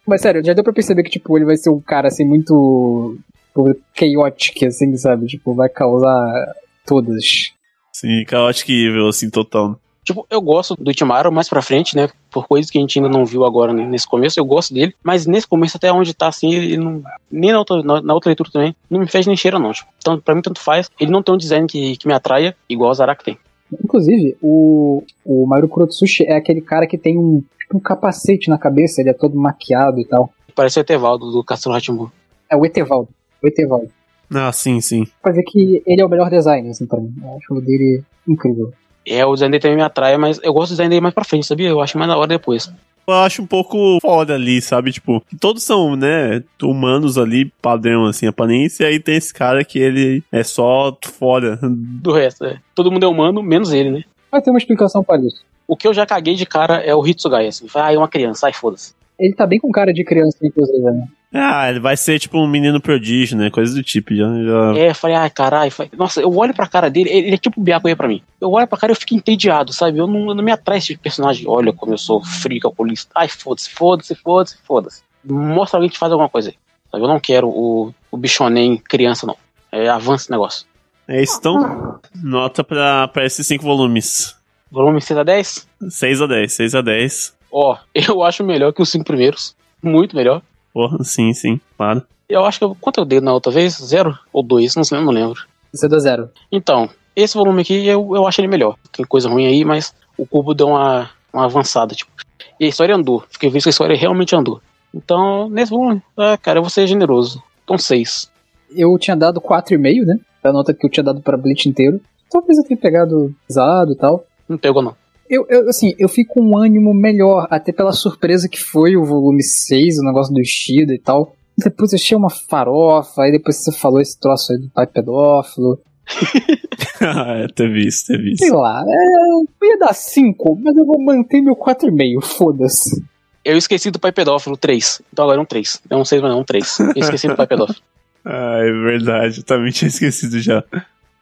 Mas 0.08 0.22
sério, 0.22 0.42
já 0.42 0.54
deu 0.54 0.64
pra 0.64 0.72
perceber 0.72 1.04
que, 1.04 1.10
tipo, 1.10 1.38
ele 1.38 1.44
vai 1.44 1.58
ser 1.58 1.70
um 1.70 1.82
cara, 1.82 2.08
assim, 2.08 2.24
muito 2.24 3.18
tipo, 3.50 3.76
chaotic, 3.94 4.64
assim, 4.64 4.96
sabe? 4.96 5.28
Tipo, 5.28 5.54
vai 5.54 5.68
causar 5.68 6.56
todas. 6.86 7.52
Sim, 7.92 8.24
chaotic 8.26 8.70
evil, 8.70 9.10
assim, 9.10 9.30
total. 9.30 9.78
Tipo, 10.06 10.26
eu 10.30 10.40
gosto 10.40 10.76
do 10.76 10.92
Itimaru 10.92 11.32
mais 11.32 11.50
pra 11.50 11.64
frente, 11.64 11.96
né? 11.96 12.08
Por 12.30 12.48
coisas 12.48 12.70
que 12.70 12.78
a 12.78 12.82
gente 12.82 13.00
ainda 13.00 13.10
não 13.10 13.26
viu 13.26 13.44
agora 13.44 13.74
né, 13.74 13.88
nesse 13.88 14.08
começo, 14.08 14.40
eu 14.40 14.46
gosto 14.46 14.72
dele. 14.72 14.94
Mas 15.04 15.26
nesse 15.26 15.48
começo, 15.48 15.78
até 15.78 15.92
onde 15.92 16.14
tá 16.14 16.28
assim, 16.28 16.54
ele 16.54 16.78
não. 16.78 17.02
Nem 17.32 17.52
na 17.52 17.58
outra, 17.58 17.82
na, 17.82 18.02
na 18.02 18.14
outra 18.14 18.30
leitura 18.30 18.52
também, 18.54 18.76
não 18.88 19.00
me 19.00 19.08
fez 19.08 19.26
nem 19.26 19.36
cheira, 19.36 19.58
não. 19.58 19.72
Tipo, 19.72 19.90
então, 19.98 20.20
pra 20.20 20.36
mim, 20.36 20.44
tanto 20.44 20.62
faz. 20.62 20.92
Ele 21.00 21.12
não 21.12 21.24
tem 21.24 21.34
um 21.34 21.38
design 21.40 21.68
que, 21.68 21.98
que 21.98 22.08
me 22.08 22.14
atraia, 22.14 22.56
igual 22.70 22.92
o 22.92 22.94
Zarak 22.94 23.24
tem. 23.24 23.36
Inclusive, 23.84 24.38
o, 24.44 25.04
o 25.26 25.48
Maru 25.48 25.68
Kurotsushi 25.68 26.24
é 26.28 26.36
aquele 26.36 26.62
cara 26.62 26.86
que 26.86 27.00
tem 27.00 27.18
um, 27.18 27.44
tipo, 27.60 27.76
um 27.76 27.80
capacete 27.80 28.48
na 28.48 28.60
cabeça, 28.60 29.02
ele 29.02 29.10
é 29.10 29.14
todo 29.14 29.36
maquiado 29.36 30.00
e 30.00 30.06
tal. 30.06 30.30
Parece 30.54 30.80
o 30.80 30.82
Etevaldo 30.82 31.32
do 31.32 31.44
Castelo 31.44 31.74
Ratimbu. 31.74 32.12
É 32.48 32.56
o 32.56 32.64
Etevaldo. 32.64 33.10
O 33.44 33.48
Etevaldo. 33.48 33.90
Ah, 34.32 34.52
sim, 34.52 34.80
sim. 34.82 35.06
Pra 35.22 35.32
dizer 35.32 35.44
que 35.44 35.82
ele 35.86 36.02
é 36.02 36.06
o 36.06 36.10
melhor 36.10 36.30
design, 36.30 36.70
assim, 36.70 36.86
pra 36.86 37.00
mim. 37.00 37.14
Eu 37.22 37.38
acho 37.38 37.54
o 37.56 37.62
dele 37.62 38.04
incrível. 38.28 38.72
É, 39.06 39.26
o 39.26 39.34
design 39.34 39.52
dele 39.52 39.62
também 39.62 39.78
me 39.78 39.84
atrai, 39.84 40.18
mas 40.18 40.40
eu 40.42 40.54
gosto 40.54 40.70
do 40.70 40.74
design 40.74 40.90
dele 40.90 41.02
mais 41.02 41.14
pra 41.14 41.24
frente, 41.24 41.46
sabia? 41.46 41.70
Eu 41.70 41.82
acho 41.82 41.98
mais 41.98 42.10
da 42.10 42.18
hora 42.18 42.28
depois. 42.28 42.72
Eu 43.08 43.14
acho 43.14 43.42
um 43.42 43.46
pouco 43.46 44.00
foda 44.02 44.34
ali, 44.34 44.60
sabe? 44.62 44.92
Tipo, 44.92 45.24
todos 45.40 45.62
são, 45.62 45.96
né, 45.96 46.44
humanos 46.62 47.18
ali, 47.18 47.52
padrão, 47.62 48.06
assim, 48.06 48.26
aparência, 48.26 48.84
e 48.84 48.88
aí 48.88 49.00
tem 49.00 49.16
esse 49.16 49.32
cara 49.32 49.64
que 49.64 49.78
ele 49.78 50.24
é 50.32 50.44
só 50.44 50.98
fora. 51.04 51.60
Do 51.62 52.12
resto, 52.12 52.46
é. 52.46 52.60
Todo 52.74 52.92
mundo 52.92 53.06
é 53.06 53.08
humano, 53.08 53.44
menos 53.44 53.72
ele, 53.72 53.92
né? 53.92 54.04
Vai 54.32 54.42
ter 54.42 54.50
uma 54.50 54.58
explicação 54.58 55.04
para 55.04 55.22
isso. 55.22 55.44
O 55.68 55.78
que 55.78 55.88
eu 55.88 55.94
já 55.94 56.06
caguei 56.06 56.36
de 56.36 56.46
cara 56.46 56.78
é 56.78 56.96
o 56.96 57.06
Hitsugai, 57.06 57.48
assim. 57.48 57.68
Ah, 57.76 57.94
é 57.94 57.98
uma 57.98 58.08
criança, 58.08 58.48
ai 58.48 58.54
foda-se. 58.54 58.94
Ele 59.20 59.34
tá 59.34 59.46
bem 59.46 59.60
com 59.60 59.72
cara 59.72 59.94
de 59.94 60.04
criança, 60.04 60.38
inclusive, 60.42 60.80
né? 60.80 61.08
Ah, 61.38 61.70
ele 61.70 61.82
vai 61.82 61.98
ser 61.98 62.18
tipo 62.18 62.38
um 62.38 62.48
menino 62.48 62.80
prodígio, 62.80 63.38
né? 63.38 63.50
Coisa 63.50 63.76
do 63.76 63.84
tipo, 63.84 64.16
já. 64.16 64.26
já... 64.26 64.80
É, 64.80 64.94
falei, 64.94 65.18
ai, 65.18 65.30
caralho. 65.30 65.72
Nossa, 65.98 66.22
eu 66.22 66.34
olho 66.34 66.54
pra 66.54 66.66
cara 66.66 66.90
dele, 66.90 67.10
ele 67.10 67.36
é 67.36 67.38
tipo 67.38 67.60
um 67.60 67.64
Byakuya 67.64 67.96
pra 67.96 68.08
mim. 68.08 68.22
Eu 68.40 68.50
olho 68.52 68.66
pra 68.66 68.78
cara 68.78 68.92
e 68.92 68.94
eu 68.94 68.98
fico 68.98 69.14
entediado, 69.14 69.74
sabe? 69.74 69.98
Eu 69.98 70.08
não, 70.08 70.30
eu 70.30 70.36
não 70.36 70.44
me 70.44 70.52
atrai 70.52 70.78
esse 70.78 70.96
personagem. 70.96 71.46
Olha 71.46 71.74
como 71.74 71.94
eu 71.94 71.98
sou 71.98 72.24
frio, 72.24 72.62
calculista. 72.62 73.12
Ai, 73.14 73.28
foda-se, 73.28 73.70
foda-se, 73.70 74.16
foda-se, 74.16 74.58
foda-se. 74.64 75.04
Mostra 75.26 75.78
alguém 75.78 75.90
que 75.90 75.98
faz 75.98 76.12
alguma 76.12 76.30
coisa 76.30 76.52
aí. 76.52 76.56
Sabe? 76.90 77.04
Eu 77.04 77.08
não 77.10 77.20
quero 77.20 77.50
o, 77.50 77.94
o 78.10 78.18
bichonem 78.18 78.78
criança, 78.78 79.28
não. 79.28 79.36
É, 79.72 79.90
avança 79.90 80.24
esse 80.24 80.32
negócio. 80.32 80.66
É 81.06 81.22
isso, 81.22 81.38
então. 81.38 82.00
Nota 82.16 82.64
pra, 82.64 83.10
pra 83.10 83.26
esses 83.26 83.46
cinco 83.46 83.66
volumes. 83.66 84.36
Volume 84.72 85.02
6 85.02 85.20
a 85.20 85.24
10? 85.24 85.68
6 85.90 86.22
a 86.22 86.28
10, 86.28 86.54
6 86.54 86.76
a 86.76 86.82
10. 86.82 87.38
Ó, 87.52 87.78
eu 87.94 88.24
acho 88.24 88.44
melhor 88.44 88.74
que 88.74 88.82
os 88.82 88.90
cinco 88.90 89.06
primeiros. 89.06 89.56
Muito 89.82 90.16
melhor. 90.16 90.42
Porra, 90.76 91.02
sim, 91.06 91.32
sim, 91.32 91.62
claro. 91.78 92.04
Eu 92.28 92.44
acho 92.44 92.60
que. 92.60 92.66
Eu, 92.66 92.76
quanto 92.76 93.00
eu 93.00 93.06
dei 93.06 93.22
na 93.22 93.32
outra 93.32 93.50
vez? 93.50 93.76
Zero 93.76 94.20
ou 94.34 94.44
dois? 94.44 94.76
Não 94.76 94.84
sei, 94.84 95.00
não 95.00 95.10
lembro. 95.10 95.46
Você 95.72 95.88
deu 95.88 95.98
zero. 96.02 96.30
Então, 96.52 96.90
esse 97.16 97.34
volume 97.34 97.62
aqui 97.62 97.88
eu, 97.88 98.14
eu 98.14 98.28
acho 98.28 98.42
ele 98.42 98.50
melhor. 98.50 98.76
Tem 98.92 99.06
coisa 99.06 99.30
ruim 99.30 99.48
aí, 99.48 99.64
mas 99.64 99.96
o 100.18 100.28
cubo 100.28 100.54
deu 100.54 100.68
uma, 100.68 101.10
uma 101.32 101.46
avançada, 101.46 101.96
tipo. 101.96 102.12
E 102.60 102.66
a 102.66 102.68
história 102.68 102.94
andou. 102.94 103.24
Fiquei 103.30 103.50
vendo 103.50 103.64
que 103.64 103.70
a 103.70 103.72
história 103.72 103.96
realmente 103.96 104.36
andou. 104.36 104.62
Então, 104.94 105.50
nesse 105.50 105.72
volume, 105.72 106.02
ah, 106.18 106.38
cara, 106.38 106.60
eu 106.60 106.64
vou 106.64 106.70
ser 106.70 106.86
generoso. 106.88 107.42
Então, 107.64 107.78
seis. 107.78 108.30
Eu 108.70 108.98
tinha 109.00 109.16
dado 109.16 109.40
4,5, 109.40 110.06
né? 110.06 110.20
A 110.44 110.52
nota 110.52 110.74
que 110.74 110.86
eu 110.86 110.90
tinha 110.90 111.06
dado 111.06 111.22
pra 111.22 111.38
Bleach 111.38 111.70
inteiro. 111.70 112.02
Talvez 112.30 112.58
eu 112.58 112.66
tenha 112.66 112.78
pegado 112.78 113.34
pesado 113.48 113.94
e 113.94 113.96
tal. 113.96 114.26
Não 114.48 114.58
pegou, 114.58 114.82
não. 114.82 114.94
Eu, 115.30 115.46
eu, 115.50 115.68
assim, 115.68 115.94
eu 115.98 116.08
fico 116.08 116.36
com 116.36 116.42
um 116.42 116.58
ânimo 116.58 116.94
melhor, 116.94 117.48
até 117.50 117.72
pela 117.72 117.92
surpresa 117.92 118.48
que 118.48 118.62
foi 118.62 118.96
o 118.96 119.04
volume 119.04 119.44
6, 119.44 120.00
o 120.00 120.06
negócio 120.06 120.34
do 120.34 120.42
Ishida 120.42 120.94
e 120.94 121.00
tal. 121.00 121.36
Depois 121.58 121.94
eu 121.94 121.98
achei 121.98 122.18
uma 122.18 122.30
farofa, 122.30 123.24
aí 123.24 123.32
depois 123.32 123.58
você 123.58 123.72
falou 123.72 124.02
esse 124.02 124.20
troço 124.20 124.52
aí 124.52 124.60
do 124.60 124.70
pai 124.70 124.86
pedófilo. 124.86 125.80
é, 127.02 127.48
teve 127.56 127.88
isso, 127.88 128.06
teve 128.08 128.34
isso. 128.34 128.44
Sei 128.44 128.52
lá, 128.52 128.84
é, 128.88 129.32
eu 129.32 129.70
ia 129.70 129.80
dar 129.80 129.94
5, 129.94 130.60
mas 130.62 130.76
eu 130.76 130.86
vou 130.86 131.02
manter 131.02 131.42
meu 131.42 131.56
4,5, 131.56 132.22
foda-se. 132.22 133.04
Eu 133.44 133.58
esqueci 133.58 133.90
do 133.90 134.00
pai 134.00 134.12
pedófilo 134.12 134.58
3, 134.58 135.02
então 135.12 135.24
agora 135.24 135.40
é 135.40 135.42
um 135.42 135.46
3. 135.46 135.82
Não 135.90 136.00
é 136.00 136.02
um 136.02 136.06
6, 136.06 136.22
mas 136.22 136.32
não 136.32 136.40
é 136.40 136.42
um 136.42 136.46
3. 136.46 136.80
Eu 136.80 136.94
esqueci 136.98 137.28
do 137.28 137.36
pai 137.36 137.48
pedófilo. 137.48 137.80
Ah, 138.28 138.58
é 138.58 138.72
verdade, 138.72 139.38
eu 139.38 139.44
também 139.44 139.72
tinha 139.72 139.88
esquecido 139.88 140.40
já. 140.40 140.64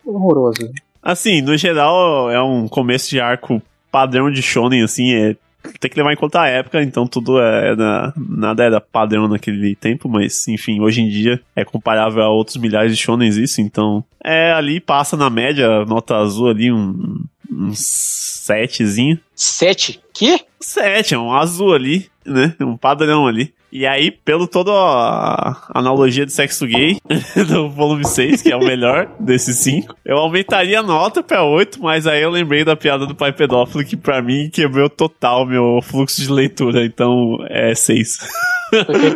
Horroroso. 0.05 0.71
Assim, 1.01 1.41
no 1.41 1.57
geral, 1.57 2.31
é 2.31 2.41
um 2.41 2.65
começo 2.69 3.09
de 3.09 3.19
arco 3.19 3.61
padrão 3.93 4.31
de 4.31 4.41
shonen, 4.41 4.81
assim, 4.81 5.13
é 5.13 5.35
tem 5.79 5.89
que 5.89 5.95
levar 5.95 6.11
em 6.11 6.17
conta 6.17 6.41
a 6.41 6.47
época, 6.47 6.83
então 6.83 7.07
tudo 7.07 7.39
é 7.39 7.73
nada 8.17 8.63
era 8.63 8.81
padrão 8.81 9.29
naquele 9.29 9.75
tempo, 9.75 10.09
mas 10.09 10.45
enfim, 10.49 10.81
hoje 10.81 10.99
em 10.99 11.07
dia 11.07 11.39
é 11.55 11.63
comparável 11.63 12.21
a 12.21 12.27
outros 12.27 12.57
milhares 12.57 12.97
de 12.97 13.01
shonens 13.01 13.37
isso, 13.37 13.61
então 13.61 14.03
é 14.21 14.51
ali 14.51 14.81
passa 14.81 15.15
na 15.15 15.29
média, 15.29 15.85
nota 15.85 16.17
azul 16.17 16.49
ali 16.49 16.69
um 16.69 17.23
um 17.49 17.71
setezinho. 17.73 19.19
Sete? 19.35 20.01
Que? 20.13 20.41
Sete, 20.59 21.13
é 21.13 21.19
um 21.19 21.31
azul 21.31 21.73
ali, 21.73 22.09
né? 22.25 22.55
Um 22.59 22.75
padrão 22.75 23.27
ali. 23.27 23.53
E 23.75 23.87
aí, 23.87 24.11
pelo 24.11 24.47
toda 24.47 24.71
a 24.71 25.55
analogia 25.73 26.27
de 26.27 26.31
sexo 26.31 26.67
gay 26.67 26.99
do 27.49 27.71
volume 27.71 28.05
6, 28.05 28.43
que 28.43 28.51
é 28.51 28.55
o 28.55 28.59
melhor 28.59 29.09
desses 29.19 29.57
cinco, 29.57 29.95
eu 30.05 30.17
aumentaria 30.17 30.79
a 30.79 30.83
nota 30.83 31.23
pra 31.23 31.43
8, 31.43 31.81
mas 31.81 32.05
aí 32.05 32.21
eu 32.21 32.29
lembrei 32.29 32.63
da 32.63 32.75
piada 32.75 33.07
do 33.07 33.15
pai 33.15 33.33
pedófilo 33.33 33.83
que 33.83 33.97
pra 33.97 34.21
mim 34.21 34.47
quebrou 34.53 34.87
total 34.87 35.43
meu 35.47 35.79
fluxo 35.81 36.21
de 36.21 36.31
leitura, 36.31 36.85
então 36.85 37.35
é 37.49 37.73
6. 37.73 38.19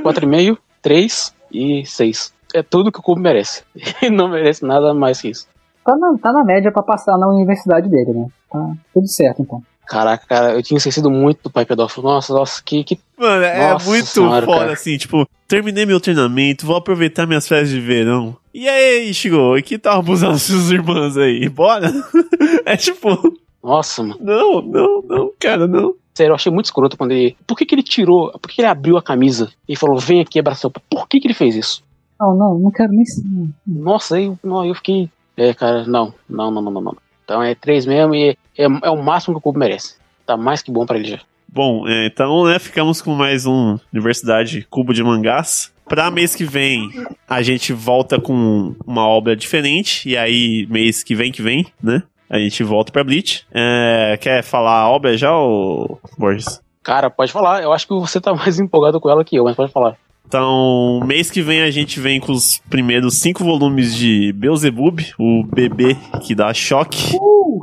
4,5, 0.04 0.58
3 0.82 1.36
e 1.54 1.86
6. 1.86 2.34
É 2.56 2.64
tudo 2.64 2.92
que 2.92 3.00
o 3.00 3.04
Cubo 3.04 3.22
merece. 3.22 3.62
Ele 4.02 4.10
não 4.18 4.28
merece 4.28 4.66
nada 4.66 4.92
mais 4.92 5.22
que 5.22 5.30
isso. 5.30 5.48
Tá 5.86 5.96
na, 5.96 6.18
tá 6.18 6.34
na 6.34 6.44
média 6.44 6.72
pra 6.72 6.82
passar 6.82 7.16
na 7.20 7.28
universidade 7.28 7.88
dele, 7.88 8.12
né? 8.12 8.26
Tá 8.52 8.72
tudo 8.92 9.08
certo, 9.08 9.44
então. 9.44 9.62
Caraca, 9.88 10.26
cara, 10.28 10.54
eu 10.54 10.62
tinha 10.62 10.78
esquecido 10.78 11.10
muito 11.10 11.44
do 11.44 11.50
pai 11.50 11.66
pedófilo. 11.66 12.08
Nossa, 12.08 12.34
nossa, 12.34 12.62
que. 12.62 12.84
que... 12.84 13.00
Mano, 13.18 13.44
é 13.44 13.72
Nossa 13.72 13.90
muito 13.90 14.06
senhora, 14.06 14.46
foda, 14.46 14.60
cara. 14.60 14.74
assim, 14.74 14.98
tipo, 14.98 15.26
terminei 15.48 15.86
meu 15.86 16.00
treinamento, 16.00 16.66
vou 16.66 16.76
aproveitar 16.76 17.26
minhas 17.26 17.48
férias 17.48 17.70
de 17.70 17.80
verão. 17.80 18.36
E 18.54 18.68
aí, 18.68 19.14
Chico, 19.14 19.58
e 19.58 19.64
que 19.64 19.78
tal 19.78 20.00
abusar 20.00 20.38
suas 20.38 20.70
irmãs 20.72 21.16
aí? 21.16 21.48
Bora? 21.48 21.90
é 22.66 22.76
tipo, 22.76 23.38
Nossa, 23.64 24.04
mano. 24.04 24.20
não, 24.22 24.62
não, 24.62 25.02
não, 25.04 25.32
cara, 25.40 25.66
não. 25.66 25.96
Sério, 26.14 26.32
eu 26.32 26.36
achei 26.36 26.52
muito 26.52 26.66
escroto 26.66 26.98
quando 26.98 27.12
ele. 27.12 27.38
Por 27.46 27.56
que, 27.56 27.66
que 27.66 27.76
ele 27.76 27.84
tirou. 27.84 28.32
Por 28.32 28.50
que, 28.50 28.56
que 28.56 28.62
ele 28.62 28.68
abriu 28.68 28.98
a 28.98 29.02
camisa 29.02 29.50
e 29.70 29.76
falou, 29.76 29.98
vem 29.98 30.20
aqui 30.20 30.38
abraçar 30.38 30.68
o 30.70 30.72
pai? 30.74 30.84
Por 30.90 31.08
que, 31.08 31.20
que 31.20 31.28
ele 31.28 31.34
fez 31.34 31.56
isso? 31.56 31.84
Não, 32.20 32.36
não, 32.36 32.60
não 32.60 32.72
quero 32.72 32.92
nem 32.92 33.06
saber. 33.06 33.50
Nossa, 33.66 34.18
aí 34.18 34.34
não, 34.44 34.66
eu 34.66 34.76
fiquei. 34.76 35.10
É, 35.38 35.54
cara, 35.54 35.86
não, 35.86 36.14
não, 36.28 36.52
não, 36.52 36.62
não, 36.62 36.72
não. 36.72 36.82
não. 36.82 36.98
Então 37.28 37.44
é 37.44 37.54
três 37.54 37.86
mesmo 37.86 38.16
e 38.16 38.38
é, 38.58 38.64
é 38.84 38.90
o 38.90 39.04
máximo 39.04 39.34
que 39.34 39.40
o 39.40 39.42
Cubo 39.42 39.60
merece. 39.60 39.96
Tá 40.26 40.38
mais 40.38 40.62
que 40.62 40.72
bom 40.72 40.86
pra 40.86 40.98
ele 40.98 41.10
já. 41.10 41.20
Bom, 41.46 41.86
é, 41.86 42.08
então, 42.08 42.46
né, 42.46 42.58
ficamos 42.58 43.02
com 43.02 43.14
mais 43.14 43.46
um 43.46 43.78
Universidade 43.92 44.66
Cubo 44.70 44.94
de 44.94 45.04
Mangás. 45.04 45.74
Pra 45.90 46.10
mês 46.10 46.34
que 46.34 46.46
vem, 46.46 46.90
a 47.28 47.42
gente 47.42 47.74
volta 47.74 48.18
com 48.18 48.74
uma 48.86 49.06
obra 49.06 49.36
diferente. 49.36 50.08
E 50.08 50.16
aí, 50.16 50.66
mês 50.70 51.04
que 51.04 51.14
vem 51.14 51.30
que 51.30 51.42
vem, 51.42 51.68
né? 51.84 52.02
A 52.30 52.40
gente 52.40 52.64
volta 52.64 52.94
pra 52.94 53.04
Bleach. 53.04 53.46
É, 53.52 54.18
quer 54.22 54.42
falar 54.42 54.80
a 54.80 54.90
obra 54.90 55.18
já, 55.18 55.36
ou 55.36 56.00
Borges? 56.18 56.62
Cara, 56.82 57.10
pode 57.10 57.34
falar. 57.34 57.62
Eu 57.62 57.74
acho 57.74 57.86
que 57.86 57.94
você 57.94 58.22
tá 58.22 58.32
mais 58.36 58.58
empolgado 58.58 59.02
com 59.02 59.10
ela 59.10 59.26
que 59.26 59.36
eu, 59.36 59.44
mas 59.44 59.56
pode 59.56 59.72
falar. 59.74 59.98
Então, 60.28 61.00
mês 61.06 61.32
que 61.32 61.42
vem 61.42 61.62
a 61.62 61.72
gente 61.72 62.00
vem 62.02 62.20
com 62.20 62.34
os 62.34 62.60
primeiros 62.70 63.16
cinco 63.20 63.44
volumes 63.46 63.96
de 63.96 64.34
Beelzebub, 64.34 65.00
o 65.18 65.44
bebê 65.44 65.96
que 66.26 66.36
dá 66.36 66.54
choque. 66.54 67.18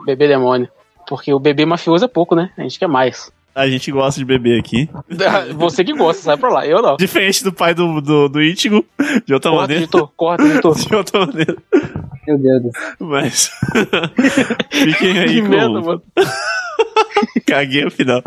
Bebê 0.07 0.29
demônio. 0.29 0.69
Porque 1.07 1.33
o 1.33 1.39
bebê 1.39 1.67
mafioso 1.67 2.07
é 2.07 2.09
pouco, 2.09 2.35
né? 2.35 2.51
A 2.57 2.63
gente 2.63 2.79
quer 2.79 2.87
mais. 2.89 3.31
A 3.55 3.69
gente 3.69 3.93
gosta 3.93 4.19
de 4.19 4.25
bebê 4.25 4.59
aqui. 4.59 4.89
Você 5.57 5.85
que 5.85 5.93
gosta, 5.93 6.23
sai 6.23 6.37
pra 6.39 6.49
lá. 6.49 6.67
Eu 6.67 6.81
não. 6.81 6.97
Diferente 6.97 7.45
do 7.45 7.53
pai 7.53 7.75
do, 7.75 8.01
do, 8.01 8.29
do 8.31 8.43
Ichigo, 8.43 8.85
de 9.27 9.35
outra 9.35 9.51
Corta, 9.51 9.63
maneira. 9.63 9.83
editor. 9.83 10.11
Corta, 10.17 10.45
editor. 10.45 10.75
De 10.89 10.95
outra 10.97 11.27
maneira. 11.27 11.57
Meu 12.27 12.39
Deus. 12.39 12.73
Mas. 12.99 13.51
Fiquem 14.73 15.19
aí 15.19 15.35
Que 15.35 15.43
com. 15.43 15.49
merda, 15.49 15.81
mano. 15.83 16.03
Caguei 17.47 17.85
o 17.85 17.91
final. 17.91 18.23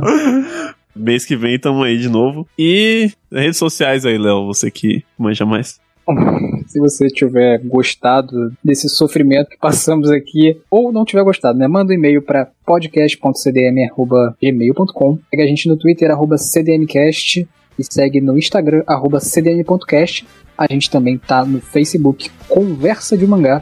Mês 0.97 1.25
que 1.25 1.35
vem 1.35 1.59
tamo 1.59 1.83
aí 1.83 1.97
de 1.97 2.09
novo. 2.09 2.47
E 2.57 3.11
redes 3.31 3.57
sociais 3.57 4.05
aí, 4.05 4.17
Léo, 4.17 4.45
você 4.45 4.71
que 4.71 5.03
manja 5.17 5.45
mais. 5.45 5.79
Se 6.67 6.79
você 6.79 7.07
tiver 7.07 7.59
gostado 7.59 8.51
desse 8.63 8.87
sofrimento 8.89 9.49
que 9.49 9.57
passamos 9.57 10.09
aqui, 10.09 10.57
ou 10.69 10.91
não 10.91 11.05
tiver 11.05 11.23
gostado, 11.23 11.57
né? 11.57 11.67
Manda 11.67 11.91
um 11.91 11.95
e-mail 11.95 12.21
para 12.21 12.49
podcast.cdm.gmail.com. 12.65 15.19
Segue 15.29 15.43
a 15.43 15.47
gente 15.47 15.69
no 15.69 15.77
Twitter, 15.77 16.11
arroba 16.11 16.35
cdmcast, 16.37 17.47
e 17.79 17.83
segue 17.83 18.19
no 18.19 18.37
Instagram, 18.37 18.83
arroba 18.87 19.19
cdm.cast. 19.19 20.27
A 20.57 20.65
gente 20.71 20.89
também 20.89 21.17
tá 21.17 21.45
no 21.45 21.61
Facebook, 21.61 22.29
Conversa 22.47 23.17
de 23.17 23.27
Mangá. 23.27 23.61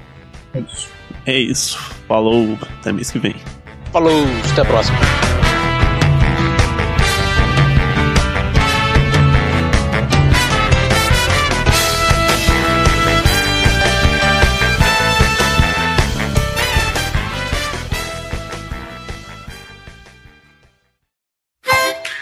É 0.54 0.60
isso. 0.60 0.90
É 1.26 1.38
isso. 1.38 1.78
Falou. 2.08 2.58
Até 2.80 2.94
mês 2.94 3.12
que 3.12 3.20
vem. 3.20 3.36
Falou. 3.92 4.24
Até 4.52 4.62
a 4.62 4.66
próxima. 4.66 4.98